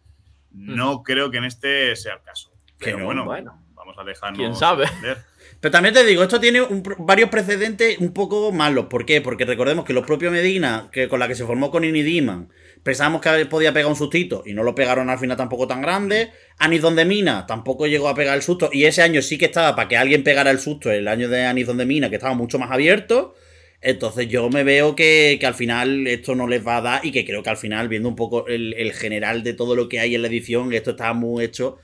No 0.50 1.02
creo 1.02 1.30
que 1.30 1.38
en 1.38 1.44
este 1.44 1.94
sea 1.96 2.14
el 2.14 2.22
caso. 2.22 2.50
Que 2.78 2.86
Pero 2.86 2.98
no, 3.00 3.04
bueno, 3.04 3.24
bueno. 3.24 3.62
vamos 3.74 3.96
a 3.98 4.04
dejarnos. 4.04 4.38
¿Quién 4.38 4.54
sabe? 4.56 4.84
entender. 4.86 5.18
Pero 5.60 5.70
también 5.72 5.94
te 5.94 6.04
digo, 6.04 6.22
esto 6.24 6.40
tiene 6.40 6.60
un 6.60 6.82
varios 6.98 7.30
precedentes 7.30 7.98
un 7.98 8.12
poco 8.12 8.50
malos. 8.50 8.86
¿Por 8.86 9.06
qué? 9.06 9.20
Porque 9.20 9.44
recordemos 9.44 9.84
que 9.84 9.92
los 9.92 10.04
propios 10.04 10.32
Medina, 10.32 10.88
que 10.90 11.08
con 11.08 11.20
la 11.20 11.28
que 11.28 11.36
se 11.36 11.44
formó 11.46 11.70
con 11.70 11.84
Ini 11.84 12.02
Diman, 12.02 12.48
pensábamos 12.82 13.20
que 13.20 13.46
podía 13.46 13.72
pegar 13.72 13.88
un 13.88 13.96
sustito 13.96 14.42
y 14.44 14.54
no 14.54 14.62
lo 14.62 14.74
pegaron 14.74 15.10
al 15.10 15.18
final 15.18 15.36
tampoco 15.36 15.66
tan 15.66 15.82
grande. 15.82 16.30
Anis 16.58 16.82
Donde 16.82 17.04
Mina 17.04 17.46
tampoco 17.46 17.86
llegó 17.86 18.08
a 18.08 18.14
pegar 18.14 18.36
el 18.36 18.42
susto. 18.42 18.70
Y 18.72 18.84
ese 18.84 19.02
año 19.02 19.22
sí 19.22 19.38
que 19.38 19.46
estaba 19.46 19.74
para 19.76 19.88
que 19.88 19.96
alguien 19.96 20.24
pegara 20.24 20.50
el 20.50 20.58
susto, 20.58 20.90
el 20.90 21.08
año 21.08 21.28
de 21.28 21.44
Anis 21.44 21.66
Donde 21.66 21.86
Mina, 21.86 22.08
que 22.10 22.16
estaba 22.16 22.34
mucho 22.34 22.58
más 22.58 22.70
abierto. 22.70 23.34
Entonces 23.80 24.28
yo 24.28 24.48
me 24.48 24.62
veo 24.62 24.94
que, 24.94 25.38
que 25.40 25.46
al 25.46 25.54
final 25.54 26.06
esto 26.06 26.34
no 26.34 26.46
les 26.46 26.64
va 26.64 26.76
a 26.76 26.80
dar 26.82 27.04
y 27.04 27.10
que 27.10 27.24
creo 27.24 27.42
que 27.42 27.50
al 27.50 27.56
final, 27.56 27.88
viendo 27.88 28.08
un 28.08 28.16
poco 28.16 28.46
el, 28.46 28.74
el 28.74 28.92
general 28.92 29.42
de 29.42 29.54
todo 29.54 29.74
lo 29.74 29.88
que 29.88 29.98
hay 29.98 30.14
en 30.14 30.22
la 30.22 30.28
edición, 30.28 30.72
esto 30.72 30.92
está 30.92 31.12
muy 31.14 31.44
hecho 31.44 31.78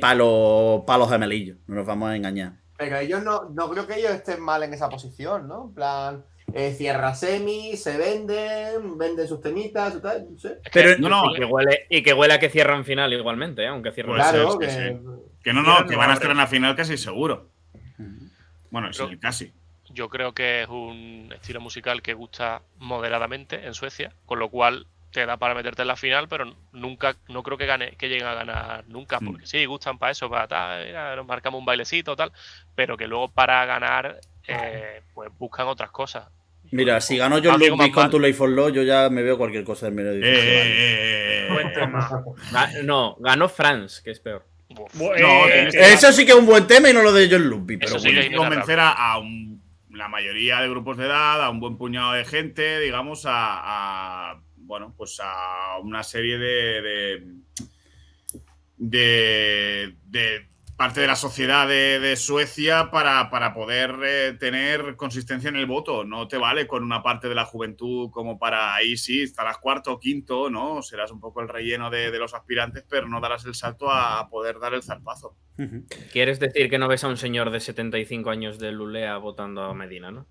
para 0.00 0.14
los, 0.14 0.84
pa 0.84 0.96
los 0.96 1.10
gemelillos. 1.10 1.58
No 1.66 1.76
nos 1.76 1.86
vamos 1.86 2.10
a 2.10 2.16
engañar. 2.16 2.54
Pero 2.78 2.98
ellos 2.98 3.22
no, 3.22 3.48
no 3.50 3.70
creo 3.70 3.86
que 3.86 3.98
ellos 3.98 4.12
estén 4.12 4.40
mal 4.40 4.62
en 4.62 4.74
esa 4.74 4.88
posición, 4.88 5.48
¿no? 5.48 5.66
En 5.68 5.74
plan, 5.74 6.24
eh, 6.52 6.72
cierra 6.76 7.14
semi, 7.14 7.76
se 7.76 7.96
venden, 7.98 8.96
venden 8.96 9.26
sus 9.28 9.40
temitas, 9.40 9.94
y 9.96 10.00
tal, 10.00 10.26
no 10.32 10.38
sé. 10.38 10.58
Es 10.64 10.70
que- 10.70 10.80
Pero- 10.82 10.98
No, 10.98 11.08
no, 11.08 11.32
y, 11.32 11.36
que 11.36 11.44
huele, 11.44 11.86
y 11.90 12.02
que 12.02 12.14
huele 12.14 12.34
a 12.34 12.38
que 12.40 12.48
cierran 12.50 12.84
final 12.84 13.12
igualmente, 13.12 13.62
¿eh? 13.62 13.68
aunque 13.68 13.92
cierran 13.92 14.16
Puede 14.16 14.30
claro, 14.30 14.50
ser, 14.52 14.60
que. 14.60 14.70
sí, 14.70 15.22
Que 15.42 15.52
no, 15.52 15.62
no, 15.62 15.86
que 15.86 15.96
van 15.96 16.10
a 16.10 16.14
estar 16.14 16.30
en 16.30 16.36
la 16.38 16.46
final 16.46 16.74
casi 16.76 16.96
seguro. 16.96 17.48
Bueno, 18.70 18.92
sí, 18.92 19.16
casi. 19.18 19.52
Yo 19.90 20.08
creo 20.08 20.32
que 20.34 20.62
es 20.62 20.68
un 20.68 21.32
estilo 21.34 21.60
musical 21.60 22.02
que 22.02 22.14
gusta 22.14 22.62
moderadamente 22.78 23.64
en 23.66 23.72
Suecia, 23.74 24.12
con 24.26 24.38
lo 24.38 24.50
cual 24.50 24.86
te 25.12 25.24
da 25.24 25.36
para 25.38 25.54
meterte 25.54 25.82
en 25.82 25.88
la 25.88 25.96
final, 25.96 26.28
pero 26.28 26.54
nunca, 26.72 27.16
no 27.28 27.42
creo 27.42 27.56
que 27.56 27.64
gane, 27.64 27.92
que 27.96 28.08
lleguen 28.08 28.26
a 28.26 28.34
ganar 28.34 28.84
nunca, 28.88 29.18
Mm. 29.20 29.26
porque 29.26 29.46
sí, 29.46 29.64
gustan 29.64 29.98
para 29.98 30.12
eso, 30.12 30.28
para 30.28 30.46
tal, 30.48 30.84
mira, 30.86 31.16
nos 31.16 31.26
marcamos 31.26 31.58
un 31.60 31.64
bailecito 31.64 32.14
tal, 32.16 32.32
pero 32.74 32.96
que 32.98 33.06
luego 33.06 33.28
para 33.28 33.64
ganar, 33.64 34.20
eh, 34.46 35.00
pues 35.14 35.30
buscan 35.38 35.68
otras 35.68 35.90
cosas. 35.90 36.28
Mira, 36.70 37.00
si 37.00 37.16
ganó 37.16 37.36
John 37.36 37.54
Amigo 37.54 37.76
Ludwig 37.76 37.92
más 37.94 38.02
con. 38.04 38.10
Too 38.10 38.18
Late 38.20 38.34
for 38.34 38.48
Love, 38.48 38.72
yo 38.74 38.82
ya 38.82 39.08
me 39.10 39.22
veo 39.22 39.36
cualquier 39.38 39.64
cosa 39.64 39.86
del 39.86 39.94
Melody 39.94 40.18
Eh, 40.18 40.22
eh, 40.24 40.36
eh, 40.36 41.46
eh, 41.48 41.52
Buen 41.52 41.72
tema. 41.72 42.08
Ga- 42.52 42.82
No, 42.84 43.16
ganó 43.20 43.48
France, 43.48 44.00
que 44.04 44.10
es 44.10 44.20
peor. 44.20 44.44
No, 44.94 45.14
eh, 45.48 45.68
Eso 45.72 46.12
sí 46.12 46.24
que 46.26 46.32
es 46.32 46.36
un 46.38 46.46
buen 46.46 46.66
tema 46.66 46.90
y 46.90 46.92
no 46.92 47.02
lo 47.02 47.12
de 47.12 47.28
John 47.30 47.46
Ludwig, 47.48 47.78
pero 47.78 47.98
sí 47.98 48.12
bueno. 48.12 48.36
convencer 48.38 48.80
a, 48.80 48.90
a 48.90 49.18
un- 49.18 49.62
la 49.90 50.08
mayoría 50.08 50.60
de 50.60 50.68
grupos 50.68 50.98
de 50.98 51.06
edad, 51.06 51.42
a 51.42 51.48
un 51.50 51.60
buen 51.60 51.78
puñado 51.78 52.12
de 52.12 52.24
gente, 52.24 52.80
digamos, 52.80 53.24
a, 53.26 54.30
a, 54.32 54.40
bueno, 54.56 54.92
pues 54.96 55.18
a 55.22 55.78
una 55.82 56.02
serie 56.02 56.36
de 56.36 56.82
de, 56.82 57.22
de- 58.78 59.94
de 60.06 60.46
parte 60.76 61.00
de 61.00 61.06
la 61.06 61.16
sociedad 61.16 61.66
de, 61.66 61.98
de 62.00 62.16
Suecia 62.16 62.90
para, 62.90 63.30
para 63.30 63.54
poder 63.54 63.96
eh, 64.04 64.36
tener 64.38 64.96
consistencia 64.96 65.48
en 65.48 65.56
el 65.56 65.66
voto. 65.66 66.04
No 66.04 66.28
te 66.28 66.36
vale 66.36 66.66
con 66.66 66.82
una 66.84 67.02
parte 67.02 67.28
de 67.28 67.34
la 67.34 67.46
juventud 67.46 68.10
como 68.10 68.38
para 68.38 68.74
ahí 68.74 68.96
sí, 68.98 69.22
estarás 69.22 69.56
cuarto 69.58 69.92
o 69.92 69.98
quinto, 69.98 70.50
¿no? 70.50 70.82
Serás 70.82 71.10
un 71.10 71.20
poco 71.20 71.40
el 71.40 71.48
relleno 71.48 71.88
de, 71.88 72.10
de 72.10 72.18
los 72.18 72.34
aspirantes, 72.34 72.84
pero 72.88 73.08
no 73.08 73.20
darás 73.20 73.46
el 73.46 73.54
salto 73.54 73.90
a, 73.90 74.28
poder 74.28 74.58
dar 74.58 74.74
el 74.74 74.82
zarpazo. 74.82 75.34
¿Quieres 76.12 76.38
decir 76.40 76.68
que 76.68 76.78
no 76.78 76.88
ves 76.88 77.04
a 77.04 77.08
un 77.08 77.16
señor 77.16 77.50
de 77.50 77.60
75 77.60 78.28
años 78.28 78.58
de 78.58 78.72
Lulea 78.72 79.16
votando 79.16 79.62
a 79.62 79.72
Medina, 79.74 80.10
no? 80.10 80.26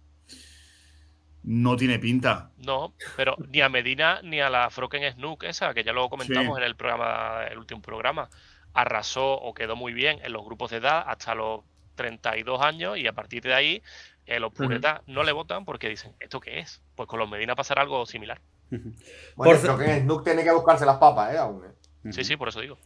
No 1.43 1.75
tiene 1.75 1.99
pinta. 1.99 2.51
No, 2.57 2.93
pero 3.15 3.35
ni 3.49 3.61
a 3.61 3.69
Medina 3.69 4.19
ni 4.23 4.41
a 4.41 4.49
la 4.49 4.69
Froken 4.69 5.11
Snook 5.13 5.43
esa, 5.43 5.73
que 5.73 5.83
ya 5.83 5.93
lo 5.93 6.09
comentamos 6.09 6.57
Sí. 6.57 6.61
en 6.61 6.67
el 6.67 6.75
programa, 6.75 7.45
el 7.49 7.57
último 7.59 7.81
programa, 7.81 8.29
arrasó 8.75 9.33
o 9.33 9.53
quedó 9.55 9.75
muy 9.75 9.93
bien 9.93 10.19
en 10.23 10.31
los 10.33 10.45
grupos 10.45 10.69
de 10.69 10.77
edad 10.77 11.03
hasta 11.07 11.33
los 11.33 11.61
32 11.95 12.61
años 12.61 12.97
y 12.97 13.07
a 13.07 13.13
partir 13.13 13.41
de 13.41 13.53
ahí 13.53 13.81
eh, 14.27 14.39
los 14.39 14.53
puretas 14.53 15.01
no 15.07 15.23
le 15.23 15.31
votan 15.31 15.65
porque 15.65 15.89
dicen, 15.89 16.13
¿esto 16.19 16.39
qué 16.39 16.59
es? 16.59 16.81
Pues 16.95 17.07
con 17.07 17.19
los 17.19 17.29
Medina 17.29 17.55
pasará 17.55 17.81
algo 17.81 18.05
similar. 18.05 18.39
Bueno, 18.69 18.93
Por- 19.35 19.61
creo 19.61 19.77
que 19.77 19.99
Snook 20.01 20.23
tiene 20.23 20.43
que 20.43 20.51
buscarse 20.51 20.85
las 20.85 20.97
papas, 20.97 21.33
¿eh? 21.33 21.37
Aún, 21.37 21.63
¿eh? 21.65 22.11
Sí, 22.11 22.23
sí, 22.23 22.35
por 22.35 22.49
eso 22.49 22.59
digo. 22.61 22.77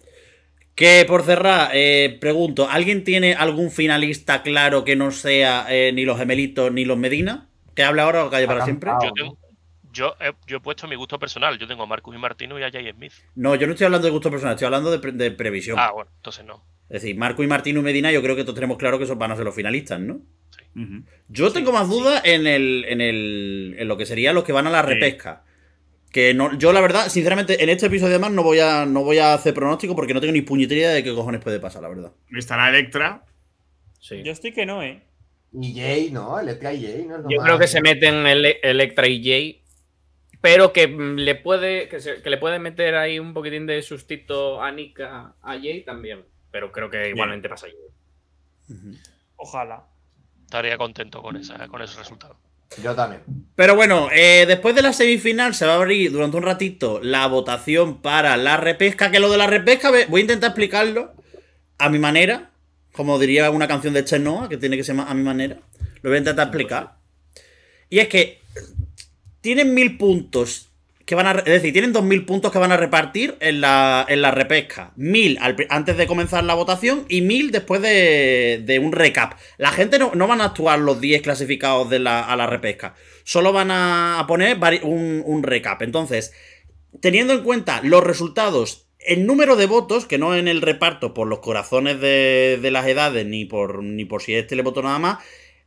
Que 0.76 1.04
por 1.08 1.24
cerrar, 1.24 1.72
eh, 1.74 2.18
pregunto, 2.22 2.70
¿alguien 2.70 3.04
tiene 3.04 3.34
algún 3.34 3.72
finalista 3.72 4.44
claro 4.44 4.86
que 4.86 4.96
no 4.96 5.12
sea 5.12 5.66
eh, 5.70 5.92
ni 5.94 6.06
los 6.06 6.18
gemelitos 6.18 6.72
ni 6.72 6.86
los 6.86 6.98
Medina? 6.98 7.50
¿Que 7.76 7.84
hable 7.84 8.02
ahora 8.02 8.26
o 8.26 8.30
calle 8.30 8.48
para 8.48 8.64
siempre? 8.64 8.92
Yo, 9.02 9.08
¿no? 9.08 9.14
tengo- 9.14 9.38
yo, 9.94 10.16
he, 10.20 10.32
yo 10.48 10.58
he 10.58 10.60
puesto 10.60 10.88
mi 10.88 10.96
gusto 10.96 11.20
personal. 11.20 11.58
Yo 11.58 11.68
tengo 11.68 11.84
a 11.84 11.86
Marcus 11.86 12.16
y 12.16 12.18
Martino 12.20 12.58
y 12.60 12.64
a 12.64 12.72
Jay 12.72 12.92
Smith. 12.92 13.14
No, 13.36 13.56
yo 13.56 13.68
no 13.68 13.74
estoy 13.74 13.86
hablando 13.86 14.06
de 14.06 14.12
gusto 14.12 14.30
personal, 14.32 14.56
estoy 14.56 14.66
hablando 14.66 14.92
de, 14.92 15.00
pre- 15.00 15.12
de 15.12 15.32
previsión. 15.32 15.78
Ah, 15.80 15.92
bueno, 15.92 16.10
entonces 16.16 16.46
no. 16.46 16.64
Es 16.90 17.02
decir, 17.04 17.16
Marco 17.18 17.44
y 17.44 17.48
Martino 17.48 17.80
y 17.82 17.84
Medina, 17.84 18.12
yo 18.12 18.22
creo 18.24 18.36
que 18.36 18.44
todos 18.44 18.56
tenemos 18.56 18.78
claro 18.78 18.98
que 18.98 19.04
esos 19.04 19.18
van 19.18 19.32
a 19.32 19.36
ser 19.36 19.46
los 19.46 19.54
finalistas, 19.56 20.00
¿no? 20.00 20.22
Ujú. 20.76 21.04
Yo 21.28 21.52
tengo 21.52 21.72
más 21.72 21.88
dudas 21.88 22.22
en, 22.26 22.48
el, 22.48 22.86
en, 22.88 23.02
el, 23.02 23.76
en 23.78 23.88
lo 23.88 23.96
que 23.98 24.06
serían 24.06 24.34
los 24.36 24.44
que 24.44 24.52
van 24.54 24.66
a 24.68 24.72
la 24.72 24.82
Sí. 24.82 24.88
repesca. 24.88 25.44
Que 26.12 26.34
no, 26.34 26.58
yo 26.58 26.74
la 26.74 26.82
verdad, 26.82 27.08
sinceramente, 27.10 27.62
en 27.64 27.70
este 27.70 27.86
episodio 27.86 28.16
además 28.16 28.32
no 28.32 28.42
voy 28.42 28.60
a, 28.60 28.88
no 28.88 29.04
voy 29.04 29.20
a 29.20 29.36
hacer 29.36 29.54
pronóstico 29.54 29.96
porque 29.96 30.16
no 30.16 30.20
tengo 30.20 30.34
ni 30.34 30.42
puñetera 30.42 30.80
idea 30.80 30.90
de 30.90 31.04
qué 31.04 31.14
cojones 31.14 31.42
puede 31.42 31.60
pasar, 31.60 31.84
la 31.84 31.90
verdad. 31.90 32.12
Estará 32.36 32.70
Electra. 32.70 33.24
Sí. 34.00 34.24
Yo 34.24 34.32
estoy 34.32 34.52
que 34.52 34.66
no, 34.66 34.82
¿eh? 34.82 35.04
Y 35.54 35.76
Jay, 35.80 36.10
¿no? 36.12 36.40
Electra 36.40 36.74
y 36.74 36.82
Jay, 36.84 37.06
¿no? 37.08 37.18
Es 37.18 37.24
lo 37.24 37.30
Yo 37.30 37.38
más- 37.38 37.46
creo 37.46 37.60
que 37.60 37.68
se 37.68 37.82
meten 37.82 38.26
Ele- 38.26 38.60
Electra 38.64 39.08
y 39.08 39.24
Jay, 39.24 39.59
pero 40.42 40.72
que 40.74 40.88
mm, 40.88 41.16
le 41.18 41.36
puede 41.36 41.88
que, 41.90 42.00
se- 42.00 42.22
que 42.22 42.30
le 42.30 42.38
puede 42.38 42.60
meter 42.60 42.96
ahí 42.96 43.20
un 43.20 43.34
poquitín 43.34 43.66
de 43.66 43.82
sustito 43.82 44.62
a 44.62 44.72
Nick 44.72 45.00
a, 45.02 45.34
a 45.42 45.54
Jay 45.54 45.84
también. 45.84 46.24
Pero 46.52 46.72
creo 46.72 46.90
que 46.90 47.10
igualmente 47.10 47.48
pasa 47.50 47.68
Jay. 47.68 48.78
Ojalá. 49.36 49.84
Estaría 50.46 50.78
contento 50.78 51.22
con, 51.22 51.36
esa, 51.38 51.68
con 51.68 51.82
ese 51.82 51.98
resultado. 51.98 52.36
Yo 52.84 52.94
también. 52.96 53.22
Pero 53.56 53.76
bueno, 53.76 54.10
eh, 54.12 54.46
después 54.48 54.76
de 54.76 54.82
la 54.82 54.94
semifinal 54.94 55.54
se 55.56 55.66
va 55.66 55.74
a 55.74 55.76
abrir 55.76 56.12
durante 56.12 56.38
un 56.38 56.44
ratito 56.44 57.00
la 57.02 57.26
votación 57.28 58.02
para 58.02 58.38
la 58.38 58.58
repesca. 58.58 59.12
Que 59.12 59.20
lo 59.20 59.32
de 59.32 59.38
la 59.38 59.48
repesca, 59.48 59.92
voy 60.08 60.20
a 60.20 60.22
intentar 60.22 60.50
explicarlo 60.50 61.14
a 61.78 61.90
mi 61.90 62.00
manera. 62.00 62.52
Como 62.92 63.18
diría 63.20 63.50
una 63.52 63.68
canción 63.68 63.94
de 63.94 64.04
Chenoa, 64.04 64.50
que 64.50 64.58
tiene 64.58 64.76
que 64.76 64.84
ser 64.84 65.00
a 65.00 65.14
mi 65.14 65.24
manera. 65.24 65.58
Lo 66.02 66.10
voy 66.10 66.16
a 66.18 66.20
intentar 66.20 66.48
explicar. 66.48 66.96
Y 67.90 68.00
es 68.00 68.08
que 68.08 68.40
tienen 69.42 69.74
mil 69.74 69.98
puntos 69.98 70.70
que 71.06 71.16
van 71.16 71.26
a. 71.26 71.32
Es 71.32 71.46
decir, 71.46 71.74
tienen 71.74 71.92
dos 71.92 72.04
mil 72.04 72.24
puntos 72.26 72.52
que 72.52 72.60
van 72.60 72.72
a 72.72 72.78
repartir 72.78 73.36
en 73.40 73.62
la, 73.62 74.06
en 74.08 74.22
la 74.22 74.30
repesca. 74.30 74.94
Mil 74.96 75.40
antes 75.70 75.98
de 75.98 76.06
comenzar 76.06 76.44
la 76.44 76.54
votación 76.54 77.06
y 77.10 77.22
mil 77.22 77.52
después 77.52 77.82
de, 77.82 78.62
de 78.64 78.78
un 78.78 78.92
recap. 78.92 79.34
La 79.58 79.72
gente 79.72 79.98
no, 79.98 80.12
no 80.14 80.28
van 80.28 80.42
a 80.42 80.46
actuar 80.46 80.78
los 80.78 81.02
10 81.02 81.24
clasificados 81.24 81.90
de 81.90 81.98
la, 81.98 82.22
a 82.22 82.36
la 82.36 82.46
repesca. 82.46 82.94
Solo 83.24 83.52
van 83.52 83.72
a 83.72 84.24
poner 84.28 84.60
un, 84.84 85.24
un 85.26 85.42
recap. 85.42 85.82
Entonces, 85.82 86.32
teniendo 87.02 87.34
en 87.34 87.42
cuenta 87.42 87.82
los 87.84 88.04
resultados 88.04 88.86
en 89.00 89.26
número 89.26 89.56
de 89.56 89.66
votos, 89.66 90.06
que 90.06 90.18
no 90.18 90.36
en 90.36 90.48
el 90.48 90.62
reparto 90.62 91.14
por 91.14 91.28
los 91.28 91.40
corazones 91.40 92.00
de, 92.02 92.60
de 92.62 92.72
las 92.72 92.86
edades, 92.86 93.26
ni 93.26 93.46
por, 93.46 93.82
ni 93.82 94.06
por 94.06 94.22
si 94.22 94.34
le 94.34 94.62
votó 94.62 94.82
nada 94.84 95.00
más, 95.00 95.20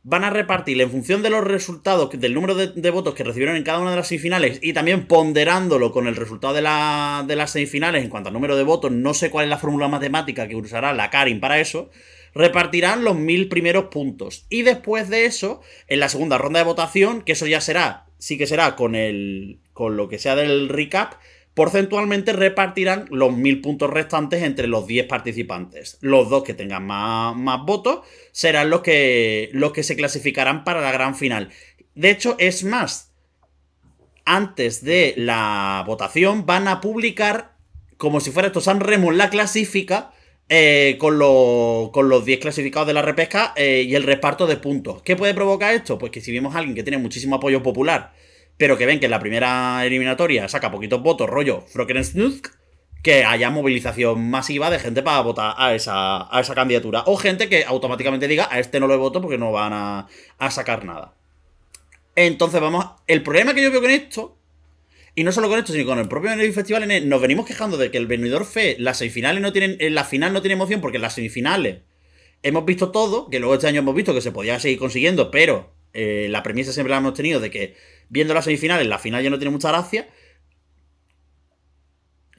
van 0.05 0.25
a 0.25 0.29
repartir 0.29 0.79
en 0.81 0.91
función 0.91 1.23
de 1.23 1.29
los 1.29 1.43
resultados, 1.45 2.09
del 2.11 2.33
número 2.33 2.55
de, 2.55 2.67
de 2.67 2.89
votos 2.91 3.13
que 3.15 3.23
recibieron 3.23 3.55
en 3.55 3.63
cada 3.63 3.79
una 3.79 3.91
de 3.91 3.95
las 3.95 4.09
semifinales 4.09 4.59
y 4.61 4.73
también 4.73 5.07
ponderándolo 5.07 5.91
con 5.93 6.07
el 6.07 6.15
resultado 6.17 6.53
de, 6.53 6.61
la- 6.61 7.23
de 7.25 7.35
las 7.37 7.51
semifinales 7.51 8.03
en 8.03 8.09
cuanto 8.09 8.27
al 8.27 8.33
número 8.33 8.57
de 8.57 8.63
votos, 8.63 8.91
no 8.91 9.13
sé 9.13 9.29
cuál 9.31 9.45
es 9.45 9.49
la 9.49 9.57
fórmula 9.57 9.87
matemática 9.87 10.47
que 10.47 10.55
usará 10.57 10.93
la 10.93 11.09
Karin 11.09 11.39
para 11.39 11.59
eso, 11.59 11.89
repartirán 12.35 13.03
los 13.03 13.15
mil 13.15 13.47
primeros 13.47 13.85
puntos. 13.85 14.45
Y 14.49 14.63
después 14.63 15.07
de 15.09 15.25
eso, 15.25 15.61
en 15.87 15.99
la 16.01 16.09
segunda 16.09 16.37
ronda 16.37 16.59
de 16.59 16.65
votación, 16.65 17.21
que 17.21 17.31
eso 17.33 17.47
ya 17.47 17.61
será, 17.61 18.05
sí 18.17 18.37
que 18.37 18.47
será 18.47 18.75
con, 18.75 18.95
el, 18.95 19.59
con 19.71 19.95
lo 19.95 20.09
que 20.09 20.19
sea 20.19 20.35
del 20.35 20.67
recap, 20.67 21.13
porcentualmente 21.53 22.33
repartirán 22.33 23.05
los 23.11 23.35
mil 23.35 23.61
puntos 23.61 23.89
restantes 23.89 24.41
entre 24.43 24.67
los 24.67 24.87
10 24.87 25.05
participantes. 25.07 25.97
Los 26.01 26.29
dos 26.29 26.43
que 26.43 26.53
tengan 26.53 26.85
más, 26.85 27.35
más 27.35 27.61
votos 27.65 27.99
serán 28.31 28.69
los 28.69 28.81
que, 28.81 29.49
los 29.53 29.71
que 29.71 29.83
se 29.83 29.95
clasificarán 29.95 30.63
para 30.63 30.81
la 30.81 30.91
gran 30.91 31.15
final. 31.15 31.49
De 31.95 32.09
hecho, 32.09 32.35
es 32.39 32.63
más, 32.63 33.11
antes 34.25 34.83
de 34.83 35.13
la 35.17 35.83
votación 35.85 36.45
van 36.45 36.67
a 36.67 36.81
publicar, 36.81 37.55
como 37.97 38.19
si 38.19 38.31
fuera 38.31 38.47
esto 38.47 38.61
San 38.61 38.79
Remo 38.79 39.11
la 39.11 39.29
clasifica, 39.29 40.11
eh, 40.49 40.97
con, 40.99 41.17
lo- 41.19 41.89
con 41.93 42.09
los 42.09 42.25
10 42.25 42.39
clasificados 42.39 42.87
de 42.87 42.93
la 42.93 43.01
repesca 43.01 43.53
eh, 43.55 43.85
y 43.87 43.95
el 43.95 44.03
reparto 44.03 44.45
de 44.47 44.57
puntos. 44.57 45.01
¿Qué 45.01 45.15
puede 45.15 45.33
provocar 45.33 45.73
esto? 45.73 45.97
Pues 45.97 46.11
que 46.11 46.21
si 46.21 46.31
vemos 46.31 46.55
a 46.55 46.59
alguien 46.59 46.75
que 46.75 46.83
tiene 46.83 46.97
muchísimo 46.97 47.35
apoyo 47.35 47.63
popular, 47.63 48.13
pero 48.57 48.77
que 48.77 48.85
ven 48.85 48.99
que 48.99 49.05
en 49.05 49.11
la 49.11 49.19
primera 49.19 49.85
eliminatoria 49.85 50.47
saca 50.47 50.71
poquitos 50.71 51.01
votos, 51.01 51.29
rollo 51.29 51.61
Frokensnuzk, 51.61 52.51
que 53.01 53.25
haya 53.25 53.49
movilización 53.49 54.29
masiva 54.29 54.69
de 54.69 54.79
gente 54.79 55.03
para 55.03 55.19
votar 55.21 55.55
a 55.57 55.75
esa, 55.75 56.33
a 56.35 56.39
esa 56.39 56.55
candidatura. 56.55 57.03
O 57.05 57.17
gente 57.17 57.49
que 57.49 57.65
automáticamente 57.65 58.27
diga, 58.29 58.47
a 58.49 58.59
este 58.59 58.79
no 58.79 58.87
lo 58.87 58.97
voto 58.97 59.19
porque 59.21 59.37
no 59.37 59.51
van 59.51 59.73
a, 59.73 60.07
a 60.37 60.51
sacar 60.51 60.85
nada. 60.85 61.13
Entonces 62.15 62.61
vamos, 62.61 62.85
el 63.07 63.23
problema 63.23 63.53
que 63.53 63.61
yo 63.63 63.71
veo 63.71 63.81
con 63.81 63.89
esto, 63.89 64.37
y 65.15 65.23
no 65.23 65.31
solo 65.31 65.49
con 65.49 65.59
esto, 65.59 65.73
sino 65.73 65.85
con 65.85 65.99
el 65.99 66.07
propio 66.07 66.29
Benidorm 66.29 66.53
Festival, 66.53 66.89
es- 66.91 67.03
nos 67.05 67.21
venimos 67.21 67.45
quejando 67.45 67.77
de 67.77 67.91
que 67.91 67.97
el 67.97 68.07
Benidorm 68.07 68.45
Fe, 68.45 68.75
las 68.79 68.97
semifinales 68.99 69.41
no 69.41 69.51
tienen, 69.51 69.77
en 69.79 69.95
la 69.95 70.03
final 70.05 70.31
no 70.33 70.41
tiene 70.41 70.53
emoción 70.53 70.79
porque 70.81 70.97
en 70.97 71.01
las 71.03 71.13
semifinales 71.15 71.79
hemos 72.41 72.65
visto 72.65 72.91
todo, 72.91 73.29
que 73.29 73.39
luego 73.39 73.55
este 73.55 73.67
año 73.67 73.79
hemos 73.79 73.95
visto 73.95 74.13
que 74.13 74.21
se 74.21 74.31
podía 74.31 74.59
seguir 74.59 74.77
consiguiendo, 74.79 75.31
pero 75.31 75.73
eh, 75.93 76.27
la 76.29 76.43
premisa 76.43 76.71
siempre 76.71 76.91
la 76.91 76.97
hemos 76.97 77.13
tenido 77.13 77.39
de 77.39 77.49
que 77.51 77.75
viendo 78.13 78.33
las 78.35 78.45
semifinales, 78.45 78.87
la 78.87 78.99
final 78.99 79.23
ya 79.23 79.29
no 79.31 79.39
tiene 79.39 79.51
mucha 79.51 79.69
gracia. 79.69 80.07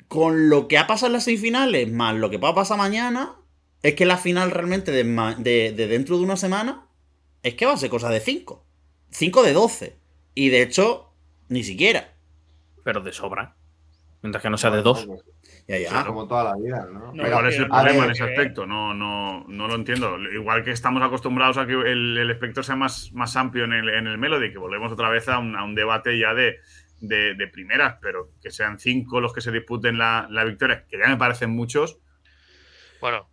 Con 0.09 0.49
lo 0.49 0.69
que 0.69 0.79
ha 0.79 0.87
pasado 0.87 1.09
en 1.09 1.13
las 1.15 1.25
semifinales, 1.25 1.91
más 1.91 2.15
lo 2.15 2.31
que 2.31 2.39
va 2.39 2.51
a 2.51 2.55
pasar 2.55 2.79
mañana, 2.79 3.37
es 3.83 3.95
que 3.95 4.07
la 4.07 4.17
final 4.17 4.51
realmente 4.51 4.93
de, 4.93 5.03
de- 5.39 5.73
de 5.73 5.87
dentro 5.89 6.17
de 6.17 6.25
una 6.25 6.37
semana 6.37 6.87
es 7.43 7.55
que 7.55 7.67
va 7.67 7.73
a 7.73 7.77
ser 7.77 7.91
cosa 7.91 8.09
de 8.11 8.21
5. 8.21 8.65
5 9.11 9.43
de 9.43 9.53
12. 9.53 9.99
Y 10.35 10.49
de 10.51 10.63
hecho, 10.63 11.13
ni 11.49 11.65
siquiera. 11.65 12.15
Pero 12.85 13.01
de 13.01 13.13
sobra. 13.13 13.57
Mientras 14.23 14.43
que 14.43 14.51
no 14.51 14.59
sea 14.59 14.71
de 14.71 14.83
dos. 14.83 15.07
Ya, 15.67 15.79
ya. 15.79 16.05
Como 16.05 16.27
toda 16.29 16.45
la 16.45 16.57
vida, 16.57 16.87
¿no? 16.93 17.13
No, 17.15 17.23
Pero- 17.23 17.33
¿Cuál 17.33 17.47
es 17.49 17.59
el 17.59 17.69
problema 17.69 17.93
ver, 18.01 18.05
en 18.05 18.11
ese 18.11 18.23
aspecto? 18.25 18.67
No, 18.67 18.93
no, 18.93 19.45
no 19.49 19.67
lo 19.67 19.75
entiendo. 19.77 20.19
Igual 20.19 20.63
que 20.63 20.71
estamos 20.73 21.03
acostumbrados 21.03 21.57
a 21.57 21.67
que 21.67 21.73
el, 21.73 22.19
el 22.19 22.31
espectro 22.31 22.63
sea 22.63 22.77
más, 22.77 23.11
más 23.13 23.35
amplio 23.37 23.65
en 23.65 23.73
el, 23.73 23.89
en 23.89 24.07
el 24.07 24.19
Melody, 24.19 24.53
que 24.53 24.59
volvemos 24.59 24.93
otra 24.93 25.09
vez 25.09 25.27
a 25.29 25.39
un, 25.39 25.57
a 25.57 25.65
un 25.65 25.75
debate 25.75 26.19
ya 26.19 26.35
de, 26.35 26.59
de, 27.01 27.35
de 27.35 27.49
primeras, 27.49 27.97
pero 28.03 28.31
que 28.43 28.51
sean 28.51 28.79
cinco 28.79 29.21
los 29.23 29.33
que 29.33 29.41
se 29.41 29.53
disputen 29.53 29.97
la, 29.97 30.27
la 30.31 30.45
victoria, 30.45 30.85
que 30.87 30.99
ya 30.99 31.09
me 31.09 31.17
parecen 31.17 31.51
muchos. 31.51 31.99
Bueno, 33.01 33.29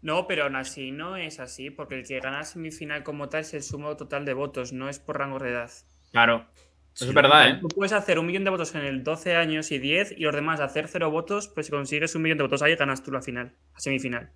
No, 0.00 0.26
pero 0.26 0.44
aún 0.44 0.56
así 0.56 0.90
no 0.90 1.16
es 1.16 1.38
así, 1.40 1.70
porque 1.70 1.96
el 1.96 2.06
que 2.06 2.20
gana 2.20 2.44
semifinal 2.44 3.02
como 3.02 3.28
tal 3.28 3.40
es 3.42 3.52
el 3.54 3.62
sumo 3.62 3.96
total 3.96 4.24
de 4.24 4.34
votos, 4.34 4.72
no 4.72 4.88
es 4.88 4.98
por 4.98 5.18
rango 5.18 5.38
de 5.38 5.50
edad. 5.50 5.70
Claro. 6.12 6.46
Eso 6.94 7.06
es 7.06 7.14
verdad, 7.14 7.48
¿eh? 7.48 7.58
Tú 7.60 7.68
puedes 7.68 7.92
hacer 7.92 8.18
un 8.18 8.26
millón 8.26 8.44
de 8.44 8.50
votos 8.50 8.74
en 8.74 8.82
el 8.82 9.02
12 9.02 9.34
años 9.34 9.72
y 9.72 9.78
10 9.78 10.12
y 10.16 10.20
los 10.22 10.34
demás 10.34 10.60
hacer 10.60 10.86
cero 10.88 11.10
votos, 11.10 11.48
pues 11.48 11.66
si 11.66 11.72
consigues 11.72 12.14
un 12.14 12.22
millón 12.22 12.38
de 12.38 12.44
votos 12.44 12.62
ahí 12.62 12.76
ganas 12.76 13.02
tú 13.02 13.10
la 13.10 13.20
final, 13.20 13.52
la 13.72 13.80
semifinal. 13.80 14.30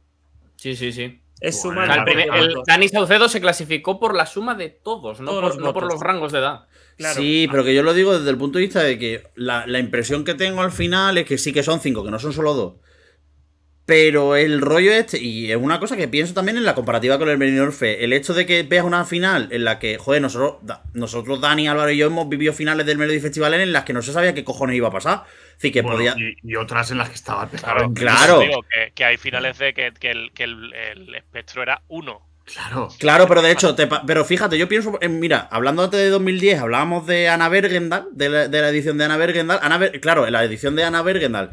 Sí, 0.57 0.75
sí, 0.75 0.91
sí. 0.93 1.21
Es 1.41 1.63
Bueno, 1.63 1.85
suma 1.85 1.95
el 1.95 2.05
primer-. 2.05 2.29
Dani 2.67 2.89
Saucedo 2.89 3.29
se 3.29 3.41
clasificó 3.41 4.01
por 4.01 4.17
la 4.17 4.27
suma 4.27 4.57
de 4.57 4.71
todos, 4.71 5.21
no, 5.21 5.31
Todos 5.31 5.41
por, 5.41 5.49
los 5.51 5.59
no 5.59 5.73
por 5.73 5.85
votos. 5.85 5.95
los 5.95 6.03
rangos 6.03 6.33
de 6.33 6.39
edad. 6.41 6.67
Claro. 6.97 7.21
Sí, 7.21 7.47
pero 7.49 7.63
que 7.63 7.73
yo 7.77 7.85
lo 7.85 7.95
digo 7.95 8.19
desde 8.19 8.31
el 8.31 8.37
punto 8.37 8.59
de 8.59 8.65
vista 8.65 8.83
de 8.83 8.99
que 8.99 9.23
la, 9.37 9.65
la 9.69 9.79
impresión 9.79 10.25
que 10.25 10.35
tengo 10.35 10.61
al 10.63 10.73
final 10.73 11.17
es 11.17 11.27
que 11.27 11.39
sí 11.39 11.53
que 11.53 11.63
son 11.63 11.79
cinco, 11.79 12.03
que 12.05 12.11
no 12.11 12.19
son 12.19 12.33
solo 12.33 12.55
dos. 12.55 12.75
Pero 13.89 14.37
el 14.37 14.61
rollo 14.61 14.93
este, 14.93 15.19
y 15.19 15.51
es 15.51 15.57
una 15.57 15.81
cosa 15.81 15.97
que 15.97 16.09
pienso 16.09 16.35
también 16.35 16.59
en 16.59 16.67
la 16.67 16.75
comparativa 16.75 17.19
con 17.19 17.31
el 17.31 17.39
Benidorm 17.39 17.73
Fe, 17.73 18.05
el 18.05 18.13
hecho 18.13 18.35
de 18.35 18.45
que 18.45 18.63
veas 18.63 18.85
una 18.85 19.07
final 19.07 19.49
en 19.51 19.65
la 19.65 19.79
que, 19.79 19.97
joder, 19.97 20.21
nosotros, 20.21 20.57
da- 20.61 20.83
nosotros 20.93 21.41
Dani, 21.41 21.69
Álvaro 21.69 21.91
y 21.91 21.97
yo 21.97 22.09
hemos 22.09 22.29
vivido 22.29 22.53
finales 22.53 22.85
del 22.85 22.99
Melody 22.99 23.19
Festival 23.19 23.55
en 23.55 23.73
las 23.73 23.85
que 23.85 23.95
no 23.95 24.03
se 24.03 24.13
sabía 24.13 24.35
qué 24.35 24.45
cojones 24.45 24.77
iba 24.77 24.89
a 24.89 24.93
pasar. 24.93 25.25
Decir, 25.55 25.73
que 25.73 25.81
Bueno, 25.81 25.97
podía... 25.97 26.15
y, 26.19 26.37
y 26.43 26.57
otras 26.57 26.91
en 26.91 26.99
las 26.99 27.09
que 27.09 27.15
estaba 27.15 27.49
claro. 27.49 27.91
Claro. 27.95 28.41
Digo 28.41 28.63
que, 28.71 28.93
que 28.95 29.05
hay 29.07 29.17
finales 29.17 29.57
de 29.57 29.73
que, 29.73 29.91
que 29.99 30.11
el, 30.11 30.33
que 30.35 30.45
el- 30.45 30.75
el 30.75 31.15
espectro 31.15 31.63
era 31.63 31.81
uno. 31.89 32.21
Claro. 32.45 32.89
Claro, 32.99 33.27
pero 33.27 33.41
de 33.41 33.53
hecho, 33.53 33.75
te 33.75 33.87
pa- 33.87 34.03
pero 34.07 34.23
fíjate, 34.25 34.59
yo 34.59 34.69
pienso, 34.69 34.99
en- 35.01 35.19
mira, 35.19 35.49
hablando 35.51 35.83
antes 35.85 35.99
de 36.01 36.11
2010, 36.11 36.61
hablábamos 36.61 37.07
de 37.07 37.29
Ana 37.31 37.49
Bergendal, 37.49 38.09
de 38.13 38.29
la, 38.29 38.49
de 38.49 38.61
la 38.61 38.69
edición 38.69 38.99
de 38.99 39.05
Ana 39.07 39.17
Bergendal. 39.17 39.59
Ana 39.63 39.79
Ber- 39.79 39.99
claro, 40.01 40.27
en 40.27 40.33
la 40.35 40.45
edición 40.45 40.77
de 40.77 40.85
Ana 40.85 41.01
Bergendal, 41.03 41.53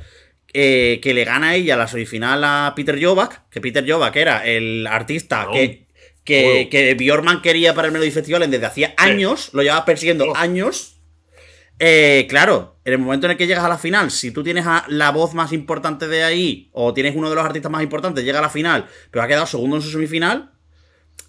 eh, 0.53 0.99
que 1.01 1.13
le 1.13 1.25
gana 1.25 1.55
ella 1.55 1.75
la 1.77 1.87
semifinal 1.87 2.43
a 2.43 2.73
Peter 2.75 3.01
Jovak, 3.03 3.49
que 3.49 3.61
Peter 3.61 3.83
Jovak 3.89 4.15
era 4.15 4.45
el 4.45 4.87
artista 4.87 5.47
que, 5.51 5.87
que, 6.23 6.67
Claro. 6.69 6.69
que 6.69 6.93
Bjorman 6.95 7.41
quería 7.41 7.73
para 7.73 7.87
el 7.87 7.93
Melody 7.93 8.11
Festival 8.11 8.49
desde 8.49 8.65
hacía 8.65 8.93
años, 8.97 9.49
lo 9.53 9.61
llevaba 9.63 9.85
persiguiendo 9.85 10.25
Oh. 10.31 10.35
años. 10.35 10.91
Eh, 11.77 12.25
claro, 12.29 12.79
en 12.85 12.93
el 12.93 12.99
momento 12.99 13.27
en 13.27 13.31
el 13.31 13.37
que 13.37 13.47
llegas 13.47 13.65
a 13.65 13.69
la 13.69 13.77
final, 13.77 14.09
si 14.09 14.31
tú 14.31 14.43
tienes 14.43 14.65
a 14.65 14.85
la 14.87 15.11
voz 15.11 15.33
más 15.33 15.51
importante 15.51 16.07
de 16.07 16.23
ahí, 16.23 16.69
o 16.71 16.93
tienes 16.93 17.15
uno 17.17 17.29
de 17.29 17.35
los 17.35 17.43
artistas 17.45 17.69
más 17.71 17.83
importantes, 17.83 18.23
llega 18.23 18.39
a 18.39 18.43
la 18.43 18.49
final, 18.49 18.85
pero 19.11 19.23
ha 19.23 19.27
quedado 19.27 19.45
segundo 19.45 19.75
en 19.75 19.81
su 19.81 19.89
semifinal, 19.91 20.51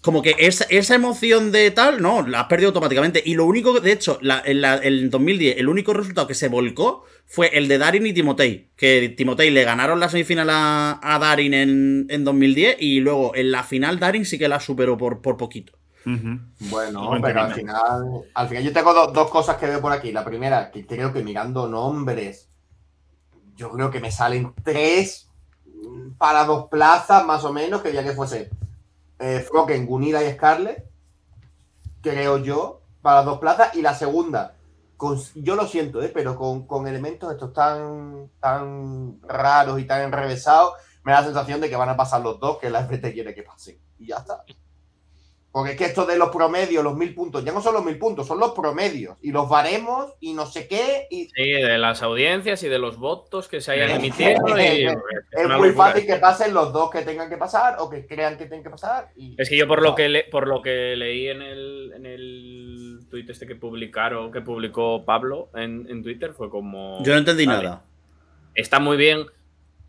como 0.07 0.21
que 0.21 0.35
esa, 0.39 0.63
esa 0.69 0.95
emoción 0.95 1.51
de 1.51 1.69
tal, 1.71 2.01
no, 2.01 2.25
la 2.25 2.39
has 2.39 2.47
perdido 2.47 2.69
automáticamente. 2.69 3.21
Y 3.25 3.33
lo 3.35 3.43
único 3.43 3.73
que, 3.73 3.81
de 3.81 3.91
hecho, 3.91 4.17
la, 4.21 4.41
en, 4.45 4.61
la- 4.61 4.77
en 4.81 5.09
2010, 5.09 5.57
el 5.57 5.67
único 5.67 5.93
resultado 5.93 6.27
que 6.27 6.33
se 6.33 6.47
volcó 6.47 7.03
fue 7.25 7.49
el 7.57 7.67
de 7.67 7.77
Darin 7.77 8.05
y 8.07 8.13
Timotei. 8.13 8.69
Que 8.77 9.09
Timotei 9.09 9.49
le 9.51 9.65
ganaron 9.65 9.99
la 9.99 10.07
semifinal 10.07 10.49
a, 10.49 10.97
a 11.03 11.19
Darin 11.19 11.53
en, 11.53 12.07
en 12.09 12.23
2010 12.23 12.77
y 12.79 13.01
luego 13.01 13.35
en 13.35 13.51
la 13.51 13.63
final 13.63 13.99
Darin 13.99 14.23
sí 14.25 14.37
que 14.37 14.47
la 14.47 14.61
superó 14.61 14.97
por, 14.97 15.21
por 15.21 15.35
poquito. 15.35 15.73
Bueno, 16.05 17.07
Buen 17.09 17.21
pero 17.21 17.41
al 17.41 17.53
final, 17.53 18.03
al 18.33 18.47
final 18.47 18.63
yo 18.63 18.71
tengo 18.71 18.93
do- 18.93 19.07
dos 19.11 19.29
cosas 19.29 19.57
que 19.57 19.65
veo 19.65 19.81
por 19.81 19.91
aquí. 19.91 20.13
La 20.13 20.23
primera, 20.23 20.71
que 20.71 20.85
creo 20.85 21.11
que 21.11 21.21
mirando 21.21 21.67
nombres, 21.67 22.47
yo 23.57 23.69
creo 23.71 23.91
que 23.91 23.99
me 23.99 24.09
salen 24.09 24.53
tres 24.63 25.27
para 26.17 26.45
dos 26.45 26.69
plazas 26.71 27.25
más 27.25 27.43
o 27.43 27.51
menos, 27.51 27.81
que 27.81 27.91
ya 27.91 28.03
que 28.05 28.11
fuese 28.11 28.49
eh, 29.19 29.39
Froken, 29.39 29.85
Gunilla 29.85 30.23
y 30.23 30.33
Scarlett, 30.33 30.85
creo 32.01 32.37
yo, 32.37 32.81
para 33.01 33.23
dos 33.23 33.39
plazas. 33.39 33.75
Y 33.75 33.81
la 33.81 33.93
segunda, 33.93 34.55
yo 35.35 35.55
lo 35.55 35.67
siento, 35.67 36.01
eh, 36.01 36.11
pero 36.13 36.35
con, 36.35 36.65
con 36.65 36.87
elementos 36.87 37.31
estos 37.31 37.53
tan, 37.53 38.29
tan 38.39 39.19
raros 39.21 39.79
y 39.79 39.85
tan 39.85 40.01
enrevesados, 40.01 40.73
me 41.03 41.11
da 41.11 41.19
la 41.19 41.25
sensación 41.25 41.61
de 41.61 41.69
que 41.69 41.75
van 41.75 41.89
a 41.89 41.97
pasar 41.97 42.21
los 42.21 42.39
dos 42.39 42.57
que 42.57 42.69
la 42.69 42.81
FT 42.81 43.13
quiere 43.13 43.33
que 43.33 43.43
pasen. 43.43 43.79
Y 43.97 44.07
ya 44.07 44.17
está. 44.17 44.43
Porque 45.57 45.71
es 45.71 45.77
que 45.79 45.85
esto 45.85 46.05
de 46.05 46.19
los 46.19 46.29
promedios, 46.29 46.83
los 46.83 46.95
mil 46.95 47.15
puntos, 47.15 47.43
ya 47.43 47.51
no 47.51 47.61
son 47.63 47.73
los 47.73 47.83
mil 47.83 47.97
puntos, 47.97 48.27
son 48.27 48.39
los 48.39 48.51
promedios. 48.51 49.17
Y 49.23 49.31
los 49.31 49.49
baremos 49.49 50.13
y 50.19 50.33
no 50.35 50.45
sé 50.45 50.67
qué. 50.67 51.07
Y 51.09 51.29
Sí, 51.29 51.49
de 51.51 51.79
las 51.79 52.03
audiencias 52.03 52.61
y 52.61 52.67
de 52.67 52.77
los 52.77 52.97
votos 52.99 53.47
que 53.47 53.59
se 53.59 53.71
hayan 53.71 53.89
Es- 53.89 53.97
emitido. 53.97 54.29
y- 54.55 54.85
es- 54.85 54.93
es 55.31 55.47
muy 55.57 55.69
locura. 55.69 55.73
fácil 55.87 56.05
que 56.05 56.15
pasen 56.17 56.53
los 56.53 56.71
dos 56.71 56.91
que 56.91 57.01
tengan 57.01 57.27
que 57.27 57.37
pasar 57.37 57.77
o 57.79 57.89
que 57.89 58.05
crean 58.05 58.37
que 58.37 58.45
tienen 58.45 58.61
que 58.61 58.69
pasar. 58.69 59.09
y- 59.15 59.33
Es 59.41 59.49
que 59.49 59.57
yo 59.57 59.67
por 59.67 59.81
lo 59.81 59.95
que 59.95 60.09
le- 60.09 60.25
por 60.25 60.47
lo 60.47 60.61
que 60.61 60.95
leí 60.95 61.27
en 61.27 61.41
el, 61.41 61.91
en 61.95 62.05
el 62.05 62.99
tuit 63.09 63.27
este 63.27 63.47
que 63.47 63.55
publicaron, 63.55 64.31
que 64.31 64.41
publicó 64.41 65.05
Pablo 65.05 65.49
en, 65.55 65.87
en 65.89 66.03
Twitter, 66.03 66.33
fue 66.33 66.51
como. 66.51 67.03
Yo 67.03 67.13
no 67.13 67.17
entendí 67.17 67.47
Vale. 67.47 67.63
nada. 67.63 67.83
Está 68.53 68.77
muy 68.79 68.95
bien. 68.95 69.25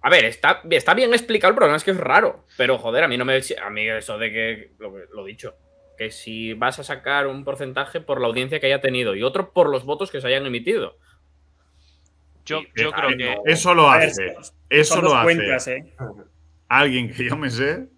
A 0.01 0.11
ver, 0.11 0.25
está, 0.25 0.63
está 0.71 0.95
bien 0.95 1.13
explicado, 1.13 1.51
el 1.51 1.57
problema 1.57 1.77
es 1.77 1.85
que 1.85 1.91
es 1.91 1.97
raro. 1.97 2.45
Pero 2.57 2.79
joder, 2.79 3.05
a 3.05 3.09
mí 3.09 3.17
no 3.17 3.25
me. 3.25 3.41
A 3.63 3.71
mí 3.71 3.89
eso 3.89 4.19
de 4.19 4.33
que. 4.33 4.71
Lo, 4.79 4.93
lo 5.13 5.25
dicho. 5.25 5.57
Que 5.97 6.11
si 6.13 6.55
vas 6.55 6.79
a 6.79 6.85
sacar 6.85 7.27
un 7.27 7.45
porcentaje 7.45 8.01
por 8.01 8.21
la 8.21 8.29
audiencia 8.29 8.61
que 8.61 8.67
haya 8.67 8.81
tenido 8.81 9.17
y 9.17 9.25
otro 9.25 9.53
por 9.53 9.69
los 9.69 9.85
votos 9.85 10.11
que 10.11 10.21
se 10.21 10.29
hayan 10.29 10.47
emitido. 10.47 10.97
Yo, 12.45 12.63
yo 12.77 12.93
creo 12.93 13.11
que. 13.17 13.37
Eso 13.45 13.75
lo 13.75 13.91
hace. 13.91 14.37
Eso 14.71 15.03
lo 15.03 15.15
hace. 15.15 15.25
cuentas, 15.25 15.69
¿eh? 15.69 15.93
Alguien 16.69 17.13
que 17.13 17.29
yo 17.29 17.37
me 17.37 17.51
sé. 17.51 17.89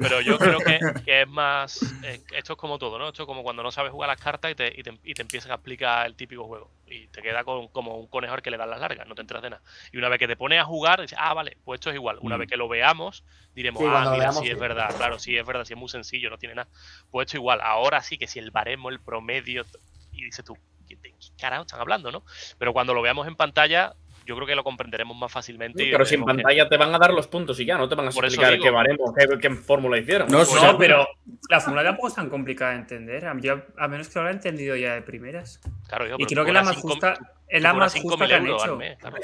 Pero 0.00 0.20
yo 0.20 0.38
creo 0.38 0.58
que, 0.60 0.78
que 1.04 1.22
es 1.22 1.28
más. 1.28 1.80
eh, 2.04 2.20
esto 2.34 2.52
es 2.54 2.58
como 2.58 2.78
todo, 2.78 2.98
¿no? 2.98 3.08
Esto 3.08 3.22
es 3.22 3.26
como 3.26 3.42
cuando 3.42 3.62
no 3.62 3.70
sabes 3.72 3.92
jugar 3.92 4.08
las 4.08 4.20
cartas 4.20 4.50
y 4.50 4.54
te, 4.54 4.72
y 4.76 4.82
te, 4.82 4.98
y 5.02 5.14
te 5.14 5.22
empiezan 5.22 5.50
a 5.52 5.54
explicar 5.54 6.06
el 6.06 6.14
típico 6.16 6.44
juego. 6.44 6.70
Y 6.86 7.06
te 7.08 7.22
queda 7.22 7.42
con, 7.44 7.68
como 7.68 7.96
un 7.96 8.06
conejo 8.06 8.34
al 8.34 8.42
que 8.42 8.50
le 8.50 8.56
dan 8.58 8.68
las 8.70 8.80
largas, 8.80 9.06
no 9.06 9.14
te 9.14 9.22
enteras 9.22 9.42
de 9.42 9.50
nada. 9.50 9.62
Y 9.92 9.98
una 9.98 10.08
vez 10.08 10.18
que 10.18 10.28
te 10.28 10.36
pones 10.36 10.60
a 10.60 10.64
jugar, 10.64 11.00
dices, 11.00 11.16
ah, 11.20 11.32
vale, 11.34 11.56
pues 11.64 11.78
esto 11.78 11.90
es 11.90 11.96
igual. 11.96 12.18
Una 12.20 12.36
Mm. 12.36 12.40
vez 12.40 12.48
que 12.48 12.56
lo 12.56 12.68
veamos, 12.68 13.24
diremos, 13.54 13.80
Sí, 13.82 13.86
ah, 13.88 14.00
mira, 14.00 14.10
veamos, 14.18 14.40
sí, 14.44 14.50
es 14.50 14.58
verdad, 14.58 14.94
claro, 14.96 15.18
sí, 15.18 15.36
es 15.36 15.46
verdad, 15.46 15.64
sí, 15.64 15.72
es 15.72 15.78
muy 15.78 15.88
sencillo, 15.88 16.28
no 16.30 16.38
tiene 16.38 16.54
nada. 16.54 16.68
Pues 17.10 17.26
esto 17.26 17.38
igual. 17.38 17.60
Ahora 17.62 18.02
sí 18.02 18.18
que 18.18 18.26
si 18.26 18.38
el 18.38 18.50
baremo, 18.50 18.90
el 18.90 19.00
promedio, 19.00 19.64
y 20.10 20.24
dices 20.24 20.44
tú, 20.44 20.54
¿qué 20.86 20.96
de 20.96 21.10
qué 21.10 21.16
carajo 21.38 21.62
están 21.62 21.80
hablando, 21.80 22.12
no? 22.12 22.24
Pero 22.58 22.72
cuando 22.74 22.92
lo 22.92 23.00
veamos 23.00 23.26
en 23.26 23.36
pantalla, 23.36 23.94
yo 24.26 24.34
creo 24.36 24.46
que 24.46 24.54
lo 24.54 24.64
comprenderemos 24.64 25.16
más 25.16 25.30
fácilmente. 25.32 25.88
Pero 25.90 26.04
si 26.04 26.16
que- 26.16 26.22
pantalla 26.22 26.68
te 26.68 26.76
van 26.76 26.94
a 26.94 26.98
dar 26.98 27.12
los 27.12 27.26
puntos 27.28 27.58
y 27.60 27.64
ya, 27.64 27.76
no 27.78 27.88
te 27.88 27.94
van 27.94 28.08
a 28.08 28.10
Por 28.10 28.24
explicar 28.24 28.52
digo. 28.52 28.64
qué 28.64 28.70
baremo, 28.70 29.14
qué, 29.14 29.26
qué 29.40 29.50
fórmula 29.50 29.98
hicieron. 29.98 30.28
No, 30.28 30.38
Pues 30.38 30.48
sí. 30.50 30.56
No, 30.62 30.76
pero 30.78 31.06
la 31.48 31.60
fórmula 31.60 31.82
tampoco 31.84 32.08
es 32.08 32.14
tan 32.14 32.28
complicada 32.30 32.72
de 32.72 32.78
entender. 32.78 33.26
A, 33.26 33.36
yo- 33.40 33.62
a 33.78 33.88
menos 33.88 34.08
que 34.08 34.18
lo 34.18 34.24
haya 34.26 34.34
entendido 34.34 34.76
ya 34.76 34.94
de 34.94 35.02
primeras. 35.02 35.60
Claro, 35.88 36.06
yo, 36.06 36.16
Y 36.18 36.26
creo 36.26 36.44
que 36.44 36.52
la 36.52 36.62
más 36.62 36.74
cinco- 36.76 36.88
justa 36.90 37.14
es 37.48 37.62
la 37.62 37.74
más 37.74 37.92
5.000 37.94 38.02
justa 38.02 38.26
que 38.26 38.34
han 38.34 38.46
euros 38.46 38.62
hecho. 38.64 38.78
claro. 38.98 39.16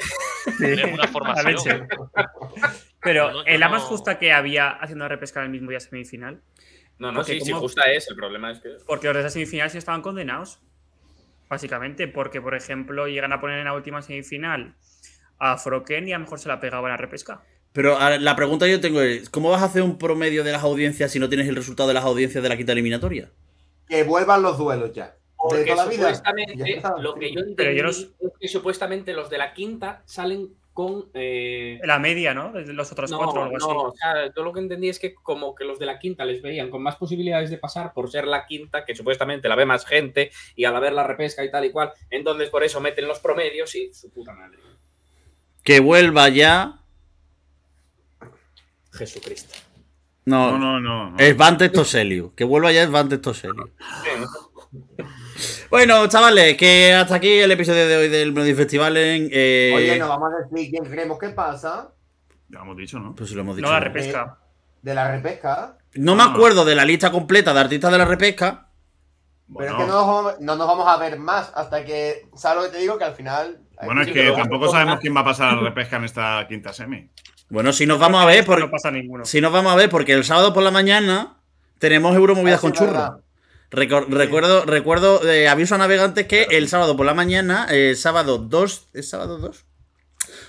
Tienes 0.57 0.93
una 0.93 1.07
formación. 1.07 1.87
Pero 3.01 3.27
No, 3.31 3.33
no, 3.37 3.45
es 3.45 3.59
la 3.59 3.69
más 3.69 3.83
justa 3.83 4.19
que 4.19 4.33
había 4.33 4.69
haciendo 4.69 5.07
repesca 5.07 5.39
en 5.39 5.45
el 5.47 5.51
mismo 5.51 5.69
día 5.69 5.79
semifinal. 5.79 6.41
No, 6.97 7.11
no, 7.13 7.19
Porque 7.19 7.33
sí, 7.33 7.41
sí, 7.41 7.51
como- 7.51 7.61
justa 7.61 7.89
es. 7.91 8.09
El 8.09 8.15
problema 8.17 8.51
es 8.51 8.59
que. 8.59 8.69
Porque 8.85 9.07
los 9.07 9.15
de 9.15 9.21
esa 9.21 9.29
semifinal 9.29 9.69
sí 9.69 9.77
estaban 9.77 10.01
condenados. 10.01 10.59
Básicamente, 11.49 12.07
porque, 12.07 12.41
por 12.41 12.55
ejemplo, 12.55 13.07
llegan 13.07 13.33
a 13.33 13.41
poner 13.41 13.59
en 13.59 13.65
la 13.65 13.73
última 13.73 14.01
semifinal 14.01 14.75
a 15.39 15.57
Froken 15.57 16.07
y 16.07 16.13
a 16.13 16.17
lo 16.17 16.25
mejor 16.25 16.39
se 16.39 16.47
la 16.47 16.59
pegaban 16.59 16.91
a 16.91 16.97
repesca. 16.97 17.41
Pero 17.73 17.97
a- 17.97 18.17
la 18.17 18.35
pregunta 18.35 18.65
que 18.65 18.71
yo 18.73 18.79
tengo 18.81 19.01
es, 19.01 19.29
¿cómo 19.29 19.49
vas 19.49 19.61
a 19.61 19.65
hacer 19.65 19.81
un 19.81 19.97
promedio 19.97 20.43
de 20.43 20.51
las 20.51 20.63
audiencias 20.63 21.11
si 21.11 21.19
no 21.19 21.29
tienes 21.29 21.47
el 21.47 21.55
resultado 21.55 21.87
de 21.87 21.93
las 21.95 22.03
audiencias 22.03 22.43
de 22.43 22.49
la 22.49 22.57
quinta 22.57 22.71
eliminatoria? 22.73 23.29
que 23.87 24.03
vuelvan 24.03 24.43
los 24.43 24.55
duelos 24.59 24.93
ya. 24.93 25.05
De 25.07 25.15
Porque 25.35 25.63
toda 25.71 25.85
la 25.85 25.85
vida. 25.89 26.01
supuestamente, 26.13 26.81
lo 27.01 27.15
que 27.15 27.29
yo 27.33 27.35
Pero 27.39 27.47
entendí 27.49 27.77
yo 27.77 27.83
no- 27.83 27.89
es 27.89 28.07
que 28.39 28.47
supuestamente 28.47 29.13
los 29.13 29.31
de 29.31 29.37
la 29.39 29.53
quinta 29.53 30.03
salen 30.05 30.49
con... 30.79 31.09
eh, 31.13 31.77
La 31.83 31.99
media, 31.99 32.33
¿no? 32.33 32.53
De 32.53 32.71
los 32.71 32.89
otros 32.91 33.11
no, 33.11 33.17
cuatro 33.17 33.41
o 33.41 33.43
algo 33.43 33.57
no, 33.57 33.65
así. 33.65 33.75
o 33.75 33.93
sea, 33.97 34.33
yo 34.33 34.43
lo 34.43 34.53
que 34.53 34.61
entendí 34.61 34.87
es 34.87 34.97
que 34.97 35.13
como 35.13 35.53
que 35.53 35.65
los 35.65 35.77
de 35.77 35.85
la 35.85 35.99
quinta 35.99 36.23
les 36.23 36.41
veían 36.41 36.69
con 36.69 36.81
más 36.81 36.95
posibilidades 36.95 37.49
de 37.49 37.57
pasar 37.57 37.91
por 37.91 38.09
ser 38.09 38.25
la 38.25 38.45
quinta, 38.45 38.85
que 38.85 38.95
supuestamente 38.95 39.49
la 39.49 39.55
ve 39.55 39.65
más 39.65 39.85
gente, 39.85 40.31
y 40.55 40.63
al 40.63 40.75
haber 40.77 40.93
la 40.93 41.05
repesca 41.05 41.43
y 41.43 41.51
tal 41.51 41.65
y 41.65 41.71
cual, 41.71 41.91
entonces 42.09 42.49
por 42.49 42.63
eso 42.63 42.79
meten 42.79 43.07
los 43.09 43.19
promedios 43.19 43.75
y 43.75 43.93
su 43.93 44.09
puta 44.09 44.31
madre. 44.31 44.57
Que 45.63 45.81
vuelva 45.81 46.29
ya. 46.29 46.79
Jesucristo. 48.93 49.55
No, 50.25 50.51
No, 50.51 50.57
no, 50.59 50.79
no. 50.79 51.09
no. 51.11 51.17
es 51.17 51.35
Vantes 51.35 51.71
Toseliu. 51.71 52.33
Que 52.35 52.43
vuelva 52.43 52.71
ya 52.71 52.83
es 52.83 52.91
Vantes 52.91 53.21
Toseliu. 53.21 53.69
Bueno, 55.69 56.07
chavales, 56.07 56.57
que 56.57 56.93
hasta 56.93 57.15
aquí 57.15 57.39
el 57.39 57.51
episodio 57.51 57.87
de 57.87 57.97
hoy 57.97 58.09
del 58.09 58.31
Melody 58.33 58.53
Festival 58.53 58.97
en. 58.97 59.29
eh, 59.31 59.73
Oye, 59.75 59.97
nos 59.99 60.09
vamos 60.09 60.31
a 60.33 60.47
decir 60.47 60.69
quién 60.71 60.83
creemos 60.85 61.17
que 61.19 61.29
pasa 61.29 61.89
Ya 62.49 62.59
hemos 62.59 62.77
dicho, 62.77 62.99
¿no? 62.99 63.15
Pues 63.15 63.29
si 63.29 63.35
lo 63.35 63.41
hemos 63.41 63.55
dicho. 63.55 63.67
No 63.67 63.73
la 63.73 63.79
¿no? 63.79 63.85
repesca. 63.85 64.37
de 64.81 64.93
la 64.93 65.11
repesca. 65.11 65.77
No 65.95 66.15
me 66.15 66.23
acuerdo 66.23 66.65
de 66.65 66.75
la 66.75 66.85
lista 66.85 67.11
completa 67.11 67.53
de 67.53 67.59
artistas 67.59 67.91
de 67.91 67.97
la 67.97 68.05
repesca. 68.05 68.67
Pero 69.47 69.47
Bueno, 69.47 69.71
es 69.71 69.77
que 69.77 69.87
no 69.87 69.93
nos, 69.97 70.05
vamos, 70.07 70.33
no 70.41 70.55
nos 70.55 70.67
vamos 70.67 70.87
a 70.87 70.97
ver 70.97 71.17
más 71.17 71.51
hasta 71.55 71.83
que. 71.83 72.27
¿Sabes 72.35 72.63
lo 72.63 72.69
que 72.69 72.75
te 72.77 72.81
digo? 72.81 72.97
Que 72.97 73.05
al 73.05 73.15
final. 73.15 73.59
bueno, 73.83 74.01
es 74.01 74.07
Sí, 74.07 74.13
que 74.13 74.31
tampoco 74.31 74.69
sabemos 74.71 74.99
quién 74.99 75.15
va 75.15 75.21
a 75.21 75.25
pasar 75.25 75.49
a 75.49 75.55
la 75.55 75.61
repesca 75.61 75.97
en 75.97 76.03
esta 76.05 76.45
quinta 76.47 76.73
semi. 76.73 77.09
Bueno, 77.49 77.73
si 77.73 77.87
nos 77.87 77.97
vamos 77.97 78.21
a 78.21 78.25
ver, 78.27 78.41
No 78.41 78.45
por... 78.45 78.69
pasa 78.69 78.91
ninguno. 78.91 79.25
si 79.25 79.41
nos 79.41 79.51
vamos 79.51 79.71
a 79.73 79.75
ver, 79.75 79.89
porque 79.89 80.13
el 80.13 80.23
sábado 80.23 80.53
por 80.53 80.61
la 80.61 80.69
mañana 80.69 81.37
tenemos 81.79 82.15
Euromovidas 82.15 82.59
Ah, 82.59 82.61
con 82.61 82.75
sí, 82.75 82.83
Recuerdo, 83.71 84.65
recuerdo, 84.65 85.29
eh, 85.29 85.47
aviso 85.47 85.75
a 85.75 85.77
navegantes 85.77 86.25
que 86.27 86.47
el 86.51 86.67
sábado 86.69 86.97
por 86.97 87.05
la 87.05 87.13
mañana, 87.13 87.67
eh, 87.69 87.93
sábado 87.95 88.37
2, 88.39 88.89
¿es 88.93 89.09
sábado 89.09 89.37
2? 89.37 89.65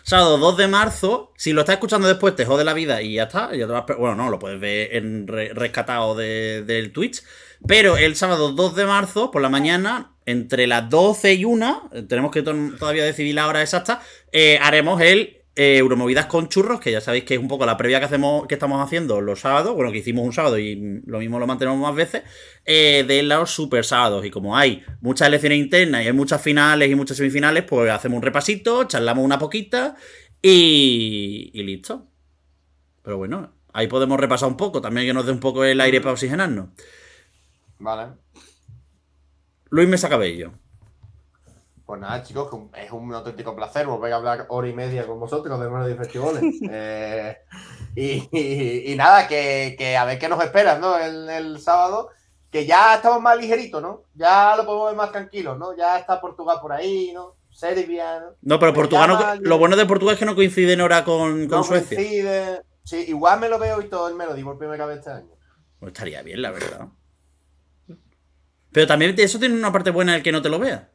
Sábado 0.03 0.39
2 0.39 0.57
de 0.57 0.69
marzo, 0.69 1.33
si 1.37 1.53
lo 1.53 1.61
estás 1.61 1.75
escuchando 1.75 2.09
después 2.09 2.35
te 2.35 2.47
jode 2.47 2.65
la 2.65 2.73
vida 2.75 3.03
y 3.03 3.15
ya 3.15 3.25
está. 3.25 3.51
ya 3.55 3.67
te 3.67 3.73
vas 3.73 3.85
per- 3.85 3.97
bueno, 3.97 4.15
no, 4.17 4.31
lo 4.31 4.39
puedes 4.39 4.59
ver 4.59 4.95
en 4.97 5.27
re- 5.27 5.53
rescatado 5.55 6.15
de- 6.15 6.63
del 6.67 6.93
Twitch. 6.93 7.23
Pero 7.67 7.99
el 7.99 8.17
sábado 8.17 8.53
2 8.53 8.75
de 8.75 8.87
marzo, 8.87 9.31
por 9.31 9.43
la 9.43 9.51
mañana, 9.51 10.15
entre 10.25 10.67
las 10.67 10.89
12 10.89 11.35
y 11.35 11.45
1, 11.45 11.91
eh, 11.93 12.03
tenemos 12.03 12.31
que 12.31 12.43
to- 12.43 12.55
todavía 12.79 13.05
decidir 13.05 13.35
la 13.35 13.47
hora 13.47 13.61
exacta, 13.61 14.01
eh, 14.33 14.59
haremos 14.63 15.01
el 15.03 15.40
eh, 15.63 15.77
Euromovidas 15.77 16.25
con 16.25 16.49
churros, 16.49 16.81
que 16.81 16.91
ya 16.91 17.03
sabéis 17.03 17.25
que 17.25 17.35
es 17.35 17.41
un 17.41 17.47
poco 17.47 17.67
la 17.67 17.77
previa 17.77 17.99
que 17.99 18.07
hacemos, 18.07 18.47
que 18.47 18.55
estamos 18.55 18.83
haciendo 18.83 19.21
los 19.21 19.41
sábados, 19.41 19.75
bueno, 19.75 19.93
que 19.93 19.99
hicimos 19.99 20.25
un 20.25 20.33
sábado 20.33 20.59
y 20.59 21.03
lo 21.05 21.19
mismo 21.19 21.39
lo 21.39 21.47
mantenemos 21.47 21.79
más 21.79 21.95
veces, 21.95 22.23
eh, 22.65 23.05
de 23.07 23.23
los 23.23 23.51
super 23.51 23.85
sábados. 23.85 24.25
Y 24.25 24.31
como 24.31 24.57
hay 24.57 24.83
muchas 25.03 25.29
elecciones 25.29 25.59
internas 25.59 26.03
y 26.03 26.07
hay 26.07 26.15
muchas 26.15 26.41
finales 26.41 26.91
y 26.91 26.95
muchas 26.95 27.19
semifinales, 27.19 27.65
pues 27.65 27.91
hacemos 27.91 28.17
un 28.17 28.23
repasito, 28.23 28.85
charlamos 28.85 29.23
una 29.23 29.39
poquita 29.39 29.97
y, 30.41 31.51
y 31.53 31.63
listo. 31.63 32.07
Pero 33.03 33.19
bueno, 33.19 33.53
ahí 33.75 33.87
podemos 33.87 34.19
repasar 34.19 34.49
un 34.49 34.57
poco, 34.57 34.81
también 34.81 35.09
que 35.09 35.13
nos 35.13 35.27
dé 35.27 35.33
un 35.33 35.41
poco 35.41 35.63
el 35.63 35.79
aire 35.83 36.01
para 36.01 36.13
oxigenarnos. 36.13 36.71
Vale. 37.79 38.15
Luis 39.69 39.89
Mesa 39.91 40.09
Cabello. 40.09 40.55
Pues 41.91 42.01
nada, 42.03 42.23
chicos, 42.23 42.49
es 42.77 42.93
un 42.93 43.13
auténtico 43.13 43.57
placer 43.57 43.85
volver 43.85 44.13
a 44.13 44.17
hablar 44.19 44.47
hora 44.51 44.69
y 44.69 44.73
media 44.73 45.09
con 45.09 45.19
vosotros 45.19 45.59
de 45.59 45.69
Melody 45.69 45.95
Festivales. 45.97 46.41
Eh, 46.71 47.37
y, 47.97 48.29
y- 48.31 48.93
y 48.93 48.95
nada, 48.95 49.27
que, 49.27 49.75
que 49.77 49.97
a 49.97 50.05
ver 50.05 50.17
qué 50.21 50.29
nos 50.29 50.41
esperan, 50.45 50.81
¿no? 50.81 50.97
El, 50.97 51.29
el 51.29 51.61
sábado, 51.61 52.11
que 52.49 52.65
ya 52.65 52.95
estamos 52.95 53.21
más 53.21 53.37
ligeritos, 53.37 53.83
¿no? 53.83 54.05
Ya 54.15 54.55
lo 54.57 54.65
podemos 54.67 54.87
ver 54.87 54.97
más 54.99 55.11
tranquilos, 55.11 55.59
¿no? 55.59 55.77
Ya 55.77 55.99
está 55.99 56.21
Portugal 56.21 56.59
por 56.63 56.71
ahí, 56.73 57.11
¿no? 57.13 57.35
Serbia, 57.51 58.21
¿no? 58.21 58.27
No, 58.41 58.61
pero 58.61 58.73
Portugal 58.73 59.09
no- 59.09 59.35
lo 59.41 59.59
bueno 59.59 59.75
de 59.75 59.85
Portugal 59.87 60.13
es 60.15 60.21
que 60.21 60.27
no 60.27 60.37
coincide 60.37 60.75
en 60.75 60.83
hora 60.83 61.05
con, 61.05 61.49
con 61.49 61.59
No 61.59 61.65
Suecia. 61.65 61.97
coincide. 61.97 62.63
Sí, 62.85 63.05
igual 63.09 63.41
me 63.41 63.49
lo 63.49 63.59
veo 63.59 63.81
y 63.83 63.89
todo 63.89 64.07
el 64.09 64.15
Melody 64.15 64.45
por 64.45 64.59
primera 64.59 64.87
vez 64.87 64.99
este 64.99 65.11
año. 65.11 65.35
Pues 65.81 65.91
estaría 65.93 66.23
bien, 66.23 66.41
la 66.41 66.53
verdad. 66.53 66.87
Pero 68.71 68.87
también 68.87 69.13
eso 69.19 69.41
tiene 69.41 69.57
una 69.57 69.73
parte 69.73 69.91
buena 69.91 70.15
el 70.15 70.23
que 70.23 70.31
no 70.31 70.41
te 70.41 70.49
lo 70.49 70.61
vea. 70.61 70.89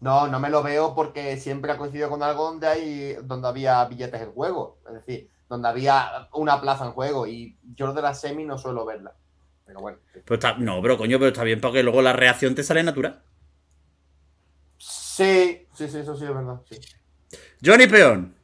No, 0.00 0.26
no 0.28 0.38
me 0.40 0.50
lo 0.50 0.62
veo 0.62 0.94
porque 0.94 1.36
siempre 1.38 1.72
ha 1.72 1.78
coincidido 1.78 2.10
con 2.10 2.22
algo 2.22 2.44
donde 2.44 2.66
hay, 2.66 3.16
donde 3.22 3.48
había 3.48 3.84
billetes 3.86 4.20
en 4.20 4.32
juego. 4.32 4.78
Es 4.86 4.94
decir, 4.94 5.30
donde 5.48 5.68
había 5.68 6.28
una 6.34 6.60
plaza 6.60 6.84
en 6.86 6.92
juego. 6.92 7.26
Y 7.26 7.56
yo 7.74 7.92
de 7.92 8.02
la 8.02 8.14
semi 8.14 8.44
no 8.44 8.58
suelo 8.58 8.84
verla. 8.84 9.14
Pero 9.64 9.80
bueno. 9.80 9.98
Pues 10.24 10.38
está, 10.38 10.54
no, 10.58 10.80
pero 10.82 10.96
coño, 10.98 11.18
pero 11.18 11.28
está 11.28 11.44
bien 11.44 11.60
porque 11.60 11.82
luego 11.82 12.02
la 12.02 12.12
reacción 12.12 12.54
te 12.54 12.62
sale 12.62 12.82
natural. 12.82 13.22
Sí, 14.78 15.66
sí, 15.74 15.88
sí, 15.88 15.98
eso 15.98 16.14
sí 16.16 16.24
es 16.24 16.34
verdad. 16.34 16.60
sí. 16.70 16.78
Johnny 17.64 17.86
Peón. 17.86 18.34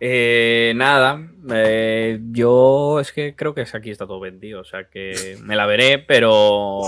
Eh, 0.00 0.72
nada, 0.76 1.30
eh, 1.50 2.18
yo 2.30 2.98
es 3.00 3.12
que 3.12 3.34
creo 3.34 3.54
que 3.54 3.62
es- 3.62 3.74
aquí 3.74 3.90
está 3.90 4.06
todo 4.06 4.20
vendido, 4.20 4.60
o 4.60 4.64
sea 4.64 4.90
que 4.90 5.38
me 5.40 5.56
la 5.56 5.66
veré, 5.66 5.98
pero 6.00 6.80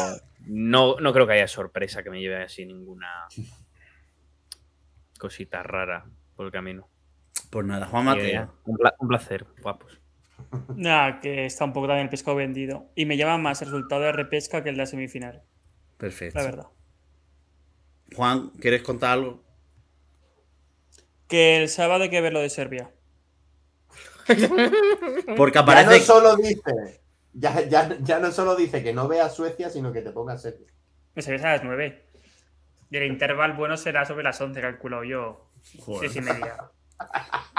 no, 0.47 0.97
no 1.01 1.12
creo 1.12 1.27
que 1.27 1.35
haya 1.35 1.48
sorpresa 1.48 2.02
que 2.02 2.10
me 2.10 2.20
lleve 2.20 2.43
así 2.43 2.64
ninguna 2.66 3.27
cosita 5.18 5.62
rara 5.62 6.05
por 6.35 6.47
el 6.47 6.52
camino. 6.52 6.89
Pues 7.51 7.64
nada, 7.66 7.86
Juan 7.86 8.05
Mateo. 8.05 8.43
eh, 8.43 8.48
un, 8.64 8.77
pla- 8.77 8.94
un 8.98 9.09
placer, 9.09 9.47
guapos. 9.62 10.01
Nada, 10.74 11.18
que 11.20 11.47
está 11.47 11.64
un 11.64 11.73
poco 11.73 11.86
también 11.86 12.05
el 12.05 12.10
pescado 12.10 12.36
vendido. 12.36 12.90
Y 12.94 13.06
me 13.06 13.16
llama 13.16 13.39
más 13.39 13.62
el 13.62 13.68
resultado 13.68 14.02
de 14.02 14.12
repesca 14.12 14.62
que 14.62 14.68
el 14.70 14.74
de 14.77 14.82
la 14.82 14.86
semifinal, 14.86 15.43
Perfecto. 15.97 16.39
la 16.39 16.44
verdad. 16.44 16.66
Juan, 18.14 18.51
¿quieres 18.60 18.82
contar 18.82 19.12
algo? 19.12 19.43
Que 21.28 21.56
el 21.62 21.68
sábado 21.68 22.05
hay 22.05 22.10
que 22.10 22.20
ver 22.20 22.32
lo 22.32 22.40
de 22.40 22.51
Serbia. 22.51 22.90
Porque 25.36 25.59
Ya 25.59 25.62
no 25.64 25.73
aparece. 25.73 26.01
solo 26.01 26.36
dice. 26.36 27.01
Ya, 27.38 27.60
ya, 27.68 27.96
ya 28.00 28.18
no 28.18 28.32
solo 28.32 28.56
dice 28.56 28.82
que 28.82 28.92
no 28.94 29.08
vea 29.08 29.28
Suecia, 29.28 29.68
sino 29.68 29.92
que 29.92 30.00
te 30.00 30.10
ponga 30.10 30.38
Serbia. 30.38 30.66
Me 31.14 31.20
sabéis 31.22 31.44
a 31.44 31.52
las 31.52 31.64
9. 31.64 32.02
Y 32.90 32.96
el 32.96 33.04
intervalo 33.04 33.54
bueno 33.56 33.76
será 33.76 34.06
sobre 34.06 34.24
las 34.24 34.40
11, 34.40 34.60
calculo 34.60 35.04
yo. 35.04 35.50
Joder. 35.80 36.08
Seis 36.10 36.16
y 36.24 36.26
media. 36.26 36.56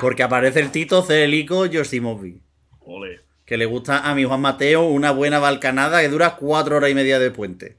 Porque 0.01 0.23
aparece 0.23 0.61
el 0.61 0.71
Tito 0.71 1.03
Celico 1.03 1.65
Josimovic. 1.71 2.41
Ole. 2.79 3.19
Que 3.45 3.57
le 3.57 3.65
gusta 3.65 3.99
a 4.09 4.15
mi 4.15 4.23
Juan 4.23 4.41
Mateo 4.41 4.85
una 4.85 5.11
buena 5.11 5.39
balcanada 5.39 6.01
que 6.01 6.09
dura 6.09 6.35
cuatro 6.37 6.77
horas 6.77 6.89
y 6.89 6.95
media 6.95 7.19
de 7.19 7.29
puente. 7.31 7.77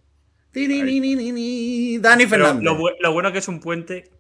Dani 2.01 2.27
Fernández. 2.27 2.63
lo, 2.63 2.77
bu- 2.79 2.97
lo 3.01 3.13
bueno 3.13 3.33
que 3.33 3.39
es 3.39 3.49
un 3.49 3.61
puente. 3.61 4.11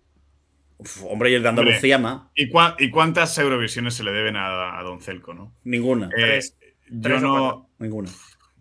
Uf, 0.78 1.04
hombre, 1.04 1.30
y 1.30 1.34
el 1.34 1.42
de 1.42 1.48
Andalucía 1.48 1.98
más. 1.98 2.22
¿Y, 2.34 2.50
cua- 2.50 2.76
y 2.78 2.90
cuántas 2.90 3.36
Eurovisiones 3.38 3.94
se 3.94 4.04
le 4.04 4.12
deben 4.12 4.36
a, 4.36 4.78
a 4.78 4.82
Don 4.82 5.00
Celco, 5.00 5.34
no? 5.34 5.52
Ninguna. 5.64 6.06
Eh, 6.06 6.10
Tres. 6.16 6.54
Yo 6.90 7.20
no. 7.20 7.70
Ninguna. 7.78 8.10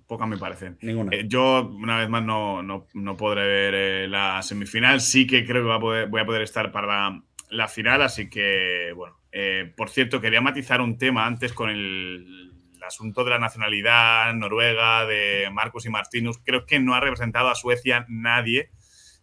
Pocas 0.08 0.28
me 0.28 0.38
parecen. 0.38 0.78
Ninguna. 0.82 1.16
Eh, 1.16 1.26
yo, 1.28 1.68
una 1.70 1.98
vez 2.00 2.08
más, 2.10 2.24
no, 2.24 2.64
no, 2.64 2.88
no 2.94 3.18
podré 3.18 3.46
ver 3.46 3.76
eh, 3.76 4.08
la 4.08 4.42
semifinal. 4.42 5.02
Sí 5.02 5.28
que 5.28 5.46
creo 5.46 5.64
que 5.64 5.68
va 5.70 5.76
a 5.76 5.80
poder- 5.80 6.08
voy 6.08 6.22
a 6.22 6.26
poder 6.26 6.44
estar 6.44 6.72
para 6.72 6.88
la, 6.88 7.24
la 7.50 7.68
final, 7.68 8.02
así 8.02 8.30
que, 8.30 8.92
bueno. 8.96 9.18
Eh, 9.34 9.74
por 9.76 9.90
cierto, 9.90 10.22
quería 10.22 10.40
matizar 10.42 10.80
un 10.82 10.98
tema 10.98 11.26
antes 11.26 11.52
con 11.54 11.70
el, 11.70 12.54
el 12.74 12.84
asunto 12.84 13.24
de 13.24 13.32
la 13.32 13.40
nacionalidad 13.40 14.34
noruega 14.34 15.06
de 15.06 15.50
Marcos 15.52 15.86
y 15.86 15.90
Martinus. 15.90 16.40
Creo 16.44 16.66
que 16.66 16.80
no 16.80 16.96
ha 16.96 17.02
representado 17.02 17.50
a 17.50 17.56
Suecia 17.56 18.06
nadie 18.08 18.72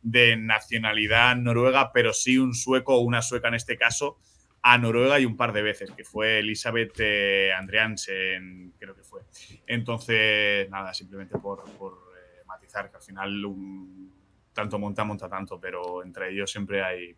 de 0.03 0.37
nacionalidad 0.37 1.35
noruega, 1.37 1.91
pero 1.93 2.13
sí 2.13 2.37
un 2.37 2.55
sueco 2.55 2.95
o 2.97 3.01
una 3.01 3.23
sueca 3.23 3.49
en 3.49 3.55
este 3.55 3.79
caso 3.79 4.19
a 4.67 4.79
Noruega 4.79 5.21
y 5.21 5.27
un 5.27 5.37
par 5.37 5.53
de 5.53 5.61
veces, 5.61 5.91
que 5.95 6.05
fue 6.05 6.39
Elizabeth 6.39 6.95
eh, 6.99 7.53
Andreansen, 7.53 8.73
creo 8.79 8.95
que 8.97 9.03
fue. 9.03 9.21
Entonces, 9.67 10.71
nada, 10.71 10.95
simplemente 10.95 11.37
por, 11.39 11.63
por, 11.77 11.93
eh, 12.17 12.43
matizar 12.47 12.91
que 12.91 12.97
al 12.97 13.03
final 13.03 13.45
un- 13.45 14.11
tanto 14.55 14.79
monta, 14.79 15.05
monta 15.05 15.29
tanto, 15.29 15.61
pero 15.61 16.03
entre 16.03 16.31
ellos 16.33 16.51
siempre 16.51 16.83
hay 16.83 17.15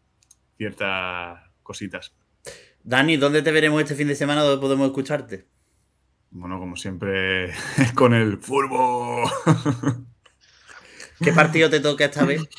ciertas 0.56 1.39
cositas. 1.62 2.12
Dani, 2.82 3.16
¿dónde 3.16 3.43
te 3.43 3.52
veremos 3.52 3.81
este 3.81 3.94
fin 3.94 4.09
de 4.09 4.16
semana? 4.16 4.43
¿Dónde 4.43 4.60
podemos 4.60 4.86
escucharte? 4.89 5.47
Bueno, 6.31 6.59
como 6.59 6.74
siempre, 6.74 7.52
con 7.94 8.12
el 8.12 8.39
fútbol. 8.39 9.31
¿Qué 11.23 11.32
partido 11.32 11.70
te 11.70 11.78
toca 11.78 12.06
esta 12.06 12.24
vez? 12.24 12.43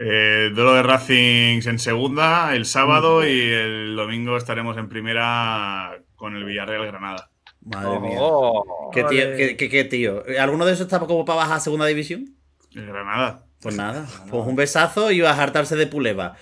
Eh, 0.00 0.50
duelo 0.54 0.74
de 0.74 0.82
Racing 0.84 1.60
en 1.66 1.78
segunda 1.80 2.54
el 2.54 2.66
sábado 2.66 3.26
y 3.26 3.40
el 3.40 3.96
domingo 3.96 4.36
estaremos 4.36 4.76
en 4.78 4.88
primera 4.88 5.98
con 6.14 6.36
el 6.36 6.44
Villarreal 6.44 6.86
Granada. 6.86 7.30
Madre 7.62 7.98
mía. 7.98 8.16
Oh. 8.20 8.90
¿Qué 8.92 9.02
tío, 9.04 9.26
Ole. 9.26 9.36
qué, 9.36 9.56
qué- 9.56 9.68
qué 9.68 9.84
tío? 9.84 10.22
¿Alguno 10.40 10.64
de 10.64 10.72
esos 10.74 10.86
está 10.86 11.00
como 11.00 11.24
para 11.24 11.38
bajar 11.38 11.56
a 11.56 11.60
segunda 11.60 11.86
división? 11.86 12.26
El 12.74 12.86
Granada. 12.86 13.44
Pues 13.60 13.74
nada, 13.76 14.06
pues 14.30 14.46
un 14.46 14.54
besazo 14.54 15.10
y 15.10 15.20
vas 15.20 15.36
a 15.36 15.42
hartarse 15.42 15.74
de 15.74 15.88
puleva. 15.88 16.36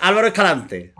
Álvaro 0.00 0.28
Escalante. 0.28 0.94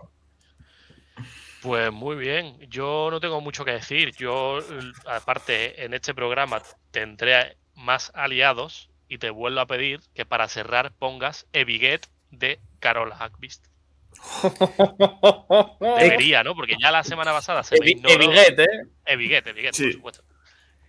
Pues 1.63 1.93
muy 1.93 2.17
bien, 2.17 2.59
yo 2.69 3.09
no 3.11 3.21
tengo 3.21 3.41
mucho 3.41 3.65
que 3.65 3.71
decir. 3.71 4.11
Yo, 4.17 4.59
aparte, 5.07 5.85
en 5.85 5.95
este 5.95 6.13
programa 6.13 6.61
tendré 6.91 7.57
más 7.77 8.11
aliados 8.15 8.91
y 9.09 9.19
te 9.19 9.31
vuelvo 9.31 9.61
a 9.61 9.67
pedir 9.67 10.01
que 10.15 10.25
para 10.25 10.49
cerrar 10.49 10.93
pongas 10.93 11.47
Eviget 11.53 12.07
de 12.31 12.61
Carola 12.81 13.17
Hackbist. 13.17 13.67
Debería, 15.81 16.43
¿no? 16.43 16.55
Porque 16.55 16.77
ya 16.81 16.91
la 16.91 17.03
semana 17.05 17.33
pasada 17.33 17.63
se 17.63 17.77
me 17.81 17.87
Evi- 17.87 17.91
ignoró. 17.97 18.15
Eviget, 18.25 18.59
¿eh? 18.59 18.67
Eviget, 19.07 19.47
Eviget, 19.47 19.75
Sí. 19.75 19.85
por 19.85 19.93
supuesto. 19.93 20.25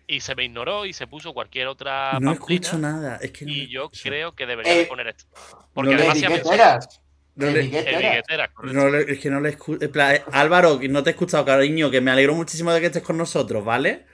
Y 0.07 0.19
se 0.19 0.35
me 0.35 0.45
ignoró 0.45 0.85
y 0.85 0.93
se 0.93 1.07
puso 1.07 1.33
cualquier 1.33 1.67
otra 1.67 2.19
No 2.21 2.35
pamplina, 2.35 2.61
escucho 2.61 2.77
nada. 2.77 3.17
Es 3.21 3.31
que 3.31 3.45
no 3.45 3.51
Y 3.51 3.67
yo 3.67 3.83
escucho. 3.85 4.03
creo 4.03 4.35
que 4.35 4.45
debería 4.45 4.73
de 4.73 4.81
Eh, 4.83 4.85
poner 4.85 5.07
esto. 5.07 5.25
Porque 5.73 5.91
no 5.91 5.97
le 5.97 6.01
además 6.03 6.19
se 6.19 6.25
ha 6.25 6.29
¿Qué 6.29 6.35
pensado- 6.35 6.53
eras? 6.55 7.01
No 7.35 7.47
le-. 7.47 7.63
No 8.63 8.89
le- 8.89 9.11
es 9.11 9.19
que 9.19 9.29
no 9.29 9.41
le 9.41 9.49
escucho. 9.49 9.87
Álvaro, 10.31 10.79
que 10.79 10.87
no 10.89 11.03
te 11.03 11.09
he 11.09 11.13
escuchado, 11.13 11.43
cariño, 11.43 11.89
que 11.89 12.01
me 12.01 12.11
alegro 12.11 12.35
muchísimo 12.35 12.71
de 12.71 12.79
que 12.79 12.85
estés 12.87 13.03
con 13.03 13.17
nosotros, 13.17 13.65
¿vale? 13.65 14.05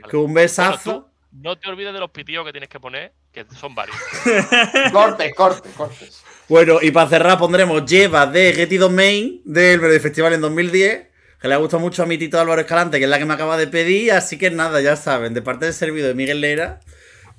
Vale. 0.00 0.10
Que 0.10 0.16
un 0.16 0.22
Bueno, 0.32 0.34
besazo. 0.40 0.92
tú 1.02 1.10
no 1.32 1.58
te 1.58 1.68
olvides 1.68 1.92
de 1.92 2.00
los 2.00 2.10
pitillos 2.10 2.44
que 2.46 2.52
tienes 2.52 2.70
que 2.70 2.80
poner, 2.80 3.12
que 3.32 3.46
son 3.58 3.74
varios. 3.74 3.96
Cortes, 4.92 5.34
cortes, 5.34 5.72
cortes. 5.76 6.22
Bueno, 6.48 6.78
y 6.82 6.90
para 6.90 7.08
cerrar 7.08 7.38
pondremos 7.38 7.84
Lleva 7.84 8.26
de 8.26 8.52
Getty 8.52 8.76
Domain 8.76 9.40
del 9.44 9.78
Verde 9.78 10.00
Festival 10.00 10.32
en 10.32 10.40
2010. 10.40 11.06
Que 11.40 11.48
le 11.48 11.54
ha 11.54 11.58
gustado 11.58 11.80
mucho 11.80 12.02
a 12.02 12.06
mi 12.06 12.18
tito 12.18 12.38
Álvaro 12.38 12.60
Escalante, 12.60 12.98
que 12.98 13.04
es 13.04 13.10
la 13.10 13.18
que 13.18 13.24
me 13.24 13.34
acaba 13.34 13.56
de 13.56 13.66
pedir. 13.66 14.12
Así 14.12 14.36
que 14.36 14.50
nada, 14.50 14.80
ya 14.80 14.96
saben, 14.96 15.32
de 15.32 15.42
parte 15.42 15.64
del 15.64 15.74
servicio 15.74 16.06
de 16.08 16.14
Miguel 16.14 16.40
Lera. 16.40 16.80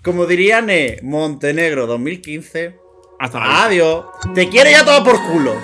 Como 0.01 0.25
dirían, 0.25 0.69
eh, 0.69 0.99
Montenegro 1.03 1.85
2015. 1.85 2.75
Hasta 3.19 3.39
vista. 3.39 3.65
Adiós. 3.65 4.05
Te 4.33 4.49
quiere 4.49 4.71
ya 4.71 4.83
todo 4.83 5.03
por 5.03 5.21
culo. 5.27 5.55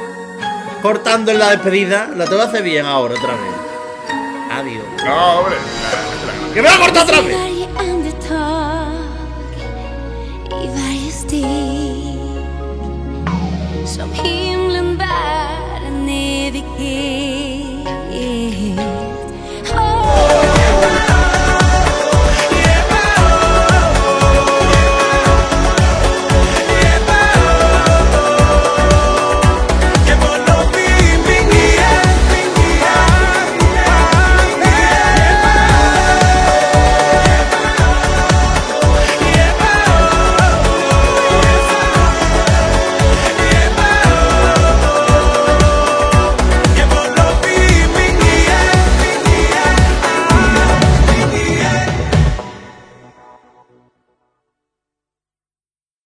Cortando 0.82 1.32
en 1.32 1.40
la 1.40 1.52
despedida. 1.52 2.12
La 2.16 2.26
tengo 2.26 2.42
que 2.42 2.48
hacer 2.50 2.64
bien 2.64 2.86
ahora 2.86 3.16
otra 3.16 3.34
vez. 3.34 3.54
Adiós. 4.52 4.86
No, 5.04 5.40
hombre. 5.40 5.56
¡Que 6.54 6.62
me 6.62 6.68
va 6.68 6.76
a 6.76 6.80
cortar 6.80 7.04
otra 7.04 7.22
vez! 7.22 7.57
steg 11.38 12.18
som 13.86 14.14
himlen 14.14 14.98
bär 14.98 15.88
en 15.88 16.10
evighet. 16.10 17.27